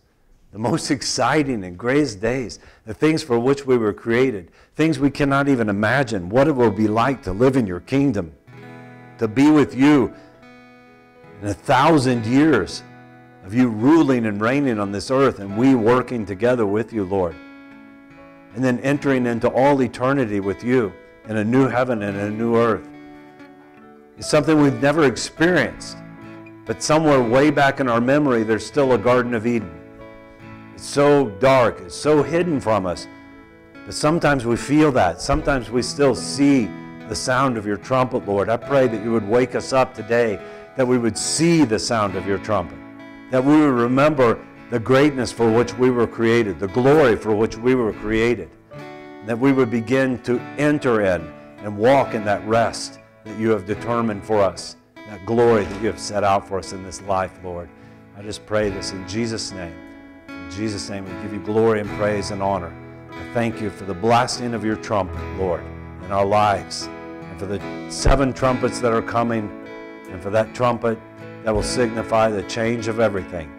the 0.52 0.60
most 0.60 0.90
exciting 0.92 1.64
and 1.64 1.76
greatest 1.76 2.20
days, 2.20 2.60
the 2.86 2.94
things 2.94 3.20
for 3.20 3.36
which 3.36 3.66
we 3.66 3.76
were 3.76 3.92
created, 3.92 4.52
things 4.76 5.00
we 5.00 5.10
cannot 5.10 5.48
even 5.48 5.68
imagine, 5.68 6.28
what 6.28 6.46
it 6.46 6.52
will 6.52 6.70
be 6.70 6.86
like 6.86 7.20
to 7.24 7.32
live 7.32 7.56
in 7.56 7.66
your 7.66 7.80
kingdom, 7.80 8.32
to 9.18 9.26
be 9.26 9.50
with 9.50 9.74
you 9.74 10.14
in 11.40 11.48
a 11.48 11.54
thousand 11.54 12.24
years 12.26 12.84
of 13.44 13.54
you 13.54 13.68
ruling 13.68 14.24
and 14.24 14.40
reigning 14.40 14.78
on 14.78 14.92
this 14.92 15.10
earth 15.10 15.40
and 15.40 15.58
we 15.58 15.74
working 15.74 16.24
together 16.24 16.64
with 16.64 16.92
you, 16.92 17.02
Lord. 17.02 17.34
And 18.54 18.62
then 18.62 18.78
entering 18.80 19.26
into 19.26 19.48
all 19.48 19.80
eternity 19.82 20.40
with 20.40 20.62
you 20.62 20.92
in 21.28 21.38
a 21.38 21.44
new 21.44 21.68
heaven 21.68 22.02
and 22.02 22.16
a 22.16 22.30
new 22.30 22.56
earth. 22.56 22.88
It's 24.18 24.28
something 24.28 24.60
we've 24.60 24.80
never 24.82 25.04
experienced, 25.04 25.96
but 26.66 26.82
somewhere 26.82 27.22
way 27.22 27.50
back 27.50 27.80
in 27.80 27.88
our 27.88 28.00
memory, 28.00 28.42
there's 28.42 28.64
still 28.64 28.92
a 28.92 28.98
Garden 28.98 29.34
of 29.34 29.46
Eden 29.46 29.72
It's 30.74 30.84
so 30.84 31.30
dark, 31.40 31.80
it's 31.80 31.96
so 31.96 32.22
hidden 32.22 32.60
from 32.60 32.86
us. 32.86 33.08
But 33.86 33.94
sometimes 33.94 34.44
we 34.44 34.56
feel 34.56 34.92
that. 34.92 35.20
Sometimes 35.20 35.70
we 35.70 35.82
still 35.82 36.14
see 36.14 36.70
the 37.08 37.16
sound 37.16 37.56
of 37.56 37.66
your 37.66 37.78
trumpet, 37.78 38.28
Lord. 38.28 38.48
I 38.48 38.56
pray 38.56 38.86
that 38.86 39.02
you 39.02 39.12
would 39.12 39.26
wake 39.26 39.54
us 39.54 39.72
up 39.72 39.92
today, 39.92 40.38
that 40.76 40.86
we 40.86 40.98
would 40.98 41.18
see 41.18 41.64
the 41.64 41.78
sound 41.78 42.14
of 42.14 42.26
your 42.26 42.38
trumpet, 42.38 42.78
that 43.30 43.44
we 43.44 43.56
would 43.56 43.74
remember 43.74 44.38
the 44.72 44.80
greatness 44.80 45.30
for 45.30 45.52
which 45.52 45.74
we 45.74 45.90
were 45.90 46.06
created, 46.06 46.58
the 46.58 46.68
glory 46.68 47.14
for 47.14 47.36
which 47.36 47.58
we 47.58 47.74
were 47.74 47.92
created, 47.92 48.48
that 49.26 49.38
we 49.38 49.52
would 49.52 49.70
begin 49.70 50.18
to 50.22 50.40
enter 50.56 51.02
in 51.02 51.20
and 51.58 51.76
walk 51.76 52.14
in 52.14 52.24
that 52.24 52.42
rest 52.48 52.98
that 53.24 53.38
you 53.38 53.50
have 53.50 53.66
determined 53.66 54.24
for 54.24 54.40
us, 54.40 54.76
that 54.94 55.26
glory 55.26 55.66
that 55.66 55.82
you 55.82 55.88
have 55.88 55.98
set 55.98 56.24
out 56.24 56.48
for 56.48 56.58
us 56.58 56.72
in 56.72 56.82
this 56.82 57.02
life, 57.02 57.38
Lord. 57.44 57.68
I 58.16 58.22
just 58.22 58.46
pray 58.46 58.70
this 58.70 58.92
in 58.92 59.06
Jesus' 59.06 59.52
name. 59.52 59.74
In 60.30 60.50
Jesus' 60.50 60.88
name, 60.88 61.04
we 61.04 61.22
give 61.22 61.34
you 61.34 61.40
glory 61.40 61.80
and 61.80 61.90
praise 61.90 62.30
and 62.30 62.42
honor. 62.42 62.74
I 63.10 63.34
thank 63.34 63.60
you 63.60 63.68
for 63.68 63.84
the 63.84 63.92
blasting 63.92 64.54
of 64.54 64.64
your 64.64 64.76
trumpet, 64.76 65.20
Lord, 65.36 65.62
in 66.02 66.12
our 66.12 66.24
lives, 66.24 66.86
and 66.86 67.38
for 67.38 67.44
the 67.44 67.60
seven 67.90 68.32
trumpets 68.32 68.80
that 68.80 68.94
are 68.94 69.02
coming, 69.02 69.50
and 70.08 70.22
for 70.22 70.30
that 70.30 70.54
trumpet 70.54 70.98
that 71.44 71.54
will 71.54 71.62
signify 71.62 72.30
the 72.30 72.42
change 72.44 72.88
of 72.88 73.00
everything. 73.00 73.52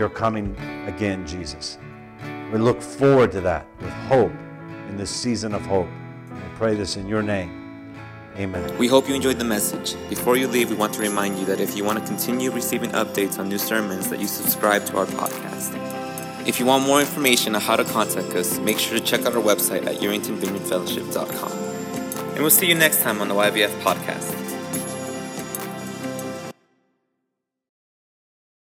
You're 0.00 0.08
coming 0.08 0.56
again, 0.86 1.26
Jesus. 1.26 1.76
We 2.50 2.58
look 2.58 2.80
forward 2.80 3.32
to 3.32 3.42
that 3.42 3.66
with 3.82 3.90
hope 4.08 4.32
in 4.88 4.96
this 4.96 5.10
season 5.10 5.52
of 5.52 5.60
hope. 5.66 5.88
We 6.30 6.40
pray 6.54 6.74
this 6.74 6.96
in 6.96 7.06
your 7.06 7.22
name. 7.22 7.92
Amen. 8.34 8.78
We 8.78 8.88
hope 8.88 9.10
you 9.10 9.14
enjoyed 9.14 9.38
the 9.38 9.44
message. 9.44 9.96
Before 10.08 10.38
you 10.38 10.48
leave, 10.48 10.70
we 10.70 10.76
want 10.76 10.94
to 10.94 11.02
remind 11.02 11.38
you 11.38 11.44
that 11.44 11.60
if 11.60 11.76
you 11.76 11.84
want 11.84 11.98
to 11.98 12.06
continue 12.06 12.50
receiving 12.50 12.88
updates 12.92 13.38
on 13.38 13.50
new 13.50 13.58
sermons, 13.58 14.08
that 14.08 14.20
you 14.20 14.26
subscribe 14.26 14.86
to 14.86 14.96
our 14.96 15.04
podcast. 15.04 15.76
If 16.48 16.58
you 16.58 16.64
want 16.64 16.86
more 16.86 17.00
information 17.00 17.54
on 17.54 17.60
how 17.60 17.76
to 17.76 17.84
contact 17.84 18.34
us, 18.34 18.58
make 18.58 18.78
sure 18.78 18.98
to 18.98 19.04
check 19.04 19.26
out 19.26 19.34
our 19.34 19.42
website 19.42 19.84
at 19.84 19.96
UrringtonVineyardFellowship.com. 19.96 21.52
And 21.52 22.38
we'll 22.38 22.48
see 22.48 22.68
you 22.68 22.74
next 22.74 23.02
time 23.02 23.20
on 23.20 23.28
the 23.28 23.34
YVF 23.34 23.82
podcast. 23.82 24.49